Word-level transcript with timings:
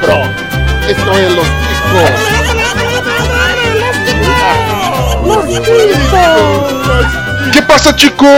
cabrón. 0.00 0.30
Esto 0.88 1.18
es 1.18 1.34
los 1.34 1.46
Que 7.52 7.62
passa, 7.62 7.92
ticos? 7.92 8.28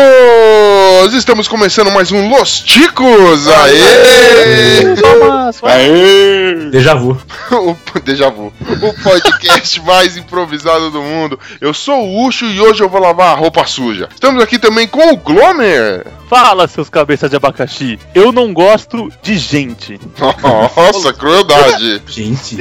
Estamos 1.15 1.49
começando 1.49 1.91
mais 1.91 2.13
um 2.13 2.29
Los 2.29 2.61
Ticos! 2.61 3.49
Aê! 3.49 4.95
Aê! 5.63 6.71
Deja 6.71 6.95
vu. 6.95 7.21
o 7.53 7.77
Deja 8.01 8.31
vu. 8.31 8.53
O 8.83 9.03
podcast 9.03 9.81
mais 9.85 10.17
improvisado 10.17 10.91
do 10.91 11.03
mundo. 11.03 11.39
Eu 11.61 11.75
sou 11.75 12.05
o 12.05 12.27
Ucho 12.27 12.47
e 12.47 12.61
hoje 12.61 12.83
eu 12.83 12.89
vou 12.89 13.01
lavar 13.01 13.33
a 13.33 13.37
roupa 13.37 13.67
suja. 13.67 14.09
Estamos 14.13 14.43
aqui 14.43 14.59
também 14.59 14.87
com 14.87 15.13
o 15.13 15.17
Glomer. 15.17 16.07
Fala, 16.31 16.69
seus 16.69 16.89
cabeças 16.89 17.29
de 17.29 17.35
abacaxi. 17.35 17.99
Eu 18.15 18.31
não 18.31 18.55
gosto 18.55 19.13
de 19.21 19.37
gente. 19.37 19.99
Nossa, 20.17 21.13
crueldade. 21.13 22.01
Gente. 22.07 22.57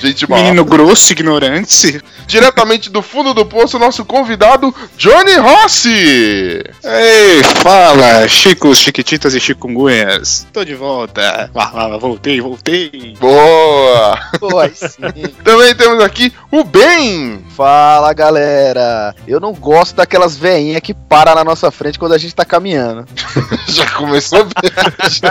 Gente 0.00 0.30
mal. 0.30 0.38
Menino 0.40 0.64
grosso, 0.64 1.12
ignorante. 1.12 2.02
Diretamente 2.26 2.88
do 2.88 3.02
fundo 3.02 3.34
do 3.34 3.44
poço, 3.44 3.78
nosso 3.78 4.02
convidado, 4.02 4.74
Johnny 4.96 5.34
Rossi. 5.34 6.64
Ei, 6.82 7.42
fala, 7.56 8.26
chicos, 8.28 8.78
chiquititas 8.78 9.34
e 9.34 9.40
chikungunhas. 9.40 10.46
Tô 10.50 10.64
de 10.64 10.74
volta. 10.74 11.50
Ah, 11.54 11.72
ah, 11.74 11.98
voltei, 11.98 12.40
voltei. 12.40 13.14
Boa. 13.20 14.18
Pô, 14.40 14.48
sim. 14.74 15.28
Também 15.44 15.74
temos 15.74 16.02
aqui 16.02 16.32
o 16.50 16.64
Ben. 16.64 17.44
Fala 17.54 18.14
galera, 18.14 19.14
eu 19.28 19.38
não 19.38 19.52
gosto 19.52 19.96
daquelas 19.96 20.34
veinhas 20.34 20.80
que 20.80 20.94
param 20.94 21.34
na 21.34 21.44
nossa 21.44 21.70
frente 21.70 21.98
quando 21.98 22.12
a 22.14 22.18
gente 22.18 22.34
tá 22.34 22.44
caminhando. 22.44 22.85
Já 23.68 23.86
começou 23.90 24.44
bem. 24.44 24.70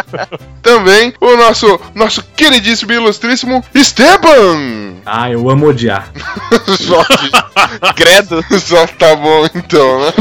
Também 0.61 1.13
o 1.21 1.35
nosso, 1.37 1.79
nosso 1.93 2.23
queridíssimo 2.35 2.91
e 2.91 2.95
ilustríssimo 2.95 3.63
Esteban! 3.73 4.95
Ah, 5.05 5.29
eu 5.29 5.49
amo 5.49 5.67
odiar. 5.67 6.11
Só 6.79 7.03
que... 7.03 7.93
Credo. 7.95 8.43
Só 8.59 8.87
tá 8.87 9.15
bom 9.15 9.45
então, 9.53 10.01
né? 10.01 10.13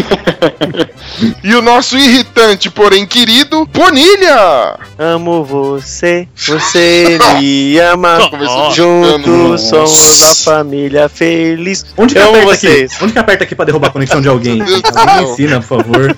e 1.43 1.55
o 1.55 1.63
nosso 1.63 1.97
irritante, 1.97 2.71
porém 2.71 3.07
querido, 3.07 3.67
Bonilha! 3.67 4.79
Amo 4.99 5.45
você, 5.45 6.29
você 6.37 7.19
me 7.39 7.79
ama. 7.79 8.29
Começou 8.31 8.73
Juntos 8.73 9.63
somos 9.63 10.23
uma 10.23 10.35
família 10.35 11.09
feliz. 11.09 11.85
Onde 11.97 12.15
que 12.15 12.21
Eu 12.21 12.29
aperta 12.29 12.47
vocês. 12.47 12.93
aqui? 12.93 13.05
Onde 13.05 13.13
que 13.13 13.19
aperta 13.19 13.45
aqui 13.45 13.55
pra 13.55 13.65
derrubar 13.65 13.89
a 13.89 13.93
conexão 13.93 14.21
de 14.21 14.29
alguém? 14.29 14.61
Alguém 14.61 15.33
ensina, 15.33 15.61
por 15.61 15.79
favor. 15.79 16.17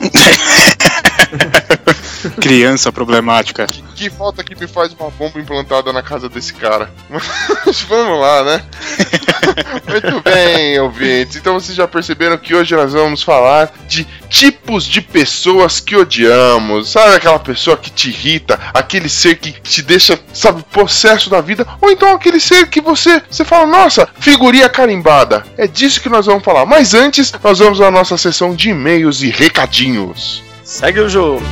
Criança 2.40 2.92
problemática. 2.92 3.68
Que 3.94 4.10
falta 4.10 4.44
que 4.44 4.54
me 4.54 4.66
faz 4.66 4.92
uma 4.92 5.10
bomba 5.10 5.40
implantada 5.40 5.92
na 5.92 6.02
casa 6.02 6.28
desse 6.28 6.52
cara. 6.54 6.90
Mas 7.08 7.80
vamos 7.88 8.20
lá, 8.20 8.44
né? 8.44 8.64
Muito 9.88 10.20
bem, 10.22 10.78
ouvintes. 10.80 11.36
Então 11.36 11.54
vocês 11.54 11.76
já 11.76 11.86
perceberam 11.86 12.36
que 12.36 12.54
hoje 12.54 12.74
nós 12.74 12.92
vamos 12.92 13.22
falar 13.22 13.72
de 13.88 14.04
tipos 14.28 14.84
de 14.84 15.00
pessoas 15.00 15.80
que 15.80 15.96
odiamos. 15.96 16.90
Sabe 16.90 17.16
aquela 17.16 17.38
pessoa 17.38 17.76
que 17.76 17.90
te 17.90 18.08
irrita, 18.08 18.58
aquele 18.74 19.08
ser 19.08 19.36
que 19.36 19.52
te 19.52 19.82
deixa, 19.82 20.18
sabe, 20.32 20.62
possesso 20.72 21.30
da 21.30 21.40
vida, 21.40 21.66
ou 21.80 21.90
então 21.90 22.12
aquele 22.12 22.40
ser 22.40 22.66
que 22.68 22.80
você, 22.80 23.22
você 23.30 23.44
fala, 23.44 23.66
nossa, 23.66 24.08
figurinha 24.18 24.68
carimbada. 24.68 25.44
É 25.56 25.66
disso 25.66 26.00
que 26.00 26.08
nós 26.08 26.26
vamos 26.26 26.44
falar. 26.44 26.66
Mas 26.66 26.94
antes, 26.94 27.32
nós 27.42 27.58
vamos 27.58 27.80
à 27.80 27.90
nossa 27.90 28.18
sessão 28.18 28.54
de 28.54 28.70
e-mails 28.70 29.22
e 29.22 29.30
recadinhos. 29.30 30.42
Segue 30.64 31.00
o 31.00 31.08
jogo. 31.08 31.42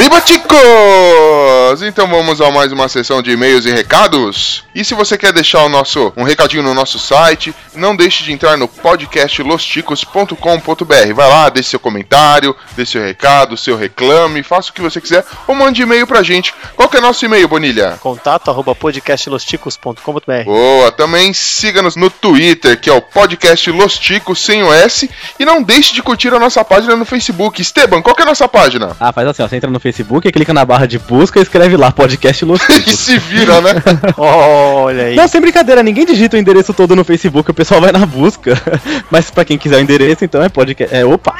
Arriba, 0.00 0.18
chicos! 0.24 1.82
Então 1.82 2.06
vamos 2.06 2.40
a 2.40 2.50
mais 2.50 2.72
uma 2.72 2.88
sessão 2.88 3.20
de 3.20 3.32
e-mails 3.32 3.66
e 3.66 3.70
recados. 3.70 4.64
E 4.74 4.82
se 4.82 4.94
você 4.94 5.18
quer 5.18 5.30
deixar 5.30 5.62
o 5.62 5.68
nosso 5.68 6.10
um 6.16 6.22
recadinho 6.22 6.62
no 6.62 6.72
nosso 6.72 6.98
site, 6.98 7.54
não 7.74 7.94
deixe 7.94 8.24
de 8.24 8.32
entrar 8.32 8.56
no 8.56 8.66
podcast 8.66 9.42
losticos.com.br. 9.42 11.14
Vai 11.14 11.28
lá, 11.28 11.50
deixe 11.50 11.68
seu 11.68 11.78
comentário, 11.78 12.56
deixe 12.74 12.92
seu 12.92 13.02
recado, 13.02 13.58
seu 13.58 13.76
reclame, 13.76 14.42
faça 14.42 14.70
o 14.70 14.72
que 14.72 14.80
você 14.80 15.02
quiser 15.02 15.22
ou 15.46 15.54
mande 15.54 15.82
e-mail 15.82 16.06
pra 16.06 16.22
gente. 16.22 16.54
Qual 16.74 16.88
que 16.88 16.96
é 16.96 17.00
nosso 17.00 17.22
e-mail, 17.26 17.46
Bonilha? 17.46 17.98
Contato 18.00 18.50
arroba 18.50 18.74
podcastlosticos.com.br 18.74 20.44
Boa, 20.46 20.90
também 20.92 21.34
siga-nos 21.34 21.94
no 21.94 22.08
Twitter, 22.08 22.80
que 22.80 22.88
é 22.88 22.92
o 22.92 23.02
podcast 23.02 23.70
Los 23.70 23.98
Ticos 23.98 24.40
sem 24.40 24.62
o 24.62 24.72
S. 24.72 25.10
E 25.38 25.44
não 25.44 25.62
deixe 25.62 25.92
de 25.92 26.02
curtir 26.02 26.32
a 26.32 26.38
nossa 26.38 26.64
página 26.64 26.96
no 26.96 27.04
Facebook. 27.04 27.60
Esteban, 27.60 28.00
qual 28.00 28.16
que 28.16 28.22
é 28.22 28.24
a 28.24 28.28
nossa 28.28 28.48
página? 28.48 28.96
Ah, 28.98 29.12
faz 29.12 29.28
assim, 29.28 29.42
ó. 29.42 29.48
Você 29.48 29.56
entra 29.56 29.70
no 29.70 29.78
Facebook, 29.78 29.89
clica 30.32 30.52
na 30.52 30.64
barra 30.64 30.86
de 30.86 30.98
busca 30.98 31.38
e 31.38 31.42
escreve 31.42 31.76
lá, 31.76 31.90
podcast 31.90 32.44
Los 32.44 32.60
E 32.86 32.92
se 32.92 33.18
vira, 33.18 33.60
né? 33.60 33.70
Olha 34.16 35.04
aí. 35.04 35.16
Não, 35.16 35.28
sem 35.28 35.40
brincadeira, 35.40 35.82
ninguém 35.82 36.04
digita 36.04 36.36
o 36.36 36.40
endereço 36.40 36.72
todo 36.72 36.96
no 36.96 37.04
Facebook, 37.04 37.50
o 37.50 37.54
pessoal 37.54 37.80
vai 37.80 37.92
na 37.92 38.04
busca. 38.06 38.60
Mas 39.10 39.30
pra 39.30 39.44
quem 39.44 39.58
quiser 39.58 39.76
o 39.76 39.80
endereço, 39.80 40.24
então 40.24 40.42
é 40.42 40.48
podcast. 40.48 40.94
É, 40.94 41.04
opa! 41.04 41.34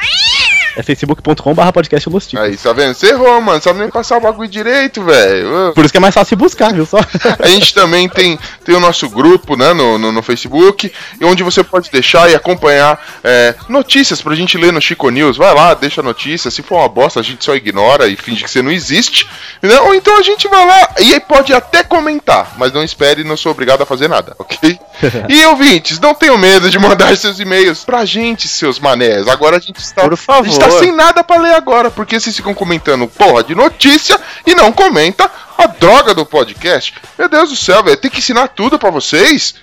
É 0.75 0.83
facebook.com 0.83 1.53
barra 1.53 1.73
podcast 1.73 2.07
Los 2.09 2.27
Ticos. 2.27 2.45
Aí, 2.45 2.57
tá 2.57 2.73
vendo? 2.73 2.93
Você 2.93 3.07
errou, 3.09 3.41
mano. 3.41 3.61
Sabe 3.61 3.79
nem 3.79 3.89
passar 3.89 4.17
o 4.17 4.21
bagulho 4.21 4.49
direito, 4.49 5.03
velho. 5.03 5.73
Por 5.73 5.83
isso 5.83 5.91
que 5.91 5.97
é 5.97 5.99
mais 5.99 6.13
fácil 6.13 6.37
buscar, 6.37 6.73
viu? 6.73 6.85
Só. 6.85 6.97
A 7.39 7.47
gente 7.47 7.73
também 7.73 8.07
tem, 8.07 8.39
tem 8.63 8.75
o 8.75 8.79
nosso 8.79 9.09
grupo, 9.09 9.55
né, 9.57 9.73
no, 9.73 9.97
no, 9.97 10.11
no 10.11 10.21
Facebook, 10.21 10.91
e 11.19 11.25
onde 11.25 11.43
você 11.43 11.63
pode 11.63 11.89
deixar 11.91 12.29
e 12.29 12.35
acompanhar 12.35 12.99
é, 13.23 13.55
notícias 13.67 14.21
pra 14.21 14.35
gente 14.35 14.57
ler 14.57 14.71
no 14.71 14.81
Chico 14.81 15.09
News. 15.09 15.37
Vai 15.37 15.53
lá, 15.53 15.73
deixa 15.73 16.01
notícia. 16.01 16.49
Se 16.49 16.61
for 16.61 16.77
uma 16.77 16.89
bosta, 16.89 17.19
a 17.19 17.23
gente 17.23 17.43
só 17.43 17.55
ignora 17.55 18.07
e 18.07 18.15
finge 18.15 18.43
que 18.43 18.49
você 18.49 18.61
não 18.61 18.71
existe. 18.71 19.27
Né? 19.61 19.79
Ou 19.81 19.93
então 19.93 20.17
a 20.17 20.23
gente 20.23 20.47
vai 20.47 20.65
lá 20.65 20.89
e 20.99 21.13
aí 21.13 21.19
pode 21.19 21.53
até 21.53 21.83
comentar, 21.83 22.53
mas 22.57 22.71
não 22.71 22.83
espere, 22.83 23.23
não 23.23 23.37
sou 23.37 23.51
obrigado 23.51 23.81
a 23.81 23.85
fazer 23.85 24.07
nada, 24.07 24.35
ok? 24.39 24.79
e 25.29 25.45
ouvintes, 25.47 25.99
não 25.99 26.13
tenham 26.13 26.37
medo 26.37 26.69
de 26.69 26.79
mandar 26.79 27.15
seus 27.17 27.39
e-mails 27.39 27.83
pra 27.83 28.05
gente, 28.05 28.47
seus 28.47 28.79
manés. 28.79 29.27
Agora 29.27 29.57
a 29.57 29.59
gente 29.59 29.79
está. 29.79 30.03
Por 30.03 30.15
favor. 30.15 30.60
Tá 30.61 30.71
sem 30.79 30.91
nada 30.91 31.23
pra 31.23 31.37
ler 31.37 31.53
agora, 31.53 31.89
porque 31.89 32.19
vocês 32.19 32.35
ficam 32.35 32.53
comentando 32.53 33.07
porra 33.07 33.43
de 33.43 33.55
notícia 33.55 34.19
e 34.45 34.53
não 34.53 34.71
comenta 34.71 35.29
a 35.63 35.67
droga 35.67 36.13
do 36.13 36.25
podcast. 36.25 36.93
Meu 37.17 37.29
Deus 37.29 37.49
do 37.49 37.55
céu, 37.55 37.83
velho, 37.83 37.97
tem 37.97 38.09
que 38.11 38.19
ensinar 38.19 38.47
tudo 38.49 38.77
pra 38.79 38.89
vocês. 38.89 39.55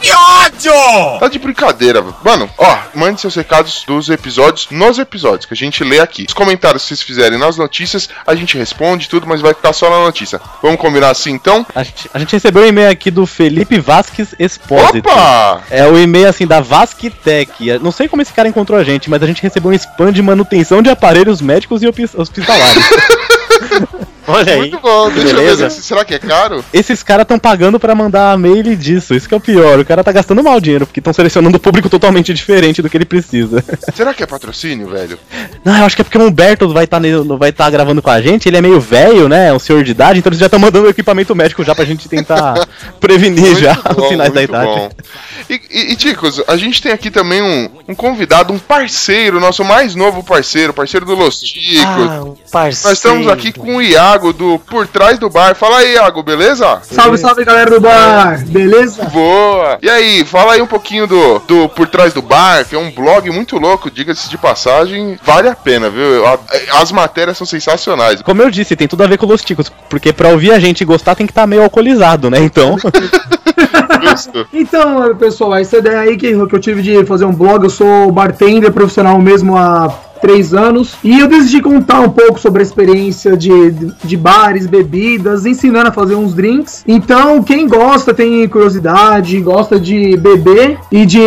Que 0.00 0.10
ódio! 0.12 1.18
Tá 1.18 1.28
de 1.28 1.38
brincadeira, 1.38 2.00
velho. 2.00 2.14
Mano, 2.24 2.48
ó, 2.56 2.78
mande 2.94 3.20
seus 3.20 3.34
recados 3.34 3.82
dos 3.86 4.08
episódios 4.08 4.68
nos 4.70 4.98
episódios, 4.98 5.44
que 5.44 5.54
a 5.54 5.56
gente 5.56 5.82
lê 5.82 5.98
aqui. 6.00 6.24
Os 6.28 6.34
comentários 6.34 6.82
que 6.82 6.88
vocês 6.88 7.02
fizerem 7.02 7.38
nas 7.38 7.56
notícias, 7.56 8.08
a 8.26 8.34
gente 8.34 8.56
responde 8.56 9.08
tudo, 9.08 9.26
mas 9.26 9.40
vai 9.40 9.54
ficar 9.54 9.72
só 9.72 9.90
na 9.90 9.98
notícia. 10.04 10.40
Vamos 10.62 10.80
combinar 10.80 11.10
assim 11.10 11.32
então? 11.32 11.66
A 11.74 11.82
gente, 11.82 12.10
a 12.14 12.18
gente 12.18 12.32
recebeu 12.32 12.62
um 12.62 12.66
e-mail 12.66 12.90
aqui 12.90 13.10
do 13.10 13.26
Felipe 13.26 13.78
Vasques 13.80 14.34
Expósito. 14.38 14.98
Opa! 15.08 15.62
É 15.70 15.84
o 15.86 15.98
e-mail 15.98 16.28
assim 16.28 16.46
da 16.46 16.60
Vasquitec. 16.60 17.66
Eu 17.68 17.80
Não 17.80 17.90
sei 17.90 18.06
como 18.08 18.22
esse 18.22 18.32
cara 18.32 18.48
encontrou 18.48 18.78
a 18.78 18.84
gente, 18.84 19.10
mas 19.10 19.22
a 19.22 19.26
gente 19.26 19.42
recebeu 19.42 19.70
um 19.70 19.74
spam 19.74 20.12
de 20.12 20.22
manutenção 20.22 20.80
de 20.80 20.90
aparelhos 20.90 21.40
médicos 21.40 21.82
e 21.82 21.88
hospi- 21.88 22.10
hospitalares. 22.14 22.84
Olha 24.28 24.52
aí. 24.52 24.58
Muito 24.60 24.78
bom, 24.78 25.10
deixa 25.10 25.34
beleza. 25.34 25.64
eu 25.64 25.68
ver. 25.68 25.70
se- 25.70 25.82
Será 25.82 26.04
que 26.04 26.14
é 26.14 26.18
caro? 26.18 26.64
Esses 26.72 27.02
caras 27.02 27.22
estão 27.22 27.38
pagando 27.38 27.80
pra 27.80 27.94
mandar 27.94 28.36
mail 28.38 28.76
disso. 28.76 29.14
Isso 29.14 29.26
que 29.28 29.34
é 29.34 29.36
o 29.36 29.40
pior. 29.40 29.78
O 29.78 29.84
cara 29.84 30.04
tá 30.04 30.12
gastando 30.12 30.42
mal 30.42 30.60
dinheiro, 30.60 30.86
porque 30.86 31.00
estão 31.00 31.12
selecionando 31.12 31.56
um 31.56 31.60
público 31.60 31.88
totalmente 31.88 32.32
diferente 32.34 32.82
do 32.82 32.90
que 32.90 32.96
ele 32.96 33.04
precisa. 33.04 33.64
Será 33.94 34.12
que 34.14 34.22
é 34.22 34.26
patrocínio, 34.26 34.88
velho? 34.88 35.18
Não, 35.64 35.76
eu 35.78 35.84
acho 35.84 35.96
que 35.96 36.02
é 36.02 36.04
porque 36.04 36.18
o 36.18 36.22
Humberto 36.22 36.68
vai 36.68 36.84
estar 36.84 37.00
vai 37.38 37.52
tá 37.52 37.68
gravando 37.70 38.02
com 38.02 38.10
a 38.10 38.20
gente. 38.20 38.48
Ele 38.48 38.56
é 38.56 38.60
meio 38.60 38.80
velho, 38.80 39.28
né? 39.28 39.48
É 39.48 39.52
um 39.52 39.58
senhor 39.58 39.82
de 39.82 39.90
idade, 39.92 40.18
então 40.18 40.28
eles 40.30 40.38
já 40.40 40.46
estão 40.46 40.58
mandando 40.58 40.88
equipamento 40.88 41.34
médico 41.34 41.64
já 41.64 41.74
pra 41.74 41.84
gente 41.84 42.08
tentar 42.08 42.66
prevenir 43.00 43.56
já 43.58 43.74
Muito 43.74 43.90
os 43.90 43.96
bom, 43.96 44.08
sinais 44.08 44.32
da 44.32 44.42
idade. 44.42 44.66
bom. 44.66 44.90
E, 45.48 45.60
e, 45.70 45.92
e, 45.92 45.96
Ticos, 45.96 46.42
a 46.46 46.56
gente 46.56 46.82
tem 46.82 46.92
aqui 46.92 47.10
também 47.10 47.40
um, 47.40 47.70
um 47.88 47.94
convidado, 47.94 48.52
um 48.52 48.58
parceiro, 48.58 49.40
nosso 49.40 49.64
mais 49.64 49.94
novo 49.94 50.22
parceiro, 50.22 50.74
parceiro 50.74 51.06
do 51.06 51.14
Los 51.14 51.40
Ticos. 51.40 51.84
Ah, 51.86 52.22
um 52.24 52.34
parceiro. 52.50 52.88
Nós 52.88 52.98
estamos 52.98 53.28
aqui 53.28 53.52
com 53.52 53.76
o 53.76 53.82
Iago 53.82 54.17
do 54.18 54.58
Por 54.58 54.86
Trás 54.86 55.18
do 55.18 55.30
Bar. 55.30 55.54
Fala 55.54 55.78
aí, 55.78 55.94
Iago, 55.94 56.22
beleza? 56.22 56.80
Salve, 56.82 57.18
salve 57.18 57.44
galera 57.44 57.70
do 57.70 57.80
bar, 57.80 58.44
beleza? 58.46 59.04
Boa! 59.04 59.78
E 59.82 59.88
aí, 59.88 60.24
fala 60.24 60.54
aí 60.54 60.62
um 60.62 60.66
pouquinho 60.66 61.06
do, 61.06 61.38
do 61.40 61.68
Por 61.68 61.88
Trás 61.88 62.12
do 62.12 62.22
Bar, 62.22 62.64
que 62.64 62.74
é 62.74 62.78
um 62.78 62.90
blog 62.90 63.30
muito 63.30 63.58
louco, 63.58 63.90
diga-se 63.90 64.28
de 64.28 64.36
passagem, 64.36 65.18
vale 65.22 65.48
a 65.48 65.54
pena, 65.54 65.88
viu? 65.88 66.24
As 66.72 66.92
matérias 66.92 67.36
são 67.36 67.46
sensacionais. 67.46 68.22
Como 68.22 68.42
eu 68.42 68.50
disse, 68.50 68.76
tem 68.76 68.88
tudo 68.88 69.04
a 69.04 69.06
ver 69.06 69.18
com 69.18 69.26
os 69.26 69.44
ticos, 69.44 69.70
porque 69.88 70.12
pra 70.12 70.28
ouvir 70.30 70.52
a 70.52 70.58
gente 70.58 70.84
gostar 70.84 71.14
tem 71.14 71.26
que 71.26 71.32
estar 71.32 71.46
meio 71.46 71.62
alcoolizado, 71.62 72.30
né? 72.30 72.38
Então. 72.40 72.76
Então, 74.52 75.14
pessoal, 75.16 75.56
essa 75.56 75.78
ideia 75.78 76.00
aí 76.00 76.16
que, 76.16 76.32
que 76.46 76.54
eu 76.54 76.60
tive 76.60 76.82
de 76.82 77.04
fazer 77.04 77.24
um 77.24 77.32
blog, 77.32 77.64
eu 77.64 77.70
sou 77.70 78.10
bartender 78.10 78.72
profissional 78.72 79.18
mesmo 79.20 79.56
há 79.56 79.88
três 80.20 80.54
anos. 80.54 80.94
E 81.02 81.18
eu 81.18 81.26
decidi 81.28 81.60
contar 81.60 82.00
um 82.00 82.08
pouco 82.10 82.38
sobre 82.38 82.60
a 82.60 82.64
experiência 82.64 83.36
de, 83.36 83.70
de 84.04 84.16
bares, 84.16 84.66
bebidas, 84.66 85.46
ensinando 85.46 85.88
a 85.88 85.92
fazer 85.92 86.14
uns 86.14 86.34
drinks. 86.34 86.82
Então, 86.86 87.42
quem 87.42 87.66
gosta, 87.68 88.12
tem 88.14 88.46
curiosidade, 88.48 89.40
gosta 89.40 89.78
de 89.78 90.16
beber 90.16 90.78
e 90.92 91.04
de 91.06 91.20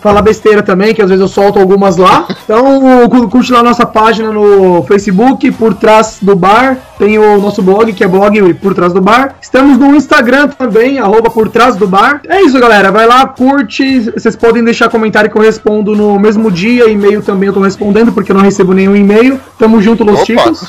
falar 0.00 0.22
besteira 0.22 0.62
também, 0.62 0.94
que 0.94 1.02
às 1.02 1.08
vezes 1.08 1.20
eu 1.22 1.28
solto 1.28 1.58
algumas 1.58 1.96
lá. 1.96 2.26
Então, 2.50 3.08
cu- 3.08 3.28
curte 3.28 3.52
lá 3.52 3.62
nossa 3.62 3.86
página 3.86 4.32
no 4.32 4.82
Facebook, 4.82 5.52
por 5.52 5.72
trás 5.74 6.18
do 6.20 6.34
bar. 6.34 6.76
Tem 6.98 7.16
o 7.16 7.40
nosso 7.40 7.62
blog, 7.62 7.92
que 7.92 8.02
é 8.02 8.08
blog 8.08 8.54
por 8.54 8.74
trás 8.74 8.92
do 8.92 9.00
bar. 9.00 9.36
Estamos 9.40 9.78
no 9.78 9.94
Instagram 9.94 10.48
também, 10.48 10.98
arroba 10.98 11.30
por 11.30 11.48
trás 11.48 11.76
do 11.76 11.86
bar. 11.86 12.20
É 12.28 12.42
isso, 12.42 12.58
galera. 12.58 12.90
Vai 12.90 13.06
lá, 13.06 13.24
curte. 13.26 14.00
Vocês 14.10 14.34
podem 14.34 14.64
deixar 14.64 14.88
comentário 14.88 15.30
que 15.30 15.36
eu 15.38 15.42
respondo 15.42 15.94
no 15.94 16.18
mesmo 16.18 16.50
dia. 16.50 16.90
E-mail 16.90 17.22
também 17.22 17.46
eu 17.46 17.52
tô 17.52 17.60
respondendo, 17.60 17.99
porque 18.06 18.32
eu 18.32 18.36
não 18.36 18.42
recebo 18.42 18.72
nenhum 18.72 18.96
e-mail. 18.96 19.40
Tamo 19.58 19.80
junto, 19.82 20.02
Los 20.04 20.20
Opa. 20.20 20.24
Chicos. 20.26 20.60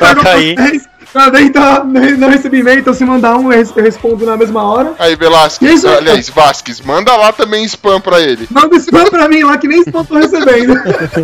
Toca 0.00 0.30
aí. 0.30 0.54
Também 1.12 1.52
tá, 1.52 1.84
não 1.84 2.30
recebi 2.30 2.60
e-mail, 2.60 2.78
então 2.80 2.94
se 2.94 3.04
mandar 3.04 3.36
um, 3.36 3.52
eu 3.52 3.58
res- 3.58 3.72
eu 3.76 3.82
respondo 3.84 4.24
na 4.24 4.34
mesma 4.34 4.62
hora. 4.62 4.94
Aí, 4.98 5.14
Velasquez, 5.14 5.74
Isso, 5.74 5.86
aliás, 5.86 6.30
Vasquez, 6.30 6.80
manda 6.80 7.14
lá 7.14 7.30
também 7.34 7.64
spam 7.66 8.00
pra 8.00 8.18
ele. 8.18 8.48
Manda 8.50 8.76
spam 8.76 9.04
pra 9.10 9.28
mim 9.28 9.42
lá, 9.42 9.58
que 9.58 9.68
nem 9.68 9.82
spam 9.82 10.04
tô 10.06 10.14
recebendo. 10.14 10.72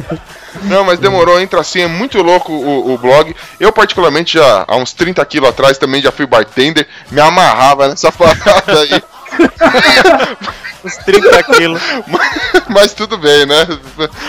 Não, 0.65 0.85
mas 0.85 0.99
demorou, 0.99 1.41
entra 1.41 1.61
assim, 1.61 1.81
é 1.81 1.87
muito 1.87 2.21
louco 2.23 2.53
o, 2.53 2.93
o 2.93 2.99
blog. 2.99 3.35
Eu, 3.59 3.73
particularmente, 3.73 4.35
já 4.35 4.65
há 4.69 4.77
uns 4.77 4.93
30 4.93 5.25
quilos 5.25 5.49
atrás 5.49 5.79
também 5.79 6.03
já 6.03 6.13
fui 6.13 6.27
bartender, 6.27 6.87
me 7.11 7.21
amarrava 7.23 7.89
nessa 7.89 8.13
parada 8.13 8.81
aí. 8.83 9.03
Uns 10.89 10.97
30 11.05 11.43
quilos. 11.43 11.83
Mas 12.69 12.95
tudo 12.95 13.19
bem, 13.19 13.45
né? 13.45 13.67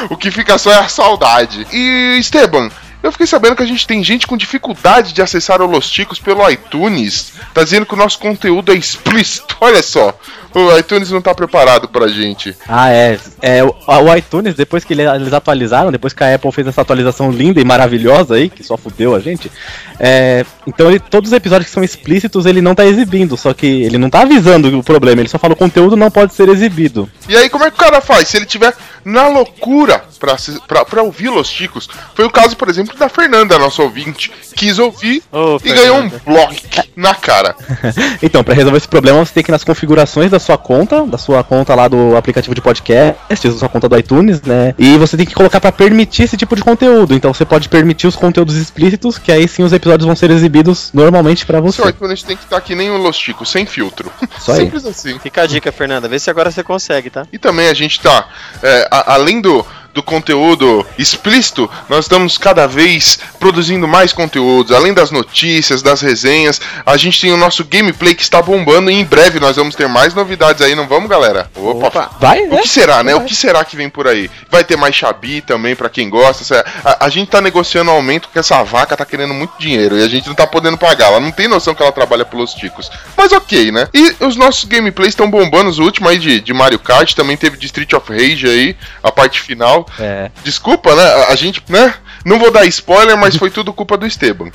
O 0.10 0.18
que 0.18 0.30
fica 0.30 0.58
só 0.58 0.72
é 0.72 0.80
a 0.80 0.90
saudade. 0.90 1.66
E, 1.72 2.18
Esteban, 2.20 2.70
eu 3.02 3.14
fiquei 3.14 3.26
sabendo 3.26 3.56
que 3.56 3.64
a 3.64 3.66
gente 3.66 3.88
tem 3.88 4.04
gente 4.04 4.28
com 4.28 4.36
dificuldade 4.36 5.14
de 5.14 5.22
acessar 5.22 5.62
o 5.62 5.66
Los 5.66 5.90
Ticos 5.90 6.20
pelo 6.20 6.48
iTunes. 6.50 7.32
Tá 7.54 7.64
dizendo 7.64 7.86
que 7.86 7.94
o 7.94 7.98
nosso 7.98 8.20
conteúdo 8.20 8.74
é 8.74 8.76
explícito. 8.76 9.56
Olha 9.62 9.82
só, 9.82 10.14
o 10.54 10.78
iTunes 10.78 11.10
não 11.10 11.22
tá 11.22 11.34
preparado 11.34 11.88
pra 11.88 12.10
gente. 12.10 12.54
Ah, 12.68 12.90
é. 12.90 13.18
é 13.42 13.62
o, 13.98 14.16
iTunes, 14.16 14.54
depois 14.56 14.84
que 14.84 14.94
ele- 14.94 15.04
eles 15.04 15.34
atualizaram, 15.34 15.92
depois 15.92 16.14
que 16.14 16.24
a 16.24 16.36
Apple 16.36 16.52
fez 16.52 16.68
essa 16.68 16.82
atualização 16.82 17.32
linda 17.32 17.60
e 17.60 17.66
maravilhosa 17.66 18.36
aí, 18.36 18.50
que 18.50 18.64
só 18.64 18.78
fudeu 18.78 19.16
a 19.16 19.20
gente. 19.20 19.52
é, 20.00 20.46
então 20.68 20.88
ele, 20.90 21.00
todos 21.00 21.30
os 21.32 21.36
episódios 21.36 21.68
que 21.68 21.74
são 21.74 21.84
explícitos 21.84 22.46
ele 22.46 22.62
não 22.62 22.74
tá 22.76 22.86
exibindo, 22.86 23.36
só 23.36 23.54
que 23.54 23.66
ele 23.66 23.98
não 23.98 24.10
tá 24.10 24.22
avisando 24.22 24.78
o 24.80 24.84
problema, 24.84 25.22
ele 25.22 25.30
só 25.30 25.38
fala 25.40 25.54
o 25.54 25.58
conteúdo 25.58 25.96
não 25.98 26.10
pode 26.12 26.34
ser 26.34 26.48
exibido. 26.50 27.10
E 27.28 27.36
aí, 27.36 27.50
como 27.50 27.66
é 27.66 27.70
que 27.72 27.76
o 27.76 27.80
cara 27.80 28.00
faz? 28.02 28.28
Se 28.28 28.38
ele 28.38 28.46
tiver 28.46 28.74
na 29.04 29.28
loucura 29.28 30.04
pra, 30.20 30.36
pra, 30.68 30.86
pra 30.86 31.04
ouvir 31.04 31.30
Los 31.30 31.50
Ticos, 31.50 31.88
foi 32.14 32.26
o 32.26 32.30
caso, 32.30 32.56
por 32.56 32.70
exemplo, 32.70 32.96
da 32.98 33.10
Fernanda, 33.10 33.58
nossa 33.58 33.82
ouvinte, 33.82 34.32
quis 34.56 34.78
ouvir 34.78 35.24
Ô, 35.32 35.58
e 35.64 35.74
ganhou 35.74 35.98
um 36.00 36.10
bloco 36.10 36.54
na 36.96 37.16
cara. 37.16 37.56
então, 38.22 38.44
pra 38.44 38.54
resolver 38.54 38.78
esse 38.78 38.88
problema, 38.88 39.24
você 39.26 39.34
tem 39.34 39.44
que 39.44 39.50
ir 39.52 39.54
nas 39.54 39.64
configurações 39.64 40.30
da 40.32 40.40
sua 40.40 40.58
conta, 40.58 41.06
da 41.06 41.18
sua 41.18 41.44
conta 41.44 41.74
lá 41.76 41.88
do 41.88 42.16
aplicativo 42.16 42.54
de 42.54 42.62
podcast, 42.62 43.16
da 43.48 43.52
sua 43.58 43.70
conta 43.70 43.79
do 43.88 43.98
iTunes, 43.98 44.42
né? 44.42 44.74
E 44.78 44.98
você 44.98 45.16
tem 45.16 45.26
que 45.26 45.34
colocar 45.36 45.62
pra 45.62 45.72
permitir 45.72 46.24
esse 46.24 46.36
tipo 46.36 46.56
de 46.56 46.64
conteúdo. 46.64 47.14
Então 47.14 47.34
você 47.34 47.46
pode 47.46 47.70
permitir 47.70 48.08
os 48.08 48.16
conteúdos 48.16 48.56
explícitos, 48.56 49.18
que 49.18 49.32
aí 49.32 49.48
sim 49.48 49.64
os 49.64 49.72
episódios 49.72 50.06
vão 50.06 50.16
ser 50.16 50.32
exibidos 50.32 50.90
normalmente 50.94 51.46
pra 51.46 51.62
O 51.62 51.72
seu 51.72 51.86
você. 51.86 51.92
iTunes 51.92 52.24
tem 52.24 52.36
que 52.36 52.44
estar 52.44 52.60
que 52.62 52.76
nem 52.76 52.90
o 52.90 52.98
Los 52.98 53.18
sem 53.46 53.66
filtro. 53.66 54.12
Aí. 54.50 54.56
Simples 54.56 54.86
assim. 54.86 55.20
Fica 55.20 55.44
a 55.44 55.46
dica, 55.48 55.72
Fernanda. 55.72 56.08
Vê 56.08 56.18
se 56.18 56.30
agora 56.30 56.50
você 56.52 56.64
consegue, 56.64 57.10
tá? 57.10 57.26
E 57.32 57.38
também 57.38 57.68
a 57.70 57.74
gente 57.74 58.00
tá, 58.02 58.28
é, 58.64 58.88
a- 58.90 59.14
além 59.14 59.40
do, 59.42 59.66
do 59.94 60.04
conteúdo 60.04 60.86
explícito, 60.98 61.70
nós 61.88 62.06
estamos 62.06 62.38
cada 62.38 62.68
vez 62.68 63.20
produzindo 63.40 63.88
mais 63.88 64.14
conteúdos. 64.14 64.72
Além 64.72 64.94
das 64.94 65.12
notícias, 65.12 65.82
das 65.82 66.02
resenhas, 66.02 66.62
a 66.86 66.96
gente 66.98 67.20
tem 67.20 67.32
o 67.32 67.38
nosso 67.38 67.64
gameplay 67.66 68.14
que 68.16 68.22
está 68.22 68.42
bombando 68.42 68.90
e 68.92 68.94
em 68.94 69.06
breve 69.06 69.40
nós 69.40 69.56
vamos 69.56 69.76
ter 69.76 69.88
mais 69.88 70.14
novidades 70.14 70.62
aí, 70.62 70.76
não 70.76 70.88
vamos, 70.88 71.10
galera? 71.10 71.50
Opa! 71.56 72.10
Vai, 72.20 72.42
O 72.42 72.56
né? 72.56 72.62
que 72.62 72.68
será, 72.68 73.04
né? 73.04 73.16
O 73.16 73.22
que 73.22 73.36
será 73.36 73.64
que 73.66 73.76
vem 73.76 73.90
por 73.90 74.08
aí? 74.08 74.30
Vai 74.50 74.64
ter 74.64 74.76
mais 74.78 74.96
Xabi 74.96 75.42
também, 75.42 75.76
pra 75.76 75.90
quem 75.90 76.10
gosta. 76.10 76.66
A, 76.84 77.06
a 77.06 77.10
gente 77.10 77.30
tá 77.30 77.42
negociando 77.42 77.92
aumento 77.92 78.24
porque 78.28 78.40
essa 78.40 78.64
vaca 78.64 78.96
tá 78.96 79.06
querendo 79.06 79.34
muito 79.34 79.54
dinheiro 79.60 79.98
e 79.98 80.04
a 80.04 80.08
gente 80.08 80.28
não 80.28 80.36
tá 80.36 80.46
podendo 80.48 80.78
pagar. 80.78 81.08
Ela 81.08 81.20
não 81.20 81.32
tem 81.32 81.48
noção 81.48 81.74
que 81.74 81.82
ela 81.82 81.92
trabalha 81.92 82.26
pelos 82.26 82.54
ticos. 82.54 82.90
Mas 83.18 83.32
ok, 83.32 83.72
né? 83.72 83.88
E 83.94 84.16
os 84.24 84.36
nossos 84.36 84.66
gameplays 84.66 85.10
estão 85.10 85.30
bombando. 85.30 85.70
Os 85.70 85.80
últimos 85.80 86.12
aí 86.12 86.18
de, 86.20 86.40
de 86.40 86.54
Mario 86.54 86.80
Kart, 86.80 87.14
também 87.14 87.36
teve 87.38 87.58
de 87.58 87.66
Street 87.66 87.94
of 87.94 88.12
Rage 88.12 88.48
aí, 88.48 88.76
a 89.04 89.12
parte 89.12 89.42
final. 89.42 89.88
É. 89.98 90.30
Desculpa, 90.44 90.96
né? 90.96 91.04
A, 91.04 91.32
a 91.32 91.36
gente, 91.36 91.64
né? 91.70 91.94
Não 92.26 92.38
vou 92.38 92.52
dar 92.52 92.66
spoiler, 92.66 93.18
mas 93.18 93.38
foi 93.38 93.50
tudo 93.50 93.74
culpa 93.74 93.98
do 93.98 94.06
Esteban. 94.06 94.52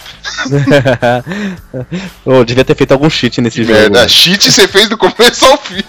Devia 2.47 2.65
ter 2.65 2.77
feito 2.77 2.93
algum 2.93 3.09
cheat 3.09 3.41
nesse 3.41 3.65
jogo. 3.65 3.79
Merda, 3.79 4.03
né? 4.03 4.09
cheat 4.09 4.51
você 4.51 4.69
fez 4.69 4.89
do 4.89 4.99
começo 4.99 5.47
ao 5.47 5.57
fim. 5.57 5.83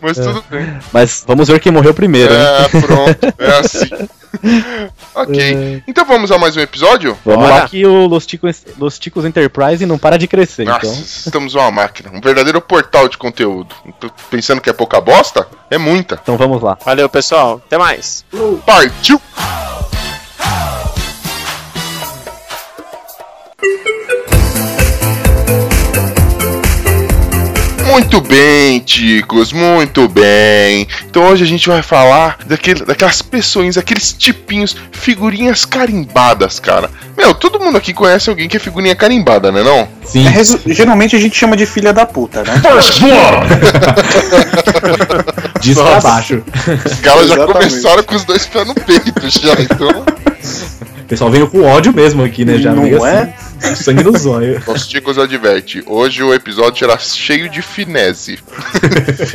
Mas 0.00 0.16
tudo 0.16 0.44
bem. 0.48 0.78
Mas 0.92 1.24
vamos 1.26 1.48
ver 1.48 1.60
quem 1.60 1.72
morreu 1.72 1.92
primeiro, 1.92 2.32
hein? 2.32 2.40
É, 2.40 2.68
pronto, 2.80 3.34
é 3.38 3.58
assim. 3.58 4.08
ok, 5.14 5.82
então 5.86 6.04
vamos 6.04 6.30
a 6.30 6.38
mais 6.38 6.56
um 6.56 6.60
episódio? 6.60 7.16
Vamos 7.24 7.46
Bora. 7.46 7.60
lá 7.62 7.68
que 7.68 7.84
o 7.84 8.06
Los 8.06 8.26
Ticos, 8.26 8.64
Los 8.78 8.98
Ticos 8.98 9.24
Enterprise 9.24 9.84
não 9.86 9.98
para 9.98 10.18
de 10.18 10.26
crescer, 10.26 10.64
Nossa, 10.64 10.86
então. 10.86 10.92
estamos 10.92 11.54
uma 11.54 11.70
máquina, 11.70 12.10
um 12.12 12.20
verdadeiro 12.20 12.60
portal 12.60 13.08
de 13.08 13.16
conteúdo. 13.18 13.74
Tô 13.98 14.10
pensando 14.30 14.60
que 14.60 14.70
é 14.70 14.72
pouca 14.72 15.00
bosta? 15.00 15.46
É 15.70 15.78
muita. 15.78 16.18
Então 16.22 16.36
vamos 16.36 16.62
lá. 16.62 16.78
Valeu, 16.84 17.08
pessoal. 17.08 17.60
Até 17.66 17.78
mais. 17.78 18.24
Partiu! 18.64 19.20
Muito 27.98 28.20
bem, 28.20 28.78
ticos, 28.78 29.52
muito 29.52 30.08
bem. 30.08 30.86
Então 31.10 31.24
hoje 31.24 31.42
a 31.42 31.46
gente 31.46 31.68
vai 31.68 31.82
falar 31.82 32.38
daquele, 32.46 32.84
daquelas 32.84 33.20
pessoinhas, 33.20 33.76
aqueles 33.76 34.12
tipinhos, 34.12 34.76
figurinhas 34.92 35.64
carimbadas, 35.64 36.60
cara. 36.60 36.88
Meu, 37.16 37.34
todo 37.34 37.58
mundo 37.58 37.76
aqui 37.76 37.92
conhece 37.92 38.30
alguém 38.30 38.48
que 38.48 38.56
é 38.56 38.60
figurinha 38.60 38.94
carimbada, 38.94 39.50
né 39.50 39.64
não? 39.64 39.88
Sim. 40.04 40.24
É, 40.28 40.44
geralmente 40.72 41.16
a 41.16 41.18
gente 41.18 41.36
chama 41.36 41.56
de 41.56 41.66
filha 41.66 41.92
da 41.92 42.06
puta, 42.06 42.44
né? 42.44 42.62
Diz 45.60 45.76
pra 45.76 46.00
baixo. 46.00 46.44
Os 46.86 47.00
caras 47.00 47.28
já 47.28 47.46
começaram 47.46 48.04
com 48.04 48.14
os 48.14 48.22
dois 48.22 48.46
pés 48.46 48.64
no 48.64 48.76
peito 48.76 49.28
já, 49.28 49.54
então... 49.60 50.04
O 51.08 51.16
pessoal 51.16 51.30
veio 51.30 51.48
com 51.48 51.62
ódio 51.62 51.90
mesmo 51.90 52.22
aqui, 52.22 52.44
né? 52.44 52.58
Já 52.58 52.70
Não 52.74 52.82
veio 52.82 53.02
é? 53.06 53.32
assim, 53.62 53.74
sangue 53.82 54.04
no 54.04 54.14
zóio. 54.18 54.62
Os 54.66 54.86
ticos 54.86 55.16
adverte, 55.18 55.82
hoje 55.86 56.22
o 56.22 56.34
episódio 56.34 56.78
será 56.78 56.98
cheio 56.98 57.48
de 57.48 57.62
finese. 57.62 58.38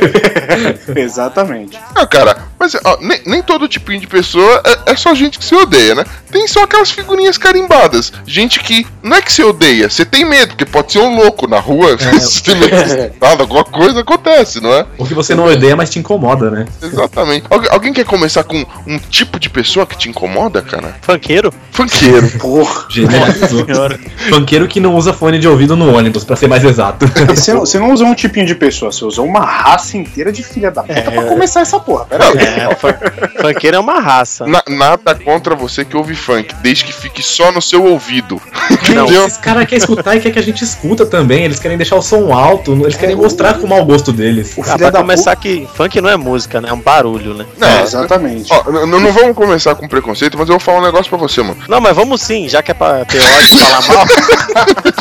Exatamente. 0.94 1.76
Ah, 1.96 2.06
cara, 2.06 2.36
mas 2.60 2.76
ó, 2.84 2.96
nem, 3.00 3.20
nem 3.26 3.42
todo 3.42 3.66
tipinho 3.66 4.00
de 4.00 4.06
pessoa 4.06 4.62
é, 4.86 4.92
é 4.92 4.96
só 4.96 5.14
gente 5.16 5.36
que 5.36 5.44
se 5.44 5.52
odeia, 5.54 5.96
né? 5.96 6.04
Tem 6.30 6.46
só 6.46 6.62
aquelas 6.62 6.92
figurinhas 6.92 7.36
carimbadas. 7.36 8.12
Gente 8.24 8.60
que 8.60 8.86
não 9.02 9.16
é 9.16 9.22
que 9.22 9.32
se 9.32 9.42
odeia, 9.42 9.90
você 9.90 10.04
tem 10.04 10.24
medo, 10.24 10.50
porque 10.50 10.64
pode 10.64 10.92
ser 10.92 11.00
um 11.00 11.16
louco 11.16 11.48
na 11.48 11.58
rua, 11.58 11.96
você 11.96 12.40
tem 12.40 12.54
medo 12.54 12.76
assaltado, 12.76 13.42
alguma 13.42 13.64
coisa 13.64 14.00
acontece, 14.00 14.60
não 14.60 14.72
é? 14.72 14.86
O 14.96 15.04
que 15.04 15.12
você 15.14 15.34
não 15.34 15.46
odeia, 15.46 15.74
mas 15.74 15.90
te 15.90 15.98
incomoda, 15.98 16.50
né? 16.52 16.66
Exatamente. 16.80 17.46
Algu- 17.50 17.68
alguém 17.70 17.92
quer 17.92 18.04
começar 18.04 18.44
com 18.44 18.64
um 18.86 18.98
tipo 18.98 19.40
de 19.40 19.50
pessoa 19.50 19.84
que 19.86 19.98
te 19.98 20.08
incomoda, 20.08 20.62
cara? 20.62 20.96
Funkeiro? 21.02 21.52
Funkeiro. 21.74 22.28
Porra. 22.38 22.86
Senhora. 22.90 23.98
Funkeiro 24.28 24.68
que 24.68 24.78
não 24.80 24.94
usa 24.94 25.12
fone 25.12 25.38
de 25.38 25.48
ouvido 25.48 25.76
no 25.76 25.94
ônibus, 25.94 26.24
pra 26.24 26.36
ser 26.36 26.46
mais 26.48 26.64
exato. 26.64 27.04
Você 27.34 27.52
não, 27.52 27.60
você 27.60 27.78
não 27.78 27.92
usou 27.92 28.06
um 28.06 28.14
tipinho 28.14 28.46
de 28.46 28.54
pessoa, 28.54 28.92
você 28.92 29.04
usou 29.04 29.26
uma 29.26 29.40
raça 29.44 29.96
inteira 29.96 30.30
de 30.32 30.42
filha 30.42 30.70
da 30.70 30.82
puta 30.82 31.10
pra 31.10 31.22
começar 31.24 31.60
essa 31.60 31.78
porra. 31.80 32.04
Pera 32.06 32.24
aí. 32.28 32.38
É, 32.38 32.74
fun- 32.76 33.42
funkeiro 33.42 33.76
é 33.76 33.80
uma 33.80 34.00
raça. 34.00 34.46
Na- 34.46 34.62
nada 34.68 35.14
contra 35.14 35.54
você 35.54 35.84
que 35.84 35.96
ouve 35.96 36.14
funk, 36.14 36.54
desde 36.62 36.84
que 36.84 36.92
fique 36.92 37.22
só 37.22 37.50
no 37.52 37.60
seu 37.60 37.84
ouvido. 37.84 38.40
Não. 38.94 39.04
Entendeu? 39.04 39.26
Esses 39.26 39.38
caras 39.38 39.64
querem 39.64 39.78
escutar 39.78 40.16
e 40.16 40.20
quer 40.20 40.30
que 40.30 40.38
a 40.38 40.42
gente 40.42 40.62
escuta 40.62 41.04
também. 41.04 41.44
Eles 41.44 41.58
querem 41.58 41.76
deixar 41.76 41.96
o 41.96 42.02
som 42.02 42.32
alto, 42.32 42.72
eles 42.72 42.96
querem 42.96 43.16
mostrar 43.16 43.54
com 43.54 43.66
o 43.66 43.68
mau 43.70 43.84
gosto 43.84 44.12
deles. 44.12 44.54
O 44.56 44.60
Ah, 44.60 44.64
filho 44.64 44.78
pra 44.78 44.90
da 44.90 44.98
começar 45.00 45.34
que 45.36 45.66
funk 45.74 46.00
não 46.00 46.08
é 46.08 46.16
música, 46.16 46.60
né? 46.60 46.68
É 46.70 46.72
um 46.72 46.80
barulho, 46.80 47.34
né? 47.34 47.44
puta. 47.52 47.66
É, 47.66 47.82
exatamente. 47.82 48.52
Ó, 48.52 48.70
n- 48.70 48.78
n- 48.86 49.00
não 49.00 49.12
vamos 49.12 49.34
começar 49.36 49.74
com 49.74 49.88
preconceito, 49.88 50.38
mas 50.38 50.48
eu 50.48 50.54
vou 50.54 50.60
falar 50.60 50.78
um 50.78 50.82
negócio 50.84 51.08
pra 51.10 51.18
você, 51.18 51.42
mano. 51.42 51.56
Não, 51.68 51.80
mas 51.80 51.94
vamos 51.96 52.20
sim, 52.22 52.48
já 52.48 52.62
que 52.62 52.70
é 52.70 52.74
pra 52.74 53.04
ter 53.04 53.20
ódio 53.20 53.56
e 53.56 53.58
falar 53.58 53.88
mal. 53.88 54.06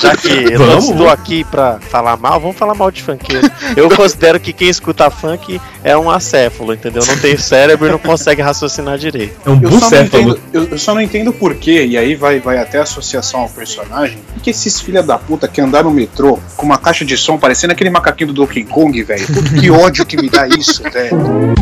já 0.01 0.15
que 0.15 0.27
eu 0.53 0.59
não 0.59 0.67
Vamos. 0.67 0.89
estou 0.89 1.09
aqui 1.09 1.43
pra 1.43 1.79
falar 1.79 2.17
mal, 2.17 2.39
vamos 2.39 2.57
falar 2.57 2.73
mal 2.73 2.89
de 2.91 3.01
funkeiro. 3.03 3.49
Eu 3.75 3.89
considero 3.89 4.39
que 4.39 4.53
quem 4.53 4.69
escuta 4.69 5.09
funk 5.09 5.59
é 5.83 5.97
um 5.97 6.09
acéfalo, 6.09 6.73
entendeu? 6.73 7.03
Não 7.05 7.17
tem 7.17 7.37
cérebro 7.37 7.87
e 7.87 7.91
não 7.91 7.99
consegue 7.99 8.41
raciocinar 8.41 8.97
direito. 8.97 9.35
É 9.45 9.49
um 9.49 9.61
Eu 9.61 9.71
só, 9.79 9.95
entendo, 9.95 10.39
eu, 10.51 10.63
eu 10.71 10.77
só 10.77 10.93
não 10.93 11.01
entendo 11.01 11.31
por 11.33 11.55
quê, 11.55 11.85
e 11.85 11.97
aí 11.97 12.15
vai, 12.15 12.39
vai 12.39 12.57
até 12.57 12.79
a 12.79 12.83
associação 12.83 13.41
ao 13.41 13.49
personagem, 13.49 14.17
que 14.41 14.49
esses 14.49 14.79
filha 14.79 15.03
da 15.03 15.17
puta 15.17 15.47
que 15.47 15.61
andaram 15.61 15.89
no 15.89 15.95
metrô 15.95 16.39
com 16.55 16.65
uma 16.65 16.77
caixa 16.77 17.03
de 17.05 17.17
som 17.17 17.37
parecendo 17.37 17.73
aquele 17.73 17.89
macaquinho 17.89 18.27
do 18.27 18.33
Donkey 18.33 18.63
Kong, 18.63 19.01
velho. 19.03 19.25
Que 19.59 19.69
ódio 19.69 20.05
que 20.05 20.17
me 20.17 20.29
dá 20.29 20.47
isso, 20.47 20.83
velho. 20.83 21.53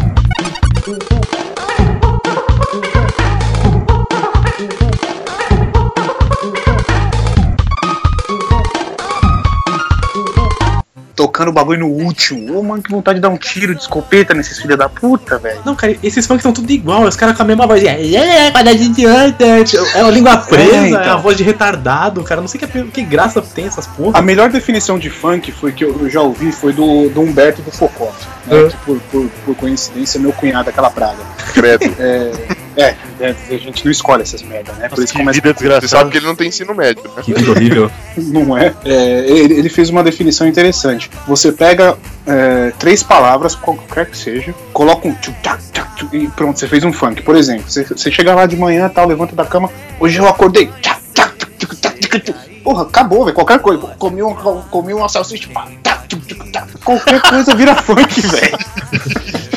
Tocando 11.22 11.50
o 11.50 11.52
bagulho 11.52 11.82
no 11.82 11.88
último. 11.88 12.58
Ô, 12.58 12.64
mano, 12.64 12.82
que 12.82 12.90
vontade 12.90 13.18
de 13.18 13.22
dar 13.22 13.30
um 13.30 13.38
tiro 13.38 13.76
de 13.76 13.82
escopeta 13.82 14.34
nesses 14.34 14.58
filha 14.58 14.76
da 14.76 14.90
puta, 14.90 15.38
velho. 15.38 15.62
Não, 15.64 15.76
cara, 15.76 15.96
esses 16.02 16.26
funk 16.26 16.42
são 16.42 16.52
tudo 16.52 16.72
igual, 16.72 17.04
os 17.04 17.16
caras 17.16 17.38
com 17.38 17.44
a 17.44 17.46
mesma 17.46 17.68
voz. 17.68 17.84
É, 17.84 18.02
é, 18.12 18.48
anta, 18.48 19.46
é 19.46 20.02
uma 20.02 20.10
língua 20.10 20.38
presa, 20.38 20.76
é, 20.76 20.90
então. 20.90 21.14
a 21.14 21.18
voz 21.18 21.38
de 21.38 21.44
retardado, 21.44 22.24
cara. 22.24 22.42
Não 22.42 22.48
sei 22.48 22.60
que, 22.60 22.84
que 22.86 23.04
graça 23.04 23.40
tem 23.40 23.68
essas 23.68 23.86
porra. 23.86 24.18
A 24.18 24.22
melhor 24.22 24.50
definição 24.50 24.98
de 24.98 25.12
funk 25.12 25.52
foi 25.52 25.72
que 25.72 25.84
eu 25.84 26.10
já 26.10 26.22
ouvi 26.22 26.52
foi 26.52 26.74
do, 26.74 27.08
do 27.10 27.22
Humberto 27.22 27.62
do 27.62 27.70
Focoff, 27.70 28.28
né? 28.48 28.64
É. 28.64 28.68
Que 28.70 28.78
por, 28.78 29.00
por, 29.12 29.30
por 29.46 29.56
coincidência 29.56 30.18
é 30.18 30.22
meu 30.22 30.34
cunhado 30.34 30.66
daquela 30.66 30.90
praga. 30.90 31.20
Credo. 31.54 31.86
É, 32.00 32.32
é, 32.76 32.96
é, 33.20 33.36
a 33.50 33.58
gente 33.58 33.84
não 33.84 33.92
escolhe 33.92 34.24
essas 34.24 34.42
merdas, 34.42 34.76
né? 34.78 34.88
Por 34.88 34.92
Nossa, 34.92 35.04
isso 35.04 35.14
que 35.14 35.20
começa 35.20 35.42
vida 35.42 35.82
Você 35.82 35.88
sabe 35.88 36.10
que 36.10 36.18
ele 36.18 36.26
não 36.26 36.36
tem 36.36 36.48
ensino 36.48 36.74
médio, 36.74 37.04
né? 37.16 37.22
Que 37.22 37.34
vida 37.34 37.52
horrível. 37.52 37.92
Não 38.18 38.58
é? 38.58 38.74
É, 38.86 39.20
ele, 39.30 39.56
ele 39.56 39.70
fez 39.70 39.90
uma 39.90 40.04
definição 40.04 40.48
interessante. 40.48 41.10
Você 41.28 41.52
pega 41.52 41.98
é, 42.26 42.72
três 42.80 43.04
palavras, 43.04 43.56
qualquer 43.56 44.06
que 44.08 44.18
seja, 44.18 44.54
coloca 44.74 45.08
um 45.08 45.14
tchu, 45.16 45.34
tchac, 45.42 45.62
tchac, 45.72 45.96
tchu, 45.96 46.10
e 46.14 46.28
pronto, 46.30 46.60
você 46.60 46.68
fez 46.68 46.84
um 46.84 46.94
funk. 46.94 47.22
Por 47.22 47.36
exemplo, 47.36 47.70
você, 47.70 47.84
você 47.84 48.12
chega 48.12 48.34
lá 48.34 48.46
de 48.46 48.56
manhã, 48.56 48.90
tal, 48.90 49.08
levanta 49.08 49.36
da 49.36 49.46
cama, 49.46 49.70
hoje 50.00 50.18
eu 50.18 50.28
acordei. 50.28 50.70
tchac, 50.82 51.02
tchac, 51.14 51.36
tchuc, 51.38 51.58
tchuc, 51.58 51.76
tchac, 51.76 52.00
tchuc, 52.00 52.20
tchuc. 52.20 52.62
Porra, 52.64 52.84
acabou, 52.84 53.26
velho. 53.26 53.36
Qualquer 53.36 53.60
coisa. 53.60 53.88
Comi, 53.98 54.22
um, 54.22 54.34
comi 54.70 54.94
uma 54.94 55.10
salsicha. 55.10 55.50
pá, 55.50 55.68
tchuc, 56.08 56.26
tchuc, 56.26 56.52
tchac. 56.52 56.78
Qualquer 56.84 57.22
coisa 57.22 57.56
vira 57.56 57.76
funk, 57.76 58.22
velho. 58.22 58.58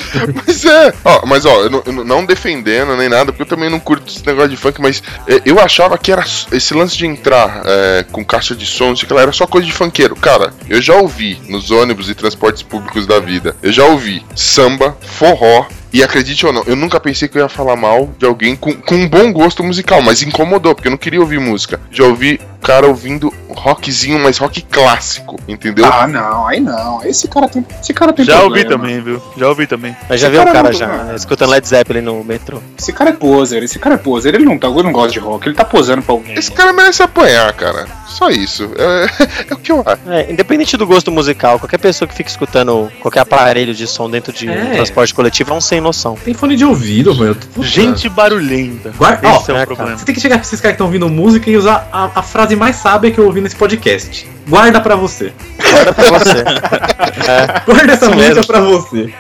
Mas 0.46 0.64
é. 0.64 0.94
Ó, 1.04 1.26
mas 1.26 1.44
ó, 1.44 1.62
eu 1.62 1.70
não, 1.70 1.82
eu 1.86 2.04
não 2.04 2.24
defendendo 2.24 2.96
nem 2.96 3.08
nada, 3.08 3.32
porque 3.32 3.42
eu 3.42 3.46
também 3.46 3.70
não 3.70 3.80
curto 3.80 4.10
esse 4.10 4.26
negócio 4.26 4.50
de 4.50 4.56
funk, 4.56 4.80
mas 4.80 5.02
é, 5.26 5.42
eu 5.44 5.58
achava 5.58 5.98
que 5.98 6.12
era 6.12 6.24
esse 6.52 6.74
lance 6.74 6.96
de 6.96 7.06
entrar 7.06 7.62
é, 7.64 8.04
com 8.10 8.24
caixa 8.24 8.54
de 8.54 8.66
som, 8.66 8.94
sei 8.94 9.08
lá, 9.10 9.22
era 9.22 9.32
só 9.32 9.46
coisa 9.46 9.66
de 9.66 9.72
funkeiro. 9.72 10.16
Cara, 10.16 10.52
eu 10.68 10.80
já 10.80 10.94
ouvi 10.96 11.40
nos 11.48 11.70
ônibus 11.70 12.08
e 12.08 12.14
transportes 12.14 12.62
públicos 12.62 13.06
da 13.06 13.18
vida, 13.18 13.56
eu 13.62 13.72
já 13.72 13.84
ouvi 13.86 14.24
samba, 14.34 14.96
forró. 15.02 15.66
E 15.94 16.02
acredite 16.02 16.44
ou 16.44 16.52
não, 16.52 16.62
eu 16.66 16.74
nunca 16.74 16.98
pensei 16.98 17.28
que 17.28 17.38
eu 17.38 17.42
ia 17.42 17.48
falar 17.48 17.76
mal 17.76 18.10
de 18.18 18.26
alguém 18.26 18.56
com, 18.56 18.74
com 18.74 18.94
um 18.96 19.08
bom 19.08 19.32
gosto 19.32 19.62
musical, 19.62 20.02
mas 20.02 20.22
incomodou, 20.22 20.74
porque 20.74 20.88
eu 20.88 20.90
não 20.90 20.98
queria 20.98 21.20
ouvir 21.20 21.38
música. 21.38 21.80
Já 21.90 22.04
ouvi 22.04 22.40
cara 22.60 22.86
ouvindo 22.86 23.32
rockzinho, 23.50 24.18
mas 24.18 24.38
rock 24.38 24.62
clássico, 24.62 25.38
entendeu? 25.46 25.84
Ah, 25.84 26.06
não, 26.06 26.46
aí 26.48 26.58
não. 26.60 27.04
Esse 27.04 27.28
cara 27.28 27.46
tem, 27.48 27.64
esse 27.80 27.92
cara 27.94 28.12
tem 28.12 28.24
Já 28.24 28.42
ouvi 28.42 28.64
problema. 28.64 28.70
também, 28.82 29.00
viu? 29.02 29.22
Já 29.36 29.48
ouvi 29.48 29.66
também. 29.66 29.94
Mas 30.08 30.20
já 30.20 30.26
Esse 30.28 30.32
viu 30.32 30.40
um 30.40 30.44
cara 30.44 30.56
cara 30.56 30.68
não- 30.72 30.78
já, 30.78 30.86
não. 30.88 31.04
né, 31.04 31.14
escutando 31.14 31.50
Led 31.50 31.68
Zeppelin 31.68 32.00
no 32.00 32.24
metrô. 32.24 32.60
Esse 32.78 32.92
cara 32.92 33.10
é 33.10 33.12
poser, 33.12 33.62
esse 33.62 33.78
cara 33.78 33.94
é 33.94 33.98
poser. 33.98 34.34
Ele 34.34 34.44
não, 34.46 34.58
tá, 34.58 34.66
ele 34.68 34.82
não 34.82 34.92
gosta 34.92 35.12
de 35.12 35.18
rock, 35.20 35.46
ele 35.46 35.54
tá 35.54 35.64
posando 35.64 36.02
pra 36.02 36.12
alguém. 36.14 36.34
Esse 36.36 36.50
cara 36.50 36.72
merece 36.72 37.02
apanhar, 37.02 37.52
cara. 37.52 37.86
Só 38.08 38.30
isso. 38.30 38.70
É, 38.78 39.44
é 39.50 39.54
o 39.54 39.58
que 39.58 39.70
eu 39.70 39.82
acho. 39.84 40.10
É, 40.10 40.30
independente 40.32 40.76
do 40.76 40.86
gosto 40.86 41.12
musical, 41.12 41.58
qualquer 41.58 41.78
pessoa 41.78 42.08
que 42.08 42.14
fica 42.14 42.30
escutando 42.30 42.90
qualquer 43.00 43.20
aparelho 43.20 43.74
de 43.74 43.86
som 43.86 44.08
dentro 44.10 44.32
de 44.32 44.48
um 44.48 44.52
É. 44.52 44.70
transporte 44.72 45.12
coletivo 45.14 45.52
é 45.52 45.54
um 45.54 45.60
sem 45.60 45.80
noção. 45.84 46.16
Tem 46.24 46.34
fone 46.34 46.56
de 46.56 46.64
ouvido, 46.64 47.14
meu. 47.14 47.36
Gente 47.60 48.08
barulhenta. 48.08 48.92
Guarda- 48.96 49.28
ó, 49.28 49.36
Esse 49.36 49.50
é 49.50 49.54
é, 49.54 49.54
o 49.54 49.56
cara. 49.58 49.66
problema. 49.66 49.98
Você 49.98 50.04
tem 50.04 50.14
que 50.14 50.20
chegar 50.20 50.36
pra 50.38 50.44
esses 50.46 50.60
caras 50.60 50.72
que 50.72 50.76
estão 50.76 50.86
ouvindo 50.86 51.08
música 51.08 51.48
e 51.48 51.56
usar 51.56 51.88
a, 51.92 52.10
a 52.18 52.22
frase 52.22 52.56
mais 52.56 52.76
sábia 52.76 53.10
que 53.12 53.18
eu 53.18 53.26
ouvi 53.26 53.40
nesse 53.40 53.54
podcast. 53.54 54.26
Guarda 54.46 54.80
pra 54.80 54.96
você. 54.96 55.32
Guarda 55.70 55.92
pra 55.92 56.10
você. 56.10 56.44
Guarda 57.66 57.92
essa 57.92 58.06
música 58.10 58.28
mesmo. 58.34 58.46
pra 58.46 58.60
você. 58.60 59.14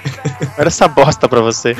Guarda 0.54 0.66
essa 0.66 0.88
bosta 0.88 1.28
pra 1.28 1.40
você. 1.40 1.74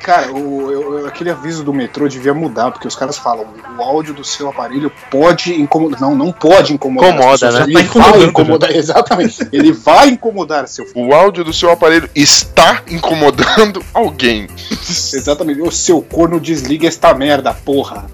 Cara, 0.00 0.32
o, 0.32 0.70
eu- 0.70 1.06
aquele 1.06 1.30
aviso 1.30 1.62
do 1.64 1.72
metrô 1.72 2.08
devia 2.08 2.32
mudar, 2.34 2.70
porque 2.70 2.86
os 2.88 2.94
caras 2.96 3.18
falam, 3.18 3.46
o 3.78 3.82
áudio 3.82 4.14
do 4.14 4.24
seu 4.24 4.48
aparelho 4.48 4.90
pode 5.10 5.52
incomodar. 5.60 6.00
Não, 6.00 6.14
não 6.14 6.32
pode 6.32 6.72
incomodar. 6.72 7.10
Incomoda, 7.14 7.50
né? 7.50 7.64
Ele 7.68 7.88
Tá 7.88 8.00
vai 8.10 8.22
incomodar, 8.24 8.70
exatamente. 8.76 9.48
Ele 9.52 9.72
vai 9.72 10.08
incomodar 10.08 10.66
seu 10.68 10.86
filho. 10.86 11.06
O 11.08 11.14
áudio 11.14 11.44
do 11.44 11.52
seu 11.52 11.70
aparelho 11.70 12.08
está 12.14 12.82
incomodando 12.88 13.84
alguém. 13.92 14.46
Exatamente. 14.70 15.60
O 15.60 15.70
seu 15.72 16.00
corno 16.02 16.38
desliga 16.40 16.86
esta 16.86 17.12
merda, 17.14 17.52
porra. 17.52 18.06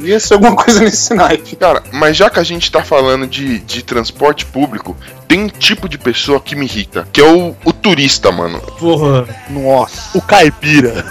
Devia 0.00 0.18
ser 0.18 0.34
alguma 0.34 0.56
coisa 0.56 0.80
nesse 0.80 1.12
naipe. 1.12 1.56
Cara, 1.56 1.82
mas 1.92 2.16
já 2.16 2.30
que 2.30 2.38
a 2.38 2.42
gente 2.42 2.72
tá 2.72 2.82
falando 2.82 3.26
de, 3.26 3.58
de 3.58 3.82
transporte 3.82 4.46
público, 4.46 4.96
tem 5.28 5.40
um 5.44 5.48
tipo 5.48 5.88
de 5.88 5.98
pessoa 5.98 6.40
que 6.40 6.56
me 6.56 6.64
irrita, 6.64 7.06
que 7.12 7.20
é 7.20 7.24
o, 7.24 7.54
o 7.64 7.72
turista, 7.72 8.32
mano. 8.32 8.58
Porra. 8.78 9.28
Nossa. 9.50 10.16
O 10.16 10.22
caipira. 10.22 11.04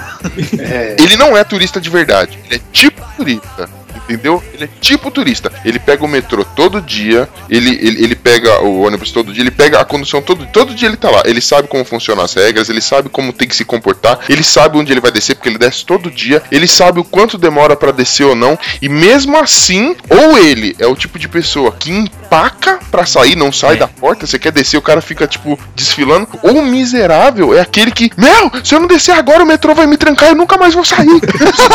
É, 0.57 0.95
Ele 0.99 1.15
não 1.15 1.37
é 1.37 1.43
turista 1.43 1.79
de 1.79 1.89
verdade, 1.89 2.37
ele 2.45 2.55
é 2.55 2.61
tipo 2.73 3.01
turista. 3.15 3.69
Entendeu? 4.09 4.43
Ele 4.53 4.63
é 4.63 4.69
tipo 4.81 5.11
turista. 5.11 5.51
Ele 5.63 5.77
pega 5.77 6.03
o 6.03 6.07
metrô 6.07 6.43
todo 6.43 6.81
dia, 6.81 7.29
ele, 7.47 7.69
ele, 7.69 8.03
ele 8.03 8.15
pega 8.15 8.61
o 8.63 8.81
ônibus 8.81 9.11
todo 9.11 9.31
dia, 9.31 9.43
ele 9.43 9.51
pega 9.51 9.79
a 9.79 9.85
condução 9.85 10.19
todo 10.19 10.47
Todo 10.47 10.73
dia 10.73 10.87
ele 10.87 10.97
tá 10.97 11.11
lá. 11.11 11.21
Ele 11.25 11.39
sabe 11.39 11.67
como 11.67 11.85
funcionam 11.85 12.23
as 12.23 12.33
regras, 12.33 12.69
ele 12.69 12.81
sabe 12.81 13.07
como 13.07 13.31
tem 13.31 13.47
que 13.47 13.55
se 13.55 13.63
comportar, 13.63 14.19
ele 14.27 14.43
sabe 14.43 14.77
onde 14.77 14.91
ele 14.91 14.99
vai 14.99 15.11
descer, 15.11 15.35
porque 15.35 15.47
ele 15.47 15.59
desce 15.59 15.85
todo 15.85 16.09
dia, 16.09 16.41
ele 16.51 16.67
sabe 16.67 16.99
o 16.99 17.03
quanto 17.03 17.37
demora 17.37 17.75
pra 17.75 17.91
descer 17.91 18.23
ou 18.25 18.35
não. 18.35 18.57
E 18.81 18.89
mesmo 18.89 19.37
assim, 19.37 19.95
ou 20.09 20.37
ele 20.37 20.75
é 20.79 20.87
o 20.87 20.95
tipo 20.95 21.19
de 21.19 21.27
pessoa 21.27 21.71
que 21.71 21.91
empaca 21.91 22.79
pra 22.89 23.05
sair, 23.05 23.35
não 23.35 23.51
sai 23.51 23.77
da 23.77 23.87
porta, 23.87 24.25
você 24.25 24.39
quer 24.39 24.51
descer, 24.51 24.77
o 24.77 24.81
cara 24.81 25.01
fica, 25.01 25.27
tipo, 25.27 25.59
desfilando. 25.75 26.27
Ou 26.41 26.57
o 26.57 26.65
miserável 26.65 27.55
é 27.55 27.61
aquele 27.61 27.91
que, 27.91 28.09
meu, 28.17 28.51
se 28.63 28.73
eu 28.73 28.79
não 28.79 28.87
descer 28.87 29.11
agora, 29.11 29.43
o 29.43 29.47
metrô 29.47 29.75
vai 29.75 29.85
me 29.85 29.97
trancar, 29.97 30.29
eu 30.29 30.35
nunca 30.35 30.57
mais 30.57 30.73
vou 30.73 30.83
sair. 30.83 31.07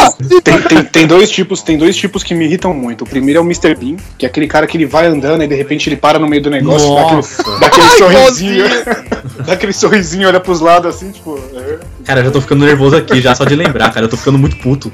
tem, 0.43 0.61
tem, 0.63 0.85
tem 0.85 1.07
dois 1.07 1.31
tipos, 1.31 1.63
tem 1.63 1.79
dois 1.79 1.97
tipos 1.97 2.24
que 2.25 2.35
me 2.35 2.45
irritam 2.45 2.73
muito. 2.75 3.05
O 3.05 3.07
primeiro 3.07 3.39
é 3.39 3.43
o 3.43 3.45
Mr. 3.45 3.75
Bean, 3.75 3.97
que 4.19 4.25
é 4.27 4.29
aquele 4.29 4.47
cara 4.47 4.67
que 4.67 4.77
ele 4.77 4.87
vai 4.87 5.07
andando 5.07 5.43
e 5.45 5.47
de 5.47 5.55
repente 5.55 5.89
ele 5.89 5.97
para 5.97 6.19
no 6.19 6.27
meio 6.29 6.43
do 6.43 6.51
negócio, 6.51 6.93
dá 6.95 7.01
aquele, 7.03 7.17
Nossa. 7.17 7.43
dá 7.61 7.67
aquele 7.67 7.87
Ai, 7.87 7.99
sorrisinho. 7.99 8.65
dá 9.47 9.53
aquele 9.53 9.73
sorrisinho, 9.73 10.29
olha 10.29 10.41
pros 10.41 10.61
lados 10.61 10.95
assim, 10.95 11.11
tipo. 11.11 11.39
é. 11.55 11.79
Cara, 12.05 12.21
eu 12.21 12.25
já 12.27 12.31
tô 12.31 12.41
ficando 12.41 12.65
nervoso 12.67 12.97
aqui 12.97 13.21
já, 13.21 13.35
só 13.35 13.45
de 13.45 13.55
lembrar, 13.57 13.91
cara. 13.93 14.05
Eu 14.07 14.11
tô 14.11 14.17
ficando 14.17 14.39
muito 14.39 14.57
puto. 14.59 14.93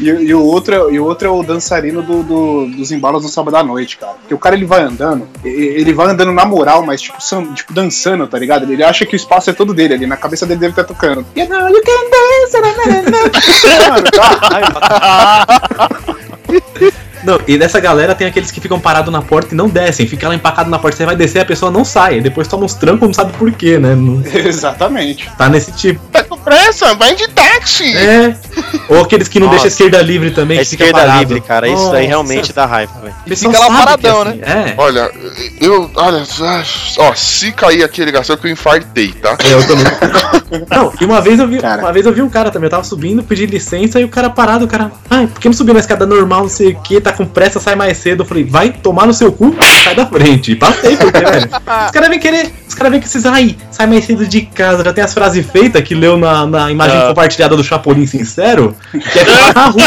E, 0.00 0.04
e 0.08 0.34
o 0.34 0.42
outro, 0.42 0.74
é- 0.74 0.94
e 0.94 0.98
o 0.98 1.04
outro 1.04 1.28
é 1.28 1.30
o 1.30 1.42
dançarino 1.44 2.02
do, 2.02 2.22
do- 2.24 2.66
dos 2.76 2.90
embalos 2.90 3.22
no 3.22 3.28
sábado 3.28 3.56
à 3.56 3.62
noite, 3.62 3.96
cara. 3.98 4.14
Porque 4.14 4.34
o 4.34 4.38
cara 4.38 4.56
ele 4.56 4.64
vai 4.64 4.82
andando, 4.82 5.28
e- 5.44 5.48
ele 5.48 5.92
vai 5.92 6.08
andando 6.08 6.32
na 6.32 6.44
moral, 6.44 6.84
mas 6.84 7.00
tipo, 7.00 7.18
tipo 7.54 7.72
dançando, 7.72 8.26
tá 8.26 8.36
ligado? 8.38 8.70
Ele 8.72 8.82
acha 8.82 9.06
que 9.06 9.14
o 9.14 9.16
espaço 9.16 9.48
é 9.50 9.52
todo 9.52 9.72
dele 9.72 9.94
ali, 9.94 10.06
na 10.06 10.16
cabeça 10.16 10.44
dele 10.44 10.58
deve 10.60 10.72
estar 10.72 10.84
tocando. 10.84 11.24
You 11.36 11.48
know 11.48 11.68
you 11.68 11.82
can 11.82 12.10
dance, 12.10 12.60
na, 12.60 12.72
na, 12.72 13.02
na. 13.10 13.24
Mano, 13.94 14.04
dá 14.16 15.88
raiva. 16.54 17.04
Não, 17.24 17.40
e 17.46 17.56
dessa 17.58 17.80
galera 17.80 18.14
tem 18.14 18.26
aqueles 18.26 18.50
que 18.50 18.60
ficam 18.60 18.78
parados 18.78 19.12
na 19.12 19.22
porta 19.22 19.54
e 19.54 19.56
não 19.56 19.68
descem. 19.68 20.06
Fica 20.06 20.28
lá 20.28 20.34
empacado 20.34 20.68
na 20.70 20.78
porta, 20.78 20.96
você 20.96 21.06
vai 21.06 21.16
descer 21.16 21.40
a 21.40 21.44
pessoa 21.44 21.70
não 21.70 21.84
sai. 21.84 22.20
Depois 22.20 22.46
toma 22.48 22.64
uns 22.64 22.74
trancos, 22.74 23.06
não 23.08 23.14
sabe 23.14 23.32
por 23.32 23.50
quê, 23.52 23.78
né? 23.78 23.94
Não- 23.94 24.22
Exatamente. 24.34 25.30
tá 25.36 25.48
nesse 25.48 25.72
tipo. 25.72 26.00
Tá 26.12 26.22
com 26.24 26.36
pressa? 26.38 26.94
Vai 26.94 27.14
de 27.14 27.26
táxi! 27.28 27.96
É. 27.96 28.34
Ou 28.88 29.00
aqueles 29.02 29.28
que 29.28 29.38
não 29.40 29.46
Nossa. 29.46 29.60
deixam 29.62 29.66
a 29.66 29.68
esquerda 29.68 30.02
livre 30.02 30.30
também, 30.30 30.58
É 30.58 30.62
esquerda 30.62 31.04
livre, 31.18 31.40
cara. 31.40 31.66
Isso 31.68 31.82
aí 31.86 31.92
Nossa. 31.92 32.06
realmente 32.06 32.52
dá 32.52 32.66
raiva, 32.66 32.92
velho. 33.02 33.36
Fica 33.36 33.58
lá 33.58 33.66
é 33.66 33.68
paradão, 33.68 34.22
assim, 34.22 34.40
É. 34.42 34.74
Olha, 34.76 35.10
eu. 35.60 35.90
Olha, 35.94 36.22
ó, 36.98 37.14
se 37.14 37.52
cair 37.52 37.82
aqui 37.84 38.02
a 38.02 38.04
ligação 38.04 38.36
que 38.36 38.46
eu 38.46 38.50
infartei, 38.50 39.12
tá? 39.12 39.36
É, 39.44 39.52
eu 39.54 39.66
também. 39.66 39.84
Não, 40.70 40.92
e 41.00 41.04
uma 41.04 41.20
vez 41.20 41.38
eu 41.40 41.48
vi, 41.48 41.58
Cara. 41.58 41.82
uma 41.82 41.92
vez 41.92 42.06
eu 42.06 42.12
vi 42.12 42.22
um 42.22 42.28
cara 42.28 42.50
também, 42.50 42.66
eu 42.66 42.70
tava 42.70 42.84
subindo, 42.84 43.22
pedi 43.22 43.46
licença 43.46 43.98
e 44.00 44.04
o 44.04 44.08
cara 44.08 44.30
parado, 44.30 44.64
o 44.64 44.68
cara, 44.68 44.92
ai, 45.10 45.26
por 45.26 45.40
que 45.40 45.48
não 45.48 45.52
subiu 45.54 45.74
na 45.74 45.80
escada 45.80 46.06
normal, 46.06 46.42
não 46.42 46.48
sei 46.48 46.72
o 46.72 46.80
que, 46.80 47.00
tá 47.00 47.13
com 47.14 47.24
pressa, 47.26 47.58
sai 47.60 47.74
mais 47.74 47.96
cedo. 47.98 48.22
Eu 48.22 48.26
falei, 48.26 48.44
vai 48.44 48.70
tomar 48.70 49.06
no 49.06 49.14
seu 49.14 49.32
cu, 49.32 49.54
sai 49.84 49.94
da 49.94 50.06
frente. 50.06 50.52
E 50.52 50.56
passei, 50.56 50.96
porque, 50.96 51.20
velho. 51.24 51.48
Os 51.86 51.90
caras 51.90 52.08
vêm 52.08 52.18
querer, 52.18 52.52
os 52.68 52.74
caras 52.74 52.90
vêm 52.92 53.00
que 53.00 53.08
vocês, 53.08 53.24
ai, 53.26 53.56
sai 53.70 53.86
mais 53.86 54.04
cedo 54.04 54.26
de 54.26 54.42
casa, 54.42 54.84
já 54.84 54.92
tem 54.92 55.02
as 55.04 55.14
frases 55.14 55.46
feitas 55.50 55.82
que 55.82 55.94
leu 55.94 56.16
na, 56.16 56.46
na 56.46 56.70
imagem 56.70 56.96
Ah. 56.98 57.08
compartilhada 57.08 57.56
do 57.56 57.64
Chapolin 57.64 58.06
Sincero, 58.06 58.76
que 58.92 59.18
é 59.18 59.52
na 59.54 59.66
rua. 59.66 59.84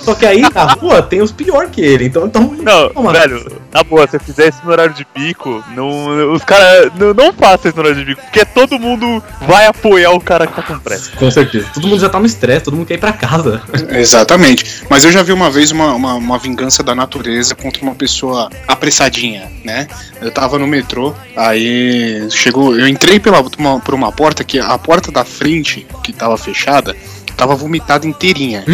Só 0.00 0.14
que 0.14 0.26
aí 0.26 0.42
na 0.42 0.64
rua 0.72 1.02
tem 1.02 1.22
os 1.22 1.32
pior 1.32 1.66
que 1.68 1.80
ele, 1.80 2.06
então, 2.06 2.26
então 2.26 2.54
Não, 2.62 2.90
toma. 2.90 3.12
velho, 3.12 3.60
na 3.72 3.82
boa, 3.82 4.06
se 4.06 4.18
fizer 4.18 4.48
isso 4.48 4.58
no 4.64 4.70
horário 4.72 4.94
de 4.94 5.04
pico, 5.04 5.62
não, 5.74 6.32
os 6.32 6.44
caras 6.44 6.90
não, 6.98 7.12
não 7.14 7.32
façam 7.32 7.70
isso 7.70 7.76
no 7.76 7.82
horário 7.82 7.96
de 8.04 8.04
pico, 8.14 8.22
porque 8.22 8.44
todo 8.44 8.78
mundo 8.78 9.22
vai 9.46 9.66
apoiar 9.66 10.10
o 10.12 10.20
cara 10.20 10.46
que 10.46 10.54
tá 10.54 10.62
com 10.62 10.78
pressa. 10.78 11.10
Com 11.16 11.30
certeza. 11.30 11.66
Todo 11.74 11.86
mundo 11.88 12.00
já 12.00 12.08
tá 12.08 12.18
no 12.20 12.26
estresse, 12.26 12.64
todo 12.64 12.76
mundo 12.76 12.86
quer 12.86 12.94
ir 12.94 12.98
pra 12.98 13.12
casa. 13.12 13.62
Exatamente. 13.90 14.84
Mas 14.88 15.04
eu 15.04 15.10
já 15.12 15.22
vi 15.22 15.32
uma 15.32 15.50
vez 15.50 15.70
uma, 15.70 15.92
uma, 15.94 16.14
uma 16.14 16.33
vingança 16.38 16.82
da 16.82 16.94
natureza 16.94 17.54
contra 17.54 17.82
uma 17.82 17.94
pessoa 17.94 18.50
apressadinha, 18.66 19.50
né? 19.64 19.86
Eu 20.20 20.30
tava 20.30 20.58
no 20.58 20.66
metrô, 20.66 21.14
aí 21.36 22.28
chegou. 22.30 22.78
Eu 22.78 22.88
entrei 22.88 23.20
pela, 23.20 23.44
uma, 23.58 23.80
por 23.80 23.94
uma 23.94 24.12
porta 24.12 24.44
que 24.44 24.58
a 24.58 24.76
porta 24.78 25.10
da 25.10 25.24
frente, 25.24 25.86
que 26.02 26.12
tava 26.12 26.36
fechada, 26.36 26.94
tava 27.36 27.54
vomitada 27.54 28.06
inteirinha. 28.06 28.64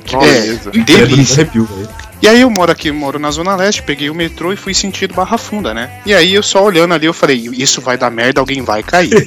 Que 0.00 0.16
beleza. 0.16 0.70
É, 0.74 0.78
delícia. 0.78 1.44
Velho. 1.44 1.88
E 2.22 2.28
aí 2.28 2.42
eu 2.42 2.50
moro 2.50 2.70
aqui, 2.70 2.92
moro 2.92 3.18
na 3.18 3.30
Zona 3.30 3.56
Leste, 3.56 3.82
peguei 3.82 4.10
o 4.10 4.14
metrô 4.14 4.52
e 4.52 4.56
fui 4.56 4.74
sentido 4.74 5.14
Barra 5.14 5.38
Funda, 5.38 5.72
né? 5.72 5.90
E 6.04 6.12
aí 6.12 6.34
eu 6.34 6.42
só 6.42 6.62
olhando 6.62 6.92
ali, 6.92 7.06
eu 7.06 7.14
falei, 7.14 7.48
isso 7.54 7.80
vai 7.80 7.96
dar 7.96 8.10
merda, 8.10 8.40
alguém 8.40 8.60
vai 8.62 8.82
cair. 8.82 9.26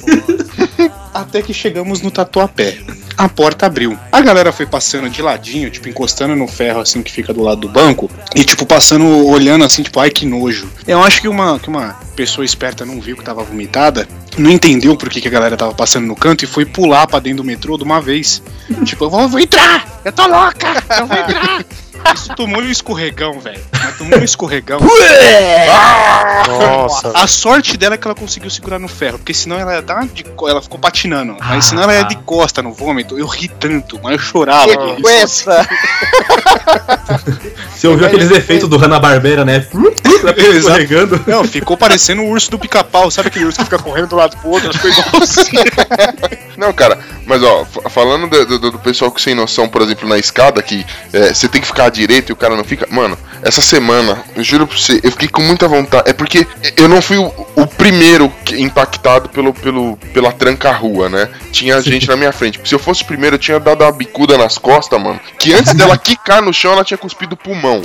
Até 1.12 1.42
que 1.42 1.52
chegamos 1.52 2.00
no 2.00 2.10
Tatuapé. 2.10 2.78
A 3.16 3.28
porta 3.28 3.66
abriu. 3.66 3.98
A 4.10 4.20
galera 4.20 4.52
foi 4.52 4.66
passando 4.66 5.08
de 5.08 5.22
ladinho, 5.22 5.70
tipo, 5.70 5.88
encostando 5.88 6.34
no 6.34 6.46
ferro 6.46 6.80
assim 6.80 7.02
que 7.02 7.12
fica 7.12 7.32
do 7.32 7.42
lado 7.42 7.62
do 7.62 7.68
banco, 7.68 8.10
e 8.34 8.44
tipo, 8.44 8.66
passando, 8.66 9.26
olhando 9.26 9.64
assim, 9.64 9.82
tipo, 9.82 10.00
ai 10.00 10.10
que 10.10 10.26
nojo. 10.26 10.68
Eu 10.86 11.02
acho 11.02 11.20
que 11.20 11.28
uma, 11.28 11.58
que 11.58 11.68
uma 11.68 11.98
pessoa 12.16 12.44
esperta 12.44 12.84
não 12.84 13.00
viu 13.00 13.16
que 13.16 13.24
tava 13.24 13.42
vomitada, 13.42 14.08
não 14.36 14.50
entendeu 14.50 14.96
por 14.96 15.08
que, 15.08 15.20
que 15.20 15.28
a 15.28 15.30
galera 15.30 15.56
tava 15.56 15.74
passando 15.74 16.06
no 16.06 16.16
canto 16.16 16.44
e 16.44 16.48
foi 16.48 16.64
pular 16.64 17.06
pra 17.06 17.18
dentro 17.18 17.38
do 17.38 17.44
metrô 17.44 17.76
de 17.76 17.84
uma 17.84 18.00
vez. 18.00 18.42
tipo, 18.84 19.04
eu 19.04 19.10
vou, 19.10 19.28
vou 19.28 19.40
entrar! 19.40 20.00
Eu 20.04 20.12
tô 20.12 20.26
louca! 20.26 20.82
Eu 20.98 21.06
vou 21.06 21.16
entrar! 21.16 21.64
Isso 22.14 22.34
tomou 22.34 22.60
um 22.60 22.68
escorregão, 22.70 23.38
velho. 23.40 23.60
Tomou 23.98 24.18
um 24.18 24.24
escorregão. 24.24 24.80
Nossa. 26.48 27.12
A 27.14 27.26
sorte 27.26 27.76
dela 27.76 27.94
é 27.94 27.98
que 27.98 28.06
ela 28.06 28.14
conseguiu 28.14 28.50
segurar 28.50 28.78
no 28.78 28.88
ferro, 28.88 29.18
porque 29.18 29.32
senão 29.34 29.58
ela 29.58 29.74
ia 29.74 29.82
dar 29.82 30.06
de 30.06 30.24
ela 30.48 30.60
ficou 30.60 30.78
patinando. 30.78 31.36
Ah, 31.40 31.50
mas 31.54 31.66
senão 31.66 31.82
ela 31.82 31.94
ia 31.94 32.02
tá. 32.02 32.08
de 32.08 32.16
costa 32.16 32.62
no 32.62 32.72
vômito. 32.72 33.18
Eu 33.18 33.26
ri 33.26 33.48
tanto, 33.48 33.98
mas 34.02 34.12
eu 34.12 34.18
chorava. 34.18 34.66
Que 34.68 35.02
coisa! 35.02 35.66
Você 37.74 37.88
ouviu 37.88 38.06
aqueles 38.06 38.30
efeitos 38.30 38.68
do 38.68 38.76
Hanna-Barbera, 38.76 39.44
né? 39.44 39.66
Escorregando. 40.56 41.22
Não, 41.26 41.44
ficou 41.44 41.76
parecendo 41.76 42.22
o 42.22 42.28
urso 42.28 42.50
do 42.50 42.58
pica-pau, 42.58 43.10
sabe 43.10 43.28
aquele 43.28 43.44
urso 43.44 43.58
que 43.58 43.64
fica 43.64 43.78
correndo 43.78 44.08
do 44.08 44.16
lado 44.16 44.36
pro 44.38 44.50
outro? 44.50 44.76
Foi 44.78 44.90
igualzinho. 44.90 45.62
Não, 46.56 46.72
cara, 46.72 46.98
mas 47.26 47.42
ó, 47.42 47.64
fa- 47.64 47.90
falando 47.90 48.28
do, 48.28 48.58
do- 48.58 48.70
do 48.72 48.78
pessoal 48.78 49.10
que 49.10 49.20
sem 49.20 49.34
noção, 49.34 49.68
por 49.68 49.82
exemplo, 49.82 50.08
na 50.08 50.18
escada, 50.18 50.62
que 50.62 50.86
é, 51.12 51.34
você 51.34 51.48
tem 51.48 51.60
que 51.60 51.66
ficar 51.66 51.90
à 51.94 51.96
direita 51.96 52.32
e 52.32 52.34
o 52.34 52.36
cara 52.36 52.56
não 52.56 52.64
fica. 52.64 52.86
Mano, 52.90 53.16
essa 53.42 53.62
semana, 53.62 54.22
eu 54.34 54.42
juro 54.42 54.66
pra 54.66 54.76
você, 54.76 55.00
eu 55.02 55.10
fiquei 55.12 55.28
com 55.28 55.40
muita 55.40 55.68
vontade. 55.68 56.10
É 56.10 56.12
porque 56.12 56.46
eu 56.76 56.88
não 56.88 57.00
fui 57.00 57.16
o, 57.16 57.32
o 57.54 57.66
primeiro 57.66 58.32
impactado 58.52 59.28
pelo, 59.28 59.54
pelo, 59.54 59.96
pela 60.12 60.32
tranca-rua, 60.32 61.08
né? 61.08 61.30
Tinha 61.52 61.80
gente 61.80 62.08
na 62.08 62.16
minha 62.16 62.32
frente. 62.32 62.60
Se 62.64 62.74
eu 62.74 62.78
fosse 62.78 63.02
o 63.02 63.06
primeiro, 63.06 63.36
eu 63.36 63.40
tinha 63.40 63.60
dado 63.60 63.82
uma 63.82 63.92
bicuda 63.92 64.36
nas 64.36 64.58
costas, 64.58 65.00
mano. 65.00 65.20
Que 65.38 65.54
antes 65.54 65.72
dela 65.74 65.96
quicar 65.98 66.42
no 66.42 66.52
chão, 66.52 66.72
ela 66.72 66.84
tinha 66.84 66.98
cuspido 66.98 67.34
o 67.34 67.38
pulmão. 67.38 67.82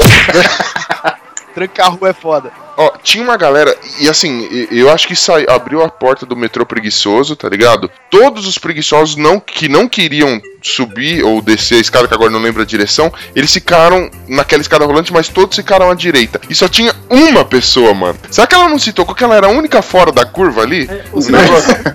Trancar 1.54 1.92
rua 1.92 2.10
é 2.10 2.14
foda. 2.14 2.52
Ó, 2.82 2.92
tinha 3.04 3.22
uma 3.22 3.36
galera, 3.36 3.76
e 4.00 4.08
assim, 4.08 4.48
eu 4.72 4.90
acho 4.90 5.06
que 5.06 5.14
sai, 5.14 5.46
abriu 5.50 5.84
a 5.84 5.90
porta 5.90 6.26
do 6.26 6.34
metrô 6.34 6.66
preguiçoso, 6.66 7.36
tá 7.36 7.50
ligado? 7.50 7.92
Todos 8.10 8.48
os 8.48 8.58
preguiçosos 8.58 9.18
não, 9.18 9.38
que 9.38 9.68
não 9.68 9.86
queriam 9.86 10.42
subir 10.62 11.24
ou 11.24 11.42
descer 11.42 11.76
a 11.76 11.82
escada, 11.82 12.08
que 12.08 12.14
agora 12.14 12.30
não 12.30 12.40
lembro 12.40 12.62
a 12.62 12.66
direção, 12.66 13.12
eles 13.36 13.52
ficaram 13.54 14.10
naquela 14.28 14.62
escada 14.62 14.86
rolante, 14.86 15.12
mas 15.12 15.28
todos 15.28 15.56
ficaram 15.58 15.90
à 15.90 15.94
direita. 15.94 16.40
E 16.50 16.56
só 16.56 16.68
tinha 16.70 16.94
uma 17.10 17.44
pessoa, 17.46 17.94
mano. 17.94 18.18
Será 18.32 18.46
que 18.48 18.56
ela 18.56 18.68
não 18.70 18.80
se 18.80 18.92
tocou 18.94 19.14
que 19.16 19.24
ela 19.24 19.36
era 19.36 19.48
a 19.48 19.50
única 19.50 19.82
fora 19.82 20.12
da 20.12 20.26
curva 20.26 20.62
ali? 20.62 20.90
Ou 21.12 21.22
senão, 21.22 21.40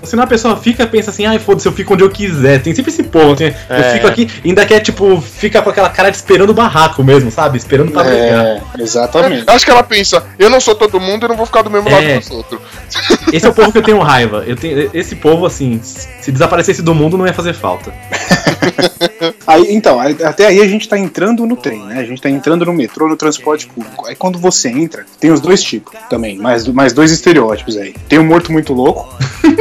ou 0.01 0.07
senão 0.07 0.23
a 0.23 0.27
pessoa 0.27 0.55
fica 0.55 0.83
e 0.83 0.87
pensa 0.87 1.09
assim, 1.09 1.25
ai 1.25 1.39
foda-se, 1.39 1.67
eu 1.67 1.71
fico 1.71 1.93
onde 1.95 2.03
eu 2.03 2.09
quiser. 2.11 2.61
Tem 2.61 2.73
sempre 2.75 2.91
esse 2.91 3.03
povo, 3.03 3.33
assim, 3.33 3.45
eu 3.45 3.75
É. 3.75 3.93
fico 3.93 4.07
aqui, 4.07 4.29
ainda 4.43 4.65
quer, 4.65 4.79
tipo, 4.81 5.19
fica 5.21 5.61
com 5.63 5.69
aquela 5.71 5.89
cara 5.89 6.09
de 6.11 6.17
esperando 6.17 6.49
o 6.51 6.53
barraco 6.53 7.03
mesmo, 7.03 7.31
sabe? 7.31 7.57
Esperando 7.57 7.91
pra 7.91 8.03
brigar. 8.03 8.45
É, 8.45 8.61
exatamente. 8.79 9.43
Acho 9.47 9.65
que 9.65 9.71
ela 9.71 9.83
pensa, 9.83 10.23
eu 10.37 10.49
não 10.49 10.59
sou 10.59 10.74
todo 10.75 10.99
mundo, 10.99 11.23
eu 11.23 11.29
não 11.29 11.35
vou 11.37 11.45
ficar 11.45 11.61
do 11.61 11.69
mesmo 11.71 11.89
É. 11.89 11.91
lado 11.93 12.19
dos 12.19 12.31
outros. 12.31 12.59
Esse 13.33 13.45
é 13.45 13.49
o 13.49 13.53
povo 13.53 13.71
que 13.71 13.77
eu 13.77 13.83
tenho 13.83 13.99
raiva. 13.99 14.43
Eu 14.47 14.55
tenho, 14.55 14.89
esse 14.93 15.15
povo, 15.15 15.45
assim, 15.45 15.79
se 15.83 16.31
desaparecesse 16.31 16.81
do 16.81 16.93
mundo, 16.95 17.17
não 17.17 17.25
ia 17.27 17.33
fazer 17.33 17.53
falta. 17.53 17.91
Aí, 19.47 19.67
então, 19.75 19.99
até 19.99 20.47
aí 20.47 20.59
a 20.61 20.67
gente 20.67 20.87
tá 20.89 20.97
entrando 20.97 21.45
no 21.45 21.55
trem, 21.55 21.79
né? 21.83 21.99
A 21.99 22.03
gente 22.03 22.21
tá 22.21 22.29
entrando 22.29 22.65
no 22.65 22.73
metrô, 22.73 23.07
no 23.07 23.15
transporte 23.15 23.67
público. 23.67 24.05
Aí 24.07 24.15
quando 24.15 24.37
você 24.39 24.69
entra, 24.69 25.05
tem 25.19 25.31
os 25.31 25.39
dois 25.39 25.61
tipos 25.63 25.93
também, 26.09 26.37
mais, 26.37 26.67
mais 26.67 26.93
dois 26.93 27.11
estereótipos 27.11 27.77
aí. 27.77 27.93
Tem 28.09 28.17
o 28.19 28.23
morto 28.23 28.51
muito 28.51 28.73
louco, 28.73 29.07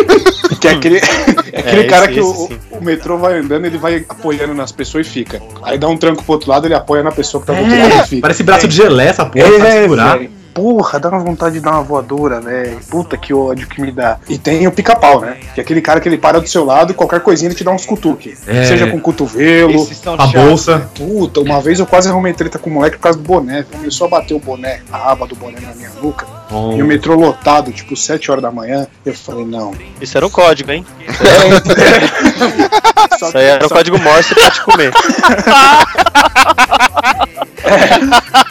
que 0.61 0.69
é 0.69 0.73
aquele, 0.73 0.99
é 1.53 1.61
aquele 1.61 1.83
É, 1.83 1.85
cara 1.85 2.05
esse- 2.07 2.15
que 2.15 2.21
o, 2.21 2.31
esse 2.33 2.47
sim. 2.49 2.59
o 2.71 2.83
metrô 2.85 3.19
vai 3.19 3.39
andando, 3.39 3.65
ele 3.67 3.79
vai 3.79 4.05
apoiando 4.09 4.55
nas 4.55 4.73
pessoas 4.73 5.07
e 5.07 5.11
fica. 5.11 5.43
Aí 5.63 5.79
dá 5.79 5.89
um 5.89 5.97
tranco 5.97 6.23
pro 6.25 6.33
outro 6.35 6.51
lado, 6.51 6.67
ele 6.67 6.75
apoia 6.75 7.03
na 7.03 7.13
pessoa 7.13 7.41
que 7.41 7.47
tá 7.47 7.53
do 7.53 7.61
outro 7.61 7.77
lado 7.79 8.05
e 8.05 8.09
fica. 8.09 8.23
Parece 8.23 8.43
braço 8.43 8.69
de 8.69 8.77
gelé 8.77 9.07
essa 9.09 9.25
porra 9.27 9.51
pra 9.51 9.69
É, 9.69 9.83
segurar. 9.83 10.19
velho. 10.19 10.31
Porra, 10.55 11.01
dá 11.01 11.09
uma 11.09 11.19
vontade 11.19 11.57
de 11.57 11.61
dar 11.61 11.73
uma 11.73 11.83
voadora, 11.83 12.41
velho. 12.41 12.79
Puta 12.89 13.17
que 13.17 13.35
ódio 13.35 13.67
que 13.67 13.81
me 13.81 13.91
dá. 13.91 14.19
E 14.29 14.39
tem 14.39 14.67
o 14.69 14.73
pica-pau, 14.73 15.21
né? 15.21 15.39
Que 15.53 15.61
é 15.61 15.63
aquele 15.65 15.83
cara 15.83 16.01
que 16.01 16.09
ele 16.09 16.17
para 16.17 16.41
do 16.41 16.47
seu 16.47 16.65
lado 16.65 16.93
e 16.93 16.95
qualquer 16.95 17.21
coisinha 17.21 17.49
ele 17.49 17.57
te 17.57 17.65
dá 17.65 17.73
uns 17.73 17.85
cutuques. 17.85 18.47
É. 18.47 18.65
Seja 18.65 18.87
com 18.87 19.01
cotovelo. 19.01 19.73
Esses 19.73 19.99
são 19.99 20.15
A 20.15 20.27
bolsa. 20.29 20.89
Puta, 20.95 21.41
uma 21.41 21.61
vez 21.61 21.81
eu 21.81 21.87
quase 21.87 22.09
arrumei 22.09 22.33
treta 22.33 22.59
com 22.59 22.71
o 22.71 22.73
moleque 22.73 22.97
por 22.97 23.03
causa 23.03 23.19
do 23.19 23.25
boné. 23.25 23.65
Começou 23.65 24.07
a 24.07 24.11
bater 24.11 24.35
o 24.35 24.39
boné, 24.39 24.81
a 24.93 25.11
aba 25.11 25.27
do 25.27 25.35
boné 25.35 25.59
na 25.61 25.75
minha 25.75 25.91
nuca. 26.01 26.44
Bom. 26.55 26.77
E 26.77 26.83
o 26.83 26.87
metrô 26.87 27.17
lotado, 27.17 27.73
tipo, 27.73 27.97
7 27.97 28.31
horas 28.31 28.41
da 28.43 28.51
manhã. 28.53 28.87
Eu 29.05 29.13
falei, 29.13 29.45
não. 29.45 29.75
Isso 30.01 30.17
era 30.17 30.25
um 30.25 30.31
código, 30.31 30.71
hein? 30.71 30.87
Só 33.19 33.29
Isso 33.29 33.39
aí 33.39 33.45
era 33.47 33.67
o 33.67 33.69
código 33.69 33.99
Morse 33.99 34.35
pra 34.37 34.51
te 34.53 34.63
comer. 34.63 34.93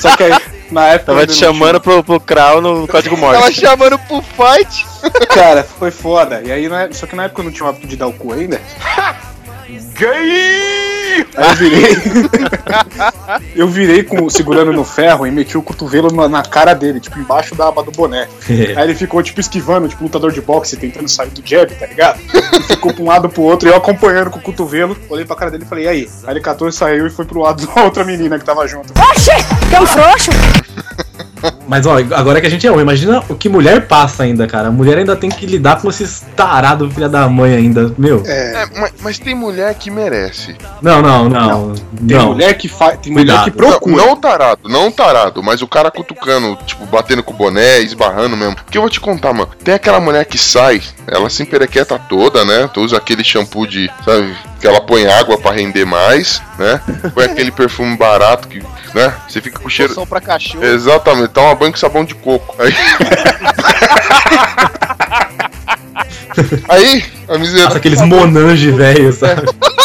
só 0.01 0.17
que 0.17 0.23
aí, 0.23 0.33
na 0.69 0.87
época. 0.87 1.13
Tava 1.13 1.25
te 1.27 1.33
chamando 1.33 1.79
pro, 1.79 2.03
pro 2.03 2.19
Krau 2.19 2.59
no 2.61 2.85
código 2.87 3.15
Tava 3.15 3.39
Morse. 3.39 3.61
chamando 3.61 3.97
pro 3.99 4.21
fight. 4.21 4.85
Cara, 5.29 5.63
foi 5.63 5.89
foda. 5.91 6.41
E 6.43 6.51
aí, 6.51 6.67
na- 6.67 6.91
só 6.91 7.07
que 7.07 7.15
na 7.15 7.23
época 7.23 7.39
eu 7.41 7.45
não 7.45 7.51
tinha 7.53 7.65
o 7.65 7.69
hábito 7.69 7.87
de 7.87 7.95
dar 7.95 8.07
o 8.07 8.13
cu 8.13 8.33
ainda. 8.33 8.59
Gay! 9.97 10.92
Aí 11.35 11.49
eu 11.49 11.55
virei. 11.55 11.97
eu 13.55 13.67
virei 13.67 14.03
com, 14.03 14.29
segurando 14.29 14.73
no 14.73 14.83
ferro 14.83 15.25
e 15.27 15.31
meti 15.31 15.57
o 15.57 15.61
cotovelo 15.61 16.11
na, 16.11 16.27
na 16.27 16.43
cara 16.43 16.73
dele, 16.73 16.99
tipo, 16.99 17.19
embaixo 17.19 17.55
da 17.55 17.67
aba 17.67 17.83
do 17.83 17.91
boné. 17.91 18.27
Aí 18.49 18.83
ele 18.83 18.95
ficou, 18.95 19.21
tipo, 19.21 19.39
esquivando, 19.39 19.87
tipo, 19.87 20.03
lutador 20.03 20.31
de 20.31 20.41
boxe, 20.41 20.77
tentando 20.77 21.07
sair 21.07 21.29
do 21.29 21.47
jab, 21.47 21.73
tá 21.75 21.85
ligado? 21.85 22.19
E 22.21 22.63
ficou 22.63 22.93
pra 22.93 23.03
um 23.03 23.07
lado 23.07 23.29
pro 23.29 23.41
outro, 23.43 23.67
e 23.67 23.71
eu 23.71 23.77
acompanhando 23.77 24.29
com 24.29 24.39
o 24.39 24.41
cotovelo, 24.41 24.97
olhei 25.09 25.25
pra 25.25 25.35
cara 25.35 25.51
dele 25.51 25.63
e 25.63 25.67
falei, 25.67 25.85
e 25.85 25.87
aí? 25.87 26.09
Aí 26.23 26.33
ele 26.33 26.41
catou 26.41 26.67
e 26.67 26.71
saiu 26.71 27.07
e 27.07 27.09
foi 27.09 27.25
pro 27.25 27.41
lado 27.41 27.65
da 27.65 27.83
outra 27.83 28.03
menina 28.03 28.39
que 28.39 28.45
tava 28.45 28.67
junto. 28.67 28.93
Mas 31.67 31.85
ó, 31.85 31.97
agora 31.97 32.39
que 32.41 32.47
a 32.47 32.49
gente 32.49 32.65
é 32.65 32.71
homem, 32.71 32.83
imagina 32.83 33.23
o 33.29 33.35
que 33.35 33.49
mulher 33.49 33.87
passa 33.87 34.23
ainda, 34.23 34.47
cara. 34.47 34.67
A 34.67 34.71
mulher 34.71 34.97
ainda 34.97 35.15
tem 35.15 35.29
que 35.29 35.45
lidar 35.45 35.81
com 35.81 35.89
esses 35.89 36.23
tarados 36.35 36.93
filha 36.93 37.09
da 37.09 37.27
mãe 37.27 37.53
ainda. 37.55 37.93
Meu. 37.97 38.23
É, 38.25 38.65
mas, 38.75 38.93
mas 39.01 39.19
tem 39.19 39.33
mulher 39.35 39.73
que 39.75 39.89
merece. 39.89 40.55
Não, 40.81 41.01
não, 41.01 41.29
não. 41.29 41.73
Tem 41.73 42.17
Não. 42.17 42.27
mulher 42.33 42.53
que 42.57 42.67
faz. 42.67 42.99
Tem 42.99 43.11
mulher 43.11 43.25
Cuidado. 43.25 43.43
que 43.45 43.51
procura. 43.57 43.95
Não, 43.95 44.05
não 44.05 44.13
o 44.13 44.17
tarado, 44.17 44.69
não 44.69 44.87
o 44.87 44.91
tarado, 44.91 45.43
mas 45.43 45.61
o 45.61 45.67
cara 45.67 45.89
cutucando, 45.89 46.57
tipo, 46.65 46.85
batendo 46.85 47.23
com 47.23 47.33
o 47.33 47.37
boné, 47.37 47.79
esbarrando 47.79 48.35
mesmo. 48.37 48.55
Porque 48.55 48.77
eu 48.77 48.81
vou 48.81 48.89
te 48.89 48.99
contar, 48.99 49.33
mano. 49.33 49.49
Tem 49.63 49.73
aquela 49.73 49.99
mulher 49.99 50.25
que 50.25 50.37
sai, 50.37 50.81
ela 51.07 51.29
se 51.29 51.43
emperequeta 51.43 51.99
toda, 51.99 52.43
né? 52.45 52.69
Tu 52.73 52.81
usa 52.81 52.97
aquele 52.97 53.23
shampoo 53.23 53.67
de, 53.67 53.89
sabe, 54.03 54.35
que 54.59 54.67
ela 54.67 54.81
põe 54.81 55.05
água 55.05 55.37
pra 55.37 55.51
render 55.51 55.85
mais, 55.85 56.41
né? 56.57 56.81
Põe 57.13 57.25
aquele 57.25 57.51
perfume 57.55 57.95
barato 57.97 58.47
que, 58.47 58.59
né? 58.93 59.13
Você 59.27 59.41
fica 59.41 59.59
com 59.59 59.69
cheiro. 59.69 59.93
Pra 60.07 60.21
cachorro. 60.21 60.63
Exatamente, 60.63 61.29
toma 61.29 61.55
banho 61.55 61.71
com 61.71 61.77
sabão 61.77 62.05
de 62.05 62.15
coco. 62.15 62.55
Aí. 62.61 62.73
Aí, 66.67 67.03
a 67.27 67.33
Nossa, 67.33 67.39
miserável. 67.39 67.77
aqueles 67.77 68.01
monange 68.01 68.71
velho, 68.71 69.13
sabe? 69.13 69.43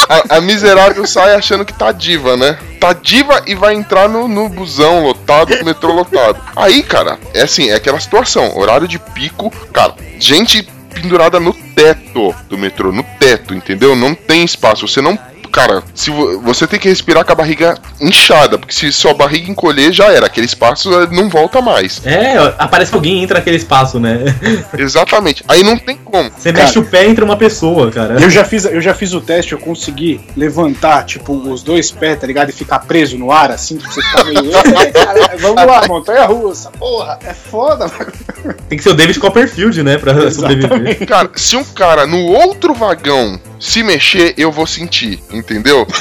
A, 0.09 0.37
a 0.37 0.40
miserável 0.40 1.07
sai 1.07 1.35
achando 1.35 1.64
que 1.64 1.74
tá 1.74 1.92
diva, 1.92 2.37
né? 2.37 2.59
Tá 2.81 2.92
diva 2.92 3.42
e 3.46 3.54
vai 3.54 3.74
entrar 3.74 4.09
no, 4.09 4.26
no 4.26 4.48
busão 4.48 5.02
lotado, 5.02 5.54
no 5.57 5.64
metrô 5.64 5.92
lotado. 5.92 6.40
Aí, 6.57 6.83
cara, 6.83 7.18
é 7.35 7.42
assim, 7.42 7.68
é 7.68 7.74
aquela 7.74 8.00
situação. 8.00 8.57
Horário 8.57 8.88
de 8.88 8.98
pico, 8.98 9.52
cara, 9.72 9.94
gente 10.18 10.66
pendurada 11.00 11.38
no 11.38 11.52
teto 11.52 12.34
do 12.48 12.58
metrô, 12.58 12.92
no 12.92 13.02
teto, 13.18 13.54
entendeu? 13.54 13.94
Não 13.94 14.14
tem 14.14 14.44
espaço. 14.44 14.87
Você 14.87 15.00
não. 15.00 15.18
Cara, 15.50 15.82
se 15.94 16.11
vo- 16.11 16.40
você 16.40 16.66
tem 16.66 16.78
que 16.78 16.88
respirar 16.88 17.24
com 17.24 17.32
a 17.32 17.34
barriga 17.34 17.76
inchada, 18.00 18.58
porque 18.58 18.74
se 18.74 18.92
sua 18.92 19.14
barriga 19.14 19.50
encolher, 19.50 19.92
já 19.92 20.12
era. 20.12 20.26
Aquele 20.26 20.46
espaço 20.46 20.92
eh, 20.92 21.08
não 21.11 21.28
volta 21.28 21.61
mais. 21.61 22.00
É, 22.04 22.37
aparece 22.58 22.94
alguém 22.94 23.18
e 23.20 23.22
entra 23.24 23.38
naquele 23.38 23.56
espaço, 23.56 23.98
né? 23.98 24.18
Exatamente. 24.76 25.44
Aí 25.48 25.62
não 25.62 25.76
tem 25.78 25.96
como. 25.96 26.30
Você 26.37 26.52
Cara. 26.52 26.64
mexe 26.66 26.78
o 26.78 26.84
pé 26.84 27.06
entra 27.06 27.24
uma 27.24 27.37
pessoa, 27.37 27.90
cara. 27.90 28.20
Eu 28.20 28.30
já, 28.30 28.44
fiz, 28.44 28.64
eu 28.64 28.80
já 28.80 28.94
fiz 28.94 29.12
o 29.14 29.20
teste, 29.20 29.52
eu 29.52 29.58
consegui 29.58 30.20
levantar, 30.37 31.04
tipo, 31.04 31.32
os 31.32 31.62
dois 31.62 31.90
pés, 31.90 32.18
tá 32.20 32.26
ligado? 32.26 32.50
E 32.50 32.52
ficar 32.52 32.80
preso 32.80 33.16
no 33.18 33.30
ar, 33.32 33.50
assim, 33.50 33.76
tipo, 33.76 33.92
você 33.92 34.02
ficar 34.02 34.24
meio. 34.24 34.38
"Ei, 34.84 34.92
cara, 34.92 35.37
vamos 35.38 35.66
lá, 35.66 35.87
montanha 35.88 36.24
russa, 36.26 36.70
porra, 36.78 37.18
é 37.24 37.32
foda, 37.34 37.87
mano. 37.88 38.54
Tem 38.68 38.76
que 38.78 38.84
ser 38.84 38.90
o 38.90 38.94
David 38.94 39.18
Copperfield, 39.18 39.82
né? 39.82 39.98
Pra 39.98 40.30
sobreviver. 40.30 41.06
Cara, 41.06 41.30
se 41.34 41.56
um 41.56 41.64
cara 41.64 42.06
no 42.06 42.18
outro 42.26 42.74
vagão 42.74 43.40
se 43.59 43.83
mexer, 43.83 44.35
eu 44.37 44.51
vou 44.51 44.66
sentir, 44.66 45.21
entendeu? 45.31 45.87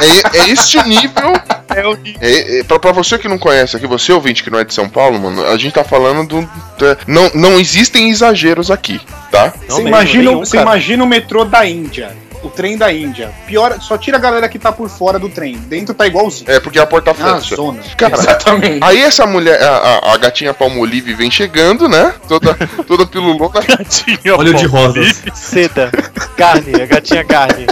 É, 0.00 0.38
é 0.38 0.50
este 0.50 0.82
nível. 0.86 1.32
É, 2.20 2.60
é, 2.60 2.64
pra, 2.64 2.78
pra 2.78 2.92
você 2.92 3.18
que 3.18 3.28
não 3.28 3.38
conhece 3.38 3.76
aqui, 3.76 3.86
você 3.86 4.12
ouvinte 4.12 4.42
que 4.42 4.50
não 4.50 4.58
é 4.58 4.64
de 4.64 4.72
São 4.74 4.88
Paulo, 4.88 5.18
mano, 5.18 5.44
a 5.46 5.56
gente 5.56 5.72
tá 5.72 5.84
falando 5.84 6.26
do. 6.26 6.40
é, 6.84 6.96
não, 7.06 7.30
não 7.34 7.58
existem 7.58 8.10
exageros 8.10 8.70
aqui, 8.70 9.00
tá? 9.30 9.46
Não 9.46 9.52
Você 9.52 9.82
mesmo, 9.82 9.88
imagina, 9.88 10.24
nenhum, 10.24 10.38
você 10.38 10.56
cara. 10.58 10.70
imagina 10.70 11.04
o 11.04 11.06
metrô 11.06 11.44
da 11.44 11.66
Índia. 11.66 12.14
O 12.48 12.50
trem 12.50 12.76
da 12.76 12.92
Índia. 12.92 13.30
Pior, 13.46 13.80
só 13.80 13.96
tira 13.96 14.16
a 14.16 14.20
galera 14.20 14.48
que 14.48 14.58
tá 14.58 14.72
por 14.72 14.88
fora 14.88 15.18
do 15.18 15.28
trem. 15.28 15.56
Dentro 15.56 15.94
tá 15.94 16.06
igualzinho. 16.06 16.50
É, 16.50 16.58
porque 16.58 16.78
a 16.78 16.86
porta 16.86 17.14
fecha. 17.14 17.54
zona. 17.56 17.80
Cara, 17.96 18.14
Exatamente. 18.14 18.78
Aí 18.82 19.00
essa 19.00 19.26
mulher, 19.26 19.62
a, 19.62 19.76
a- 19.76 20.14
a 20.14 20.16
gatinha 20.16 20.52
palmolive 20.52 21.14
vem 21.14 21.30
chegando, 21.30 21.88
né? 21.88 22.12
Toda, 22.26 22.54
toda 22.86 23.06
pilulona. 23.06 23.60
Gatinha, 23.60 24.36
Olho 24.36 24.54
de 24.54 24.68
pô. 24.68 24.76
rosas. 24.76 25.22
Seda. 25.34 25.90
Carne, 26.36 26.82
a 26.82 26.86
gatinha 26.86 27.24
carne. 27.24 27.66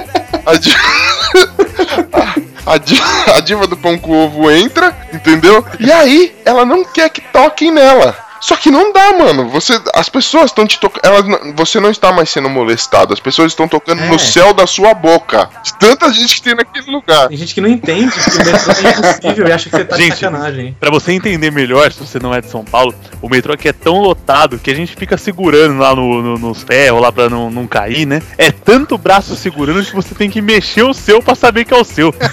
A, 0.45 0.55
di- 0.55 0.75
a 2.67 2.79
di- 2.79 3.03
a 3.35 3.41
diva 3.41 3.67
do 3.67 3.77
pão 3.77 3.99
com 3.99 4.13
ovo 4.25 4.51
entra, 4.51 4.97
entendeu? 5.13 5.65
E 5.79 5.91
aí, 5.91 6.35
ela 6.45 6.65
não 6.65 6.85
quer 6.85 7.09
que 7.11 7.21
toquem 7.21 7.71
nela. 7.73 8.17
Só 8.41 8.57
que 8.57 8.71
não 8.71 8.93
dá, 8.93 9.13
mano. 9.19 9.49
Você, 9.49 9.81
as 9.95 10.09
pessoas 10.09 10.47
estão 10.47 10.67
te 10.67 10.79
tocando. 10.79 11.55
Você 11.57 11.81
não 11.81 11.91
está 11.91 12.13
mais 12.13 12.31
sendo 12.31 12.49
molestado. 12.49 13.13
As 13.13 13.21
pessoas 13.21 13.53
estão 13.53 13.67
tocando 13.67 14.03
É. 14.03 14.09
no 14.09 14.19
céu 14.19 14.53
da 14.55 14.67
sua 14.67 14.95
boca. 14.95 15.49
De 15.65 15.75
tanta 15.79 16.13
gente 16.13 16.37
que 16.37 16.43
tem 16.43 16.55
naquele 16.55 16.91
lugar. 16.91 17.29
Tem 17.29 17.37
gente 17.37 17.55
que 17.55 17.61
não 17.61 17.69
entende 17.69 18.13
que 18.13 18.31
o 18.31 18.45
metrô 18.45 18.73
é 18.73 18.91
impossível 18.91 19.49
e 19.49 19.53
acha 19.53 19.71
que 19.71 19.77
você 19.77 19.85
tá 19.85 19.97
de 19.97 20.03
Gente. 20.03 20.15
sacanagem. 20.19 20.77
Pra 20.79 20.91
você 20.91 21.13
entender 21.13 21.51
melhor, 21.51 21.91
se 21.93 21.99
você 21.99 22.19
não 22.19 22.35
é 22.35 22.41
de 22.41 22.51
São 22.51 22.65
Paulo, 22.65 22.95
o 23.23 23.29
metrô 23.29 23.53
aqui 23.55 23.69
é 23.69 23.73
tão 23.73 24.01
lotado 24.01 24.59
que 24.59 24.71
a 24.71 24.75
gente 24.75 24.95
fica 24.97 25.17
segurando 25.17 25.79
lá 25.79 25.95
no, 25.95 26.23
no- 26.23 26.39
nos 26.39 26.63
ferros, 26.63 27.01
lá 27.01 27.11
pra 27.11 27.29
não, 27.31 27.51
não 27.51 27.67
cair, 27.67 28.07
né? 28.07 28.21
É 28.39 28.51
tanto 28.53 28.97
braço 28.99 29.35
segurando 29.37 29.85
que 29.85 29.95
você 29.95 30.15
tem 30.15 30.29
que 30.31 30.41
mexer 30.43 30.83
o 30.83 30.93
seu 30.95 31.23
pra 31.23 31.35
saber 31.35 31.65
que 31.65 31.73
é 31.75 31.79
o 31.79 31.85
seu. 31.85 32.15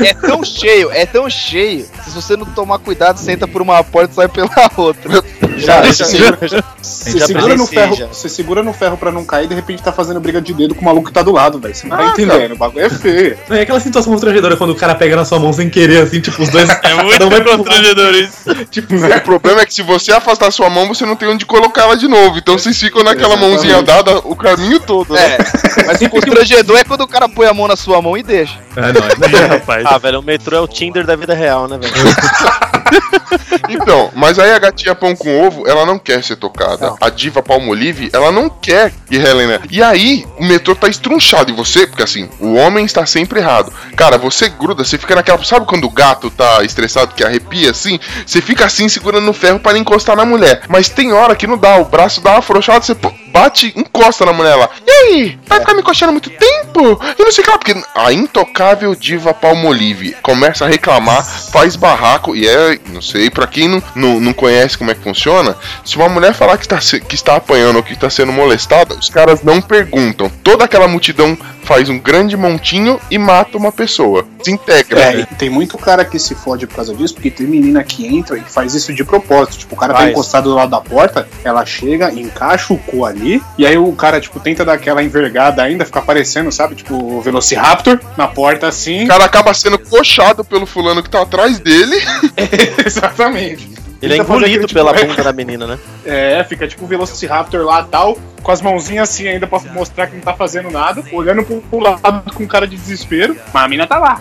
É 0.00 0.14
tão 0.14 0.42
cheio, 0.44 0.90
é 0.92 1.06
tão 1.06 1.28
cheio. 1.30 1.86
Se 2.04 2.10
você 2.10 2.36
não 2.36 2.46
tomar 2.46 2.78
cuidado, 2.78 3.18
senta 3.18 3.46
por 3.46 3.62
uma 3.62 3.82
porta 3.84 4.12
e 4.12 4.14
sai 4.14 4.28
pela 4.28 4.50
outra. 4.76 5.22
Já, 5.56 5.82
Já, 5.82 5.92
você, 5.92 5.92
já- 5.92 6.04
segura, 6.04 6.38
você 6.82 7.10
segura 7.20 7.56
no 7.56 7.66
presenciei, 7.68 7.96
ferro, 7.96 8.08
você 8.12 8.28
segura 8.28 8.62
no 8.62 8.72
ferro 8.72 8.96
pra 8.96 9.12
não 9.12 9.24
cair 9.24 9.44
e 9.44 9.48
de 9.48 9.54
repente 9.54 9.82
tá 9.82 9.92
fazendo 9.92 10.18
briga 10.20 10.40
de 10.40 10.52
dedo 10.52 10.74
com 10.74 10.80
o 10.80 10.84
maluco 10.84 11.06
que 11.06 11.12
tá 11.12 11.22
do 11.22 11.30
lado, 11.32 11.58
velho. 11.60 11.74
Você 11.74 11.86
não 11.86 11.96
tá 11.96 12.02
Ah, 12.02 12.08
entendendo. 12.08 12.52
O 12.52 12.56
bagulho 12.56 12.84
é 12.84 12.90
feio. 12.90 13.38
Não, 13.48 13.56
é 13.56 13.60
aquela 13.62 13.78
situação 13.80 14.12
constrangedora 14.12 14.56
quando 14.56 14.70
o 14.70 14.74
cara 14.74 14.94
pega 14.94 15.14
na 15.16 15.24
sua 15.24 15.38
mão 15.38 15.52
sem 15.52 15.70
querer, 15.70 16.02
assim, 16.02 16.20
tipo, 16.20 16.42
os 16.42 16.48
dois. 16.48 16.68
É 16.84 17.02
muito 17.02 17.28
vai 17.30 17.40
constrangedor 17.42 18.14
isso. 18.14 18.66
Tipo, 18.70 18.94
O 18.96 19.20
problema 19.22 19.60
é 19.62 19.66
que 19.66 19.72
se 19.74 19.82
você 19.82 20.12
afastar 20.12 20.50
sua 20.50 20.68
mão, 20.68 20.88
você 20.88 21.06
não 21.06 21.16
tem 21.16 21.28
onde 21.28 21.46
colocar 21.46 21.82
ela 21.82 21.96
de 21.96 22.08
novo. 22.08 22.36
Então 22.38 22.58
vocês 22.58 22.78
ficam 22.78 23.02
naquela 23.04 23.34
Exatamente. 23.34 23.50
mãozinha 23.54 23.82
dada 23.82 24.18
o 24.18 24.34
caminho 24.36 24.80
todo, 24.80 25.14
né? 25.14 25.36
É, 25.36 25.84
mas 25.86 26.00
o 26.00 26.08
constrangedor 26.10 26.78
é 26.78 26.84
quando 26.84 27.02
o 27.02 27.08
cara 27.08 27.28
põe 27.28 27.46
a 27.46 27.54
mão 27.54 27.68
na 27.68 27.76
sua 27.76 28.02
mão 28.02 28.16
e 28.18 28.22
deixa. 28.22 28.58
é 28.76 28.80
nóis. 28.92 29.32
É, 29.32 29.46
rapaz. 29.46 29.83
Ah, 29.84 29.98
velho, 29.98 30.20
o 30.20 30.22
metrô 30.22 30.56
é 30.56 30.60
o 30.60 30.66
Tinder 30.68 31.06
da 31.06 31.16
vida 31.16 31.34
real, 31.34 31.68
né, 31.68 31.78
velho? 31.78 31.94
Então, 33.68 34.10
mas 34.14 34.38
aí 34.38 34.52
a 34.52 34.58
gatinha 34.58 34.94
pão 34.94 35.16
com 35.16 35.46
ovo, 35.46 35.66
ela 35.66 35.86
não 35.86 35.98
quer 35.98 36.22
ser 36.22 36.36
tocada. 36.36 36.94
A 37.00 37.08
diva 37.08 37.42
palmolive, 37.42 38.10
ela 38.12 38.30
não 38.30 38.48
quer 38.48 38.92
que 39.08 39.16
Helena. 39.16 39.60
E 39.70 39.82
aí, 39.82 40.24
o 40.38 40.44
metrô 40.44 40.74
tá 40.74 40.88
estrunchado 40.88 41.50
em 41.50 41.54
você, 41.54 41.86
porque 41.86 42.02
assim, 42.02 42.28
o 42.38 42.54
homem 42.54 42.84
está 42.84 43.06
sempre 43.06 43.40
errado. 43.40 43.72
Cara, 43.96 44.18
você 44.18 44.48
gruda, 44.48 44.84
você 44.84 44.98
fica 44.98 45.14
naquela. 45.14 45.42
Sabe 45.44 45.66
quando 45.66 45.84
o 45.84 45.90
gato 45.90 46.30
tá 46.30 46.62
estressado 46.62 47.14
que 47.14 47.24
arrepia 47.24 47.70
assim? 47.70 47.98
Você 48.26 48.40
fica 48.40 48.64
assim, 48.64 48.88
segurando 48.88 49.24
no 49.24 49.32
ferro 49.32 49.58
para 49.58 49.78
encostar 49.78 50.16
na 50.16 50.24
mulher. 50.24 50.62
Mas 50.68 50.88
tem 50.88 51.12
hora 51.12 51.36
que 51.36 51.46
não 51.46 51.58
dá, 51.58 51.76
o 51.76 51.84
braço 51.84 52.20
dá 52.20 52.30
uma 52.30 52.38
afrouxada, 52.38 52.84
você 52.84 52.94
bate, 53.34 53.72
encosta 53.76 54.24
na 54.24 54.32
mulher 54.32 54.54
lá. 54.54 54.70
E 54.86 54.90
aí? 54.90 55.38
Vai 55.46 55.58
ficar 55.60 55.74
me 55.74 55.80
encostando 55.80 56.12
muito 56.12 56.30
tempo? 56.30 57.00
E 57.18 57.22
não 57.22 57.32
sei 57.32 57.42
o 57.42 57.44
que 57.44 57.50
lá, 57.50 57.58
porque 57.58 57.82
a 57.94 58.12
intocável 58.12 58.94
diva 58.94 59.34
palmolive 59.34 60.16
começa 60.22 60.64
a 60.64 60.68
reclamar, 60.68 61.24
faz 61.24 61.74
barraco, 61.74 62.36
e 62.36 62.46
é, 62.46 62.73
não 62.92 63.02
sei, 63.02 63.30
pra 63.30 63.46
quem 63.46 63.68
não, 63.68 63.82
não, 63.94 64.20
não 64.20 64.32
conhece 64.32 64.76
como 64.78 64.90
é 64.90 64.94
que 64.94 65.02
funciona, 65.02 65.56
se 65.84 65.96
uma 65.96 66.08
mulher 66.08 66.34
falar 66.34 66.56
que 66.58 66.64
está, 66.64 66.78
que 66.78 67.14
está 67.14 67.36
apanhando 67.36 67.76
ou 67.76 67.82
que 67.82 67.92
está 67.92 68.08
sendo 68.10 68.32
molestada, 68.32 68.94
os 68.94 69.08
caras 69.08 69.42
não 69.42 69.60
perguntam. 69.60 70.30
Toda 70.42 70.64
aquela 70.64 70.88
multidão 70.88 71.36
faz 71.64 71.88
um 71.88 71.98
grande 71.98 72.36
montinho 72.36 73.00
e 73.10 73.18
mata 73.18 73.56
uma 73.56 73.72
pessoa. 73.72 74.26
Se 74.42 74.50
integra. 74.50 75.00
É, 75.00 75.20
e 75.20 75.26
tem 75.26 75.50
muito 75.50 75.76
cara 75.78 76.04
que 76.04 76.18
se 76.18 76.34
fode 76.34 76.66
por 76.66 76.76
causa 76.76 76.94
disso, 76.94 77.14
porque 77.14 77.30
tem 77.30 77.46
menina 77.46 77.82
que 77.82 78.06
entra 78.06 78.36
e 78.36 78.42
faz 78.42 78.74
isso 78.74 78.92
de 78.92 79.02
propósito. 79.04 79.58
Tipo, 79.58 79.74
o 79.74 79.78
cara 79.78 79.92
tá 79.92 80.00
Faz. 80.00 80.10
encostado 80.10 80.50
do 80.50 80.54
lado 80.54 80.70
da 80.70 80.80
porta, 80.80 81.26
ela 81.42 81.64
chega, 81.64 82.12
encaixa 82.12 82.72
o 82.72 82.78
cu 82.78 83.04
ali, 83.04 83.42
e 83.58 83.66
aí 83.66 83.76
o 83.76 83.92
cara, 83.92 84.20
tipo, 84.20 84.38
tenta 84.38 84.64
dar 84.64 84.74
aquela 84.74 85.02
envergada 85.02 85.62
ainda, 85.62 85.84
fica 85.84 85.98
aparecendo, 85.98 86.52
sabe? 86.52 86.74
Tipo, 86.74 86.94
o 86.94 87.20
Velociraptor 87.20 87.98
na 88.16 88.28
porta 88.28 88.68
assim. 88.68 89.04
O 89.04 89.08
cara 89.08 89.24
acaba 89.24 89.54
sendo 89.54 89.78
coxado 89.78 90.44
pelo 90.44 90.66
fulano 90.66 91.02
que 91.02 91.10
tá 91.10 91.22
atrás 91.22 91.58
dele. 91.58 91.96
Exatamente. 92.84 93.72
Ele 94.00 94.14
é 94.14 94.16
engolido 94.18 94.64
aquele, 94.64 94.74
pela 94.74 94.92
tipo, 94.94 95.06
bunda 95.08 95.22
da 95.22 95.32
menina, 95.32 95.66
né? 95.66 95.78
É, 96.06 96.44
fica 96.44 96.68
tipo 96.68 96.84
o 96.84 96.86
Velociraptor 96.86 97.64
lá 97.64 97.82
tal, 97.82 98.18
com 98.42 98.52
as 98.52 98.60
mãozinhas 98.60 99.08
assim 99.08 99.26
ainda 99.26 99.46
pra 99.46 99.58
mostrar 99.72 100.06
que 100.06 100.14
não 100.14 100.20
tá 100.20 100.34
fazendo 100.34 100.70
nada, 100.70 101.02
olhando 101.10 101.42
pro, 101.42 101.62
pro 101.62 101.78
lado 101.78 102.30
com 102.34 102.46
cara 102.46 102.68
de 102.68 102.76
desespero, 102.76 103.34
mas 103.54 103.64
a 103.64 103.68
mina 103.68 103.86
tá 103.86 103.98
lá. 103.98 104.20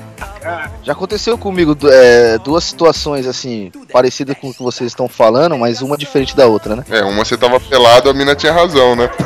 Já 0.81 0.93
aconteceu 0.93 1.37
comigo 1.37 1.77
é, 1.83 2.37
duas 2.37 2.63
situações 2.63 3.27
assim, 3.27 3.69
parecidas 3.91 4.37
com 4.39 4.49
o 4.49 4.53
que 4.53 4.63
vocês 4.63 4.91
estão 4.91 5.09
falando, 5.09 5.57
mas 5.57 5.81
uma 5.81 5.97
diferente 5.97 6.37
da 6.37 6.47
outra, 6.47 6.77
né? 6.77 6.85
É, 6.89 7.03
uma 7.03 7.25
você 7.25 7.35
tava 7.35 7.59
pelado, 7.59 8.09
a 8.09 8.13
mina 8.13 8.33
tinha 8.33 8.53
razão, 8.53 8.95
né? 8.95 9.09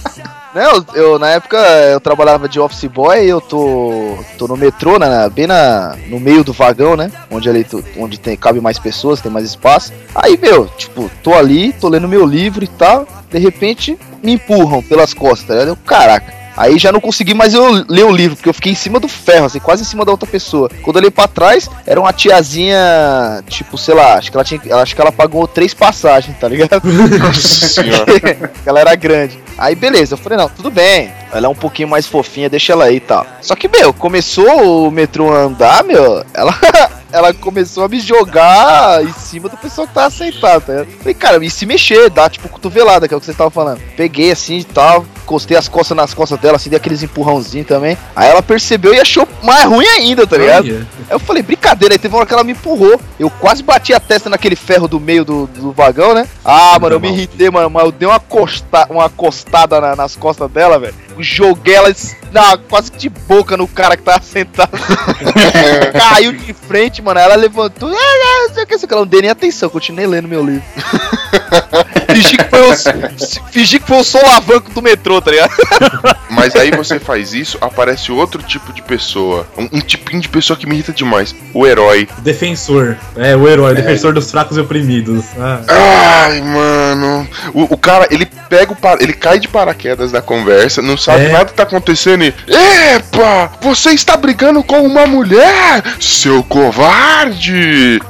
Não, 0.54 0.62
eu, 0.62 0.84
eu, 0.94 1.18
na 1.18 1.30
época 1.30 1.56
eu 1.92 2.00
trabalhava 2.00 2.48
de 2.48 2.58
office 2.58 2.86
boy, 2.86 3.24
eu 3.24 3.40
tô, 3.40 4.18
tô 4.36 4.48
no 4.48 4.56
metrô, 4.56 4.98
na, 4.98 5.28
bem 5.28 5.46
na, 5.46 5.96
no 6.08 6.18
meio 6.18 6.42
do 6.42 6.52
vagão, 6.52 6.96
né? 6.96 7.10
Onde 7.30 7.48
ali 7.48 7.64
onde 7.96 8.18
tem, 8.18 8.36
cabe 8.36 8.60
mais 8.60 8.78
pessoas, 8.78 9.20
tem 9.20 9.30
mais 9.30 9.46
espaço. 9.46 9.92
Aí, 10.14 10.36
meu, 10.36 10.66
tipo, 10.66 11.08
tô 11.22 11.34
ali, 11.34 11.72
tô 11.72 11.88
lendo 11.88 12.08
meu 12.08 12.26
livro 12.26 12.64
e 12.64 12.68
tal. 12.68 13.06
De 13.30 13.38
repente, 13.38 13.96
me 14.22 14.32
empurram 14.32 14.82
pelas 14.82 15.14
costas, 15.14 15.50
ligado? 15.50 15.68
Eu, 15.68 15.76
caraca. 15.76 16.39
Aí 16.60 16.78
já 16.78 16.92
não 16.92 17.00
consegui 17.00 17.32
mais 17.32 17.54
eu 17.54 17.86
ler 17.88 18.04
o 18.04 18.12
livro, 18.12 18.36
porque 18.36 18.50
eu 18.50 18.52
fiquei 18.52 18.72
em 18.72 18.74
cima 18.74 19.00
do 19.00 19.08
ferro, 19.08 19.46
assim, 19.46 19.58
quase 19.58 19.80
em 19.80 19.86
cima 19.86 20.04
da 20.04 20.10
outra 20.10 20.28
pessoa. 20.28 20.70
Quando 20.82 20.96
eu 20.96 21.00
olhei 21.00 21.10
pra 21.10 21.26
trás, 21.26 21.70
era 21.86 21.98
uma 21.98 22.12
tiazinha, 22.12 23.42
tipo, 23.48 23.78
sei 23.78 23.94
lá, 23.94 24.18
acho 24.18 24.30
que 24.30 24.36
ela 24.36 24.44
tinha. 24.44 24.60
Acho 24.76 24.94
que 24.94 25.00
ela 25.00 25.10
pagou 25.10 25.48
três 25.48 25.72
passagens, 25.72 26.36
tá 26.38 26.46
ligado? 26.46 26.82
Nossa 27.18 27.66
senhora. 27.66 28.04
ela 28.66 28.78
era 28.78 28.94
grande. 28.94 29.42
Aí 29.56 29.74
beleza, 29.74 30.12
eu 30.12 30.18
falei, 30.18 30.36
não, 30.36 30.50
tudo 30.50 30.70
bem. 30.70 31.10
Ela 31.32 31.46
é 31.46 31.48
um 31.48 31.54
pouquinho 31.54 31.88
mais 31.88 32.06
fofinha, 32.06 32.48
deixa 32.50 32.72
ela 32.72 32.84
aí 32.84 32.96
e 32.96 33.00
tal. 33.00 33.24
Só 33.40 33.54
que, 33.54 33.68
meu, 33.68 33.92
começou 33.92 34.86
o 34.86 34.90
metrô 34.90 35.32
a 35.32 35.42
andar, 35.42 35.84
meu, 35.84 36.24
ela, 36.34 36.54
ela 37.12 37.32
começou 37.34 37.84
a 37.84 37.88
me 37.88 38.00
jogar 38.00 39.04
em 39.04 39.12
cima 39.12 39.48
do 39.48 39.56
pessoal 39.56 39.86
que 39.86 39.94
tava 39.94 40.10
sentado, 40.10 40.62
tá 40.62 40.72
ligado? 40.72 40.88
Falei, 40.98 41.14
cara, 41.14 41.44
e 41.44 41.50
se 41.50 41.66
mexer, 41.66 42.10
dá 42.10 42.28
tipo 42.28 42.48
cotovelada, 42.48 43.06
que 43.06 43.14
é 43.14 43.16
o 43.16 43.20
que 43.20 43.26
vocês 43.26 43.34
estavam 43.34 43.50
falando. 43.50 43.80
Peguei 43.96 44.30
assim 44.32 44.58
e 44.58 44.64
tal, 44.64 45.04
encostei 45.22 45.56
as 45.56 45.68
costas 45.68 45.96
nas 45.96 46.12
costas 46.14 46.38
dela, 46.40 46.56
assim, 46.56 46.68
dei 46.70 46.76
aqueles 46.76 47.02
empurrãozinhos 47.02 47.66
também. 47.68 47.96
Aí 48.16 48.28
ela 48.28 48.42
percebeu 48.42 48.92
e 48.94 49.00
achou 49.00 49.26
mais 49.42 49.64
ruim 49.64 49.86
ainda, 49.86 50.26
tá 50.26 50.36
ligado? 50.36 50.64
Aí 51.08 51.14
eu 51.14 51.18
falei, 51.20 51.42
brincadeira, 51.42 51.94
aí 51.94 51.98
teve 51.98 52.12
uma 52.14 52.18
hora 52.20 52.26
que 52.26 52.34
ela 52.34 52.44
me 52.44 52.52
empurrou. 52.52 53.00
Eu 53.18 53.30
quase 53.30 53.62
bati 53.62 53.92
a 53.94 54.00
testa 54.00 54.28
naquele 54.28 54.56
ferro 54.56 54.88
do 54.88 54.98
meio 54.98 55.24
do, 55.24 55.46
do 55.46 55.72
vagão, 55.72 56.12
né? 56.14 56.26
Ah, 56.44 56.76
mano, 56.80 56.96
eu 56.96 57.00
me 57.00 57.08
irritei, 57.08 57.50
mano, 57.50 57.70
mas 57.70 57.84
eu 57.84 57.92
dei 57.92 58.08
uma, 58.08 58.18
costa, 58.20 58.86
uma 58.90 59.08
costada 59.08 59.80
na- 59.80 59.94
nas 59.96 60.16
costas 60.16 60.50
dela, 60.50 60.78
velho. 60.78 60.94
Joguei 61.22 61.74
ela 61.74 61.94
na, 62.32 62.56
quase 62.56 62.92
de 62.92 63.08
boca 63.08 63.56
no 63.56 63.66
cara 63.66 63.96
que 63.96 64.02
tava 64.02 64.22
sentado. 64.22 64.70
Caiu 65.92 66.32
de 66.32 66.52
frente, 66.52 67.02
mano. 67.02 67.18
Aí 67.18 67.26
Ela 67.26 67.36
levantou. 67.36 67.88
Ah, 67.88 67.94
ah, 67.94 68.46
não 68.48 68.54
sei 68.54 68.64
o 68.64 68.66
que, 68.66 68.78
sei 68.78 68.84
o 68.84 68.88
que. 68.88 68.94
Ela 68.94 69.02
não 69.02 69.08
dei 69.08 69.22
nem 69.22 69.30
atenção, 69.30 69.68
continuei 69.68 70.06
lendo 70.06 70.28
meu 70.28 70.44
livro. 70.44 70.62
fingi, 72.12 72.36
que 72.36 72.44
foi 72.44 72.60
o, 72.60 73.50
fingi 73.50 73.80
que 73.80 73.86
foi 73.86 73.98
o 73.98 74.04
solavanco 74.04 74.70
do 74.70 74.82
metrô, 74.82 75.20
tá 75.20 75.30
ligado? 75.30 75.52
Mas 76.30 76.54
aí 76.54 76.70
você 76.70 76.98
faz 76.98 77.34
isso, 77.34 77.58
aparece 77.60 78.12
outro 78.12 78.42
tipo 78.42 78.72
de 78.72 78.82
pessoa. 78.82 79.46
Um, 79.56 79.68
um 79.72 79.80
tipinho 79.80 80.20
de 80.20 80.28
pessoa 80.28 80.56
que 80.56 80.66
me 80.66 80.74
irrita 80.74 80.92
demais. 80.92 81.34
O 81.52 81.66
herói. 81.66 82.08
Defensor. 82.18 82.96
É, 83.16 83.36
o 83.36 83.48
herói, 83.48 83.74
defensor 83.74 84.12
dos 84.12 84.30
fracos 84.30 84.56
e 84.56 84.60
oprimidos. 84.60 85.24
Ah. 85.38 85.60
Ai, 85.68 86.40
mano. 86.40 87.28
O, 87.52 87.74
o 87.74 87.76
cara, 87.76 88.06
ele 88.10 88.28
pega 88.50 88.72
o 88.72 88.76
par... 88.76 89.00
ele 89.00 89.12
cai 89.12 89.38
de 89.38 89.46
paraquedas 89.48 90.10
na 90.12 90.20
conversa, 90.20 90.82
não 90.82 90.96
sabe 90.98 91.26
É. 91.26 91.32
nada 91.32 91.44
que 91.46 91.54
tá 91.54 91.62
acontecendo 91.62 92.24
e. 92.24 92.34
Epa! 92.48 93.52
Você 93.62 93.90
está 93.90 94.16
brigando 94.16 94.62
com 94.64 94.84
uma 94.84 95.06
mulher, 95.06 95.82
seu 96.00 96.42
covarde! 96.42 98.00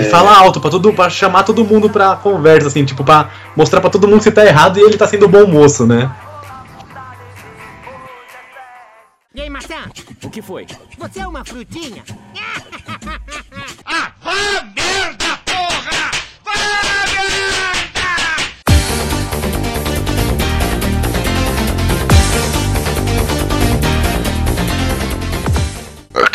E 0.00 0.04
fala 0.10 0.36
alto 0.36 0.60
pra, 0.60 0.70
todo, 0.70 0.92
pra 0.92 1.08
chamar 1.10 1.42
todo 1.44 1.64
mundo 1.64 1.88
pra 1.90 2.14
conversa, 2.16 2.68
assim, 2.68 2.84
tipo, 2.84 3.02
pra 3.02 3.28
mostrar 3.56 3.80
pra 3.80 3.90
todo 3.90 4.06
mundo 4.06 4.18
que 4.18 4.24
você 4.24 4.32
tá 4.32 4.44
errado 4.44 4.78
e 4.78 4.82
ele 4.82 4.96
tá 4.96 5.06
sendo 5.06 5.28
bom 5.28 5.46
moço, 5.46 5.86
né? 5.86 6.10
E 9.34 9.40
aí, 9.40 9.50
maçã? 9.50 9.74
O 10.24 10.30
que 10.30 10.42
foi? 10.42 10.66
Você 10.98 11.20
é 11.20 11.26
uma 11.26 11.44
frutinha? 11.44 12.02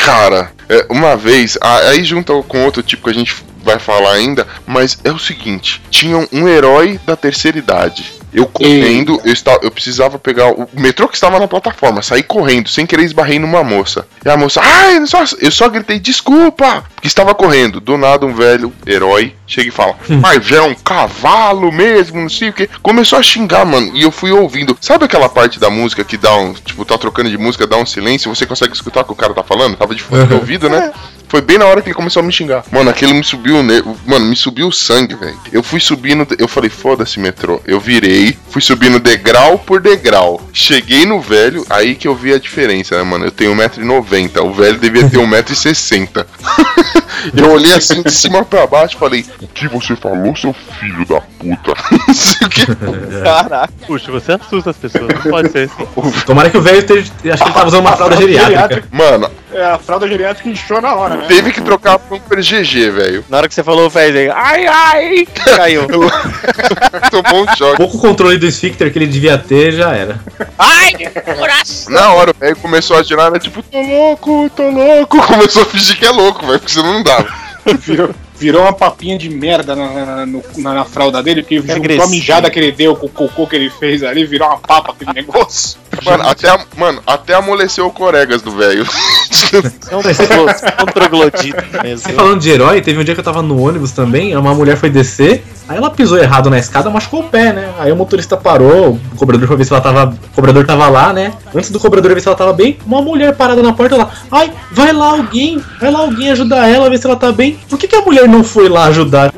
Cara, 0.04 0.52
É, 0.68 0.86
uma 0.90 1.16
vez, 1.16 1.58
aí 1.60 2.02
junta 2.04 2.32
com 2.42 2.64
outro 2.64 2.82
tipo 2.82 3.04
que 3.04 3.10
a 3.10 3.14
gente 3.14 3.36
vai 3.62 3.78
falar 3.78 4.12
ainda, 4.12 4.46
mas 4.66 4.98
é 5.04 5.10
o 5.10 5.18
seguinte: 5.18 5.82
tinha 5.90 6.28
um 6.32 6.48
herói 6.48 6.98
da 7.06 7.16
terceira 7.16 7.58
idade. 7.58 8.12
Eu 8.34 8.46
correndo, 8.46 9.20
eu, 9.24 9.32
estava, 9.32 9.60
eu 9.62 9.70
precisava 9.70 10.18
pegar 10.18 10.48
o 10.50 10.68
metrô 10.74 11.06
que 11.08 11.14
estava 11.14 11.38
na 11.38 11.46
plataforma, 11.46 12.02
saí 12.02 12.22
correndo, 12.22 12.68
sem 12.68 12.84
querer 12.84 13.04
esbarrei 13.04 13.38
numa 13.38 13.62
moça. 13.62 14.06
E 14.24 14.28
a 14.28 14.36
moça, 14.36 14.60
ai, 14.62 14.98
eu 14.98 15.06
só, 15.06 15.24
eu 15.40 15.50
só 15.50 15.68
gritei 15.68 16.00
desculpa, 16.00 16.84
porque 16.94 17.06
estava 17.06 17.34
correndo. 17.34 17.80
Do 17.80 17.96
nada, 17.96 18.26
um 18.26 18.34
velho 18.34 18.72
herói 18.86 19.34
chega 19.46 19.68
e 19.68 19.72
fala, 19.72 19.96
mas 20.20 20.50
é 20.50 20.60
um 20.60 20.74
cavalo 20.74 21.70
mesmo, 21.70 22.20
não 22.20 22.28
sei 22.28 22.48
o 22.48 22.52
que. 22.52 22.68
Começou 22.82 23.18
a 23.18 23.22
xingar, 23.22 23.64
mano, 23.64 23.92
e 23.94 24.02
eu 24.02 24.10
fui 24.10 24.32
ouvindo. 24.32 24.76
Sabe 24.80 25.04
aquela 25.04 25.28
parte 25.28 25.60
da 25.60 25.70
música 25.70 26.02
que 26.02 26.16
dá 26.16 26.34
um, 26.36 26.52
tipo, 26.54 26.84
tá 26.84 26.98
trocando 26.98 27.30
de 27.30 27.38
música, 27.38 27.66
dá 27.66 27.76
um 27.76 27.86
silêncio, 27.86 28.34
você 28.34 28.46
consegue 28.46 28.74
escutar 28.74 29.02
o 29.02 29.04
que 29.04 29.12
o 29.12 29.16
cara 29.16 29.32
tá 29.32 29.44
falando? 29.44 29.76
Tava 29.76 29.94
de 29.94 30.02
fone 30.02 30.26
do 30.26 30.36
ouvido, 30.36 30.68
né? 30.68 30.92
Foi 31.34 31.40
bem 31.40 31.58
na 31.58 31.64
hora 31.64 31.82
que 31.82 31.88
ele 31.88 31.96
começou 31.96 32.20
a 32.20 32.22
me 32.22 32.32
xingar. 32.32 32.62
Mano, 32.70 32.88
aquilo 32.88 33.12
me 33.12 33.24
subiu, 33.24 33.60
ne... 33.60 33.82
mano, 34.06 34.24
me 34.24 34.36
subiu 34.36 34.68
o 34.68 34.72
sangue, 34.72 35.16
velho. 35.16 35.36
Eu 35.50 35.64
fui 35.64 35.80
subindo, 35.80 36.24
eu 36.38 36.46
falei, 36.46 36.70
foda-se, 36.70 37.18
metrô. 37.18 37.60
Eu 37.66 37.80
virei, 37.80 38.38
fui 38.50 38.62
subindo 38.62 39.00
degrau 39.00 39.58
por 39.58 39.80
degrau. 39.80 40.40
Cheguei 40.52 41.04
no 41.04 41.20
velho, 41.20 41.66
aí 41.68 41.96
que 41.96 42.06
eu 42.06 42.14
vi 42.14 42.32
a 42.32 42.38
diferença, 42.38 42.96
né, 42.96 43.02
mano? 43.02 43.24
Eu 43.24 43.32
tenho 43.32 43.52
1,90m, 43.52 44.44
o 44.44 44.52
velho 44.52 44.78
devia 44.78 45.10
ter 45.10 45.18
1,60m. 45.18 46.24
eu 47.36 47.50
olhei 47.50 47.74
assim 47.74 48.00
de 48.00 48.12
cima 48.12 48.44
pra 48.44 48.64
baixo 48.64 48.94
e 48.94 49.00
falei, 49.00 49.26
o 49.42 49.48
que 49.48 49.66
você 49.66 49.96
falou, 49.96 50.36
seu 50.36 50.54
filho 50.78 51.04
da 51.04 51.20
puta? 51.20 51.74
Caraca. 53.24 53.74
Puxa, 53.88 54.12
você 54.12 54.34
assusta 54.34 54.70
as 54.70 54.76
pessoas, 54.76 55.08
não 55.08 55.32
pode 55.32 55.50
ser 55.50 55.68
assim. 55.68 55.84
Tomara 56.26 56.48
que 56.48 56.58
o 56.58 56.62
velho 56.62 56.78
esteja. 56.78 57.10
Acho 57.32 57.42
que 57.42 57.48
ele 57.48 57.54
tava 57.54 57.66
usando 57.66 57.80
uma 57.80 57.96
fralda 57.96 58.16
geriátrica. 58.18 58.86
Mano, 58.92 59.28
É, 59.54 59.64
a 59.66 59.78
fralda 59.78 60.08
geriátrica 60.08 60.48
inchou 60.48 60.80
na 60.80 60.96
hora, 60.96 61.14
né? 61.14 61.26
teve 61.28 61.52
que 61.52 61.60
trocar 61.60 61.96
pra 61.96 62.16
um 62.16 62.20
GG, 62.20 62.90
velho. 62.90 63.24
Na 63.28 63.36
hora 63.36 63.48
que 63.48 63.54
você 63.54 63.62
falou, 63.62 63.88
fez 63.88 64.14
aí, 64.16 64.28
ai, 64.28 64.66
ai, 64.66 65.26
caiu. 65.56 65.86
Tomou 67.08 67.44
um 67.44 67.56
choque. 67.56 67.76
Pouco 67.76 67.98
controle 67.98 68.36
do 68.36 68.46
esfíncter 68.46 68.92
que 68.92 68.98
ele 68.98 69.06
devia 69.06 69.38
ter 69.38 69.70
já 69.72 69.94
era. 69.94 70.18
Na 71.88 72.12
hora 72.14 72.32
o 72.32 72.34
velho 72.38 72.56
começou 72.56 72.96
a 72.96 73.02
girar, 73.04 73.30
né? 73.30 73.38
Tipo, 73.38 73.62
tô 73.62 73.80
louco, 73.80 74.50
tô 74.56 74.68
louco. 74.70 75.22
Começou 75.24 75.62
a 75.62 75.66
fingir 75.66 75.98
que 75.98 76.04
é 76.04 76.10
louco, 76.10 76.44
velho, 76.44 76.58
porque 76.58 76.72
senão 76.72 76.94
não 76.94 77.02
dava. 77.04 77.32
Virou, 77.78 78.10
virou 78.38 78.62
uma 78.62 78.72
papinha 78.72 79.16
de 79.18 79.28
merda 79.30 79.74
na, 79.76 79.88
na, 80.06 80.26
no- 80.26 80.42
na- 80.56 80.74
na 80.74 80.84
fralda 80.84 81.22
dele, 81.22 81.42
porque 81.42 81.58
juntou 81.58 81.74
a 81.74 81.76
agressivo. 81.78 82.08
mijada 82.10 82.50
que 82.50 82.58
ele 82.58 82.72
deu 82.72 82.94
com 82.96 83.06
o 83.06 83.10
cocô 83.10 83.46
que 83.46 83.56
ele 83.56 83.70
fez 83.70 84.02
ali, 84.02 84.24
virou 84.26 84.48
uma 84.48 84.58
papa 84.58 84.92
aquele 84.92 85.12
negócio. 85.12 85.78
Mano, 86.04 86.24
até, 86.28 86.48
a- 86.48 86.64
mano, 86.76 87.00
até 87.06 87.34
amoleceu 87.34 87.86
o 87.86 87.90
coregas 87.90 88.42
do 88.42 88.50
velho. 88.50 88.84
É 89.90 89.94
um 89.96 90.00
um 90.00 90.86
troglodita 90.92 91.64
mesmo. 91.82 91.98
Você 92.08 92.12
falando 92.12 92.40
de 92.40 92.50
herói, 92.50 92.80
teve 92.80 92.98
um 92.98 93.04
dia 93.04 93.14
que 93.14 93.20
eu 93.20 93.24
tava 93.24 93.40
no 93.42 93.60
ônibus 93.60 93.92
também, 93.92 94.36
uma 94.36 94.52
mulher 94.54 94.76
foi 94.76 94.90
descer, 94.90 95.44
aí 95.68 95.76
ela 95.76 95.90
pisou 95.90 96.18
errado 96.18 96.50
na 96.50 96.58
escada, 96.58 96.90
machucou 96.90 97.20
o 97.20 97.24
pé, 97.28 97.52
né? 97.52 97.72
Aí 97.78 97.92
o 97.92 97.96
motorista 97.96 98.36
parou, 98.36 98.98
o 99.12 99.16
cobrador 99.16 99.46
foi 99.46 99.56
ver 99.56 99.64
se 99.64 99.72
ela 99.72 99.80
tava. 99.82 100.06
O 100.32 100.34
cobrador 100.34 100.66
tava 100.66 100.88
lá, 100.88 101.12
né? 101.12 101.32
Antes 101.54 101.70
do 101.70 101.78
cobrador 101.78 102.12
ver 102.14 102.20
se 102.20 102.26
ela 102.28 102.36
tava 102.36 102.52
bem, 102.52 102.78
uma 102.86 103.00
mulher 103.00 103.34
parada 103.36 103.62
na 103.62 103.72
porta 103.72 103.96
lá. 103.96 104.10
Ai, 104.30 104.50
vai 104.72 104.92
lá 104.92 105.10
alguém, 105.12 105.62
vai 105.80 105.90
lá 105.90 106.00
alguém 106.00 106.30
ajudar 106.32 106.68
ela, 106.68 106.90
ver 106.90 106.98
se 106.98 107.06
ela 107.06 107.16
tá 107.16 107.30
bem. 107.30 107.58
Por 107.68 107.78
que, 107.78 107.86
que 107.86 107.94
a 107.96 108.00
mulher 108.02 108.23
não 108.28 108.42
foi 108.44 108.68
lá 108.68 108.86
ajudar? 108.86 109.32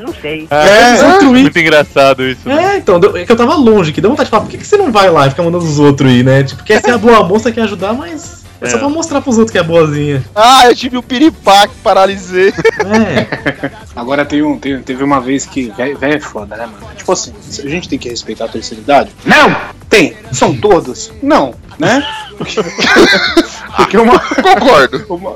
É, 0.49 0.93
destruir. 0.93 1.41
muito 1.41 1.59
engraçado 1.59 2.23
isso. 2.23 2.41
né? 2.47 2.73
É, 2.73 2.77
então, 2.77 2.99
deu- 2.99 3.15
é 3.17 3.25
que 3.25 3.31
eu 3.31 3.35
tava 3.35 3.55
longe, 3.55 3.91
que 3.91 4.01
deu 4.01 4.09
vontade 4.09 4.27
de 4.27 4.31
falar, 4.31 4.43
por 4.43 4.49
que, 4.51 4.57
que 4.57 4.67
você 4.67 4.77
não 4.77 4.91
vai 4.91 5.09
lá 5.09 5.27
e 5.27 5.29
fica 5.29 5.43
mandando 5.43 5.63
os 5.65 5.79
outros 5.79 6.11
ir, 6.11 6.23
né? 6.23 6.43
Tipo, 6.43 6.63
quer 6.63 6.81
ser 6.81 6.91
a 6.91 6.97
boa 6.97 7.23
moça, 7.23 7.51
quer 7.51 7.61
ajudar, 7.61 7.93
mas. 7.93 8.37
É, 8.59 8.69
só 8.69 8.77
É. 8.77 8.79
pra 8.79 8.89
mostrar 8.89 9.21
pros 9.21 9.37
outros 9.37 9.51
que 9.51 9.57
é 9.59 9.63
boazinha. 9.63 10.23
Ah, 10.35 10.65
eu 10.65 10.75
tive 10.75 10.97
um 10.97 11.01
piripaque, 11.03 11.75
paralisei. 11.83 12.49
É. 12.49 13.69
Agora 13.95 14.25
tem 14.25 14.41
um, 14.41 14.57
tem- 14.57 14.81
teve 14.81 15.03
uma 15.03 15.21
vez 15.21 15.45
que. 15.45 15.71
Velho 15.77 15.97
é 16.01 16.19
foda, 16.19 16.55
né, 16.57 16.65
mano? 16.65 16.87
Tipo 16.95 17.11
assim, 17.11 17.31
a 17.63 17.69
gente 17.69 17.87
tem 17.87 17.99
que 17.99 18.09
respeitar 18.09 18.45
a 18.45 18.47
terceira 18.47 18.81
idade? 18.81 19.11
Não! 19.23 19.55
Tem! 19.87 20.15
São 20.31 20.55
todos? 20.55 21.11
Não, 21.21 21.53
né? 21.77 22.03
Porque, 22.35 22.55
porque 23.77 23.97
uma, 23.97 24.19
Concordo. 24.19 25.05
uma, 25.09 25.35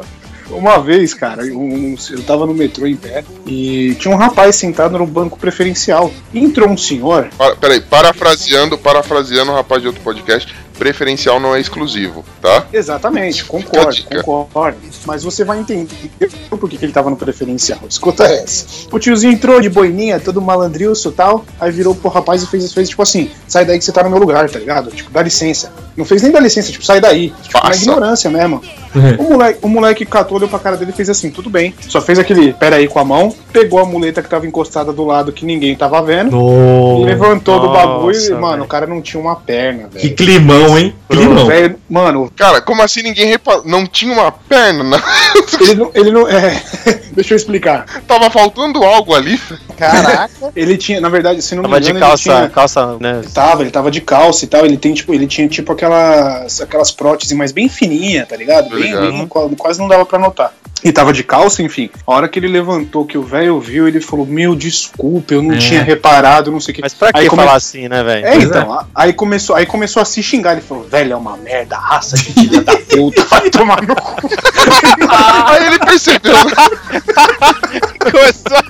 uma 0.52 0.80
vez, 0.80 1.14
cara, 1.14 1.44
um- 1.44 1.96
eu 2.12 2.24
tava 2.24 2.46
no 2.46 2.54
metrô 2.54 2.86
em 2.88 2.96
pé 2.96 3.24
e 3.46 3.96
tinha 4.00 4.14
um 4.14 4.18
rapaz 4.18 4.56
sentado 4.56 4.98
no 4.98 5.06
banco 5.08 5.38
preferencial. 5.40 6.12
Entrou 6.34 6.70
um 6.70 6.78
senhor. 6.78 7.30
Para, 7.38 7.56
peraí, 7.56 7.82
parafraseando, 7.82 8.78
parafraseando 8.78 9.52
o 9.52 9.56
rapaz 9.56 9.82
de 9.82 9.88
outro 9.88 10.02
podcast, 10.02 10.54
preferencial 10.78 11.40
não 11.40 11.56
é 11.56 11.60
exclusivo, 11.60 12.26
tá? 12.42 12.66
Exatamente, 12.74 13.46
concordo, 13.46 13.96
concordo. 14.24 14.78
Mas 15.06 15.24
você 15.24 15.44
vai 15.44 15.60
entender 15.60 16.10
por 16.50 16.68
que, 16.68 16.76
que 16.78 16.86
ele 16.86 16.92
tava 16.92 17.10
no 17.10 17.16
preferencial. 17.16 17.80
Escuta 17.88 18.24
essa. 18.26 18.66
O 18.92 18.98
tiozinho 18.98 19.32
entrou 19.34 19.62
de 19.62 19.70
boininha, 19.70 20.20
todo 20.20 20.42
malandrilso 20.42 21.10
e 21.10 21.12
tal, 21.12 21.46
aí 21.60 21.72
virou 21.72 21.94
pro 21.94 22.10
rapaz 22.10 22.42
e 22.42 22.48
fez, 22.48 22.74
fez 22.74 22.90
tipo 22.90 23.02
assim: 23.04 23.30
sai 23.48 23.64
daí 23.64 23.78
que 23.78 23.86
você 23.86 23.92
tá 23.92 24.04
no 24.04 24.10
meu 24.10 24.18
lugar, 24.20 24.50
tá 24.50 24.58
ligado? 24.58 24.90
Tipo, 24.90 25.12
dá 25.12 25.22
licença. 25.22 25.72
Não 25.95 26.06
fez 26.06 26.21
nem 26.21 26.32
dar 26.32 26.39
licença, 26.39 26.71
tipo, 26.71 26.84
sai 26.86 26.99
daí. 27.01 27.34
Tipo, 27.43 27.67
na 27.67 27.75
ignorância 27.75 28.30
mesmo. 28.30 28.62
O 29.19 29.23
moleque, 29.23 29.60
o 29.62 29.67
moleque 29.69 30.06
catou, 30.06 30.38
olhou 30.38 30.49
pra 30.49 30.60
cara 30.60 30.75
dele 30.77 30.91
e 30.91 30.93
fez 30.93 31.10
assim: 31.10 31.30
tudo 31.30 31.49
bem. 31.49 31.73
Só 31.88 32.01
fez 32.01 32.19
aquele, 32.19 32.51
pera 32.54 32.75
aí 32.77 32.88
com 32.88 32.99
a 32.99 33.06
mão, 33.06 33.34
pegou 33.54 33.80
a 33.80 33.86
muleta 33.86 34.21
que 34.21 34.30
tava 34.30 34.45
encostada 34.45 34.91
do 34.91 35.06
lado 35.06 35.32
que 35.32 35.45
ninguém 35.45 35.75
tava 35.75 36.01
vendo. 36.01 36.32
No... 36.32 37.04
Levantou 37.06 37.60
do 37.60 37.67
Nossa, 37.67 37.88
bagulho 37.88 38.17
e, 38.17 38.30
mano, 38.32 38.47
velho. 38.51 38.63
o 38.63 38.67
cara 38.67 38.86
não 38.88 39.01
tinha 39.01 39.21
uma 39.21 39.36
perna, 39.36 39.88
Que 39.89 40.04
velho. 40.08 40.15
climão, 40.15 40.77
hein? 40.77 40.93
Climão. 41.10 41.45
velho- 41.47 41.75
Mano, 41.89 42.32
Cara, 42.36 42.62
como 42.62 42.82
assim 42.82 43.01
ninguém 43.01 43.27
reparou? 43.27 43.63
Não 43.65 43.86
tinha 43.86 44.13
uma 44.13 44.32
perna? 44.32 44.84
Não. 44.84 44.99
Ele 45.62 45.75
não. 45.75 45.91
Ele 45.93 46.12
não 46.12 46.27
é, 46.27 46.62
deixa 47.13 47.34
eu 47.34 47.38
explicar. 47.38 47.86
Tava 48.08 48.30
faltando 48.30 48.84
algo 48.84 49.13
ali. 49.15 49.39
Caraca. 49.77 50.30
Ele 50.56 50.77
tinha, 50.77 50.99
na 50.99 51.10
verdade, 51.10 51.41
se 51.41 51.56
não 51.56 51.63
me 51.63 51.69
Tava 51.69 51.82
de 51.82 51.89
engano, 51.91 52.06
calça, 52.06 52.30
ele 52.30 52.38
tinha. 52.39 52.49
calça, 52.49 52.97
né? 52.99 53.21
Tava, 53.34 53.62
ele 53.62 53.71
tava 53.71 53.89
de 53.91 54.01
calça 54.01 54.43
e 54.45 54.47
tal. 54.47 54.65
Ele 54.65 54.77
tem, 54.77 54.93
tipo, 54.93 55.13
ele 55.13 55.27
tinha 55.27 55.47
tipo 55.47 55.71
aquelas, 55.86 56.62
aquelas 56.62 56.91
próteses 56.91 57.36
mais 57.36 57.52
bem 57.52 57.67
fininha, 57.67 58.26
tá 58.26 58.36
ligado? 58.36 58.70
Bem, 58.70 58.80
ligado. 58.84 59.12
bem- 59.12 59.28
quase- 59.58 59.80
não 59.80 59.88
dava 59.88 60.06
pra 60.06 60.20
notar. 60.20 60.54
E 60.84 60.91
tava 60.91 61.13
de 61.13 61.24
calça, 61.24 61.62
enfim. 61.62 61.91
A 62.08 62.12
hora 62.12 62.28
que 62.28 62.39
ele 62.39 62.48
levantou, 62.48 63.06
que 63.06 63.15
o 63.15 63.22
velho 63.22 63.60
viu, 63.60 63.88
ele 63.88 64.02
falou: 64.02 64.26
Meu, 64.26 64.56
desculpa, 64.56 65.32
eu 65.36 65.41
não 65.44 65.54
É. 65.54 65.58
tinha 65.60 65.84
reparado, 65.84 66.52
não 66.52 66.60
sei 66.60 66.72
o 66.72 66.76
que. 66.76 66.82
Mas 66.82 66.91
pra 66.96 67.12
Aí 67.13 67.24
que 67.26 67.30
come- 67.30 67.44
falar 67.44 67.56
assim, 67.56 67.88
né, 67.88 68.04
velho? 68.04 68.26
É, 68.26 68.36
então, 68.38 68.74
a- 68.74 68.88
aí 68.96 69.13
começou, 69.13 69.56
aí 69.56 69.67
começou 69.67 70.02
a 70.02 70.06
se 70.06 70.24
xingar. 70.24 70.54
Ele 70.54 70.62
falou: 70.62 70.84
Velho, 70.86 71.13
é 71.13 71.15
uma 71.15 71.38
merda, 71.38 71.78
raça 71.78 72.17
de 72.17 72.34
filha 72.34 72.62
da 72.63 72.76
puta, 72.78 73.24
vai 73.26 73.48
tomar 73.52 73.80
no 73.84 73.96
cu. 73.96 74.28
Aí 75.48 75.67
ele 75.67 75.80
percebeu. 75.80 76.34
Começou, 78.02 78.63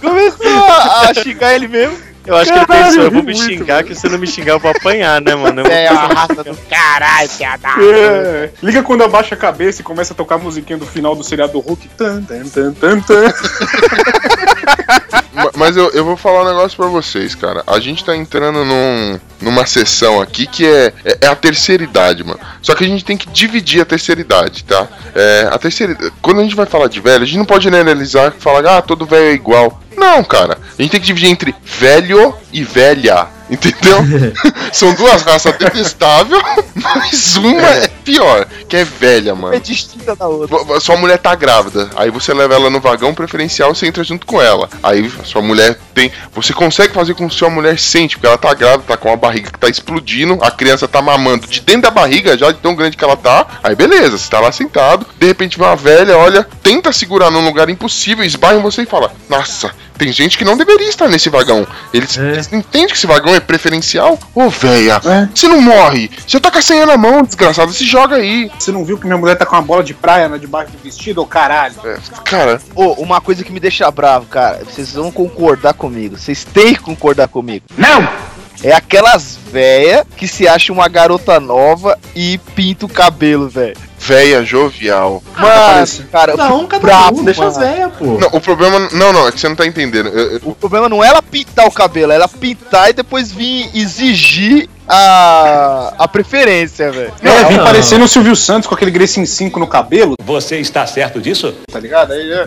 começou 0.00 0.64
a 0.66 1.12
xingar 1.14 1.54
ele 1.54 1.68
mesmo. 1.68 1.96
Eu 2.26 2.36
acho 2.36 2.52
que 2.52 2.58
ele 2.58 2.66
Caralho, 2.66 2.86
pensou, 2.86 3.02
eu 3.04 3.10
vou 3.10 3.20
ri 3.20 3.26
me 3.26 3.34
muito, 3.34 3.48
xingar, 3.48 3.84
que 3.84 3.94
se 3.94 4.06
eu 4.06 4.10
não 4.10 4.18
me 4.18 4.26
xingar 4.26 4.52
eu 4.54 4.58
vou 4.58 4.70
apanhar, 4.70 5.20
né, 5.20 5.34
mano? 5.34 5.60
Eu 5.60 5.64
vou 5.64 5.72
É, 5.72 5.86
fazer 5.88 5.98
a 6.00 6.14
raça 6.14 6.44
do 6.44 6.56
caralho, 6.68 7.28
piada. 7.30 7.68
É, 7.80 8.50
liga 8.62 8.82
quando 8.82 9.04
abaixa 9.04 9.34
a 9.34 9.38
cabeça 9.38 9.80
e 9.80 9.84
começa 9.84 10.12
a 10.12 10.16
tocar 10.16 10.34
a 10.34 10.38
musiquinha 10.38 10.78
do 10.78 10.86
final 10.86 11.14
do 11.14 11.22
seriado 11.22 11.52
do 11.52 11.60
Hulk. 11.60 11.88
Tan, 11.96 12.22
tan, 12.22 12.48
tan, 12.48 12.72
tan, 12.72 13.00
tan. 13.00 13.32
Ma- 15.36 15.50
Mas 15.54 15.76
eu, 15.76 15.90
eu 15.90 16.04
vou 16.04 16.16
falar 16.16 16.42
um 16.42 16.46
negócio 16.48 16.76
pra 16.76 16.86
vocês, 16.88 17.34
cara. 17.34 17.62
A 17.66 17.78
gente 17.78 18.04
tá 18.04 18.16
entrando 18.16 18.64
num, 18.64 19.20
numa 19.40 19.66
sessão 19.66 20.20
aqui 20.20 20.46
que 20.46 20.66
é, 20.66 20.92
é, 21.04 21.18
é 21.22 21.26
a 21.26 21.36
terceira 21.36 21.82
idade, 21.84 22.24
mano. 22.24 22.40
Só 22.62 22.74
que 22.74 22.82
a 22.84 22.88
gente 22.88 23.04
tem 23.04 23.16
que 23.16 23.28
dividir 23.28 23.80
a 23.80 23.84
terceira 23.84 24.20
idade, 24.20 24.64
tá? 24.64 24.88
É, 25.14 25.48
a 25.52 25.58
terceira 25.58 25.96
Quando 26.22 26.40
a 26.40 26.42
gente 26.42 26.56
vai 26.56 26.66
falar 26.66 26.88
de 26.88 27.00
velho, 27.00 27.22
a 27.22 27.26
gente 27.26 27.38
não 27.38 27.44
pode 27.44 27.64
generalizar 27.64 28.32
e 28.36 28.40
falar, 28.42 28.78
ah, 28.78 28.82
todo 28.82 29.06
velho 29.06 29.26
é 29.26 29.32
igual. 29.32 29.80
Não, 29.96 30.22
cara. 30.24 30.58
A 30.78 30.82
gente 30.82 30.90
tem 30.90 31.00
que 31.00 31.06
dividir 31.06 31.28
entre 31.30 31.54
velho 31.64 32.34
e 32.52 32.62
velha. 32.64 33.26
Entendeu? 33.48 33.98
São 34.72 34.92
duas 34.94 35.22
raças 35.22 35.56
detestáveis, 35.56 36.42
mas 36.74 37.36
uma 37.36 37.62
é 37.62 37.88
pior, 37.88 38.46
que 38.68 38.76
é 38.76 38.84
velha, 38.84 39.34
mano. 39.34 39.54
É 39.54 39.60
distinta 39.60 40.16
da 40.16 40.26
outra. 40.26 40.80
Sua 40.80 40.96
mulher 40.96 41.18
tá 41.18 41.34
grávida, 41.34 41.88
aí 41.96 42.10
você 42.10 42.34
leva 42.34 42.54
ela 42.54 42.68
no 42.70 42.80
vagão 42.80 43.14
preferencial 43.14 43.70
e 43.72 43.76
você 43.76 43.86
entra 43.86 44.02
junto 44.02 44.26
com 44.26 44.42
ela. 44.42 44.68
Aí 44.82 45.10
sua 45.24 45.42
mulher 45.42 45.78
tem. 45.94 46.10
Você 46.34 46.52
consegue 46.52 46.92
fazer 46.92 47.14
com 47.14 47.28
que 47.28 47.34
sua 47.34 47.48
mulher 47.48 47.78
sente, 47.78 48.16
porque 48.16 48.26
ela 48.26 48.38
tá 48.38 48.52
grávida, 48.52 48.84
tá 48.86 48.96
com 48.96 49.12
a 49.12 49.16
barriga 49.16 49.50
que 49.50 49.58
tá 49.58 49.68
explodindo, 49.68 50.38
a 50.42 50.50
criança 50.50 50.88
tá 50.88 51.00
mamando 51.00 51.46
de 51.46 51.60
dentro 51.60 51.82
da 51.82 51.90
barriga, 51.90 52.36
já 52.36 52.50
de 52.50 52.58
tão 52.58 52.74
grande 52.74 52.96
que 52.96 53.04
ela 53.04 53.16
tá. 53.16 53.46
Aí 53.62 53.74
beleza, 53.76 54.18
você 54.18 54.28
tá 54.28 54.40
lá 54.40 54.50
sentado, 54.50 55.06
de 55.18 55.26
repente 55.26 55.56
vem 55.56 55.66
uma 55.66 55.76
velha, 55.76 56.16
olha, 56.18 56.46
tenta 56.62 56.92
segurar 56.92 57.30
num 57.30 57.44
lugar 57.44 57.68
impossível, 57.70 58.24
esbarra 58.24 58.56
em 58.56 58.62
você 58.62 58.82
e 58.82 58.86
fala: 58.86 59.12
Nossa, 59.28 59.70
tem 59.96 60.12
gente 60.12 60.36
que 60.36 60.44
não 60.44 60.56
deveria 60.56 60.88
estar 60.88 61.08
nesse 61.08 61.28
vagão. 61.28 61.66
Eles, 61.94 62.18
É. 62.18 62.32
eles 62.32 62.52
entendem 62.52 62.88
que 62.88 62.94
esse 62.94 63.06
vagão 63.06 63.35
é 63.36 63.40
preferencial? 63.40 64.18
Ô, 64.34 64.48
véia, 64.48 65.00
É. 65.04 65.28
você 65.34 65.48
não 65.48 65.60
morre. 65.60 66.10
Você 66.26 66.40
tá 66.40 66.50
com 66.50 66.58
a 66.58 66.62
senha 66.62 66.86
na 66.86 66.96
mão, 66.96 67.22
desgraçado, 67.22 67.72
se 67.72 67.84
joga 67.84 68.16
aí. 68.16 68.50
Você 68.58 68.72
não 68.72 68.84
viu 68.84 68.98
que 68.98 69.06
minha 69.06 69.18
mulher 69.18 69.36
tá 69.36 69.44
com 69.46 69.56
uma 69.56 69.62
bola 69.62 69.82
de 69.84 69.94
praia 69.94 70.28
né, 70.28 70.38
debaixo 70.38 70.72
do 70.72 70.78
vestido, 70.82 71.20
ô 71.22 71.26
caralho? 71.26 71.74
É, 71.84 71.96
cara, 72.24 72.60
Ô, 72.74 72.92
uma 73.02 73.20
coisa 73.20 73.42
que 73.44 73.52
me 73.52 73.60
deixa 73.60 73.90
bravo, 73.90 74.26
cara. 74.26 74.62
Vocês 74.64 74.92
vão 74.92 75.10
concordar 75.10 75.74
comigo. 75.74 76.18
Vocês 76.18 76.44
têm 76.44 76.74
que 76.74 76.80
concordar 76.80 77.28
comigo. 77.28 77.64
Não! 77.76 78.35
É 78.66 78.72
aquelas 78.72 79.38
véia 79.52 80.04
que 80.16 80.26
se 80.26 80.48
acha 80.48 80.72
uma 80.72 80.88
garota 80.88 81.38
nova 81.38 81.96
e 82.16 82.36
pinta 82.56 82.84
o 82.84 82.88
cabelo, 82.88 83.48
velho. 83.48 83.76
véia 83.98 84.44
jovial. 84.44 85.22
Mas, 85.36 86.02
cara, 86.10 86.36
Não, 86.36 86.66
cada 86.66 86.80
bravo, 86.82 87.20
um, 87.20 87.24
deixa 87.24 87.40
mano. 87.44 87.52
as 87.52 87.58
velhas, 87.58 87.92
pô. 87.96 88.04
Não, 88.18 88.28
o 88.32 88.40
problema. 88.40 88.88
Não, 88.92 89.12
não, 89.12 89.28
é 89.28 89.32
que 89.32 89.38
você 89.40 89.48
não 89.48 89.54
tá 89.56 89.64
entendendo. 89.66 90.08
Eu- 90.08 90.32
eu- 90.32 90.40
O 90.44 90.54
problema 90.54 90.88
não 90.88 91.02
é 91.02 91.08
ela 91.08 91.22
pintar 91.22 91.66
o 91.66 91.70
cabelo, 91.72 92.10
é 92.12 92.16
ela 92.16 92.26
pintar 92.28 92.90
e 92.90 92.92
depois 92.92 93.30
vir 93.32 93.70
exigir 93.72 94.68
a, 94.88 95.94
a 95.98 96.08
preferência, 96.08 96.90
velho. 96.92 97.12
Vem 97.48 97.56
não. 97.58 97.64
parecendo 97.64 98.04
o 98.04 98.08
Silvio 98.08 98.36
Santos 98.36 98.66
com 98.68 98.74
aquele 98.74 98.90
Grecin 98.90 99.24
5 99.26 99.58
no 99.58 99.66
cabelo, 99.66 100.14
Você 100.24 100.58
está 100.58 100.86
certo 100.86 101.20
disso? 101.20 101.54
tá 101.70 101.78
ligado? 101.78 102.12
Aí 102.12 102.32
é. 102.32 102.46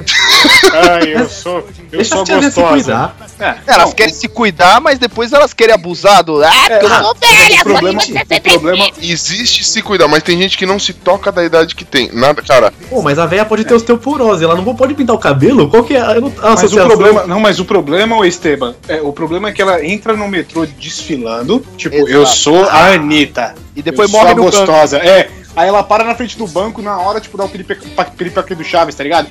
Ai, 0.73 1.13
eu 1.15 1.29
sou. 1.29 1.57
Eu 1.91 1.99
Deixa 1.99 2.15
sou 2.15 2.25
gostosa. 2.25 2.67
cuidar. 2.69 3.15
É, 3.39 3.55
Elas 3.67 3.85
não, 3.87 3.91
querem 3.93 4.13
se 4.13 4.27
cuidar, 4.27 4.81
mas 4.81 4.99
depois 4.99 5.31
elas 5.33 5.53
querem 5.53 5.73
abusar 5.73 6.23
do. 6.23 6.43
Ah, 6.43 6.49
porque 6.51 6.85
eu 6.85 6.89
sou 6.89 7.15
velha, 7.15 7.61
o 7.61 7.63
problema, 7.63 8.01
o 8.01 8.41
problema 8.41 8.89
existe 9.01 9.63
se 9.63 9.81
cuidar, 9.81 10.07
mas 10.07 10.23
tem 10.23 10.37
gente 10.37 10.57
que 10.57 10.65
não 10.65 10.77
se 10.79 10.93
toca 10.93 11.31
da 11.31 11.43
idade 11.43 11.73
que 11.75 11.85
tem. 11.85 12.09
Nada, 12.13 12.41
cara. 12.41 12.73
Pô, 12.89 13.01
mas 13.01 13.17
a 13.17 13.25
velha 13.25 13.45
pode 13.45 13.63
ter 13.65 13.73
osteoporose, 13.73 14.43
ela 14.43 14.55
não 14.55 14.75
pode 14.75 14.93
pintar 14.93 15.15
o 15.15 15.19
cabelo? 15.19 15.69
Qual 15.69 15.83
que 15.83 15.95
é 15.95 16.01
a, 16.01 16.11
eu 16.15 16.21
não- 16.21 16.33
a 16.41 16.51
Mas 16.51 16.73
o 16.73 16.75
problema, 16.85 17.27
não, 17.27 17.39
mas 17.39 17.59
o 17.59 17.65
problema, 17.65 18.15
ô 18.17 18.25
Esteban, 18.25 18.75
é, 18.87 19.01
o 19.01 19.11
problema 19.13 19.49
é 19.49 19.51
que 19.51 19.61
ela 19.61 19.83
entra 19.85 20.15
no 20.15 20.27
metrô 20.27 20.65
desfilando, 20.65 21.65
tipo, 21.77 21.95
Exato. 21.95 22.11
eu 22.11 22.25
sou 22.29 22.63
a 22.69 22.93
Anitta. 22.93 23.55
E 23.75 23.81
depois 23.81 24.11
eu 24.11 24.19
morre 24.19 24.31
sou 24.31 24.39
a 24.39 24.43
gostosa. 24.43 24.97
É, 24.97 25.29
aí 25.55 25.67
ela 25.67 25.83
para 25.83 26.03
na 26.03 26.15
frente 26.15 26.37
do 26.37 26.47
banco 26.47 26.81
na 26.81 26.97
hora, 26.99 27.19
tipo, 27.19 27.37
dá 27.37 27.45
o 27.45 27.49
piripaque 27.49 27.87
piripaque 28.17 28.55
do 28.55 28.63
Chaves, 28.63 28.95
tá 28.95 29.03
ligado? 29.03 29.27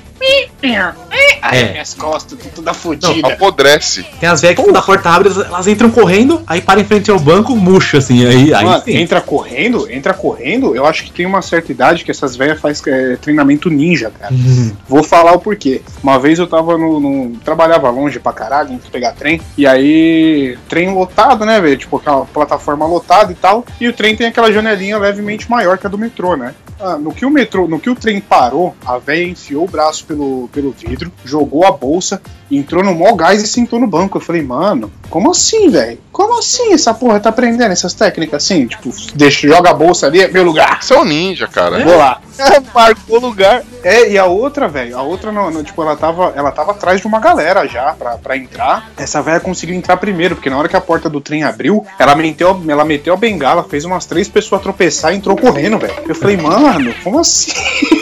Aí 1.41 1.61
É. 1.63 1.71
minhas 1.71 1.93
costas, 1.93 2.37
tudo 2.37 2.51
toda 2.53 2.71
Não, 2.71 2.77
fodida. 2.77 3.27
apodrece. 3.33 4.03
Tem 4.19 4.27
as 4.27 4.41
velhas 4.41 4.57
que 4.57 4.63
quando 4.63 4.75
a 4.75 4.81
porta 4.81 5.09
abre, 5.09 5.29
elas- 5.29 5.67
entram 5.67 5.89
correndo, 5.89 6.41
aí 6.45 6.59
para 6.61 6.81
em 6.81 6.83
frente 6.83 7.09
ao 7.09 7.17
banco, 7.19 7.55
murcha 7.55 7.97
assim, 7.99 8.25
aí, 8.25 8.53
aí 8.53 8.65
Mano, 8.65 8.83
sim. 8.83 8.97
entra 8.97 9.21
correndo, 9.21 9.89
entra 9.89 10.13
correndo, 10.13 10.75
eu 10.75 10.85
acho 10.85 11.03
que 11.05 11.11
tem 11.11 11.25
uma 11.25 11.41
certa 11.41 11.71
idade 11.71 12.03
que 12.03 12.11
essas 12.11 12.35
velhas 12.35 12.59
faz 12.59 12.81
é, 12.87 13.15
treinamento 13.15 13.69
ninja, 13.69 14.11
cara. 14.19 14.33
Uhum. 14.33 14.73
Vou 14.87 15.01
falar 15.03 15.31
o 15.33 15.39
porquê. 15.39 15.81
Uma 16.03 16.19
vez 16.19 16.37
eu 16.39 16.47
tava 16.47 16.77
no. 16.77 16.99
no- 16.99 17.29
trabalhava 17.39 17.89
longe 17.89 18.19
pra 18.19 18.33
caralho, 18.33 18.67
tinha 18.67 18.79
que 18.79 18.91
pegar 18.91 19.13
trem. 19.13 19.39
E 19.57 19.65
aí, 19.65 20.57
trem 20.67 20.93
lotado, 20.93 21.45
né, 21.45 21.59
velho? 21.61 21.77
Tipo, 21.77 21.97
aquela 21.97 22.25
plataforma 22.25 22.85
lotada 22.85 23.31
e 23.31 23.35
tal. 23.35 23.65
E 23.79 23.87
o 23.87 23.93
trem 23.93 24.15
tem 24.15 24.27
aquela 24.27 24.51
janelinha 24.51 24.97
levemente 24.97 25.49
maior 25.49 25.77
que 25.77 25.87
a 25.87 25.89
do 25.89 25.97
metrô, 26.09 26.35
né? 26.35 26.53
Ah, 26.79 26.97
no 26.97 27.13
que 27.13 27.25
o 27.25 27.29
metrô, 27.29 27.67
no 27.67 27.79
que 27.79 27.89
o 27.89 27.95
trem 27.95 28.19
parou, 28.19 28.75
a 28.85 28.97
velha 28.97 29.27
enfiou 29.27 29.65
o 29.65 29.67
braço 29.67 30.05
pelo, 30.05 30.49
pelo 30.51 30.71
vidro, 30.71 31.11
jogou 31.25 31.65
a 31.65 31.71
bolsa, 31.71 32.21
entrou 32.49 32.83
no 32.83 32.95
mó 32.95 33.13
gás 33.13 33.43
e 33.43 33.47
sentou 33.47 33.79
no 33.79 33.87
banco. 33.87 34.17
Eu 34.17 34.21
falei, 34.21 34.41
mano, 34.41 34.89
como 35.09 35.29
assim, 35.29 35.69
velho? 35.69 35.99
Como 36.11 36.39
assim 36.39 36.73
essa 36.73 36.93
porra 36.93 37.19
tá 37.19 37.29
aprendendo 37.29 37.71
essas 37.71 37.93
técnicas 37.93 38.43
assim? 38.43 38.65
Tipo, 38.65 38.89
deixa, 39.13 39.47
joga 39.47 39.71
a 39.71 39.73
bolsa 39.73 40.07
ali, 40.07 40.21
é 40.21 40.27
meu 40.29 40.43
lugar. 40.43 40.81
Você 40.81 40.93
é 40.93 40.99
um 40.99 41.03
ninja, 41.03 41.47
cara. 41.47 41.83
Vou 41.83 41.97
lá. 41.97 42.21
Marcou 42.73 43.19
lugar. 43.19 43.63
É, 43.83 44.09
e 44.11 44.17
a 44.17 44.25
outra, 44.25 44.67
velho, 44.67 44.97
a 44.97 45.01
outra, 45.01 45.31
não, 45.31 45.51
não, 45.51 45.63
tipo, 45.63 45.81
ela 45.81 45.95
tava, 45.95 46.33
ela 46.35 46.51
tava 46.51 46.71
atrás 46.71 47.01
de 47.01 47.07
uma 47.07 47.19
galera 47.19 47.67
já 47.67 47.93
pra, 47.93 48.17
pra 48.17 48.37
entrar. 48.37 48.89
Essa 48.97 49.21
velha 49.21 49.39
conseguiu 49.39 49.75
entrar 49.75 49.97
primeiro, 49.97 50.35
porque 50.35 50.49
na 50.49 50.57
hora 50.57 50.69
que 50.69 50.75
a 50.75 50.81
porta 50.81 51.09
do 51.09 51.21
trem 51.21 51.43
abriu, 51.43 51.85
ela 51.97 52.15
meteu, 52.15 52.61
ela 52.67 52.85
meteu 52.85 53.13
a 53.13 53.17
bengala, 53.17 53.63
fez 53.63 53.85
umas 53.85 54.05
três 54.05 54.27
pessoas 54.27 54.61
tropeçar 54.61 55.13
e 55.13 55.17
entrou 55.17 55.35
correndo, 55.35 55.77
velho. 55.77 55.93
Eu 56.07 56.15
falei, 56.15 56.37
mano, 56.37 56.93
como 57.03 57.19
assim? 57.19 57.51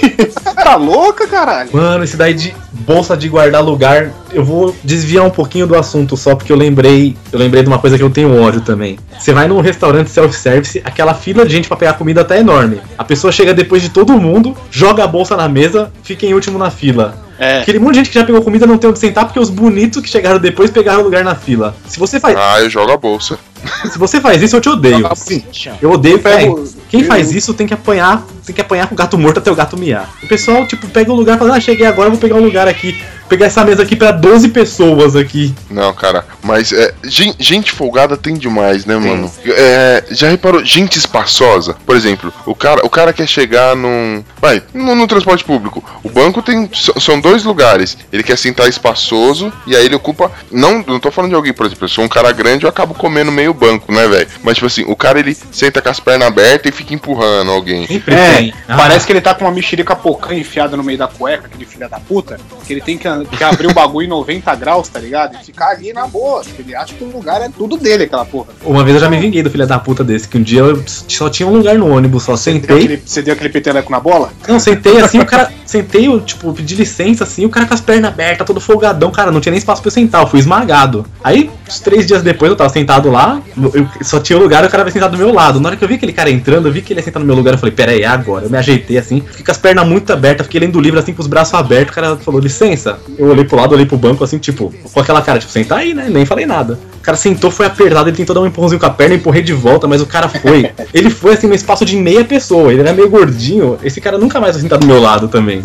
tá 0.56 0.76
louca, 0.76 1.28
caralho? 1.28 1.70
Mano, 1.74 2.04
esse 2.04 2.18
daí 2.18 2.34
de 2.34 2.54
bolsa 2.72 3.18
de 3.18 3.28
guardar 3.28 3.64
lugar, 3.64 4.12
eu 4.32 4.44
vou 4.44 4.76
desviar 4.84 5.26
um 5.26 5.30
pouquinho 5.30 5.68
do 5.68 5.76
assunto 5.76 6.16
só 6.16 6.36
porque 6.36 6.52
eu 6.52 6.58
lembrei, 6.58 7.18
eu 7.32 7.40
lembrei 7.40 7.64
de 7.64 7.68
uma 7.68 7.80
coisa 7.80 7.98
que 7.98 8.04
eu 8.04 8.10
tenho 8.10 8.42
ódio 8.42 8.62
também. 8.62 8.98
Você 9.20 9.34
vai 9.34 9.48
num 9.48 9.60
restaurante 9.60 10.10
self-service, 10.10 10.82
aquela 10.84 11.14
fila 11.14 11.46
de 11.46 11.52
gente 11.52 11.68
pra 11.68 11.78
pegar 11.78 11.94
comida 11.94 12.24
tá 12.24 12.38
enorme. 12.38 12.80
A 12.98 13.04
pessoa 13.04 13.32
chega 13.32 13.54
depois 13.54 13.82
de 13.82 13.90
todo 13.90 14.20
mundo, 14.20 14.56
joga 14.72 15.04
a 15.04 15.08
bolsa 15.08 15.36
na 15.36 15.50
mesa, 15.50 15.92
fica 16.04 16.26
em 16.26 16.34
último 16.34 16.58
na 16.58 16.70
fila. 16.70 17.27
É. 17.40 17.60
Aquele 17.62 17.80
monte 17.80 17.94
de 17.94 17.98
gente 18.00 18.10
que 18.10 18.16
já 18.20 18.26
pegou 18.26 18.42
comida 18.42 18.66
não 18.66 18.78
tem 18.78 18.90
onde 18.90 19.00
sentar 19.00 19.26
porque 19.26 19.40
os 19.40 19.50
bonitos 19.50 20.02
que 20.02 20.10
chegaram 20.10 20.40
depois 20.40 20.72
pegaram 20.72 21.02
lugar 21.04 21.24
na 21.24 21.36
fila. 21.36 21.76
Se 21.88 22.00
você 22.00 22.20
faz, 22.20 22.36
Ah, 22.38 22.60
eu 22.62 22.70
jogo 22.70 22.92
a 22.92 22.98
bolsa. 22.98 23.38
se 23.92 23.98
você 23.98 24.20
faz 24.22 24.42
isso, 24.42 24.56
eu 24.56 24.62
te 24.62 24.70
odeio. 24.70 25.08
Sim, 25.16 25.44
eu 25.82 25.92
odeio. 25.92 26.16
Eu 26.16 26.20
pego- 26.20 26.64
quem 26.90 27.04
faz 27.04 27.32
isso 27.34 27.54
tem 27.54 27.68
que 27.68 27.74
apanhar, 27.74 28.26
tem 28.46 28.56
que 28.56 28.62
apanhar 28.62 28.88
com 28.88 28.96
o 28.96 28.98
gato 28.98 29.18
morto 29.18 29.38
até 29.40 29.52
o 29.52 29.56
gato 29.56 29.78
miar. 29.78 30.10
O 30.24 30.28
pessoal, 30.28 30.66
tipo, 30.66 30.88
pega 30.88 31.12
o 31.12 31.16
lugar 31.16 31.36
e 31.36 31.40
fala, 31.40 31.56
ah, 31.56 31.60
cheguei 31.60 31.86
agora, 31.86 32.10
vou 32.10 32.18
pegar 32.20 32.36
um 32.36 32.44
lugar 32.44 32.68
aqui. 32.68 33.00
Vou 33.28 33.30
pegar 33.30 33.48
essa 33.48 33.66
mesa 33.66 33.84
aqui 33.84 33.94
pra 33.94 34.12
12 34.12 34.48
pessoas 34.50 35.14
aqui. 35.14 35.54
Não, 35.70 35.94
cara, 35.94 36.26
mas 36.42 36.72
é, 36.72 36.94
gen- 37.04 37.36
gente 37.38 37.74
folgada 37.74 38.16
tem 38.16 38.36
demais, 38.36 38.86
né, 38.86 38.96
mano? 38.96 39.30
É, 39.46 40.06
já 40.12 40.30
reparou? 40.30 40.64
Gente 40.64 40.98
espaçosa. 40.98 41.76
Por 41.86 41.96
exemplo, 41.98 42.34
o 42.46 42.56
cara, 42.56 42.86
o 42.86 42.90
cara 42.90 43.12
quer 43.12 43.28
chegar 43.28 43.76
num. 43.76 44.24
Vai, 44.42 44.64
no, 44.74 44.96
no 44.96 45.06
transporte 45.08 45.44
público. 45.44 45.84
O 46.04 46.10
banco 46.10 46.42
tem. 46.42 46.70
São 47.02 47.20
dois 47.20 47.44
lugares. 47.44 47.98
Ele 48.14 48.24
quer 48.24 48.38
sentar 48.38 48.70
espaçoso 48.70 49.52
e 49.66 49.76
aí 49.76 49.86
ele 49.86 49.96
ocupa. 49.96 50.32
Não, 50.50 50.82
não 50.88 50.98
tô 51.00 51.12
falando 51.12 51.32
de 51.32 51.36
alguém, 51.36 51.52
por 51.54 51.66
exemplo, 51.66 51.84
eu 51.84 51.90
sou 51.90 52.06
um 52.06 52.10
cara 52.10 52.32
grande 52.32 52.64
eu 52.64 52.70
acabo 52.70 52.94
comendo 52.94 53.30
meio 53.32 53.54
banco, 53.54 53.92
né, 53.92 54.08
velho? 54.08 54.28
Mas, 54.42 54.56
tipo 54.56 54.68
assim, 54.68 54.84
o 54.88 54.96
cara 54.96 55.20
ele 55.20 55.36
senta 55.52 55.82
com 55.82 55.90
as 55.90 56.00
pernas 56.00 56.28
abertas 56.30 56.72
e 56.72 56.76
fica 56.76 56.94
empurrando 56.94 57.52
alguém. 57.52 57.86
É. 58.08 58.54
Ah, 58.70 58.78
parece 58.78 59.06
que 59.06 59.12
ele 59.12 59.20
tá 59.22 59.34
com 59.36 59.44
uma 59.44 59.52
mexerica 59.52 59.96
pocã 59.96 60.34
enfiada 60.34 60.78
no 60.78 60.84
meio 60.84 60.98
da 60.98 61.08
cueca, 61.08 61.48
aquele 61.48 61.66
filho 61.66 61.90
da 61.90 62.00
puta, 62.00 62.40
que 62.66 62.72
ele 62.74 62.82
tem 62.82 62.98
que, 62.98 63.08
que 63.26 63.44
abrir 63.44 63.68
o 63.68 63.74
bagulho 63.74 64.06
em 64.06 64.10
90 64.10 64.56
graus, 64.56 64.88
tá 64.88 65.00
ligado? 65.00 65.36
E 65.42 65.46
ficar 65.46 65.70
ali 65.70 65.94
na 65.94 66.08
boa. 66.08 66.42
porque 66.44 66.62
Ele 66.62 66.76
acha 66.76 66.94
que 66.94 67.04
o 67.04 67.10
lugar 67.12 67.42
é 67.42 67.50
tudo 67.50 67.78
dele, 67.78 68.04
aquela 68.04 68.26
porra. 68.26 68.48
Uma 68.64 68.84
vez 68.84 68.96
eu 68.96 69.02
já 69.02 69.10
me 69.10 69.20
vinguei 69.20 69.42
do 69.44 69.50
filho 69.50 69.66
da 69.68 69.80
puta 69.80 70.04
desse, 70.04 70.28
que 70.28 70.38
um 70.38 70.44
dia 70.44 70.60
eu 70.62 70.84
só 70.86 71.30
tinha 71.30 71.48
um 71.48 71.58
lugar 71.58 71.76
no 71.78 71.88
ônibus, 71.90 72.24
só 72.24 72.32
Deu 72.34 72.38
sentei. 72.38 72.78
aquele- 72.78 73.02
você 73.06 73.22
deu 73.22 73.34
aquele 73.34 73.50
peteleco 73.50 73.92
na 73.92 74.00
bola? 74.00 74.30
Não, 74.48 74.60
sentei 74.60 75.00
assim, 75.00 75.20
o 75.20 75.26
cara. 75.26 75.52
Sentei, 75.66 76.08
eu, 76.08 76.22
tipo, 76.22 76.54
pedi 76.54 76.76
licença 76.76 77.26
assim, 77.26 77.44
o 77.46 77.50
cara 77.50 77.66
com 77.66 77.74
as 77.74 77.82
pernas 77.82 78.10
abertas, 78.10 78.48
todo 78.48 78.58
folgadão, 78.62 79.12
cara, 79.12 79.32
não 79.32 79.42
tinha 79.42 79.52
nem 79.52 79.58
espaço 79.60 79.82
pra 79.82 79.88
eu 79.90 79.92
sentar, 79.92 80.22
eu 80.22 80.28
fui 80.28 80.40
esmagado. 80.40 81.06
Aí, 81.22 81.50
uns 81.68 81.82
três 81.82 82.08
dias 82.08 82.22
depois, 82.24 82.50
eu 82.50 82.56
tava 82.56 82.70
sentado 82.70 83.12
lá, 83.12 83.42
eu 83.74 83.86
só 84.02 84.18
tinha 84.18 84.40
um 84.40 84.42
lugar 84.42 84.64
e 84.64 84.68
o 84.68 84.70
cara 84.70 84.84
vai 84.84 84.94
sentado 84.94 85.12
do 85.12 85.18
meu 85.18 85.34
lado. 85.34 85.60
Na 85.60 85.68
hora 85.68 85.76
que 85.78 85.84
eu 85.84 85.88
vi 85.90 85.96
aquele 85.96 86.14
cara 86.14 86.30
entrando, 86.30 86.70
eu 86.70 86.72
vi 86.72 86.82
que 86.82 86.94
ele 86.94 87.02
ia 87.02 87.04
sentar 87.04 87.20
no 87.20 87.26
meu 87.26 87.36
lugar, 87.36 87.54
eu 87.54 87.58
falei, 87.58 87.76
pera 87.76 87.92
aí, 87.92 88.02
é 88.04 88.08
agora. 88.08 88.46
Eu 88.46 88.50
me 88.50 88.58
ajeitei 88.58 88.98
assim, 88.98 89.20
fiquei 89.20 89.44
com 89.46 89.52
as 89.52 89.58
pernas 89.58 89.86
muito 89.86 90.12
abertas, 90.14 90.46
fiquei 90.48 90.62
lendo 90.62 90.78
o 90.78 90.82
livro 90.82 90.98
assim, 91.00 91.12
com 91.14 91.22
os 91.22 91.28
braços 91.28 91.54
abertos, 91.54 91.92
o 91.92 91.96
cara 91.96 92.16
falou, 92.16 92.40
licença. 92.40 92.98
Eu 93.18 93.28
olhei 93.28 93.46
pro 93.46 93.58
lado, 93.58 93.74
olhei 93.74 93.86
pro 93.86 93.98
banco 93.98 94.24
assim, 94.24 94.38
tipo, 94.38 94.74
com 94.92 95.00
aquela 95.00 95.22
cara, 95.22 95.40
tipo, 95.40 95.52
senta 95.52 95.76
aí, 95.76 95.94
né? 95.94 96.08
Nem 96.10 96.26
falei 96.26 96.46
nada. 96.46 96.80
O 96.98 97.02
cara 97.02 97.18
sentou, 97.18 97.50
foi 97.50 97.66
apertado, 97.66 98.10
ele 98.10 98.18
tentou 98.18 98.34
dar 98.34 98.42
um 98.42 98.48
empurrãozinho 98.48 98.80
com 98.80 98.86
a 98.86 98.90
perna, 98.90 99.16
empurrei 99.16 99.42
de 99.42 99.54
volta, 99.54 99.88
mas 99.88 100.02
o 100.02 100.06
cara 100.06 100.28
foi. 100.28 100.72
Ele 100.94 101.10
foi 101.10 101.34
assim 101.34 101.48
no 101.48 101.54
espaço 101.54 101.86
de 101.86 101.96
meia 101.96 102.26
pessoa, 102.26 102.72
ele 102.72 102.82
era 102.82 102.94
meio 102.94 103.10
gordinho. 103.10 103.78
Esse 103.84 104.02
cara 104.02 104.18
nunca 104.18 104.40
mais 104.40 104.56
vai 104.56 104.64
sentar 104.64 104.80
do 104.80 104.86
meu 104.86 105.00
lado 105.00 105.28
também. 105.28 105.62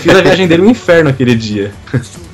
Fiz 0.00 0.14
a 0.14 0.22
viagem 0.22 0.46
dele 0.46 0.62
um 0.62 0.70
inferno 0.70 1.10
aquele 1.10 1.34
dia. 1.34 1.72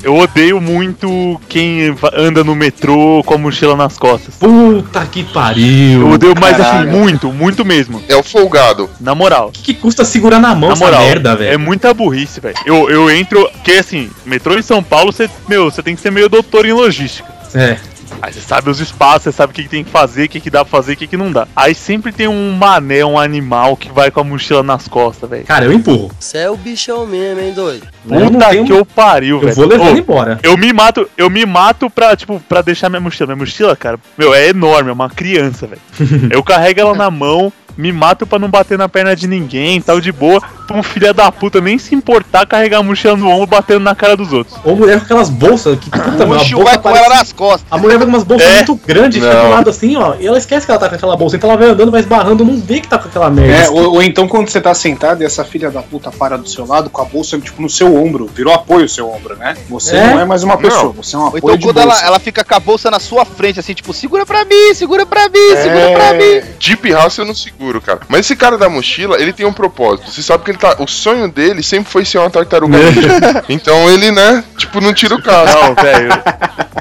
Eu 0.03 0.16
odeio 0.16 0.61
muito 0.61 1.40
quem 1.49 1.94
anda 2.14 2.44
no 2.44 2.55
metrô 2.55 3.23
com 3.25 3.35
a 3.35 3.38
mochila 3.38 3.75
nas 3.75 3.99
costas. 3.99 4.35
Puta 4.37 5.05
que 5.07 5.25
pariu. 5.25 6.03
Eu 6.03 6.11
odeio 6.11 6.35
mais 6.40 6.59
assim, 6.61 6.87
muito, 6.87 7.33
muito 7.33 7.64
mesmo. 7.64 8.03
É 8.09 8.16
o 8.16 8.23
folgado. 8.23 8.88
Na 9.01 9.14
moral. 9.14 9.49
O 9.49 9.53
que, 9.53 9.62
que 9.62 9.75
custa 9.75 10.05
segurar 10.05 10.38
na 10.38 10.55
mão 10.55 10.68
Na 10.68 10.75
essa 10.75 10.85
moral, 10.85 11.01
merda, 11.03 11.33
é 11.33 11.37
velho? 11.37 11.61
muita 11.61 11.92
burrice, 11.92 12.40
velho. 12.40 12.57
Eu, 12.64 12.88
eu 12.88 13.11
entro, 13.11 13.49
porque 13.55 13.73
assim, 13.73 14.09
metrô 14.25 14.57
em 14.57 14.62
São 14.62 14.83
Paulo, 14.83 15.12
você, 15.12 15.29
meu, 15.49 15.71
você 15.71 15.83
tem 15.83 15.97
que 15.97 16.01
ser 16.01 16.12
meio 16.12 16.29
doutor 16.29 16.64
em 16.64 16.73
logística. 16.73 17.29
É. 17.55 17.77
Aí 18.21 18.33
você 18.33 18.40
sabe 18.40 18.71
os 18.71 18.81
espaços, 18.81 19.23
você 19.25 19.33
sabe 19.33 19.53
o 19.53 19.55
que, 19.55 19.62
que 19.64 19.68
tem 19.68 19.85
que 19.85 19.90
fazer, 19.90 20.25
o 20.25 20.29
que, 20.29 20.40
que 20.40 20.51
dá 20.51 20.64
pra 20.64 20.71
fazer 20.71 20.92
e 20.92 20.94
o 20.94 20.99
que, 20.99 21.07
que 21.07 21.16
não 21.16 21.31
dá. 21.33 21.47
Aí 21.55 21.75
sempre 21.75 22.12
tem 22.12 22.29
um 22.29 22.53
mané, 22.53 23.05
um 23.05 23.18
animal 23.18 23.77
que 23.77 23.90
vai 23.90 24.11
com 24.11 24.21
a 24.21 24.25
mochila 24.25 24.62
nas 24.62 24.88
costas, 24.88 25.29
velho. 25.29 25.44
Cara, 25.44 25.64
eu 25.64 25.73
empurro. 25.73 26.11
Você 26.18 26.38
é 26.38 26.51
o 26.51 26.57
bichão 26.57 27.07
mesmo, 27.07 27.40
hein, 27.40 27.53
doido? 27.53 27.87
Eu 28.11 28.31
Puta 28.31 28.64
que 28.64 28.73
eu 28.73 28.85
pariu, 28.85 29.37
Eu 29.37 29.40
velho. 29.42 29.55
vou 29.55 29.66
levando 29.66 29.94
Ô, 29.94 29.99
embora. 29.99 30.38
Eu 30.42 30.57
me 30.57 30.73
mato, 30.73 31.09
eu 31.16 31.29
me 31.31 31.44
mato 31.44 31.88
pra, 31.90 32.16
tipo, 32.16 32.40
pra 32.49 32.62
deixar 32.62 32.88
minha 32.88 33.01
mochila. 33.01 33.27
Minha 33.29 33.37
mochila, 33.44 33.77
cara, 33.77 33.99
meu, 34.16 34.35
é 34.35 34.49
enorme, 34.49 34.90
é 34.90 34.92
uma 34.92 35.11
criança, 35.11 35.66
velho. 35.66 35.81
eu 36.31 36.42
carrego 36.42 36.81
ela 36.81 36.94
na 36.94 37.11
mão, 37.11 37.53
me 37.79 37.93
mato 37.93 38.27
pra 38.27 38.38
não 38.41 38.49
bater 38.51 38.77
na 38.77 38.88
perna 38.88 39.14
de 39.14 39.29
ninguém, 39.29 39.81
tal 39.81 40.01
de 40.01 40.11
boa, 40.11 40.43
pra 40.67 40.77
um 40.77 40.83
filho 40.83 41.14
da 41.14 41.31
puta 41.31 41.61
nem 41.61 41.79
se 41.79 41.95
importar 41.95 42.45
carregar 42.45 42.81
a 42.81 42.83
mochila 42.83 43.17
no 43.17 43.31
ombro 43.31 43.47
batendo 43.47 43.81
na 43.81 43.95
cara 43.95 44.17
dos 44.17 44.33
outros. 44.33 44.59
Ou 44.64 44.75
mulher 44.77 44.99
com 44.99 45.05
aquelas 45.05 45.31
bolsas 45.31 45.79
que 45.79 45.88
puta, 45.88 46.27
meu, 46.27 46.31
O 46.31 46.35
a 46.35 46.45
bolsa 46.45 46.57
vai 46.64 46.79
com 46.79 46.88
ela 46.97 47.09
nas 47.17 47.33
costas. 47.33 47.64
A 47.71 47.79
mulher 47.79 47.97
vai 47.97 48.07
com 48.07 48.12
umas 48.12 48.25
bolsas 48.25 48.47
É. 48.49 48.57
muito 48.57 48.75
grandes, 48.85 49.23
fica 49.23 49.35
do 49.43 49.49
lado 49.51 49.71
assim, 49.71 49.97
ó, 49.97 50.17
e 50.19 50.27
ela 50.27 50.37
esquece 50.37 50.67
que 50.67 50.73
ela 50.73 50.81
tá 50.81 50.88
com 50.88 50.97
aquela 50.97 51.17
bolsa, 51.17 51.37
então 51.37 51.49
ela 51.51 51.59
vai 51.59 51.69
andando, 51.69 51.91
vai 51.93 52.01
esbarrando, 52.01 52.45
não 52.45 52.59
vê 52.61 52.81
que 52.81 52.88
tá 52.88 52.99
com 52.99 53.09
aquela 53.09 53.31
merda. 53.31 53.64
É, 53.64 53.71
ou, 53.71 53.95
ou 53.95 54.03
então 54.03 54.27
quando 54.27 54.49
você 54.51 54.61
tá 54.61 54.75
sentado 54.75 55.23
e 55.23 55.25
essa 55.25 55.45
filha 55.45 55.71
da 55.71 55.81
puta 55.81 56.11
para 56.11 56.37
do 56.37 56.49
seu 56.49 56.67
lado 56.67 56.91
com 56.91 57.01
a 57.01 57.05
bolsa 57.05 57.38
tipo 57.38 57.62
no 57.62 57.71
seu 57.71 57.95
ombro, 57.97 58.29
virou 58.35 58.53
apoio 58.53 58.87
o 58.87 58.88
seu 58.88 59.09
ombro, 59.09 59.37
né? 59.37 59.57
Você 59.69 59.97
É? 59.97 60.07
não 60.14 60.21
é 60.21 60.25
mais 60.25 60.43
uma 60.43 60.57
pessoa, 60.59 60.85
Não. 60.85 60.93
você 60.93 61.14
é 61.14 61.19
um 61.19 61.23
Ou 61.23 61.29
apoio 61.29 61.43
então 61.45 61.57
de 61.57 61.64
quando 61.67 61.77
bolsa. 61.83 61.99
ela, 62.01 62.07
ela 62.09 62.19
fica 62.19 62.43
com 62.45 62.55
a 62.55 62.61
bolsa 62.61 62.91
na 62.91 62.99
sua 62.99 63.25
frente, 63.25 63.61
assim, 63.61 63.73
tipo, 63.73 63.93
segura 63.95 64.26
pra 64.26 64.45
mim, 64.45 64.74
segura 64.74 65.07
pra 65.07 65.29
mim, 65.29 65.57
segura 65.62 65.93
pra 65.93 66.12
mim. 66.14 66.24
É... 66.24 66.45
Deep 66.59 66.91
House 66.93 67.16
eu 67.18 67.24
não 67.24 67.35
seguro, 67.35 67.68
cara. 67.81 68.01
Mas 68.09 68.21
esse 68.21 68.37
cara 68.37 68.57
da 68.57 68.69
mochila, 68.69 69.21
ele 69.21 69.33
tem 69.33 69.47
um 69.47 69.53
propósito. 69.53 70.11
Você 70.11 70.23
sabe 70.23 70.45
que 70.45 70.51
ele 70.51 70.59
tá. 70.59 70.77
O 70.79 70.87
sonho 70.87 71.29
dele 71.29 71.62
sempre 71.62 71.91
foi 71.91 72.05
ser 72.05 72.19
uma 72.19 72.31
tartaruga 72.31 72.79
ninja. 72.79 73.45
então 73.49 73.89
ele, 73.91 74.11
né, 74.11 74.43
tipo, 74.57 74.81
não 74.81 74.93
tira 74.93 75.14
o 75.14 75.23
caso. 75.23 75.53
Não, 75.57 75.75
velho. 75.75 76.11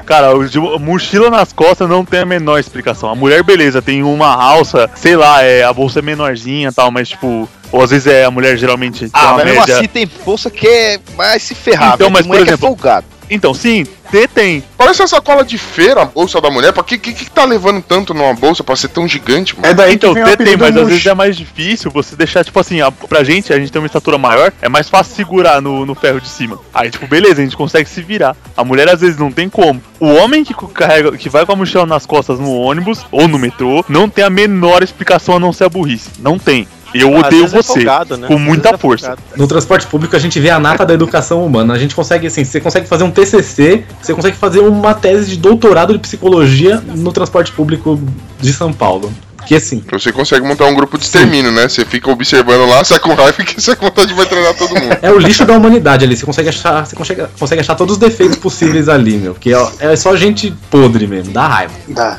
Cara, 0.06 0.34
o 0.34 0.48
de 0.48 0.58
mochila 0.58 1.30
nas 1.30 1.52
costas 1.52 1.88
não 1.88 2.04
tem 2.04 2.20
a 2.20 2.26
menor 2.26 2.58
explicação. 2.58 3.10
A 3.10 3.14
mulher, 3.14 3.42
beleza, 3.42 3.82
tem 3.82 4.02
uma 4.02 4.34
alça, 4.34 4.88
sei 4.94 5.16
lá, 5.16 5.42
é, 5.42 5.62
a 5.62 5.72
bolsa 5.72 5.98
é 5.98 6.02
menorzinha 6.02 6.70
e 6.70 6.72
tal, 6.72 6.90
mas 6.90 7.08
tipo. 7.10 7.48
Ou 7.70 7.82
às 7.82 7.90
vezes 7.90 8.06
é 8.06 8.24
a 8.24 8.30
mulher 8.30 8.56
geralmente 8.56 9.10
Ah, 9.12 9.34
mas 9.34 9.44
mesmo 9.44 9.60
média. 9.60 9.76
assim 9.76 9.86
tem 9.86 10.10
bolsa 10.24 10.50
que 10.50 10.66
é 10.66 10.98
mais 11.14 11.42
se 11.42 11.54
ferrar. 11.54 11.96
Então, 11.96 12.08
mas, 12.08 12.26
por 12.26 12.36
que 12.36 12.42
exemplo, 12.42 12.54
é 12.54 12.68
folgado. 12.68 13.06
Então, 13.30 13.52
sim, 13.52 13.84
T 14.10 14.26
tem. 14.28 14.64
Parece 14.76 15.02
uma 15.02 15.08
sacola 15.08 15.44
de 15.44 15.58
feira, 15.58 16.02
a 16.02 16.04
bolsa 16.06 16.40
da 16.40 16.50
mulher. 16.50 16.72
Pra 16.72 16.82
que, 16.82 16.98
que 16.98 17.12
que 17.12 17.30
tá 17.30 17.44
levando 17.44 17.82
tanto 17.82 18.14
numa 18.14 18.34
bolsa 18.34 18.64
pra 18.64 18.74
ser 18.76 18.88
tão 18.88 19.06
gigante, 19.06 19.54
mano? 19.54 19.68
É 19.68 19.74
daí 19.74 19.94
Então, 19.94 20.14
que 20.14 20.22
vem 20.22 20.32
o 20.32 20.36
T 20.36 20.44
tem, 20.44 20.56
mas 20.56 20.76
às 20.76 20.88
vezes 20.88 21.06
é 21.06 21.14
mais 21.14 21.36
difícil 21.36 21.90
você 21.90 22.16
deixar, 22.16 22.44
tipo 22.44 22.58
assim, 22.58 22.80
a, 22.80 22.90
pra 22.90 23.22
gente, 23.22 23.52
a 23.52 23.58
gente 23.58 23.70
tem 23.70 23.80
uma 23.80 23.86
estatura 23.86 24.18
maior, 24.18 24.52
é 24.62 24.68
mais 24.68 24.88
fácil 24.88 25.14
segurar 25.14 25.60
no, 25.60 25.84
no 25.84 25.94
ferro 25.94 26.20
de 26.20 26.28
cima. 26.28 26.58
Aí, 26.72 26.90
tipo, 26.90 27.06
beleza, 27.06 27.40
a 27.40 27.44
gente 27.44 27.56
consegue 27.56 27.88
se 27.88 28.02
virar. 28.02 28.36
A 28.56 28.64
mulher 28.64 28.88
às 28.88 29.00
vezes 29.00 29.18
não 29.18 29.30
tem 29.30 29.48
como. 29.48 29.82
O 30.00 30.06
homem 30.06 30.44
que 30.44 30.54
carrega, 30.72 31.12
que 31.16 31.28
vai 31.28 31.44
com 31.44 31.52
a 31.52 31.56
mochila 31.56 31.86
nas 31.86 32.06
costas 32.06 32.38
no 32.38 32.52
ônibus 32.52 33.04
ou 33.10 33.28
no 33.28 33.38
metrô, 33.38 33.84
não 33.88 34.08
tem 34.08 34.24
a 34.24 34.30
menor 34.30 34.82
explicação 34.82 35.36
a 35.36 35.40
não 35.40 35.52
ser 35.52 35.64
a 35.64 35.68
burrice. 35.68 36.10
Não 36.18 36.38
tem. 36.38 36.66
Eu 36.94 37.16
Às 37.16 37.26
odeio 37.26 37.44
é 37.44 37.48
você. 37.48 37.62
folgado, 37.74 38.16
né? 38.16 38.26
Com 38.26 38.38
muita 38.38 38.70
é 38.70 38.78
força. 38.78 39.16
No 39.36 39.46
transporte 39.46 39.86
público 39.86 40.16
a 40.16 40.18
gente 40.18 40.38
vê 40.40 40.50
a 40.50 40.58
nata 40.58 40.84
da 40.86 40.94
educação 40.94 41.44
humana. 41.44 41.74
A 41.74 41.78
gente 41.78 41.94
consegue, 41.94 42.26
assim, 42.26 42.44
você 42.44 42.60
consegue 42.60 42.86
fazer 42.86 43.04
um 43.04 43.10
TCC, 43.10 43.84
você 44.00 44.14
consegue 44.14 44.36
fazer 44.36 44.60
uma 44.60 44.94
tese 44.94 45.30
de 45.30 45.36
doutorado 45.36 45.92
de 45.92 45.98
psicologia 45.98 46.82
no 46.94 47.12
transporte 47.12 47.52
público 47.52 48.00
de 48.40 48.52
São 48.52 48.72
Paulo. 48.72 49.12
Que 49.46 49.54
assim, 49.54 49.82
Você 49.90 50.12
consegue 50.12 50.46
montar 50.46 50.66
um 50.66 50.74
grupo 50.74 50.98
de 50.98 51.04
extermínio, 51.04 51.50
né? 51.50 51.66
Você 51.68 51.82
fica 51.82 52.10
observando 52.10 52.68
lá, 52.68 52.84
sai 52.84 52.98
com 52.98 53.14
raiva 53.14 53.42
que 53.42 53.58
você 53.58 53.74
com 53.76 53.86
vontade 53.86 54.12
vai 54.12 54.26
treinar 54.26 54.52
todo 54.54 54.74
mundo. 54.78 54.98
é 55.00 55.10
o 55.10 55.18
lixo 55.18 55.46
da 55.46 55.54
humanidade 55.56 56.04
ali. 56.04 56.14
Você 56.14 56.26
consegue 56.26 56.50
achar, 56.50 56.84
você 56.84 56.94
consegue, 56.94 57.24
consegue 57.38 57.60
achar 57.62 57.74
todos 57.74 57.94
os 57.94 57.98
defeitos 57.98 58.36
possíveis 58.36 58.90
ali, 58.90 59.16
meu. 59.16 59.34
Que 59.34 59.54
é, 59.54 59.68
é 59.80 59.96
só 59.96 60.14
gente 60.16 60.54
podre 60.70 61.06
mesmo, 61.06 61.32
dá 61.32 61.48
raiva. 61.48 61.72
Dá. 61.88 62.18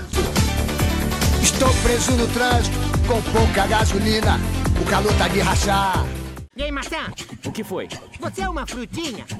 Estou 1.41 1.73
preso 1.83 2.11
no 2.13 2.27
trânsito, 2.27 2.77
com 3.07 3.21
pouca 3.31 3.67
gasolina. 3.67 4.39
O 4.81 4.85
calor 4.85 5.13
tá 5.17 5.27
de 5.27 5.39
rachar. 5.39 6.05
E 6.55 6.63
aí, 6.63 6.71
maçã? 6.71 7.11
O 7.45 7.51
que 7.51 7.63
foi? 7.63 7.87
Você 8.19 8.41
é 8.41 8.49
uma 8.49 8.65
frutinha? 8.65 9.25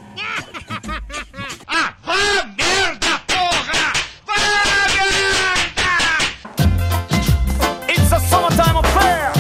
It's 7.90 8.12
a 8.14 8.20
summertime 8.20 8.78
affair. 8.78 9.32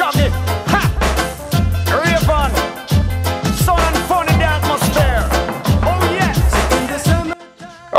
Ha, 0.00 0.49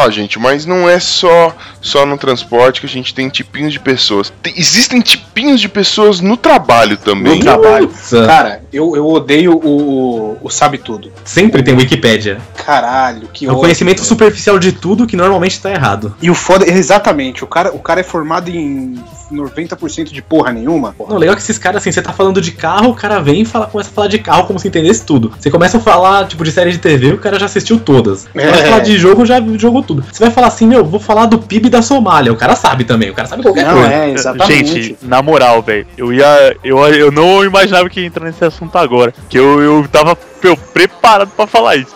Ah, 0.02 0.10
gente, 0.10 0.40
mas 0.40 0.66
não 0.66 0.90
é 0.90 1.00
só 1.00 1.56
só 1.82 2.06
no 2.06 2.18
transporte 2.18 2.80
que 2.80 2.86
a 2.86 2.90
gente 2.90 3.14
tem 3.14 3.28
tipinhos 3.30 3.74
de 3.74 3.80
pessoas. 3.80 4.32
Tem- 4.42 4.54
existem 4.58 5.00
tipinhos 5.02 5.60
de 5.62 5.68
pessoas 5.70 6.20
no 6.20 6.38
trabalho 6.38 6.98
também. 6.98 7.36
No 7.36 7.40
trabalho. 7.40 7.86
Nossa. 7.88 8.26
Cara, 8.26 8.64
eu, 8.72 8.96
eu 8.96 9.08
odeio 9.08 9.54
o, 9.54 10.38
o 10.42 10.50
Sabe 10.50 10.78
Tudo. 10.78 11.12
Sempre 11.26 11.62
tem 11.64 11.76
Wikipédia. 11.76 12.40
Caralho, 12.56 13.28
que 13.34 13.46
É 13.46 13.52
o 13.52 13.56
conhecimento 13.58 14.04
superficial 14.04 14.58
de 14.60 14.72
tudo 14.72 15.06
que 15.08 15.16
normalmente 15.16 15.60
tá 15.60 15.72
errado. 15.72 16.16
E 16.22 16.30
o 16.30 16.36
foda, 16.36 16.66
exatamente, 16.70 17.44
o 17.44 17.48
cara, 17.48 17.72
o 17.74 17.80
cara 17.80 18.00
é 18.00 18.04
formado 18.04 18.50
em 18.50 18.96
90% 19.32 20.12
de 20.12 20.22
porra 20.22 20.52
nenhuma. 20.52 20.96
Não, 21.00 21.18
legal 21.18 21.36
que 21.36 21.42
esses 21.42 21.58
caras, 21.58 21.82
assim, 21.82 21.92
você 21.92 22.02
tá 22.02 22.12
falando 22.14 22.42
de 22.42 22.52
carro, 22.52 22.90
o 22.90 22.96
cara 22.96 23.20
vem 23.20 23.42
e 23.42 23.46
fala, 23.46 23.66
começa 23.68 23.90
a 23.90 23.94
falar 23.94 24.08
de 24.08 24.20
carro 24.20 24.46
como 24.46 24.60
se 24.60 24.68
entendesse 24.68 25.06
tudo. 25.06 25.32
Você 25.40 25.50
começa 25.50 25.78
a 25.78 25.82
falar, 25.82 26.28
tipo, 26.28 26.44
de 26.44 26.52
série 26.52 26.72
de 26.72 26.78
TV, 26.78 27.14
o 27.14 27.18
cara 27.18 27.40
já 27.40 27.46
assistiu 27.46 27.80
todas. 27.80 28.22
Você 28.24 28.30
vai 28.52 28.60
É. 28.62 28.64
falar 28.66 28.80
de 28.80 28.98
jogo, 28.98 29.26
já 29.26 29.42
jogou 29.58 29.82
tudo. 29.82 29.91
Você 29.96 30.24
vai 30.24 30.32
falar 30.32 30.48
assim, 30.48 30.68
meu, 30.68 30.86
vou 30.86 31.00
falar 31.00 31.26
do 31.26 31.40
PIB 31.40 31.70
da 31.70 31.82
Somália. 31.82 32.32
O 32.32 32.36
cara 32.36 32.56
sabe 32.56 32.84
também, 32.84 33.10
o 33.10 33.14
cara 33.14 33.28
sabe 33.28 33.44
qualquer 33.44 33.66
Não, 33.66 33.74
coisa. 33.74 33.94
é, 33.94 34.10
exatamente. 34.12 34.84
Gente, 34.84 34.98
na 35.02 35.22
moral, 35.22 35.62
velho, 35.62 35.86
eu 35.98 36.14
ia. 36.14 36.56
Eu, 36.64 36.78
eu 36.88 37.12
não 37.12 37.44
imaginava 37.44 37.90
que 37.90 38.00
ia 38.02 38.08
entrar 38.08 38.26
nesse 38.26 38.44
assunto 38.44 38.78
agora. 38.78 39.14
Que 39.30 39.38
eu, 39.38 39.62
eu 39.62 39.88
tava 39.92 40.18
meu, 40.44 40.56
preparado 40.56 41.30
pra 41.36 41.46
falar 41.48 41.76
isso. 41.76 41.96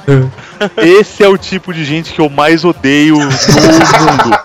Esse 0.78 1.24
é 1.24 1.28
o 1.28 1.38
tipo 1.38 1.74
de 1.74 1.84
gente 1.86 2.14
que 2.14 2.20
eu 2.22 2.30
mais 2.30 2.64
odeio 2.66 3.16
no 3.18 3.24
mundo. 3.26 4.40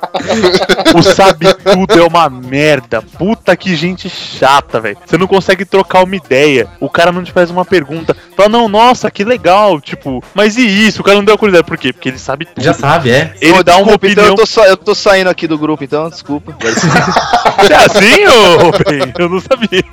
O 0.99 1.03
sabe 1.03 1.47
tudo 1.55 1.99
é 2.01 2.03
uma 2.07 2.29
merda. 2.29 3.03
Puta 3.03 3.57
que 3.57 3.75
gente 3.77 4.09
chata, 4.09 4.81
velho. 4.81 4.97
Você 5.05 5.17
não 5.17 5.27
consegue 5.27 5.65
trocar 5.65 6.03
uma 6.05 6.17
ideia. 6.17 6.69
O 6.81 6.89
cara 6.91 7.13
não 7.13 7.23
te 7.23 7.33
faz 7.33 7.51
uma 7.51 7.65
pergunta. 7.65 8.17
Fala, 8.37 8.49
não, 8.49 8.69
nossa, 8.69 9.11
que 9.11 9.25
legal. 9.25 9.81
Tipo, 9.81 10.23
mas 10.35 10.57
e 10.57 10.63
isso? 10.87 11.01
O 11.01 11.05
cara 11.05 11.17
não 11.17 11.25
deu 11.25 11.35
a 11.35 11.39
curiosidade. 11.39 11.67
Por 11.69 11.79
quê? 11.79 11.93
Porque 11.93 12.09
ele 12.09 12.19
sabe 12.19 12.47
tudo. 12.47 12.63
Já 12.63 12.75
sabe, 12.75 13.11
é. 13.11 13.35
Ele 13.41 13.59
Ô, 13.59 13.63
dá 13.63 13.77
uma 13.77 13.85
desculpa, 13.97 14.07
então 14.09 14.25
opinião. 14.25 14.27
eu 14.27 14.35
tô, 14.37 14.47
sa- 14.47 14.67
eu 14.69 14.77
tô 14.77 14.95
saindo 14.95 15.31
aqui 15.31 15.47
do 15.47 15.59
grupo, 15.59 15.83
então, 15.85 16.09
desculpa. 16.09 16.55
É 17.71 17.75
assim, 17.75 18.27
ô? 18.27 19.21
Eu 19.23 19.29
não 19.29 19.41
sabia. 19.41 19.85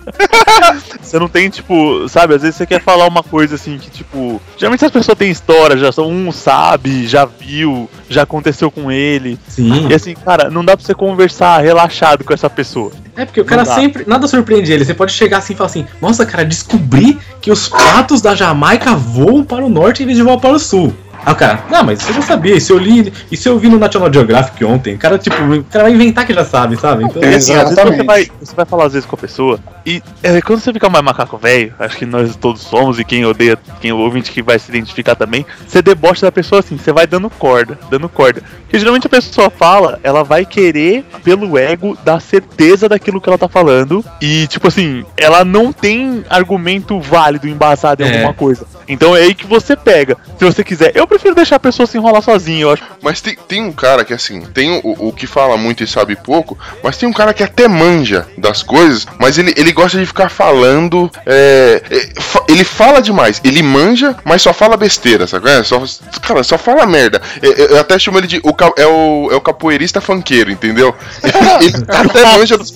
Você 1.01 1.20
não 1.20 1.28
tem, 1.28 1.49
tipo, 1.49 2.07
sabe, 2.07 2.36
às 2.36 2.41
vezes 2.41 2.55
você 2.55 2.65
quer 2.65 2.82
falar 2.82 3.05
uma 3.07 3.22
coisa 3.22 3.55
assim 3.55 3.78
que, 3.78 3.89
tipo. 3.89 4.41
Geralmente 4.57 4.86
as 4.86 4.91
pessoas 4.91 5.18
têm 5.18 5.30
história, 5.30 5.78
já 5.78 5.91
são 5.91 6.07
um 6.08 6.32
sabe, 6.32 7.08
já 7.08 7.26
viu, 7.26 7.89
já 8.10 8.24
aconteceu 8.24 8.72
com 8.72 8.91
ele. 8.91 9.38
Sim. 9.47 9.88
E 9.89 9.93
assim, 9.93 10.14
cara, 10.14 10.49
não 10.49 10.64
dá 10.64 10.76
pra 10.76 10.86
você 10.86 10.93
conversar 10.93 11.62
relaxado 11.62 12.24
com 12.24 12.34
essa 12.34 12.49
pessoa. 12.49 12.91
É 13.16 13.26
porque 13.26 13.41
o 13.41 13.45
cara 13.45 13.66
sempre. 13.66 14.03
Nada 14.08 14.28
surpreende 14.28 14.72
ele. 14.72 14.86
Você 14.86 14.93
pode 14.93 15.12
chegar 15.12 15.39
assim 15.39 15.53
e 15.53 15.55
falar 15.55 15.70
assim: 15.70 15.86
Nossa, 15.99 16.26
cara, 16.26 16.45
descobri 16.45 17.18
que 17.41 17.51
os 17.51 17.68
patos 17.68 18.22
da 18.22 18.36
Jamaica 18.36 18.95
voam 18.95 19.43
para 19.43 19.66
o 19.66 19.70
norte 19.70 20.03
em 20.03 20.05
vez 20.05 20.18
de 20.18 20.24
voar 20.24 20.38
para 20.38 20.55
o 20.55 20.60
sul. 20.60 20.93
Aí 21.28 21.34
o 21.34 21.36
cara, 21.36 21.60
não, 21.70 21.84
mas 21.84 22.08
eu 22.08 22.14
já 22.14 22.22
sabia, 22.22 22.56
isso 22.56 22.72
eu 22.72 22.78
li, 22.78 23.12
isso 23.30 23.50
eu 23.50 23.60
vi 23.60 23.68
no 23.68 23.78
National 23.78 24.12
Geographic 24.14 24.64
ontem. 24.64 24.96
O 24.96 24.98
cara, 24.98 25.18
tipo, 25.18 25.36
o 25.36 25.62
cara 25.66 25.84
vai 25.84 25.94
inventar 25.94 26.26
que 26.26 26.34
já 26.34 26.46
sabe, 26.46 26.78
sabe? 26.80 27.04
Então, 27.04 27.22
E 27.22 27.36
assim, 27.36 27.54
às 27.54 27.76
vezes 27.76 27.84
você 27.98 28.04
vai, 28.04 28.28
você 28.40 28.56
vai 28.56 28.66
falar 28.66 28.86
às 28.86 28.94
vezes 28.94 29.06
com 29.06 29.14
a 29.18 29.20
pessoa 29.20 29.60
e 29.86 30.02
é, 30.24 30.40
quando 30.42 30.62
você 30.62 30.72
fica 30.72 30.88
mais 30.88 31.04
macaco 31.04 31.38
velho, 31.38 31.74
acho 31.80 31.98
que 31.98 32.06
nós 32.06 32.34
todos 32.38 32.62
somos 32.62 32.98
e 32.98 33.04
quem 33.04 33.26
odeia, 33.26 33.58
quem 33.82 33.92
ouvinte 33.92 34.32
que 34.32 34.42
vai 34.42 34.58
se 34.58 34.70
identificar 34.72 35.16
também, 35.16 35.46
você 35.68 35.82
debocha 35.82 36.26
da 36.26 36.32
pessoa 36.32 36.60
assim, 36.60 36.78
você 36.78 36.94
vai 36.94 37.06
dando 37.06 37.30
corda, 37.30 37.78
dando 37.90 38.08
corda. 38.08 38.42
Porque 38.62 38.80
geralmente 38.80 39.08
a 39.08 39.10
pessoa 39.10 39.50
fala, 39.50 40.00
ela 40.04 40.24
vai 40.24 40.46
querer, 40.46 41.04
pelo 41.26 41.58
ego, 41.58 41.98
dar 42.06 42.22
certeza 42.22 42.88
daquilo 42.88 43.20
que 43.20 43.28
ela 43.28 43.38
tá 43.38 43.50
falando 43.50 44.04
e, 44.22 44.48
tipo 44.48 44.70
assim, 44.70 45.04
ela 45.18 45.44
não 45.44 45.74
tem 45.74 46.24
argumento 46.30 47.02
válido, 47.02 47.50
embasado 47.50 48.02
em 48.02 48.08
É. 48.08 48.14
alguma 48.16 48.34
coisa. 48.34 48.66
Então 48.90 49.14
é 49.16 49.24
aí 49.24 49.36
que 49.36 49.46
você 49.46 49.76
pega. 49.76 50.16
Se 50.40 50.46
você 50.46 50.64
quiser, 50.64 50.94
eu 50.96 51.06
prefiro 51.18 51.36
deixar 51.36 51.55
a 51.57 51.59
pessoa 51.59 51.86
se 51.88 51.97
enrolar 51.97 52.22
sozinha, 52.22 52.61
eu 52.61 52.72
acho. 52.72 52.84
Mas 53.01 53.22
tem, 53.22 53.36
tem 53.47 53.61
um 53.61 53.72
cara 53.72 54.03
que 54.05 54.13
assim, 54.13 54.41
tem 54.53 54.80
o, 54.84 55.07
o 55.07 55.11
que 55.13 55.26
fala 55.28 55.57
muito 55.57 55.84
e 55.84 55.88
sabe 55.88 56.15
pouco, 56.15 56.57
mas 56.84 56.97
tem 56.97 57.07
um 57.07 57.13
cara 57.13 57.34
que 57.34 57.43
até 57.43 57.68
manja 57.68 58.28
das 58.38 58.63
coisas, 58.63 59.05
mas 59.20 59.38
ele, 59.38 59.53
ele 59.57 59.72
gosta 59.72 59.97
de 59.97 60.05
ficar 60.05 60.30
falando. 60.30 61.09
é, 61.26 61.82
é, 61.89 62.22
fa- 62.22 62.43
ele 62.47 62.63
fala 62.63 63.01
demais, 63.01 63.41
ele 63.43 63.61
manja, 63.63 64.15
mas 64.24 64.41
só 64.41 64.53
fala 64.53 64.78
besteira, 64.78 65.28
sabe? 65.28 65.49
É, 65.49 65.63
só, 65.63 65.82
cara, 66.22 66.43
só 66.43 66.57
fala 66.57 66.86
merda. 66.86 67.22
É, 67.41 67.47
Eu, 67.47 67.53
eu 67.70 67.80
até 67.80 67.97
chamo 67.99 68.18
ele 68.20 68.28
de. 68.28 68.38
O, 68.43 68.53
é, 68.78 68.86
o, 68.86 69.30
é 69.32 69.36
o 69.36 69.41
capoeirista 69.41 69.99
funkeiro, 70.01 70.51
entendeu? 70.51 70.93
Ele, 71.59 71.68
ele 71.68 71.86
até 71.88 72.24
manja 72.38 72.57
dos, 72.57 72.74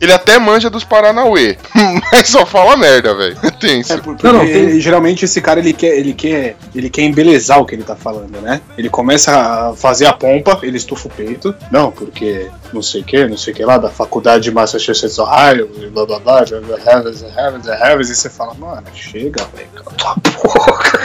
ele 0.00 0.12
até 0.12 0.38
manja 0.38 0.68
dos 0.68 0.84
Paranauê, 0.84 1.56
mas 2.12 2.28
só 2.28 2.44
fala 2.44 2.76
merda, 2.76 3.14
velho. 3.14 3.36
É 3.44 3.50
tenso. 3.50 3.92
É, 3.92 3.96
porque 3.98 4.26
Não, 4.26 4.32
não, 4.34 4.40
tem- 4.46 4.80
geralmente 4.80 5.24
esse 5.24 5.40
cara 5.40 5.60
ele 5.60 5.72
quer, 5.72 5.96
ele 5.98 6.12
quer, 6.12 6.56
ele 6.74 6.90
quer 6.90 7.02
embelezar 7.02 7.60
o 7.60 7.64
que 7.66 7.73
ele 7.74 7.84
tá 7.84 7.96
falando, 7.96 8.40
né? 8.40 8.60
Ele 8.76 8.88
começa 8.88 9.36
a 9.70 9.74
fazer 9.74 10.06
a 10.06 10.12
pompa, 10.12 10.58
ele 10.62 10.76
estufa 10.76 11.08
o 11.08 11.10
peito. 11.10 11.54
Não, 11.70 11.90
porque 11.90 12.50
não 12.74 12.82
sei 12.82 13.00
o 13.00 13.04
que, 13.04 13.26
não 13.26 13.36
sei 13.38 13.52
o 13.52 13.56
que 13.56 13.64
lá, 13.64 13.78
da 13.78 13.88
faculdade 13.88 14.44
de 14.44 14.50
Massachusetts, 14.50 15.18
Ohio, 15.18 15.70
e 15.78 15.86
blá 15.86 16.04
blá 16.04 16.18
blá, 16.18 16.44
blá, 16.44 16.60
blá, 16.60 16.76
Harvard, 16.84 17.24
Harvard, 17.34 17.68
Harvard, 17.70 18.10
e 18.10 18.14
você 18.14 18.28
fala, 18.28 18.54
mano, 18.54 18.82
chega, 18.92 19.42
velho, 19.54 19.68
cala 19.74 19.96
tua 19.96 20.14
boca, 20.16 21.00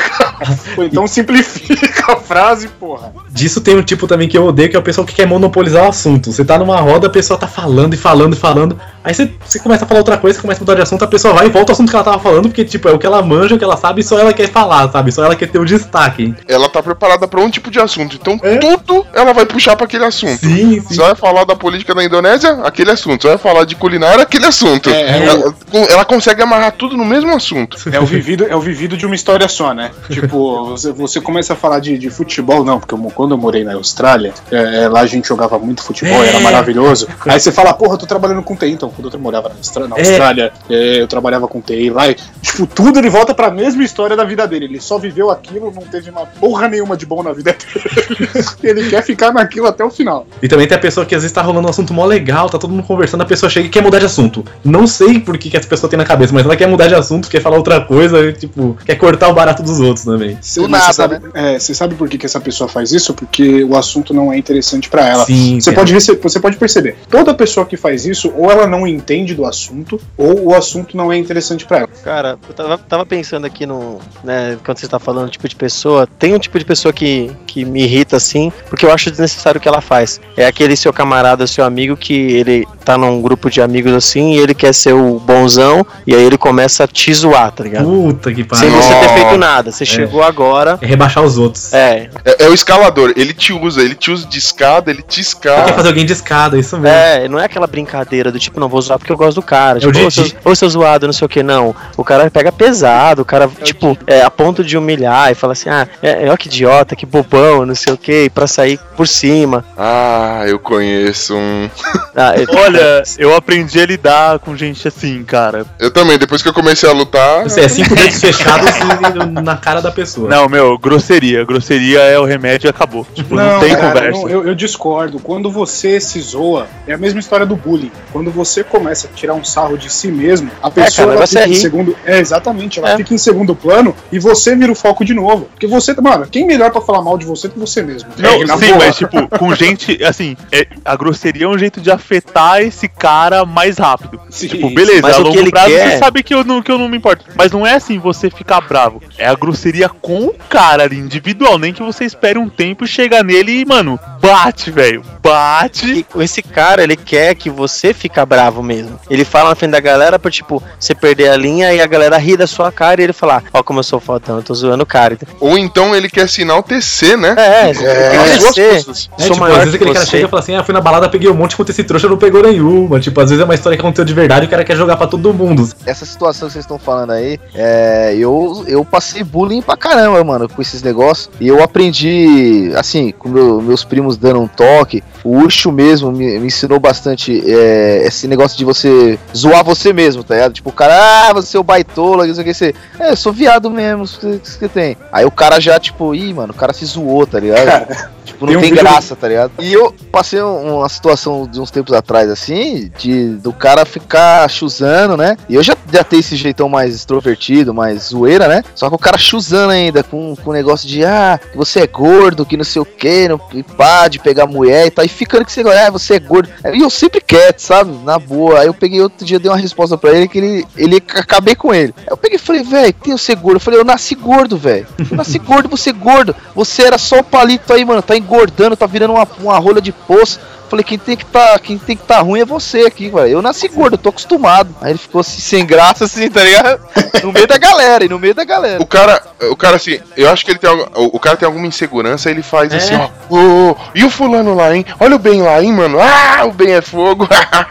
então 0.80 1.06
simplifica 1.08 2.14
a 2.14 2.16
frase, 2.18 2.68
porra. 2.68 3.14
Disso 3.30 3.62
tem 3.62 3.78
um 3.78 3.84
tipo 3.84 4.08
também 4.08 4.28
que 4.28 4.38
eu 4.38 4.46
odeio, 4.46 4.70
que 4.70 4.76
é 4.76 4.80
o 4.80 4.84
pessoal 4.84 5.06
que 5.06 5.14
quer 5.14 5.28
monopolizar 5.28 5.86
o 5.86 5.90
assunto. 5.90 6.32
Você 6.32 6.44
tá 6.44 6.58
numa 6.58 6.78
roda, 6.80 7.08
a 7.08 7.10
pessoa 7.10 7.38
tá 7.40 7.48
falando 7.48 7.94
e 7.94 7.98
falando 7.98 8.34
e 8.34 8.38
falando. 8.38 8.80
Aí 9.04 9.14
você, 9.14 9.32
você 9.46 9.60
começa 9.60 9.86
a 9.86 9.88
falar 9.88 10.00
outra 10.00 10.18
coisa, 10.18 10.36
você 10.38 10.42
começa 10.42 10.60
a 10.60 10.64
mudar 10.64 10.76
de 10.76 10.82
assunto, 10.82 11.04
a 11.04 11.08
pessoa 11.08 11.34
vai 11.34 11.48
e 11.48 11.50
volta 11.50 11.72
ao 11.72 11.74
assunto 11.74 11.90
que 11.90 11.96
ela 11.96 12.04
tava 12.04 12.20
falando, 12.20 12.50
porque, 12.50 12.66
tipo, 12.66 12.88
é 12.90 12.92
o 12.92 13.00
que 13.00 13.06
ela 13.06 13.22
manja, 13.22 13.56
o 13.56 13.58
que 13.58 13.64
ela 13.64 13.78
sabe, 13.78 14.02
e 14.02 14.04
só 14.04 14.18
ela 14.20 14.34
quer 14.34 14.50
falar, 14.50 14.92
sabe? 14.92 15.12
Só 15.12 15.24
ela 15.24 15.36
quer 15.36 15.48
ter 15.50 15.60
o 15.60 15.66
destaque. 15.66 16.34
Ela 16.48 16.70
tá 16.70 16.82
preparada 16.82 17.28
pra 17.28 17.40
um 17.42 17.50
tipo 17.50 17.70
de 17.72 17.80
assunto, 17.80 18.16
então 18.20 18.40
É. 18.44 18.58
tudo 18.58 19.06
ela 19.14 19.34
vai 19.34 19.46
puxar 19.46 19.76
pra 19.76 19.86
aquele 19.86 20.06
assunto. 20.06 20.40
Sim, 20.40 20.80
sim. 20.80 20.82
Você 20.82 20.96
vai 21.02 21.16
falar 21.16 21.44
da 21.46 21.56
política 21.60 21.94
da 21.94 22.04
Indonésia, 22.04 22.52
aquele 22.64 22.92
assunto. 22.92 23.22
Você 23.22 23.28
vai 23.30 23.38
falar 23.38 23.66
de 23.66 23.76
culinária, 23.76 24.24
aquele 24.24 24.46
assunto. 24.46 24.90
É, 24.90 25.26
ela, 25.26 25.54
ela 25.90 26.06
consegue 26.06 26.42
amarrar 26.42 26.72
tudo 26.72 26.98
no 26.98 27.06
mesmo 27.06 27.32
assunto. 27.36 27.78
É 27.92 28.00
o 28.00 28.06
vivido, 28.06 28.46
é 28.50 28.56
o 28.56 28.60
vivido 28.62 28.98
de 28.98 29.06
uma 29.06 29.16
história 29.16 29.48
só, 29.48 29.74
né? 29.74 29.92
Tipo, 30.10 30.66
você, 30.72 30.92
você 30.92 31.22
começa 31.22 31.54
a 31.54 31.56
falar 31.56 31.80
de, 31.80 31.98
de 31.98 32.10
futebol, 32.10 32.64
não, 32.64 32.80
porque 32.80 32.94
eu- 32.96 33.12
quando 33.14 33.32
eu 33.32 33.38
morei 33.38 33.64
na 33.64 33.74
Austrália, 33.74 34.34
é, 34.52 34.84
é, 34.84 34.88
lá 34.90 35.02
a 35.02 35.06
gente 35.06 35.28
jogava 35.28 35.60
muito 35.60 35.84
futebol, 35.84 36.24
É. 36.24 36.30
era 36.30 36.40
maravilhoso. 36.40 37.08
Aí 37.28 37.40
você 37.40 37.52
fala, 37.52 37.74
porra, 37.74 37.94
eu 37.94 37.98
tô 37.98 38.06
trabalhando 38.08 38.42
com 38.42 38.56
Tenton. 38.56 38.70
então, 38.80 38.90
quando 38.90 39.14
eu 39.14 39.20
morava 39.20 39.50
na 39.50 39.56
Austra- 39.56 39.88
na 39.88 39.98
É. 39.98 40.00
Austrália, 40.00 40.54
é, 40.70 41.02
eu 41.02 41.08
trabalhava 41.08 41.48
com 41.48 41.60
TI 41.62 41.90
lá, 41.90 42.08
e, 42.10 42.16
tipo, 42.42 42.66
tudo 42.68 42.98
ele 43.00 43.10
volta 43.10 43.34
pra 43.34 43.52
mesma 43.52 43.84
história 43.84 44.16
da 44.16 44.24
vida 44.24 44.48
dele. 44.48 44.66
Ele 44.66 44.80
só 44.80 44.98
viveu 44.98 45.30
aquilo, 45.30 45.72
não 45.76 45.82
teve 45.84 46.10
uma 46.10 46.26
porra 46.26 46.68
nenhuma 46.70 46.96
de 46.96 47.06
bom 47.06 47.22
na 47.24 47.34
vida 47.34 47.54
dele. 47.54 48.30
ele 48.64 48.90
quer 48.90 49.04
ficar 49.04 49.32
naquilo 49.34 49.68
até 49.68 49.84
o 49.84 49.90
final. 49.90 50.26
E 50.42 50.48
também 50.48 50.68
tem 50.68 50.78
a 50.78 50.80
pessoa 50.80 51.06
que 51.06 51.14
às 51.16 51.22
vezes 51.24 51.34
tá 51.34 51.39
rolando 51.42 51.68
um 51.68 51.70
assunto 51.70 51.94
mó 51.94 52.06
legal, 52.06 52.50
tá 52.50 52.58
todo 52.58 52.72
mundo 52.72 52.84
conversando, 52.84 53.22
a 53.22 53.26
pessoa 53.26 53.50
chega 53.50 53.68
e 53.68 53.70
quer 53.70 53.82
mudar 53.82 54.00
de 54.00 54.06
assunto. 54.06 54.44
Não 54.64 54.86
sei 54.88 55.20
por 55.20 55.38
que, 55.38 55.50
que 55.50 55.58
essa 55.58 55.68
pessoa 55.68 55.90
tem 55.90 55.98
na 55.98 56.06
cabeça, 56.06 56.34
mas 56.34 56.46
ela 56.46 56.56
quer 56.56 56.68
mudar 56.68 56.88
de 56.88 56.96
assunto, 56.96 57.30
quer 57.30 57.42
falar 57.42 57.58
outra 57.58 57.82
coisa, 57.82 58.32
tipo, 58.34 58.78
quer 58.86 58.96
cortar 58.96 59.30
o 59.30 59.34
barato 59.34 59.62
dos 59.64 59.80
outros 59.80 60.06
também. 60.06 60.38
Do 60.56 60.68
nada, 60.68 60.86
você 60.86 60.94
sabe, 60.94 61.20
é, 61.34 61.60
você 61.60 61.74
sabe 61.74 61.96
por 61.96 62.08
que, 62.10 62.18
que 62.18 62.26
essa 62.26 62.40
pessoa 62.40 62.68
faz 62.68 62.92
isso? 62.92 63.14
Porque 63.14 63.64
o 63.64 63.76
assunto 63.78 64.14
não 64.14 64.32
é 64.32 64.38
interessante 64.38 64.90
pra 64.90 65.08
ela. 65.08 65.26
Sim, 65.26 65.60
Você 65.60 65.72
tem- 65.72 65.80
pode, 65.80 65.94
você 65.94 66.40
pode 66.40 66.58
perceber, 66.58 66.98
toda 67.10 67.34
pessoa 67.34 67.66
que 67.66 67.78
faz 67.78 68.06
isso, 68.06 68.32
ou 68.36 68.50
ela 68.52 68.66
não 68.68 68.86
entende 68.88 69.34
do 69.34 69.46
assunto, 69.46 70.00
ou 70.18 70.48
o 70.50 70.56
assunto 70.56 70.96
não 70.98 71.12
é 71.12 71.18
interessante 71.18 71.66
pra 71.66 71.80
ela. 71.80 71.90
Cara, 72.04 72.38
eu 72.48 72.54
tava, 72.54 72.78
tava 72.78 73.06
pensando 73.06 73.46
aqui 73.46 73.66
no. 73.66 74.00
Né, 74.24 74.58
quando 74.66 74.78
você 74.78 74.88
tá 74.88 75.00
falando 75.00 75.30
tipo 75.30 75.48
de 75.48 75.56
pessoa, 75.56 76.08
tem 76.08 76.34
um 76.34 76.40
tipo 76.40 76.58
de 76.58 76.66
pessoa 76.66 76.92
que, 76.94 77.32
que 77.46 77.64
me 77.66 77.84
irrita 77.84 78.18
assim, 78.18 78.52
porque 78.70 78.86
eu 78.86 78.92
acho 78.92 79.10
desnecessário 79.10 79.60
o 79.60 79.62
que 79.62 79.68
ela 79.68 79.82
faz. 79.82 80.20
É 80.36 80.46
aquele 80.46 80.76
seu 80.76 80.92
camarada, 80.94 81.29
seu 81.48 81.64
amigo, 81.64 81.96
que 81.98 82.14
ele 82.14 82.68
tá 82.90 82.98
num 82.98 83.22
grupo 83.22 83.52
de 83.52 83.62
amigos 83.62 83.94
assim 83.94 84.34
e 84.34 84.40
ele 84.40 84.56
quer 84.56 84.74
ser 84.74 84.94
o 84.94 85.20
bonzão, 85.20 85.86
e 86.08 86.16
aí 86.16 86.24
ele 86.24 86.40
começa 86.40 86.86
a 86.86 86.88
te 86.88 87.14
zoar, 87.14 87.52
tá 87.52 87.64
ligado? 87.64 87.86
Puta 87.86 88.32
que 88.32 88.38
Sem 88.38 88.46
pariu. 88.46 88.72
você 88.72 88.96
ter 88.96 89.10
feito 89.10 89.38
nada. 89.38 89.72
Você 89.72 89.86
chegou 89.86 90.24
agora. 90.24 90.80
É 90.82 90.88
rebaixar 90.88 91.24
os 91.24 91.38
outros. 91.38 91.72
É, 91.72 92.10
É, 92.26 92.46
é 92.46 92.50
o 92.50 92.54
escalador, 92.54 93.14
ele 93.16 93.32
te 93.32 93.54
usa, 93.54 93.82
ele 93.84 93.94
te 93.94 94.10
usa 94.10 94.26
de 94.26 94.40
escada, 94.40 94.90
ele 94.90 95.04
te 95.04 95.18
Quer 95.18 95.22
escala. 95.22 95.74
fazer 95.74 95.88
alguém 95.90 96.04
de 96.06 96.14
escada, 96.14 96.58
isso 96.58 96.80
mesmo. 96.80 96.98
É, 96.98 97.28
não 97.28 97.38
é 97.40 97.46
aquela 97.46 97.68
brincadeira 97.68 98.32
do 98.32 98.40
tipo, 98.40 98.60
não 98.60 98.68
vou 98.68 98.82
zoar 98.82 98.98
porque 98.98 99.12
eu 99.12 99.18
gosto 99.18 99.36
do 99.36 99.44
cara. 99.44 99.78
É 99.80 99.86
o 99.88 99.92
Tipo, 99.92 100.10
Didi. 100.10 100.36
seu, 100.42 100.56
seu 100.56 100.70
zoado, 100.70 101.06
não 101.06 101.14
sei 101.14 101.26
o 101.28 101.30
que, 101.30 101.44
não. 101.44 101.76
O 101.96 102.04
cara 102.04 102.32
pega 102.32 102.52
pesado, 102.52 103.22
o 103.22 103.26
cara, 103.26 103.48
tipo, 103.64 103.96
é, 104.08 104.22
a 104.24 104.32
ponto 104.32 104.64
de 104.64 104.76
humilhar 104.78 105.32
e 105.32 105.36
fala 105.36 105.54
assim, 105.54 105.70
ah, 105.70 105.88
é, 106.02 106.26
é, 106.26 106.32
ó 106.32 106.36
que 106.38 106.48
idiota, 106.48 106.96
que 106.96 107.06
bobão, 107.06 107.66
não 107.68 107.76
sei 107.76 107.94
o 107.94 107.98
que, 107.98 108.32
pra 108.32 108.48
sair 108.48 108.80
por 108.98 109.08
cima. 109.08 109.64
Ah, 109.78 110.44
eu 110.48 110.58
conheço 110.58 111.36
um. 111.36 111.70
Ah, 112.16 112.34
é- 112.36 112.46
Olha, 112.66 112.79
eu 113.18 113.36
aprendi 113.36 113.80
a 113.80 113.86
lidar 113.86 114.40
com 114.40 114.56
gente 114.56 114.88
assim, 114.88 115.24
cara. 115.24 115.66
Eu 115.80 115.92
também, 115.92 116.18
depois 116.18 116.42
que 116.42 116.50
eu 116.50 116.54
comecei 116.54 116.90
a 116.90 116.94
lutar. 116.94 117.44
Você 117.44 117.62
é 117.62 117.68
cinco 117.70 117.96
dedos 117.96 118.20
fechados 118.20 118.70
e 118.78 119.42
na 119.42 119.58
cara 119.58 119.82
da 119.82 119.92
pessoa. 119.92 120.30
Não, 120.30 120.48
meu, 120.50 120.78
grosseria. 120.78 121.44
Grosseria 121.46 122.00
é 122.02 122.18
o 122.20 122.26
remédio 122.26 122.68
e 122.68 122.70
acabou. 122.70 123.06
Tipo, 123.14 123.36
não, 123.36 123.60
tem 123.60 123.76
cara, 123.76 123.88
conversa. 123.94 124.22
não, 124.22 124.30
eu, 124.30 124.48
eu 124.48 124.56
discordo. 124.56 125.20
Quando 125.20 125.52
você 125.52 126.00
se 126.00 126.20
zoa, 126.22 126.68
é 126.88 126.94
a 126.94 126.98
mesma 126.98 127.20
história 127.20 127.46
do 127.46 127.56
bullying. 127.56 127.92
Quando 128.12 128.32
você 128.32 128.64
começa 128.64 129.08
a 129.08 129.16
tirar 129.16 129.34
um 129.34 129.44
sarro 129.44 129.78
de 129.78 129.92
si 129.92 130.10
mesmo, 130.12 130.50
a 130.62 130.70
pessoa 130.72 131.08
cara, 131.08 131.18
ela 131.18 131.28
você 131.28 131.40
fica 131.42 131.50
em 131.52 131.56
segundo. 131.56 131.96
É, 132.06 132.20
exatamente, 132.20 132.80
ela 132.80 132.92
É. 132.92 132.98
fica 132.98 133.14
em 133.14 133.18
segundo 133.18 133.56
plano 133.56 133.96
e 134.12 134.20
você 134.20 134.56
vira 134.56 134.72
o 134.72 134.76
foco 134.76 135.04
de 135.06 135.14
novo. 135.14 135.46
Porque 135.52 135.68
você, 135.68 135.94
mano, 136.00 136.28
quem 136.30 136.46
melhor 136.46 136.72
pra 136.72 136.82
falar 136.82 137.02
mal 137.02 137.18
de 137.18 137.26
você 137.26 137.50
que 137.50 137.58
você 137.60 137.82
mesmo? 137.82 138.10
Não, 138.18 138.30
É, 138.30 138.48
sim, 138.58 138.68
boa. 138.68 138.78
mas 138.78 138.96
tipo, 138.96 139.28
com 139.38 139.54
gente, 139.56 140.04
assim, 140.04 140.36
é- 140.52 140.68
a 140.86 140.96
grosseria 140.96 141.46
é 141.46 141.48
um 141.48 141.58
jeito 141.58 141.80
de 141.82 141.92
afetar 141.92 142.59
esse 142.64 142.88
cara 142.88 143.46
mais 143.46 143.78
rápido. 143.78 144.20
Sim, 144.30 144.48
Tipo, 144.48 144.70
beleza, 144.74 145.02
Mas 145.02 145.16
a 145.16 145.20
o 145.20 145.24
que 145.24 145.30
longo 145.30 145.40
ele 145.40 145.52
prazo 145.52 145.70
quer- 145.70 145.92
você 145.92 145.98
sabe 145.98 146.24
que 146.24 146.34
eu, 146.34 146.44
não, 146.44 146.62
que 146.62 146.72
eu 146.72 146.78
não 146.78 146.90
me 146.90 146.98
importo. 146.98 147.26
Mas 147.36 147.52
não 147.52 147.66
é 147.66 147.74
assim 147.76 147.98
você 148.00 148.30
ficar 148.30 148.62
bravo. 148.62 149.02
É 149.18 149.28
a 149.28 149.36
grosseria 149.36 149.88
com 149.90 150.26
o 150.28 150.36
cara 150.50 150.84
ali, 150.84 150.98
individual. 150.98 151.58
Nem 151.58 151.74
que 151.74 151.84
você 151.84 152.04
espere 152.06 152.38
um 152.40 152.50
tempo 152.50 152.84
e 152.86 152.88
chega 152.88 153.22
nele 153.24 153.62
e, 153.62 153.66
mano, 153.66 154.00
bate, 154.22 154.72
velho. 154.72 155.04
Bate. 155.22 156.06
E 156.16 156.24
esse 156.24 156.42
cara, 156.42 156.84
ele 156.84 156.96
quer 156.96 157.36
que 157.36 157.50
você 157.50 157.94
fica 157.94 158.26
bravo 158.26 158.62
mesmo. 158.64 159.00
Ele 159.10 159.24
fala 159.26 159.50
na 159.50 159.56
frente 159.56 159.72
da 159.72 159.80
galera 159.80 160.18
pra, 160.20 160.32
tipo, 160.32 160.62
você 160.80 160.96
perder 160.96 161.30
a 161.30 161.38
linha 161.38 161.74
e 161.74 161.80
a 161.82 161.86
galera 161.88 162.18
ri 162.18 162.36
da 162.38 162.48
sua 162.48 162.72
cara 162.72 163.02
e 163.02 163.04
ele 163.06 163.14
falar, 163.14 163.44
ó 163.54 163.62
como 163.64 163.80
eu 163.80 163.84
sou 163.84 164.00
fodão, 164.00 164.38
eu 164.38 164.44
tô 164.44 164.54
zoando 164.54 164.84
o 164.84 164.86
cara. 164.86 165.18
Ou 165.40 165.58
então 165.58 165.96
ele 165.96 166.10
quer 166.10 166.28
se 166.28 166.42
enaltecer, 166.42 167.18
né? 167.18 167.36
É, 167.38 167.70
as 167.70 168.40
duas 168.40 168.56
coisas. 168.56 169.10
É, 169.18 169.22
Sou 169.24 169.32
tipo, 169.34 169.40
maior 169.40 169.58
às 169.60 169.64
vezes 169.66 169.72
que 169.78 169.84
aquele 169.84 169.94
cara 169.94 170.06
chega 170.06 170.26
e 170.26 170.30
fala 170.30 170.42
assim, 170.42 170.56
ah, 170.56 170.64
fui 170.64 170.74
na 170.74 170.82
balada, 170.82 171.10
peguei 171.10 171.30
um 171.30 171.34
monte, 171.34 171.54
enquanto 171.54 171.70
esse 171.70 171.84
trouxa 171.84 172.08
não 172.08 172.18
pegou 172.18 172.42
nenhuma. 172.52 173.00
Tipo, 173.00 173.22
às 173.22 173.30
vezes 173.30 173.42
é 173.42 173.46
uma 173.46 173.56
história 173.56 173.78
que 173.78 173.82
aconteceu 173.82 174.06
de 174.06 174.14
verdade 174.14 174.46
e 174.46 174.48
o 174.48 174.50
cara 174.50 174.64
quer 174.64 174.76
jogar 174.76 174.98
pra 174.98 175.08
todo 175.08 175.34
mundo. 175.34 175.68
Essa 175.86 176.06
situação 176.06 176.48
que 176.48 176.54
vocês 176.54 176.64
estão 176.66 176.78
falando 176.80 177.12
aí, 177.12 177.40
é, 177.54 178.16
eu, 178.18 178.64
eu 178.68 178.84
passei 178.86 179.24
bullying 179.24 179.62
pra 179.62 179.76
caramba, 179.78 180.24
mano, 180.24 180.48
com 180.50 180.62
esses 180.62 180.82
negócios. 180.82 181.30
E 181.40 181.48
eu 181.48 181.62
aprendi, 181.64 182.72
assim, 182.76 183.12
com 183.18 183.30
meu- 183.30 183.62
meus 183.62 183.84
primos 183.84 184.18
dando 184.18 184.40
um 184.42 184.48
toque. 184.48 185.04
O 185.24 185.38
Ucho 185.40 185.72
mesmo 185.72 186.12
me, 186.12 186.40
me 186.40 186.48
ensinou 186.48 186.80
bastante 186.80 187.42
é, 187.46 188.04
esse 188.08 188.28
negócio 188.28 188.58
de 188.58 188.64
você 188.66 189.20
zoar 189.36 189.64
você 189.64 189.92
mesmo, 189.92 190.24
tá 190.24 190.36
ligado? 190.36 190.54
Tipo, 190.54 190.70
o 190.70 190.74
cara, 190.74 191.30
ah, 191.30 191.34
você 191.34 191.58
é 191.58 191.60
o 191.60 191.64
baitola, 191.64 192.26
não 192.26 192.34
sei 192.34 192.44
o 192.44 192.48
que 192.48 192.54
você. 192.54 192.74
É, 193.00 193.12
eu 193.12 193.18
sou 193.18 193.34
viado 193.34 193.70
mesmo, 193.70 194.04
o 194.04 194.08
que, 194.08 194.40
que 194.40 194.50
você 194.50 194.68
tem? 194.70 194.98
Aí 195.12 195.26
o 195.26 195.32
cara 195.32 195.60
já, 195.60 195.80
tipo, 195.80 196.16
ih, 196.16 196.34
mano, 196.34 196.54
o 196.54 196.56
cara 196.56 196.74
se 196.74 196.86
zoou, 196.86 197.26
tá 197.28 197.40
ligado? 197.40 197.66
Cara, 197.66 198.10
Tipo, 198.30 198.46
Tem 198.46 198.54
não 198.56 198.60
um 198.60 198.64
tem 198.64 198.72
vídeo- 198.72 198.84
graça, 198.84 199.16
tá 199.16 199.28
ligado? 199.28 199.52
E 199.60 199.74
eu 199.74 199.94
passei 200.12 200.42
um- 200.42 200.78
uma 200.78 200.90
situação 200.90 201.48
de 201.48 201.60
uns 201.60 201.72
tempos 201.72 201.94
atrás, 201.94 202.30
assim, 202.30 202.92
de 202.98 203.30
do 203.36 203.52
cara 203.52 203.86
ficar 203.86 204.48
chuzando, 204.50 205.18
né? 205.18 205.36
E 205.50 205.56
eu 205.56 205.64
já, 205.64 205.76
já 205.92 206.04
tenho 206.04 206.20
esse 206.20 206.36
jeitão 206.36 206.70
mais 206.70 206.94
extrovertido, 206.96 207.74
mais 207.74 208.04
zoeira, 208.10 208.48
né? 208.48 208.64
Só 208.76 208.88
que 208.90 208.96
o 208.96 209.00
cara 209.00 209.18
chuzando 209.18 209.72
ainda, 209.72 210.04
com 210.04 210.36
o 210.46 210.54
negócio 210.54 210.88
de, 210.88 211.04
ah, 211.04 211.40
você 211.56 211.82
é 211.82 211.88
gordo, 211.88 212.46
que 212.46 212.56
não 212.58 212.64
sei 212.64 212.82
o 212.82 212.86
que, 212.86 213.28
não 213.28 213.40
e 213.54 213.64
pá, 213.64 214.08
de 214.08 214.20
pegar 214.20 214.46
mulher 214.46 214.88
e 214.88 214.92
tal. 214.92 215.04
E 215.04 215.08
ficando 215.08 215.44
que 215.46 215.52
você, 215.52 215.62
ah, 215.62 215.90
você 215.90 216.16
é 216.16 216.20
gordo. 216.20 216.50
E 216.74 216.82
eu 216.82 216.90
sempre 216.90 217.20
quieto, 217.22 217.60
sabe? 217.60 217.92
Na 218.04 218.20
boa. 218.20 218.60
Aí 218.60 218.68
eu 218.68 218.74
peguei 218.74 219.02
outro 219.02 219.26
dia, 219.26 219.40
dei 219.40 219.50
uma 219.50 219.58
resposta 219.58 219.98
pra 219.98 220.12
ele 220.12 220.28
que 220.28 220.38
ele, 220.38 220.68
ele 220.78 220.98
acabei 221.16 221.56
com 221.56 221.74
ele. 221.74 221.94
Aí 221.98 222.06
eu 222.10 222.18
peguei 222.18 222.36
e 222.36 222.40
falei, 222.40 222.64
velho, 222.64 222.94
tem 222.94 223.12
eu 223.12 223.18
ser 223.18 223.36
gordo? 223.36 223.56
Eu 223.58 223.62
falei, 223.62 223.80
eu 223.80 223.86
nasci 223.86 224.16
gordo, 224.16 224.58
velho. 224.58 224.86
Eu 225.10 225.18
nasci 225.18 225.40
gordo, 225.40 225.68
você 225.70 225.90
é 225.90 225.94
gordo. 225.94 226.36
Você 226.56 226.84
era 226.84 226.98
só 226.98 227.20
o 227.20 227.24
palito 227.24 227.74
aí, 227.74 227.84
mano. 227.84 228.02
Tá 228.02 228.16
engordando, 228.20 228.76
tá 228.76 228.86
virando 228.86 229.14
uma, 229.14 229.28
uma 229.40 229.58
rolha 229.58 229.82
de 229.82 229.92
poço. 229.92 230.40
Falei, 230.70 230.84
quem 230.84 231.00
tem 231.00 231.18
que 231.18 231.26
tá, 231.26 231.58
quem 231.58 231.80
tem 231.80 231.98
que 231.98 232.04
tá 232.04 232.20
ruim 232.20 232.42
é 232.42 232.46
você 232.46 232.82
aqui, 232.82 233.10
velho. 233.10 233.28
Eu 233.28 233.42
nasci 233.42 233.68
gordo, 233.68 233.96
eu 233.96 233.98
tô 233.98 234.10
acostumado. 234.10 234.70
Aí 234.80 234.92
ele 234.92 235.00
ficou 235.00 235.22
assim, 235.22 235.42
sem 235.42 235.66
graça, 235.66 236.06
assim, 236.06 236.30
tá 236.30 236.44
ligado? 236.44 236.80
No 237.24 237.34
meio 237.34 237.48
da 237.48 237.58
galera, 237.58 238.06
e 238.06 238.10
no 238.10 238.20
meio 238.20 238.36
da 238.36 238.44
galera. 238.44 238.82
O 238.82 238.86
cara, 238.86 239.20
o 239.50 239.56
cara 239.56 239.78
assim, 239.78 240.00
eu 240.16 240.30
acho 240.30 240.46
que 240.46 240.52
ele 240.52 240.60
tem 240.60 240.70
o, 240.70 241.20
cara 241.20 241.38
tem 241.38 241.48
alguma 241.48 241.66
insegurança, 241.66 242.30
ele 242.30 242.44
faz 242.44 242.72
assim, 242.72 242.94
ó, 242.96 243.10
ô, 243.36 243.76
e 243.96 244.04
o 244.04 244.12
fulano 244.12 244.54
lá, 244.54 244.76
hein? 244.76 244.86
Olha 245.00 245.16
o 245.16 245.20
bem 245.20 245.42
lá, 245.42 245.62
hein, 245.62 245.74
mano? 245.74 245.98
Ah, 246.00 246.46
o 246.46 246.52
bem 246.54 246.74
é 246.74 246.82
fogo. 246.82 247.28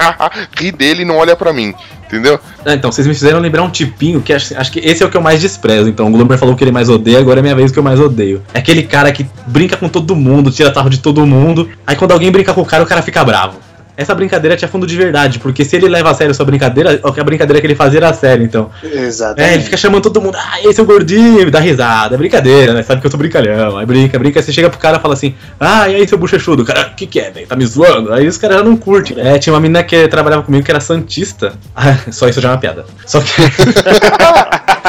Ri 0.58 0.72
dele 0.72 1.02
e 1.02 1.04
não 1.04 1.18
olha 1.18 1.36
pra 1.36 1.52
mim, 1.52 1.72
entendeu? 2.08 2.40
Ah, 2.64 2.74
então, 2.74 2.90
vocês 2.90 3.06
me 3.06 3.14
fizeram 3.14 3.38
lembrar 3.38 3.62
um 3.62 3.70
tipinho 3.70 4.20
que 4.20 4.32
acho, 4.32 4.56
acho 4.56 4.72
que 4.72 4.80
esse 4.80 5.02
é 5.02 5.06
o 5.06 5.10
que 5.10 5.16
eu 5.16 5.20
mais 5.20 5.40
desprezo. 5.40 5.88
Então, 5.88 6.08
o 6.08 6.10
Glomer 6.10 6.38
falou 6.38 6.56
que 6.56 6.64
ele 6.64 6.72
mais 6.72 6.88
odeia, 6.88 7.18
agora 7.18 7.40
é 7.40 7.42
minha 7.42 7.54
vez 7.54 7.70
que 7.70 7.78
eu 7.78 7.82
mais 7.82 8.00
odeio. 8.00 8.42
É 8.52 8.58
aquele 8.58 8.82
cara 8.82 9.12
que 9.12 9.26
brinca 9.46 9.76
com 9.76 9.88
todo 9.88 10.16
mundo, 10.16 10.50
tira 10.50 10.72
sarro 10.72 10.90
de 10.90 10.98
todo 10.98 11.24
mundo. 11.26 11.68
Aí 11.86 11.94
quando 11.94 12.12
alguém 12.12 12.30
brinca 12.30 12.52
com 12.52 12.62
o 12.62 12.66
cara, 12.66 12.82
o 12.82 12.86
cara 12.86 13.02
fica 13.02 13.22
bravo. 13.24 13.67
Essa 13.98 14.14
brincadeira 14.14 14.56
tinha 14.56 14.68
fundo 14.68 14.86
de 14.86 14.96
verdade, 14.96 15.40
porque 15.40 15.64
se 15.64 15.74
ele 15.74 15.88
leva 15.88 16.08
a 16.08 16.14
sério 16.14 16.30
a 16.30 16.34
sua 16.34 16.46
brincadeira, 16.46 17.00
a 17.02 17.24
brincadeira 17.24 17.60
que 17.60 17.66
ele 17.66 17.74
fazia 17.74 17.98
era 17.98 18.14
sério, 18.14 18.44
então. 18.44 18.70
Exatamente. 18.80 19.50
É, 19.50 19.54
ele 19.54 19.64
fica 19.64 19.76
chamando 19.76 20.04
todo 20.04 20.20
mundo, 20.20 20.38
ah, 20.38 20.60
esse 20.62 20.78
é 20.78 20.82
o 20.84 20.86
gordinho, 20.86 21.50
dá 21.50 21.58
risada, 21.58 22.14
é 22.14 22.18
brincadeira, 22.18 22.72
né? 22.72 22.84
Sabe 22.84 23.00
que 23.00 23.08
eu 23.08 23.10
sou 23.10 23.18
brincalhão. 23.18 23.76
Aí 23.76 23.84
brinca, 23.84 24.16
brinca, 24.16 24.40
você 24.40 24.52
chega 24.52 24.70
pro 24.70 24.78
cara 24.78 24.98
e 24.98 25.00
fala 25.00 25.14
assim, 25.14 25.34
ah, 25.58 25.88
e 25.88 25.96
aí 25.96 26.06
seu 26.06 26.16
bochechudo, 26.16 26.64
cara, 26.64 26.92
o 26.92 26.94
que 26.94 27.08
que 27.08 27.18
é, 27.18 27.28
velho? 27.32 27.48
Tá 27.48 27.56
me 27.56 27.66
zoando? 27.66 28.12
Aí 28.12 28.28
os 28.28 28.38
caras 28.38 28.58
já 28.58 28.62
não 28.62 28.76
curtem. 28.76 29.18
É, 29.18 29.36
tinha 29.36 29.52
uma 29.52 29.58
menina 29.58 29.82
que 29.82 30.06
trabalhava 30.06 30.44
comigo 30.44 30.64
que 30.64 30.70
era 30.70 30.78
santista. 30.78 31.54
Ah, 31.74 31.96
só 32.12 32.28
isso 32.28 32.40
já 32.40 32.50
é 32.50 32.52
uma 32.52 32.58
piada. 32.58 32.86
Só 33.04 33.20
que. 33.20 33.32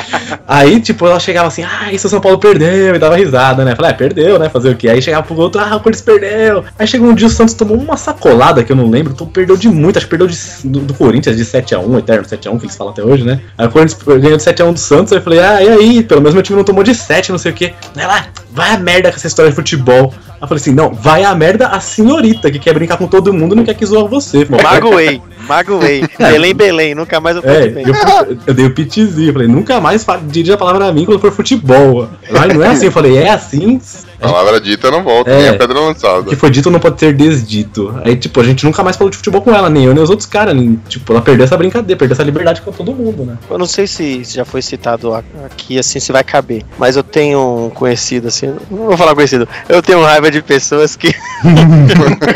Aí, 0.52 0.82
tipo, 0.82 1.06
ela 1.06 1.20
chegava 1.20 1.48
assim, 1.48 1.64
ah, 1.64 1.94
isso 1.94 2.08
o 2.08 2.10
São 2.10 2.20
Paulo 2.20 2.40
perdeu, 2.40 2.96
e 2.96 2.98
dava 2.98 3.16
risada, 3.16 3.64
né? 3.64 3.76
Falei, 3.76 3.92
é, 3.92 3.94
perdeu, 3.94 4.40
né? 4.40 4.50
Fazer 4.50 4.72
o 4.72 4.76
quê? 4.76 4.90
Aí 4.90 5.00
chegava 5.00 5.22
pro 5.22 5.36
outro, 5.36 5.62
ah, 5.62 5.76
o 5.76 5.80
Corinthians 5.80 6.02
perdeu. 6.02 6.66
Aí 6.80 6.88
chegou 6.88 7.08
um 7.08 7.14
dia 7.14 7.28
o 7.28 7.30
Santos 7.30 7.54
tomou 7.54 7.78
uma 7.78 7.96
sacolada 7.96 8.64
que 8.64 8.72
eu 8.72 8.76
não 8.76 8.90
lembro, 8.90 9.14
então 9.14 9.28
perdeu 9.28 9.56
de 9.56 9.70
muito, 9.70 9.98
acho 9.98 10.08
que 10.08 10.10
perdeu 10.10 10.26
de, 10.26 10.36
do, 10.64 10.80
do 10.80 10.94
Corinthians 10.96 11.38
de 11.38 11.46
7x1, 11.46 12.00
eterno 12.00 12.26
7x1, 12.26 12.58
que 12.58 12.66
eles 12.66 12.76
falam 12.76 12.92
até 12.92 13.04
hoje, 13.04 13.24
né? 13.24 13.40
Aí 13.56 13.68
o 13.68 13.70
Corinthians 13.70 14.02
ganhou 14.02 14.38
de 14.38 14.44
7x1 14.44 14.74
do 14.74 14.80
Santos, 14.80 15.14
aí 15.14 15.20
eu 15.20 15.24
falei, 15.24 15.40
ah, 15.40 15.64
e 15.64 15.70
aí? 15.70 16.04
Pelo 16.04 16.20
menos 16.20 16.34
meu 16.34 16.42
time 16.42 16.58
não 16.58 16.64
tomou 16.64 16.84
de 16.84 16.96
7, 16.96 17.32
não 17.32 17.38
sei 17.38 17.52
o 17.52 17.56
quê. 17.56 17.76
Aí 17.96 18.08
lá, 18.08 18.26
vai 18.52 18.72
a 18.72 18.80
merda 18.80 19.12
com 19.12 19.18
essa 19.18 19.28
história 19.28 19.52
de 19.52 19.56
futebol. 19.56 20.12
Eu 20.42 20.48
falei 20.48 20.62
assim, 20.62 20.72
não, 20.72 20.94
vai 20.94 21.24
a 21.24 21.36
merda 21.36 21.68
a 21.68 21.80
senhorita 21.80 22.50
que 22.50 22.60
quer 22.60 22.74
brincar 22.74 22.98
com 22.98 23.08
todo 23.08 23.34
mundo 23.34 23.54
e 23.54 23.58
não 23.58 23.66
quer 23.66 23.74
que 23.74 23.86
zoar 23.86 24.06
você. 24.06 24.46
Falei, 24.46 24.64
Magoei, 24.64 25.22
magoei. 25.48 26.04
Belém, 26.18 26.56
Belém, 26.56 26.96
nunca 26.96 27.20
mais 27.20 27.36
eu 27.36 27.44
é, 27.44 27.54
falo 27.54 27.72
bem. 27.72 27.86
eu, 27.86 28.38
eu 28.48 28.54
dei 28.54 28.66
o 28.66 28.74
pitizinho, 28.74 29.34
falei, 29.34 29.48
nunca 29.48 29.82
mais 29.82 30.06
dirija 30.28 30.54
a 30.54 30.58
palavra 30.58 30.88
a 30.88 30.94
mim 30.94 31.06
quando 31.06 31.20
for 31.20 31.32
futebol. 31.32 32.08
Aí 32.40 32.54
não 32.54 32.64
é 32.64 32.70
assim, 32.70 32.86
eu 32.86 32.92
falei, 32.92 33.18
é 33.18 33.30
assim, 33.32 33.82
Palavra 34.20 34.60
dita 34.60 34.92
não 34.92 35.04
volta, 35.04 35.30
É. 35.32 35.38
nem 35.38 35.50
a 35.50 35.54
pedra 35.58 35.80
O 35.80 35.86
lançada. 35.86 36.24
que 36.24 36.36
foi 36.36 36.50
dito 36.50 36.70
não 36.70 36.80
pode 36.80 37.00
ser 37.00 37.14
desdito. 37.14 37.94
Aí, 38.04 38.16
tipo, 38.16 38.40
a 38.40 38.44
gente 38.44 38.66
nunca 38.66 38.84
mais 38.84 38.98
falou 38.98 39.10
de 39.10 39.18
futebol 39.18 39.42
com 39.42 39.54
ela, 39.56 39.70
nem 39.70 39.86
eu 39.86 39.94
nem 39.94 40.04
os 40.04 40.10
outros 40.10 40.28
caras. 40.28 40.56
Tipo, 40.88 41.14
ela 41.14 41.22
perdeu 41.22 41.46
essa 41.46 41.58
brincadeira, 41.58 41.98
perdeu 41.98 42.14
essa 42.16 42.24
liberdade 42.24 42.62
com 42.62 42.72
todo 42.72 42.94
mundo, 42.94 43.26
né? 43.26 43.38
Eu 43.50 43.58
não 43.58 43.66
sei 43.66 43.88
se 43.88 44.24
já 44.26 44.44
foi 44.46 44.62
citado 44.62 45.14
aqui, 45.46 45.80
assim, 45.80 46.00
se 46.00 46.12
vai 46.12 46.24
caber. 46.24 46.64
Mas 46.78 46.96
eu 46.98 47.04
tenho 47.04 47.68
um 47.68 47.70
conhecido, 47.70 48.28
assim. 48.28 48.54
Não 48.70 48.88
vou 48.88 48.98
falar 48.98 49.16
conhecido. 49.16 49.48
Eu 49.68 49.82
tenho 49.82 50.02
raiva 50.04 50.30
de 50.30 50.42
pessoas 50.42 50.96
que. 50.96 51.14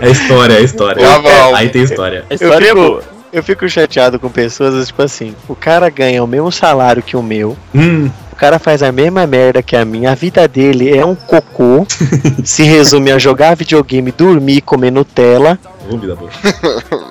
É 0.00 0.10
história, 0.10 0.54
é 0.54 0.62
história. 0.62 1.06
Caval. 1.06 1.54
Aí 1.54 1.68
tem 1.68 1.82
história. 1.82 2.24
Eu 2.30 2.38
fico, 2.60 3.02
eu 3.32 3.42
fico 3.42 3.68
chateado 3.68 4.18
com 4.18 4.28
pessoas, 4.28 4.86
tipo 4.86 5.02
assim, 5.02 5.34
o 5.48 5.54
cara 5.54 5.88
ganha 5.88 6.22
o 6.22 6.26
mesmo 6.26 6.50
salário 6.52 7.02
que 7.02 7.16
o 7.16 7.22
meu. 7.22 7.56
Hum, 7.74 8.10
O 8.34 8.36
cara 8.36 8.58
faz 8.58 8.82
a 8.82 8.90
mesma 8.90 9.28
merda 9.28 9.62
que 9.62 9.76
a 9.76 9.84
minha. 9.84 10.10
A 10.10 10.14
vida 10.16 10.48
dele 10.48 10.90
é 10.90 11.06
um 11.06 11.14
cocô. 11.14 11.86
se 12.44 12.64
resume 12.64 13.12
a 13.12 13.18
jogar 13.18 13.54
videogame, 13.54 14.10
dormir, 14.10 14.60
comer 14.60 14.90
Nutella. 14.90 15.56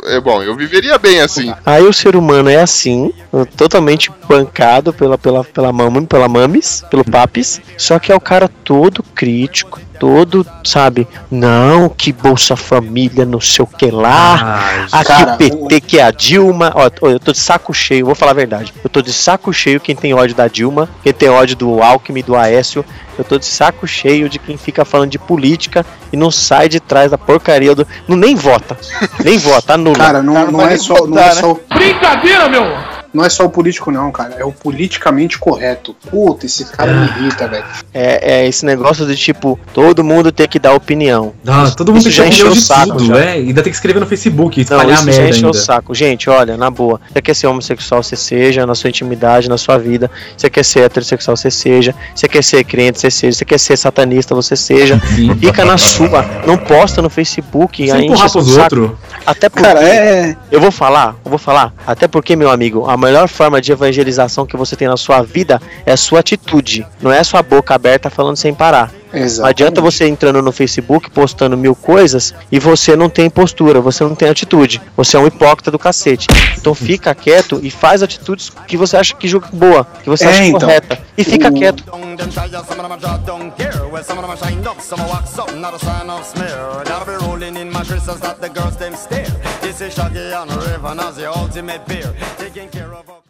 É 0.06 0.20
bom, 0.20 0.44
eu 0.44 0.54
viveria 0.54 0.98
bem 0.98 1.22
assim. 1.22 1.54
Aí 1.66 1.84
o 1.84 1.94
ser 1.94 2.18
humano 2.18 2.50
é 2.50 2.58
assim, 2.58 3.14
totalmente 3.56 4.12
bancado 4.28 4.92
pela, 4.92 5.18
pela, 5.18 5.46
pela, 5.46 5.72
mam, 5.72 6.04
pela 6.06 6.28
mames, 6.28 6.84
pelo 6.92 7.06
papis. 7.06 7.62
Só 7.78 7.98
que 8.00 8.12
é 8.12 8.16
o 8.16 8.20
cara 8.20 8.50
todo 8.50 9.02
crítico, 9.02 9.80
todo, 10.00 10.46
sabe? 10.64 11.08
Não, 11.30 11.90
que 11.90 12.12
Bolsa 12.12 12.56
Família, 12.56 13.26
não 13.26 13.40
sei 13.40 13.64
o 13.64 13.68
que 13.68 13.90
lá. 13.92 14.60
Ai, 14.60 14.86
Aqui 14.92 15.08
Cara, 15.08 15.34
o 15.34 15.38
PT, 15.38 15.82
que 15.82 16.00
é 16.00 16.04
a 16.04 16.12
Dilma. 16.12 16.72
Ó, 16.76 17.08
eu 17.08 17.20
tô 17.20 17.32
de 17.32 17.40
saco 17.40 17.74
cheio, 17.74 18.06
vou 18.06 18.16
falar 18.16 18.32
a 18.32 18.36
verdade. 18.36 18.74
Eu 18.84 18.90
tô 18.90 19.02
de 19.02 19.14
saco 19.14 19.54
cheio 19.54 19.80
quem 19.80 19.96
tem 19.96 20.14
ódio 20.14 20.36
da 20.36 20.48
Dilma, 20.48 20.90
quem 21.04 21.14
tem 21.14 21.30
ódio 21.30 21.56
do 21.56 21.82
Alckmin, 21.82 22.22
do 22.22 22.36
Aécio. 22.36 22.84
Eu 23.18 23.24
tô 23.24 23.38
de 23.38 23.46
saco 23.46 23.86
cheio 23.86 24.28
de 24.28 24.40
quem 24.40 24.58
fica 24.58 24.84
falando 24.84 25.12
de 25.12 25.20
política 25.20 25.86
e 26.12 26.18
não 26.18 26.32
sai 26.32 26.68
de 26.68 26.80
trás 26.80 27.12
da 27.12 27.18
porcaria 27.18 27.76
do. 27.76 27.88
Não, 28.08 28.18
nem 28.18 28.36
vota. 28.36 28.78
Nem 29.24 29.38
vota, 29.38 29.74
anula. 29.76 29.98
Cara, 29.98 30.22
não, 30.22 30.34
Cara, 30.34 30.52
não 30.52 30.60
não 30.60 30.68
é 30.68 30.78
só. 30.78 30.94
Não 30.96 31.08
votar, 31.08 31.32
é 31.32 31.36
né? 31.36 31.42
só, 31.42 31.60
Brincadeira, 31.74 32.50
meu! 32.50 32.93
Não 33.14 33.24
é 33.24 33.30
só 33.30 33.46
o 33.46 33.50
político, 33.50 33.92
não, 33.92 34.12
cara. 34.12 34.36
É 34.38 34.44
o 34.46 34.52
politicamente 34.52 35.38
correto. 35.38 35.96
Puta, 36.10 36.46
esse 36.46 36.66
cara 36.66 36.94
me 36.94 37.06
irrita, 37.08 37.48
velho. 37.48 37.64
É, 37.94 38.42
é 38.42 38.48
esse 38.48 38.66
negócio 38.66 39.06
de 39.06 39.16
tipo, 39.16 39.60
todo 39.74 40.04
mundo 40.04 40.32
tem 40.32 40.48
que 40.48 40.60
dar 40.60 40.74
opinião. 40.74 41.34
Ah, 41.46 41.72
todo 41.76 41.94
mundo 41.94 42.08
Isso 42.08 42.10
tem 42.10 42.12
que 42.12 42.18
já 42.18 42.28
encheu 42.28 42.48
opinião 42.48 42.52
o 42.52 42.56
de 42.56 42.62
saco 42.62 42.98
tudo, 42.98 43.06
já. 43.06 43.20
é. 43.20 43.34
Ainda 43.34 43.62
tem 43.62 43.72
que 43.72 43.78
escrever 43.78 44.00
no 44.00 44.08
Facebook, 44.08 44.58
Não, 44.58 44.64
espalhar 44.64 44.90
a 44.90 44.94
isso 45.02 45.12
já 45.12 45.22
merda 45.22 45.38
encheu 45.38 45.50
o 45.50 45.54
saco. 45.54 45.94
Gente, 45.96 46.30
olha, 46.30 46.58
na 46.58 46.70
boa. 46.70 47.00
Você 47.12 47.22
quer 47.22 47.36
ser 47.36 47.48
homossexual, 47.48 48.02
você 48.04 48.16
seja, 48.16 48.66
na 48.66 48.76
sua 48.76 48.90
intimidade, 48.90 49.48
na 49.50 49.58
sua 49.58 49.78
vida. 49.78 50.10
Você 50.36 50.50
quer 50.50 50.64
ser 50.66 50.82
heterossexual, 50.82 51.38
você 51.38 51.52
seja. 51.52 51.94
Você 52.16 52.28
quer 52.28 52.44
ser 52.44 52.64
crente, 52.64 53.00
você 53.00 53.12
seja. 53.12 53.38
Você 53.38 53.46
quer 53.46 53.60
ser 53.60 53.78
satanista, 53.78 54.34
você 54.34 54.56
seja. 54.56 55.00
Sim. 55.16 55.34
Fica 55.38 55.64
na 55.66 55.78
sua. 55.78 56.26
Não 56.48 56.58
posta 56.58 57.02
no 57.02 57.10
Facebook. 57.10 57.88
Sem 57.90 58.06
empurrar 58.06 58.26
enche 58.26 58.38
o 58.38 58.42
pros 58.42 58.54
saco. 58.54 58.62
outros. 58.80 58.92
Até 59.26 59.50
porque, 59.50 59.68
Cara, 59.68 59.84
é. 59.84 60.36
eu 60.52 60.60
vou 60.60 60.72
falar, 60.72 61.16
eu 61.24 61.30
vou 61.30 61.40
falar. 61.40 61.74
Até 61.88 62.08
porque, 62.08 62.36
meu 62.36 62.50
amigo, 62.52 62.90
a 62.90 62.98
melhor 63.04 63.28
forma 63.28 63.62
de 63.62 63.72
evangelização 63.72 64.46
que 64.46 64.58
você 64.58 64.76
tem 64.76 64.88
na 64.88 64.98
sua 64.98 65.22
vida 65.22 65.62
é 65.86 65.92
a 65.92 65.98
sua 65.98 66.20
atitude. 66.20 66.86
Não 67.02 67.12
é 67.12 67.24
sua 67.24 67.44
boca 67.44 67.76
aberta 67.76 68.10
falando 68.10 68.38
sem 68.38 68.54
parar. 68.54 68.92
Exato. 69.14 69.42
Não 69.42 69.50
adianta 69.50 69.82
você 69.82 70.08
entrando 70.08 70.42
no 70.42 70.52
Facebook 70.52 71.10
postando 71.12 71.56
mil 71.58 71.76
coisas 71.76 72.34
e 72.52 72.60
você 72.60 72.96
não 72.96 73.10
tem 73.10 73.30
postura, 73.30 73.80
você 73.82 74.04
não 74.04 74.16
tem 74.16 74.30
atitude. 74.30 74.82
Você 74.98 75.16
é 75.16 75.20
um 75.20 75.28
hipócrita 75.28 75.70
do 75.72 75.78
cacete. 75.80 76.28
Então 76.58 76.74
fica 76.74 77.14
quieto 77.14 77.60
e 77.62 77.70
faz 77.70 78.02
atitudes 78.04 78.50
que 78.68 78.76
você 78.78 78.98
acha 78.98 79.16
que 79.16 79.28
julga 79.28 79.48
boa, 79.54 79.86
que 80.04 80.10
você 80.10 80.26
É, 80.26 80.30
acha 80.30 80.44
então. 80.46 80.60
correta. 80.62 81.00
E 81.18 81.24
fica 81.24 81.50
O- 81.50 81.54
quieto. 81.54 81.84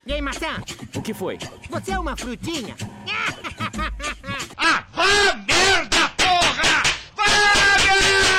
E 0.06 0.14
aí, 0.14 0.22
Martã? 0.22 0.48
O 0.96 1.02
que 1.02 1.14
foi? 1.14 1.38
Você 1.70 1.92
é 1.92 2.00
uma 2.00 2.16
frutinha? 2.18 2.76
Ah, 4.66 4.82
vá 4.96 5.34
merda, 5.46 6.10
porra! 6.16 6.84
Vá 7.18 7.26
merda! 7.84 8.33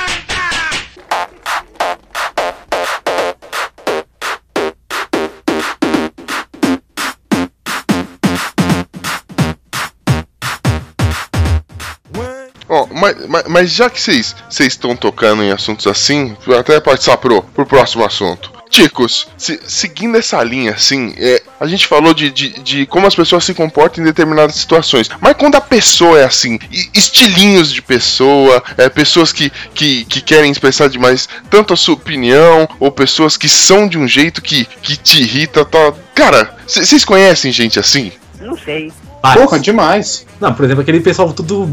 Ó, 12.75 12.87
mas, 12.91 13.15
mas, 13.27 13.43
mas 13.47 13.71
já 13.71 13.89
que 13.89 14.01
vocês 14.01 14.35
estão 14.59 14.95
tocando 14.97 15.41
em 15.43 15.51
assuntos 15.51 15.87
assim, 15.87 16.35
até 16.59 16.79
passar 16.81 17.15
pro, 17.17 17.41
pro 17.41 17.65
próximo 17.65 18.03
assunto. 18.03 18.53
Ticos, 18.69 19.27
se- 19.37 19.61
seguindo 19.65 20.17
essa 20.17 20.43
linha, 20.43 20.71
assim, 20.71 21.13
é, 21.17 21.41
a 21.59 21.65
gente 21.67 21.87
falou 21.87 22.13
de, 22.13 22.29
de, 22.29 22.49
de 22.61 22.85
como 22.87 23.07
as 23.07 23.15
pessoas 23.15 23.45
se 23.45 23.53
comportam 23.53 24.03
em 24.03 24.05
determinadas 24.07 24.55
situações. 24.55 25.09
Mas 25.21 25.37
quando 25.37 25.55
a 25.55 25.61
pessoa 25.61 26.19
é 26.19 26.25
assim, 26.25 26.59
estilinhos 26.93 27.71
de 27.71 27.81
pessoa, 27.81 28.61
é, 28.77 28.89
pessoas 28.89 29.31
que, 29.31 29.49
que, 29.73 30.03
que 30.05 30.19
querem 30.19 30.51
expressar 30.51 30.89
demais 30.89 31.29
tanto 31.49 31.73
a 31.73 31.77
sua 31.77 31.93
opinião, 31.93 32.67
ou 32.79 32.91
pessoas 32.91 33.37
que 33.37 33.47
são 33.47 33.87
de 33.87 33.97
um 33.97 34.07
jeito 34.07 34.41
que, 34.41 34.65
que 34.65 34.97
te 34.97 35.21
irrita, 35.21 35.63
tá. 35.63 35.93
Cara, 36.13 36.57
vocês 36.67 37.05
conhecem 37.05 37.51
gente 37.53 37.79
assim? 37.79 38.11
Não 38.41 38.57
sei. 38.57 38.91
Vários. 39.25 39.45
Porra, 39.45 39.59
demais. 39.59 40.25
Não, 40.39 40.53
por 40.53 40.65
exemplo, 40.65 40.81
aquele 40.81 40.99
pessoal 40.99 41.33
tudo 41.33 41.67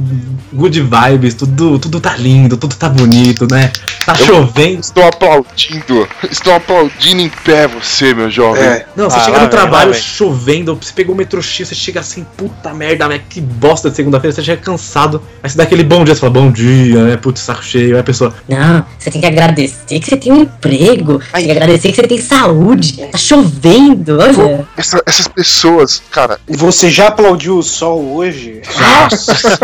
good 0.54 0.80
vibes, 0.80 1.34
tudo, 1.34 1.78
tudo 1.78 2.00
tá 2.00 2.16
lindo, 2.16 2.56
tudo 2.56 2.74
tá 2.74 2.88
bonito, 2.88 3.46
né? 3.50 3.70
Tá 4.04 4.14
Eu- 4.18 4.26
chovendo. 4.26 4.80
Estou 4.80 5.04
aplaudindo, 5.04 6.08
estou 6.30 6.52
aplaudindo 6.54 7.20
em 7.22 7.28
pé 7.28 7.68
você, 7.68 8.12
meu 8.12 8.28
jovem. 8.30 8.62
É. 8.62 8.86
Não, 8.96 9.08
você 9.08 9.16
Ah, 9.18 9.24
chega 9.24 9.36
lá 9.38 9.42
no 9.44 9.48
trabalho 9.50 9.90
lá 9.90 9.96
chovendo, 9.96 10.74
você 10.80 10.92
pegou 10.92 11.14
o 11.14 11.18
metrô 11.18 11.40
X, 11.40 11.68
você 11.68 11.74
chega 11.74 12.00
assim, 12.00 12.26
puta 12.36 12.74
merda, 12.74 13.06
velho, 13.08 13.22
que 13.28 13.40
bosta 13.40 13.90
de 13.90 13.96
segunda-feira, 13.96 14.34
você 14.34 14.42
chega 14.42 14.60
cansado. 14.60 15.22
Aí 15.42 15.48
você 15.48 15.56
dá 15.56 15.62
aquele 15.64 15.84
bom 15.84 16.04
dia, 16.04 16.14
você 16.14 16.20
fala, 16.20 16.32
bom 16.32 16.50
dia, 16.50 17.04
né? 17.04 17.16
Putz, 17.16 17.40
saco 17.42 17.62
cheio. 17.62 17.94
Aí 17.94 18.00
a 18.00 18.04
pessoa, 18.04 18.34
Não, 18.48 18.84
você 18.98 19.10
tem 19.10 19.20
que 19.20 19.26
agradecer 19.26 20.00
que 20.00 20.06
você 20.06 20.16
tem 20.16 20.32
um 20.32 20.42
emprego. 20.42 21.20
Tem 21.32 21.44
que 21.44 21.50
agradecer 21.50 21.88
que 21.90 21.94
você 21.96 22.02
tem 22.08 22.18
saúde. 22.20 23.06
Tá 23.10 23.18
chovendo, 23.18 24.18
olha. 24.20 24.66
Essa- 24.76 25.02
essas 25.06 25.28
pessoas, 25.28 26.02
cara, 26.10 26.38
Você 26.48 26.90
já 26.90 27.08
aplaudiu 27.08 27.58
o 27.58 27.62
sol 27.62 28.14
hoje? 28.14 28.62
nossa 28.80 29.32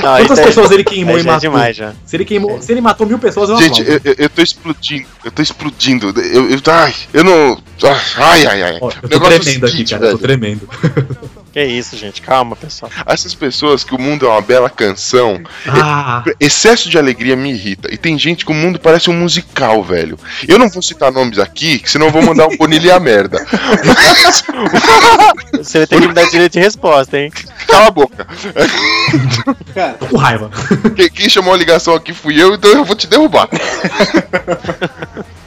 quantas 0.18 0.38
aí- 0.38 0.44
pessoas 0.46 0.70
ele 0.70 0.84
queimou 0.84 1.14
aí 1.16 1.20
e 1.22 1.24
é 1.24 1.26
matou? 1.26 1.40
demais 1.40 1.76
já. 1.76 1.92
Se 2.04 2.16
ele 2.16 2.24
queimou, 2.24 2.60
se 2.60 2.70
ele 2.72 2.80
matou 2.80 3.06
mil 3.06 3.18
pessoas, 3.18 3.39
gente, 3.58 3.82
eu, 3.82 4.00
eu, 4.04 4.14
eu 4.18 4.30
tô 4.30 4.42
explodindo, 4.42 5.06
eu 5.24 5.30
tô 5.30 5.42
explodindo. 5.42 6.20
Eu, 6.20 6.50
eu, 6.50 6.60
ai, 6.68 6.94
eu 7.12 7.24
não. 7.24 7.62
Ai, 8.16 8.46
ai, 8.46 8.62
ai. 8.62 8.78
Ó, 8.80 8.90
eu 9.02 9.08
tô 9.08 9.26
é 9.26 9.38
tremendo 9.38 9.66
aqui, 9.66 9.72
seguinte, 9.72 9.94
cara, 9.94 10.06
eu 10.06 10.10
tô 10.12 10.18
velho. 10.18 10.38
tremendo. 10.38 10.68
Que 11.52 11.64
isso, 11.64 11.96
gente. 11.96 12.22
Calma, 12.22 12.54
pessoal. 12.54 12.90
Essas 13.06 13.34
pessoas 13.34 13.82
que 13.82 13.94
o 13.94 14.00
mundo 14.00 14.26
é 14.26 14.28
uma 14.28 14.40
bela 14.40 14.70
canção, 14.70 15.40
Ah, 15.66 16.22
excesso 16.38 16.88
de 16.88 16.96
alegria 16.96 17.34
me 17.34 17.50
irrita. 17.50 17.92
E 17.92 17.98
tem 17.98 18.16
gente 18.18 18.44
que 18.44 18.52
o 18.52 18.54
mundo 18.54 18.78
parece 18.78 19.10
um 19.10 19.14
musical, 19.14 19.82
velho. 19.82 20.18
Eu 20.46 20.58
não 20.58 20.68
vou 20.68 20.80
citar 20.82 21.10
nomes 21.10 21.38
aqui, 21.38 21.78
que 21.78 21.90
senão 21.90 22.06
eu 22.06 22.12
vou 22.12 22.22
mandar 22.22 22.46
o 22.46 22.56
Bonilha 22.56 22.94
a 22.96 23.00
merda. 23.00 23.44
Mas, 23.84 24.44
Você 25.66 25.78
vai 25.78 25.86
ter 25.86 26.00
que 26.00 26.08
me 26.08 26.14
dar 26.14 26.28
direito 26.30 26.52
de 26.52 26.60
resposta, 26.60 27.18
hein? 27.18 27.32
cala 27.66 27.86
a 27.88 27.90
boca. 27.90 28.26
Cara, 29.74 29.92
tô 29.94 30.06
com 30.06 30.16
raiva. 30.16 30.50
Quem, 30.96 31.10
quem 31.10 31.28
chamou 31.28 31.52
a 31.54 31.56
ligação 31.56 31.94
aqui 31.94 32.12
fui 32.12 32.40
eu, 32.40 32.54
então 32.54 32.70
eu 32.70 32.84
vou 32.84 32.96
te 32.96 33.06
derrubar. 33.06 33.48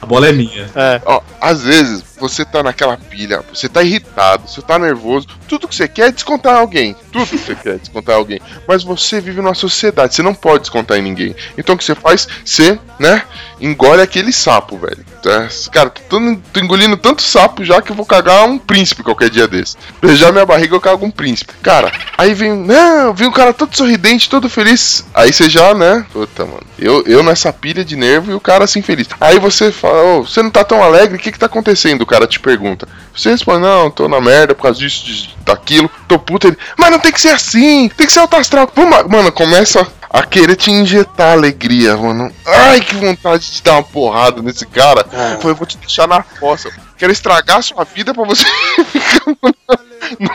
A 0.00 0.06
bola 0.06 0.28
é 0.28 0.32
minha. 0.32 0.70
É. 0.74 1.00
Ó, 1.06 1.20
às 1.40 1.62
vezes 1.62 2.02
você 2.18 2.44
tá 2.44 2.62
naquela 2.62 2.96
pilha, 2.96 3.42
você 3.52 3.68
tá 3.68 3.82
irritado, 3.82 4.48
você 4.48 4.62
tá 4.62 4.78
nervoso, 4.78 5.26
tudo 5.48 5.68
que 5.68 5.74
você 5.74 5.88
quer 5.88 6.08
é 6.08 6.12
descontar 6.12 6.56
alguém. 6.56 6.96
Tudo 7.12 7.26
que 7.26 7.38
você 7.38 7.54
quer 7.54 7.74
é 7.74 7.78
descontar 7.78 8.16
alguém. 8.16 8.40
Mas 8.66 8.82
você 8.82 9.20
vive 9.20 9.40
numa 9.40 9.54
sociedade, 9.54 10.14
você 10.14 10.22
não 10.22 10.34
pode 10.34 10.60
descontar 10.60 10.98
em 10.98 11.02
ninguém. 11.02 11.34
Então 11.56 11.74
o 11.74 11.78
que 11.78 11.84
você 11.84 11.94
faz? 11.94 12.26
Você, 12.44 12.78
né, 12.98 13.22
engole 13.60 14.02
aquele 14.02 14.32
sapo, 14.32 14.76
velho. 14.76 15.04
Tá? 15.22 15.48
Cara, 15.72 15.90
tô, 15.90 16.18
tô 16.52 16.60
engolindo 16.60 16.96
tanto 16.96 17.22
sapo 17.22 17.64
já 17.64 17.80
que 17.80 17.90
eu 17.90 17.96
vou 17.96 18.04
cagar 18.04 18.46
um 18.46 18.58
príncipe 18.58 19.02
qualquer 19.02 19.30
dia 19.30 19.48
desse. 19.48 19.76
Beijar 20.00 20.32
minha 20.32 20.44
barriga 20.44 20.74
eu 20.74 20.80
cago 20.80 21.06
um 21.06 21.10
príncipe. 21.10 21.54
Cara, 21.62 21.90
aí 22.18 22.34
vem, 22.34 22.52
não, 22.52 23.14
vem 23.14 23.26
um 23.26 23.32
cara 23.32 23.54
todo 23.54 23.74
sorridente, 23.74 24.28
todo 24.28 24.50
feliz. 24.50 25.04
Aí 25.14 25.32
você 25.32 25.48
já, 25.48 25.74
né, 25.74 26.04
puta, 26.12 26.44
mano. 26.44 26.62
Eu, 26.78 27.02
eu 27.06 27.22
nessa 27.22 27.52
pilha 27.52 27.84
de 27.84 27.96
nervo 27.96 28.30
e 28.30 28.34
o 28.34 28.40
cara 28.40 28.64
assim 28.64 28.82
feliz. 28.82 29.08
Aí 29.20 29.38
você 29.38 29.72
fala, 29.72 30.02
ô, 30.02 30.22
você 30.22 30.42
não 30.42 30.50
tá 30.50 30.62
tão 30.62 30.82
alegre, 30.82 31.16
o 31.16 31.20
que 31.20 31.32
que 31.32 31.38
tá 31.38 31.46
acontecendo? 31.46 32.03
O 32.04 32.06
cara 32.06 32.26
te 32.26 32.38
pergunta. 32.38 32.86
Você 33.16 33.30
responde, 33.30 33.62
não, 33.62 33.90
tô 33.90 34.06
na 34.08 34.20
merda 34.20 34.54
por 34.54 34.64
causa 34.64 34.78
disso, 34.78 35.06
disso, 35.06 35.30
daquilo, 35.42 35.90
tô 36.06 36.18
puta. 36.18 36.48
Ele, 36.48 36.58
mas 36.76 36.90
não 36.90 36.98
tem 36.98 37.10
que 37.10 37.20
ser 37.20 37.30
assim, 37.30 37.88
tem 37.88 38.06
que 38.06 38.12
ser 38.12 38.20
alto 38.20 38.36
astral. 38.36 38.70
Vamos, 38.76 39.06
mano, 39.08 39.32
começa 39.32 39.86
a 40.10 40.22
querer 40.22 40.54
te 40.54 40.70
injetar 40.70 41.32
alegria, 41.32 41.96
mano. 41.96 42.30
Ai, 42.46 42.82
que 42.82 42.94
vontade 42.94 43.50
de 43.50 43.62
dar 43.62 43.72
uma 43.72 43.82
porrada 43.82 44.42
nesse 44.42 44.66
cara. 44.66 45.06
Foi, 45.40 45.52
eu 45.52 45.56
vou 45.56 45.66
te 45.66 45.78
deixar 45.78 46.06
na 46.06 46.22
fossa. 46.22 46.70
Quero 46.98 47.10
estragar 47.10 47.56
a 47.58 47.62
sua 47.62 47.84
vida 47.84 48.12
pra 48.12 48.24
você 48.24 48.44
ficar 48.84 49.34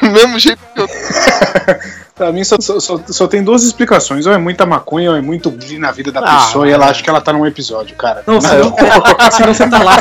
no 0.01 0.11
mesmo 0.11 0.39
jeito 0.39 0.59
que 0.73 0.81
eu 0.81 0.87
Pra 2.19 2.33
mim 2.33 2.43
só, 2.43 2.57
só, 2.59 2.81
só, 2.81 2.99
só 3.07 3.27
tem 3.27 3.41
duas 3.41 3.63
explicações. 3.63 4.25
Ou 4.25 4.33
é 4.33 4.37
muita 4.37 4.65
maconha 4.65 5.11
ou 5.11 5.15
é 5.15 5.21
muito 5.21 5.57
na 5.77 5.89
vida 5.89 6.11
da 6.11 6.19
Ah, 6.19 6.35
pessoa 6.35 6.67
e 6.67 6.71
ela 6.71 6.87
acha 6.89 7.01
que 7.01 7.09
ela 7.09 7.21
tá 7.21 7.31
num 7.31 7.45
episódio, 7.45 7.95
cara. 7.95 8.23
Não, 8.27 8.41
se 8.41 8.53
não 8.57 8.75
senão 9.31 9.53
você 9.53 9.69
tá 9.69 9.81
lá. 9.81 9.95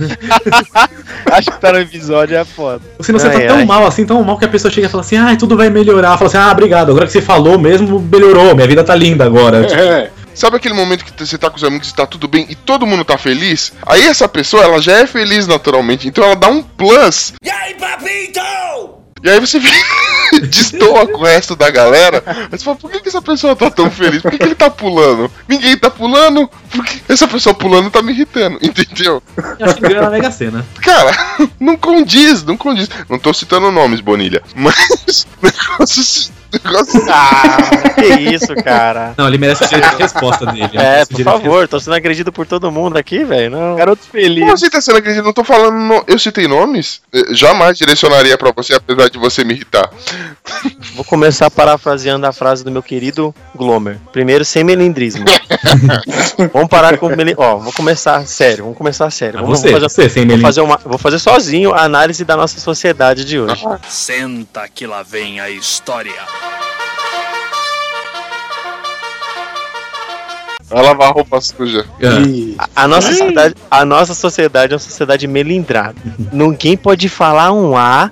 Acho 1.30 1.50
que 1.50 1.60
tá 1.60 1.70
no 1.70 1.78
episódio 1.78 2.38
é 2.38 2.44
foda. 2.44 2.80
Senão 3.00 3.18
você 3.18 3.26
Ai, 3.28 3.40
tá 3.42 3.46
tão 3.48 3.56
ai. 3.58 3.64
mal 3.66 3.86
assim, 3.86 4.06
tão 4.06 4.24
mal 4.24 4.38
que 4.38 4.46
a 4.46 4.48
pessoa 4.48 4.72
chega 4.72 4.86
e 4.86 4.90
fala 4.90 5.02
assim, 5.02 5.18
ah, 5.18 5.36
tudo 5.36 5.58
vai 5.58 5.68
melhorar. 5.68 6.16
Fala 6.16 6.28
assim, 6.28 6.38
ah, 6.38 6.50
obrigado, 6.52 6.90
agora 6.90 7.04
que 7.04 7.12
você 7.12 7.20
falou 7.20 7.58
mesmo, 7.58 8.00
melhorou, 8.00 8.54
minha 8.54 8.66
vida 8.66 8.82
tá 8.82 8.94
linda 8.94 9.26
agora. 9.26 9.64
Tipo, 9.66 9.78
É. 9.78 10.10
Sabe 10.34 10.56
aquele 10.56 10.72
momento 10.74 11.04
que 11.04 11.12
você 11.26 11.36
tá 11.36 11.50
com 11.50 11.56
os 11.56 11.64
amigos 11.64 11.90
e 11.90 11.94
tá 11.94 12.06
tudo 12.06 12.28
bem 12.28 12.46
e 12.48 12.54
todo 12.54 12.86
mundo 12.86 13.04
tá 13.04 13.18
feliz? 13.18 13.72
Aí 13.84 14.06
essa 14.06 14.26
pessoa, 14.28 14.62
ela 14.62 14.80
já 14.80 14.92
é 14.92 15.06
feliz 15.06 15.46
naturalmente, 15.48 16.08
então 16.08 16.22
ela 16.24 16.36
dá 16.36 16.48
um 16.48 16.62
plus. 16.62 17.34
E 17.42 17.50
aí, 17.50 17.74
papito? 17.74 18.40
E 19.22 19.28
aí 19.28 19.40
você 19.40 19.60
destoa 20.48 21.06
com 21.06 21.18
o 21.18 21.24
resto 21.24 21.56
da 21.56 21.70
galera. 21.70 22.22
Mas 22.50 22.60
você 22.60 22.64
fala, 22.64 22.76
por 22.76 22.90
que, 22.90 23.00
que 23.00 23.08
essa 23.08 23.22
pessoa 23.22 23.56
tá 23.56 23.70
tão 23.70 23.90
feliz? 23.90 24.22
Por 24.22 24.30
que, 24.30 24.38
que 24.38 24.44
ele 24.44 24.54
tá 24.54 24.70
pulando? 24.70 25.30
Ninguém 25.48 25.76
tá 25.76 25.90
pulando? 25.90 26.48
Porque 26.70 27.00
essa 27.08 27.26
pessoa 27.26 27.54
pulando 27.54 27.90
tá 27.90 28.02
me 28.02 28.12
irritando, 28.12 28.58
entendeu? 28.62 29.22
Eu 29.58 29.66
acho 29.66 29.74
que 29.76 29.80
ganha 29.82 30.02
na 30.02 30.10
Mega 30.10 30.30
Sena. 30.30 30.66
Cara, 30.82 31.12
não 31.58 31.76
condiz, 31.76 32.42
não 32.44 32.56
condiz. 32.56 32.88
Não 33.08 33.18
tô 33.18 33.32
citando 33.32 33.70
nomes, 33.70 34.00
Bonilha. 34.00 34.42
Mas 34.54 35.18
Ah, 37.10 37.58
que 37.94 38.06
isso, 38.34 38.54
cara. 38.56 39.14
Não, 39.16 39.26
ele 39.28 39.38
merece 39.38 39.66
de 39.68 39.76
resposta 39.98 40.46
dele. 40.46 40.64
ele 40.72 40.78
É, 40.82 41.04
por 41.04 41.22
favor, 41.22 41.68
tô 41.68 41.78
sendo 41.78 41.94
agredido 41.94 42.32
por 42.32 42.46
todo 42.46 42.70
mundo 42.72 42.96
aqui, 42.96 43.24
velho. 43.24 43.50
Não. 43.50 43.76
Garoto 43.76 44.02
feliz. 44.10 44.40
Como 44.40 44.56
você 44.56 44.70
tá 44.70 44.80
sendo 44.80 44.98
acreditado? 44.98 45.24
Não 45.26 45.32
tô 45.32 45.44
falando. 45.44 45.74
no- 45.76 46.04
Eu 46.06 46.18
citei 46.18 46.46
nomes? 46.48 47.00
Eh, 47.12 47.34
Jamais 47.34 47.76
direcionaria 47.76 48.36
pra 48.38 48.52
você, 48.54 48.74
apesar 48.74 49.08
de 49.10 49.18
você 49.18 49.44
me 49.44 49.54
irritar. 49.54 49.90
Vou 50.94 51.04
começar 51.04 51.50
parafraseando 51.50 52.26
a 52.26 52.32
frase 52.32 52.64
do 52.64 52.70
meu 52.70 52.82
querido 52.82 53.34
Glomer. 53.54 53.98
Primeiro, 54.12 54.44
sem 54.44 54.64
melindrismo. 54.64 55.24
vamos 56.52 56.68
parar 56.68 56.96
com 56.98 57.08
melindrismo. 57.08 57.42
Ó, 57.42 57.56
vou 57.58 57.72
começar 57.72 58.26
sério, 58.26 58.64
vamos 58.64 58.78
começar 58.78 59.10
sério. 59.10 59.38
Ah, 59.38 59.42
Vamos, 59.42 59.60
você, 59.60 59.70
fazer, 59.70 59.88
você, 59.88 60.08
sem 60.08 60.26
vou 60.26 60.38
fazer 60.40 60.60
uma, 60.60 60.76
vou 60.84 60.98
fazer 60.98 61.18
sozinho 61.18 61.72
a 61.72 61.82
análise 61.82 62.24
da 62.24 62.36
nossa 62.36 62.58
sociedade 62.60 63.24
de 63.24 63.38
hoje. 63.38 63.62
Senta 63.88 64.66
que 64.68 64.86
lá 64.86 65.02
vem 65.02 65.38
a 65.40 65.48
história. 65.50 66.12
Vai 70.70 70.82
lavar 70.82 71.12
roupa 71.14 71.40
suja. 71.40 71.86
Ah, 72.58 72.68
A, 72.74 72.84
a 72.84 72.88
nossa 72.88 73.10
sociedade, 73.10 73.54
a 73.70 73.84
nossa 73.86 74.14
sociedade 74.14 74.72
é 74.72 74.74
uma 74.74 74.78
sociedade 74.78 75.26
melindrada. 75.26 75.94
Ninguém 76.30 76.76
pode 76.76 77.08
falar 77.08 77.52
um 77.52 77.74
A 77.74 78.10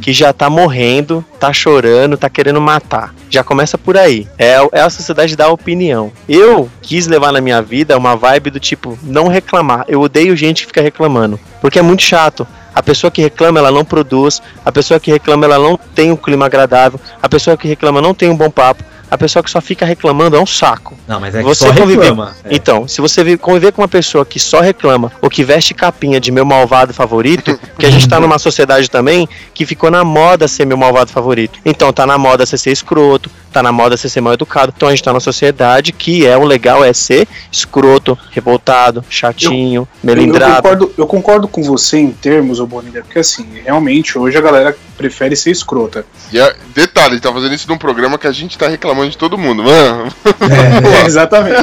que 0.00 0.12
já 0.12 0.32
tá 0.32 0.50
morrendo, 0.50 1.24
tá 1.38 1.52
chorando, 1.52 2.16
tá 2.16 2.28
querendo 2.28 2.60
matar. 2.60 3.14
Já 3.30 3.44
começa 3.44 3.78
por 3.78 3.96
aí. 3.96 4.26
É, 4.36 4.56
é 4.72 4.80
a 4.80 4.90
sociedade 4.90 5.36
da 5.36 5.48
opinião. 5.48 6.10
Eu 6.28 6.68
quis 6.80 7.06
levar 7.06 7.30
na 7.30 7.40
minha 7.40 7.62
vida 7.62 7.96
uma 7.96 8.16
vibe 8.16 8.50
do 8.50 8.58
tipo, 8.58 8.98
não 9.04 9.28
reclamar. 9.28 9.84
Eu 9.86 10.00
odeio 10.00 10.36
gente 10.36 10.62
que 10.62 10.66
fica 10.66 10.82
reclamando. 10.82 11.38
Porque 11.60 11.78
é 11.78 11.82
muito 11.82 12.02
chato. 12.02 12.44
A 12.74 12.82
pessoa 12.82 13.10
que 13.10 13.20
reclama, 13.20 13.58
ela 13.58 13.70
não 13.70 13.84
produz. 13.84 14.40
A 14.64 14.72
pessoa 14.72 14.98
que 14.98 15.10
reclama, 15.10 15.44
ela 15.44 15.58
não 15.58 15.76
tem 15.76 16.10
um 16.10 16.16
clima 16.16 16.46
agradável. 16.46 17.00
A 17.22 17.28
pessoa 17.28 17.56
que 17.56 17.68
reclama 17.68 18.00
não 18.00 18.14
tem 18.14 18.30
um 18.30 18.36
bom 18.36 18.50
papo. 18.50 18.82
A 19.12 19.18
pessoa 19.18 19.42
que 19.42 19.50
só 19.50 19.60
fica 19.60 19.84
reclamando 19.84 20.36
é 20.36 20.40
um 20.40 20.46
saco. 20.46 20.96
Não, 21.06 21.20
mas 21.20 21.34
é 21.34 21.38
que 21.40 21.44
Você 21.44 21.66
só 21.66 21.74
conviver- 21.74 22.00
reclama. 22.00 22.34
É. 22.44 22.48
Então, 22.54 22.88
se 22.88 23.00
você 23.02 23.22
vi- 23.22 23.36
conviver 23.36 23.70
com 23.72 23.82
uma 23.82 23.88
pessoa 23.88 24.24
que 24.24 24.40
só 24.40 24.60
reclama 24.62 25.12
ou 25.20 25.28
que 25.28 25.44
veste 25.44 25.74
capinha 25.74 26.18
de 26.18 26.32
meu 26.32 26.46
malvado 26.46 26.94
favorito, 26.94 27.58
porque 27.76 27.84
a 27.84 27.90
gente 27.90 28.08
tá 28.08 28.18
numa 28.18 28.38
sociedade 28.38 28.88
também 28.90 29.28
que 29.52 29.66
ficou 29.66 29.90
na 29.90 30.02
moda 30.02 30.48
ser 30.48 30.64
meu 30.64 30.78
malvado 30.78 31.10
favorito. 31.12 31.58
Então, 31.62 31.92
tá 31.92 32.06
na 32.06 32.16
moda 32.16 32.46
você 32.46 32.56
ser 32.56 32.70
escroto, 32.72 33.30
tá 33.52 33.62
na 33.62 33.70
moda 33.70 33.98
você 33.98 34.08
ser 34.08 34.22
mal 34.22 34.32
educado. 34.32 34.72
Então, 34.74 34.88
a 34.88 34.92
gente 34.92 35.02
tá 35.04 35.12
numa 35.12 35.20
sociedade 35.20 35.92
que 35.92 36.26
é 36.26 36.34
o 36.38 36.44
legal 36.44 36.82
é 36.82 36.94
ser 36.94 37.28
escroto, 37.52 38.18
revoltado, 38.30 39.04
chatinho, 39.10 39.82
Eu, 40.02 40.10
eu 40.10 40.16
melindrado. 40.16 40.54
concordo, 40.62 40.94
eu 40.96 41.06
concordo 41.06 41.46
com 41.48 41.62
você 41.62 41.98
em 41.98 42.10
termos, 42.12 42.60
ô 42.60 42.66
Bonilha, 42.66 43.02
porque 43.02 43.18
assim, 43.18 43.46
realmente 43.62 44.18
hoje 44.18 44.38
a 44.38 44.40
galera 44.40 44.74
prefere 44.96 45.36
ser 45.36 45.50
escrota. 45.50 46.06
E 46.32 46.40
a- 46.40 46.54
detalhe, 46.74 47.20
tá 47.20 47.30
fazendo 47.32 47.54
isso 47.54 47.68
num 47.68 47.76
programa 47.76 48.16
que 48.16 48.26
a 48.26 48.32
gente 48.32 48.56
tá 48.56 48.68
reclamando 48.68 49.01
de 49.08 49.16
todo 49.18 49.36
mundo, 49.38 49.62
mano. 49.64 50.06
É, 51.02 51.04
exatamente. 51.06 51.62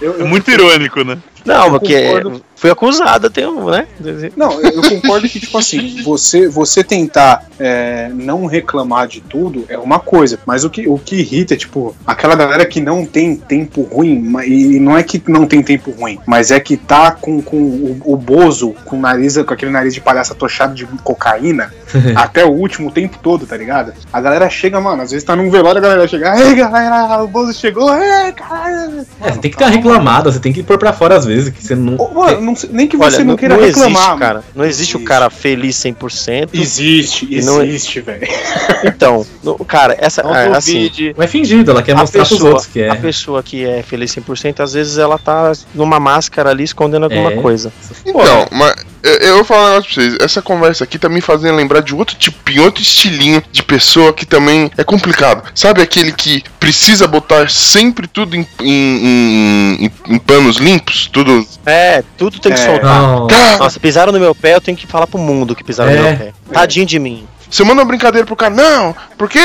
Eu- 0.00 0.16
É 0.18 0.22
eu- 0.22 0.26
muito 0.26 0.50
irônico, 0.50 1.02
né? 1.04 1.18
Não, 1.44 1.70
porque 1.70 2.06
concordo. 2.06 2.42
Fui 2.64 2.70
acusado, 2.70 3.28
tenho, 3.28 3.66
né? 3.66 3.86
Não, 4.34 4.58
eu 4.58 4.80
concordo 4.80 5.28
que, 5.28 5.38
tipo 5.38 5.58
assim, 5.58 6.00
você, 6.02 6.48
você 6.48 6.82
tentar 6.82 7.44
é, 7.60 8.08
não 8.14 8.46
reclamar 8.46 9.06
de 9.06 9.20
tudo 9.20 9.66
é 9.68 9.76
uma 9.76 9.98
coisa, 9.98 10.38
mas 10.46 10.64
o 10.64 10.70
que, 10.70 10.88
o 10.88 10.98
que 10.98 11.16
irrita 11.16 11.52
é, 11.52 11.56
tipo, 11.58 11.94
aquela 12.06 12.34
galera 12.34 12.64
que 12.64 12.80
não 12.80 13.04
tem 13.04 13.36
tempo 13.36 13.82
ruim, 13.82 14.32
e 14.46 14.80
não 14.80 14.96
é 14.96 15.02
que 15.02 15.22
não 15.28 15.44
tem 15.44 15.62
tempo 15.62 15.90
ruim, 15.90 16.18
mas 16.24 16.50
é 16.50 16.58
que 16.58 16.78
tá 16.78 17.10
com, 17.10 17.42
com 17.42 17.58
o, 17.58 18.00
o 18.02 18.16
Bozo, 18.16 18.74
com 18.86 18.96
o 18.96 19.00
nariz, 19.00 19.36
com 19.36 19.52
aquele 19.52 19.70
nariz 19.70 19.92
de 19.92 20.00
palhaço 20.00 20.32
atochado 20.32 20.74
de 20.74 20.86
cocaína, 21.02 21.70
até 22.16 22.46
o 22.46 22.50
último 22.50 22.90
tempo 22.90 23.18
todo, 23.22 23.46
tá 23.46 23.58
ligado? 23.58 23.92
A 24.10 24.22
galera 24.22 24.48
chega, 24.48 24.80
mano, 24.80 25.02
às 25.02 25.10
vezes 25.10 25.22
tá 25.22 25.36
num 25.36 25.50
velório, 25.50 25.80
a 25.80 25.82
galera 25.82 26.08
chega, 26.08 26.34
ei 26.40 26.54
galera, 26.54 27.22
o 27.22 27.28
Bozo 27.28 27.52
chegou, 27.52 27.94
ei, 27.94 28.32
caralho. 28.32 29.04
É, 29.20 29.32
você 29.32 29.38
tem 29.38 29.50
que 29.50 29.58
ter 29.58 29.64
uma 29.64 29.70
reclamada, 29.70 30.32
você 30.32 30.40
tem 30.40 30.52
que 30.52 30.62
pôr 30.62 30.78
pra 30.78 30.94
fora 30.94 31.16
às 31.16 31.26
vezes, 31.26 31.50
que 31.50 31.62
você 31.62 31.74
não. 31.74 31.96
Ô, 31.96 32.14
Mano, 32.14 32.40
não 32.40 32.53
nem 32.70 32.86
que 32.86 32.96
Olha, 32.96 33.10
você 33.10 33.18
não, 33.18 33.26
não, 33.32 33.36
queira 33.36 33.56
não 33.56 33.62
reclamar. 33.64 33.90
existe, 34.02 34.18
cara. 34.18 34.44
Não 34.54 34.64
existe, 34.64 34.96
o 34.96 35.04
cara 35.04 35.30
feliz 35.30 35.76
100%. 35.76 36.50
Existe, 36.54 37.26
E 37.30 37.42
não- 37.42 37.62
existe, 37.62 38.00
velho. 38.00 38.26
Então, 38.84 39.26
no- 39.42 39.56
cara, 39.64 39.96
essa 39.98 40.22
Não 40.22 40.34
é, 40.34 40.48
assim. 40.56 40.90
Não 41.16 41.24
é 41.24 41.26
fingido, 41.26 41.70
ela 41.70 41.82
quer 41.82 41.92
a 41.92 41.96
mostrar 41.96 42.22
pessoa, 42.26 42.50
outros 42.50 42.66
que 42.66 42.80
é. 42.80 42.90
a 42.90 42.96
pessoa 42.96 43.42
que 43.42 43.64
é 43.64 43.82
feliz 43.82 44.10
100%, 44.14 44.60
às 44.60 44.74
vezes 44.74 44.98
ela 44.98 45.18
tá 45.18 45.52
numa 45.74 45.98
máscara 45.98 46.50
ali 46.50 46.64
escondendo 46.64 47.04
alguma 47.04 47.32
É. 47.32 47.36
coisa. 47.36 47.72
Então, 48.04 48.46
mas 48.50 48.73
eu, 49.04 49.14
eu 49.28 49.34
vou 49.36 49.44
falar 49.44 49.62
um 49.62 49.68
negócio 49.74 49.94
pra 49.94 50.02
vocês. 50.02 50.16
Essa 50.20 50.42
conversa 50.42 50.84
aqui 50.84 50.98
tá 50.98 51.08
me 51.08 51.20
fazendo 51.20 51.54
lembrar 51.56 51.80
de 51.80 51.94
outro 51.94 52.16
tipinho, 52.16 52.64
outro 52.64 52.82
estilinho 52.82 53.42
de 53.52 53.62
pessoa 53.62 54.12
que 54.12 54.24
também 54.26 54.70
é 54.76 54.82
complicado. 54.84 55.42
Sabe 55.54 55.82
aquele 55.82 56.12
que 56.12 56.42
precisa 56.58 57.06
botar 57.06 57.48
sempre 57.50 58.06
tudo 58.06 58.34
em, 58.34 58.46
em- 58.60 58.66
em- 59.06 59.84
em- 60.08 60.14
em 60.14 60.18
panos 60.18 60.56
limpos? 60.56 61.08
Tudo. 61.12 61.46
É, 61.66 62.02
tudo 62.16 62.38
tem 62.40 62.52
que 62.52 62.60
É. 62.60 62.64
soltar. 62.64 63.02
Não. 63.02 63.26
Nossa, 63.58 63.78
pisaram 63.78 64.12
no 64.12 64.18
meu 64.20 64.34
pé, 64.34 64.54
eu 64.54 64.60
tenho 64.60 64.76
que 64.76 64.86
falar 64.86 65.06
pro 65.06 65.18
mundo 65.18 65.54
que 65.54 65.62
pisaram 65.64 65.92
no 65.92 65.98
É. 65.98 66.02
meu 66.02 66.16
pé. 66.18 66.32
Tadinho 66.52 66.86
de 66.86 66.98
mim. 66.98 67.26
Você 67.54 67.62
manda 67.62 67.82
uma 67.82 67.86
brincadeira 67.86 68.26
pro 68.26 68.34
cara, 68.34 68.52
não, 68.52 68.96
porque 69.16 69.38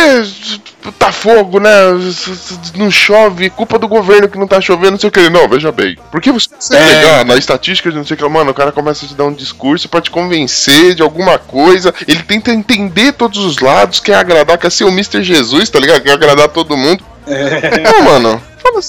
tá 0.98 1.12
fogo, 1.12 1.60
né? 1.60 1.70
Não 2.76 2.90
chove, 2.90 3.52
culpa 3.52 3.78
do 3.78 3.88
governo 3.88 4.28
que 4.28 4.36
não 4.36 4.48
tá 4.48 4.60
chovendo, 4.60 4.94
não 4.94 5.00
sei 5.00 5.10
o 5.10 5.12
que. 5.12 5.30
Não, 5.30 5.48
veja 5.48 5.72
bem. 5.72 5.96
Porque 6.12 6.32
você 6.32 6.50
você 6.60 6.76
É. 6.76 7.02
pegar 7.02 7.24
na 7.24 7.36
estatística 7.36 7.92
de 7.92 7.98
não 7.98 8.04
sei 8.04 8.16
o 8.16 8.18
que, 8.18 8.28
mano, 8.28 8.50
o 8.50 8.54
cara 8.56 8.72
começa 8.72 9.06
a 9.06 9.08
te 9.08 9.14
dar 9.14 9.26
um 9.26 9.32
discurso 9.34 9.88
pra 9.88 10.02
te 10.02 10.10
convencer 10.10 10.96
de 10.96 11.04
alguma 11.04 11.38
coisa. 11.38 11.94
Ele 12.08 12.24
tenta 12.24 12.50
entender 12.52 13.12
todos 13.14 13.46
os 13.46 13.60
lados, 13.60 14.00
quer 14.00 14.16
agradar, 14.16 14.58
quer 14.58 14.72
ser 14.72 14.86
o 14.86 14.90
Mr. 14.90 15.22
Jesus, 15.22 15.70
tá 15.70 15.80
ligado? 15.80 16.02
Quer 16.02 16.14
agradar 16.14 16.48
todo 16.48 16.76
mundo. 16.76 17.04
Não, 17.28 18.02
mano. 18.06 18.42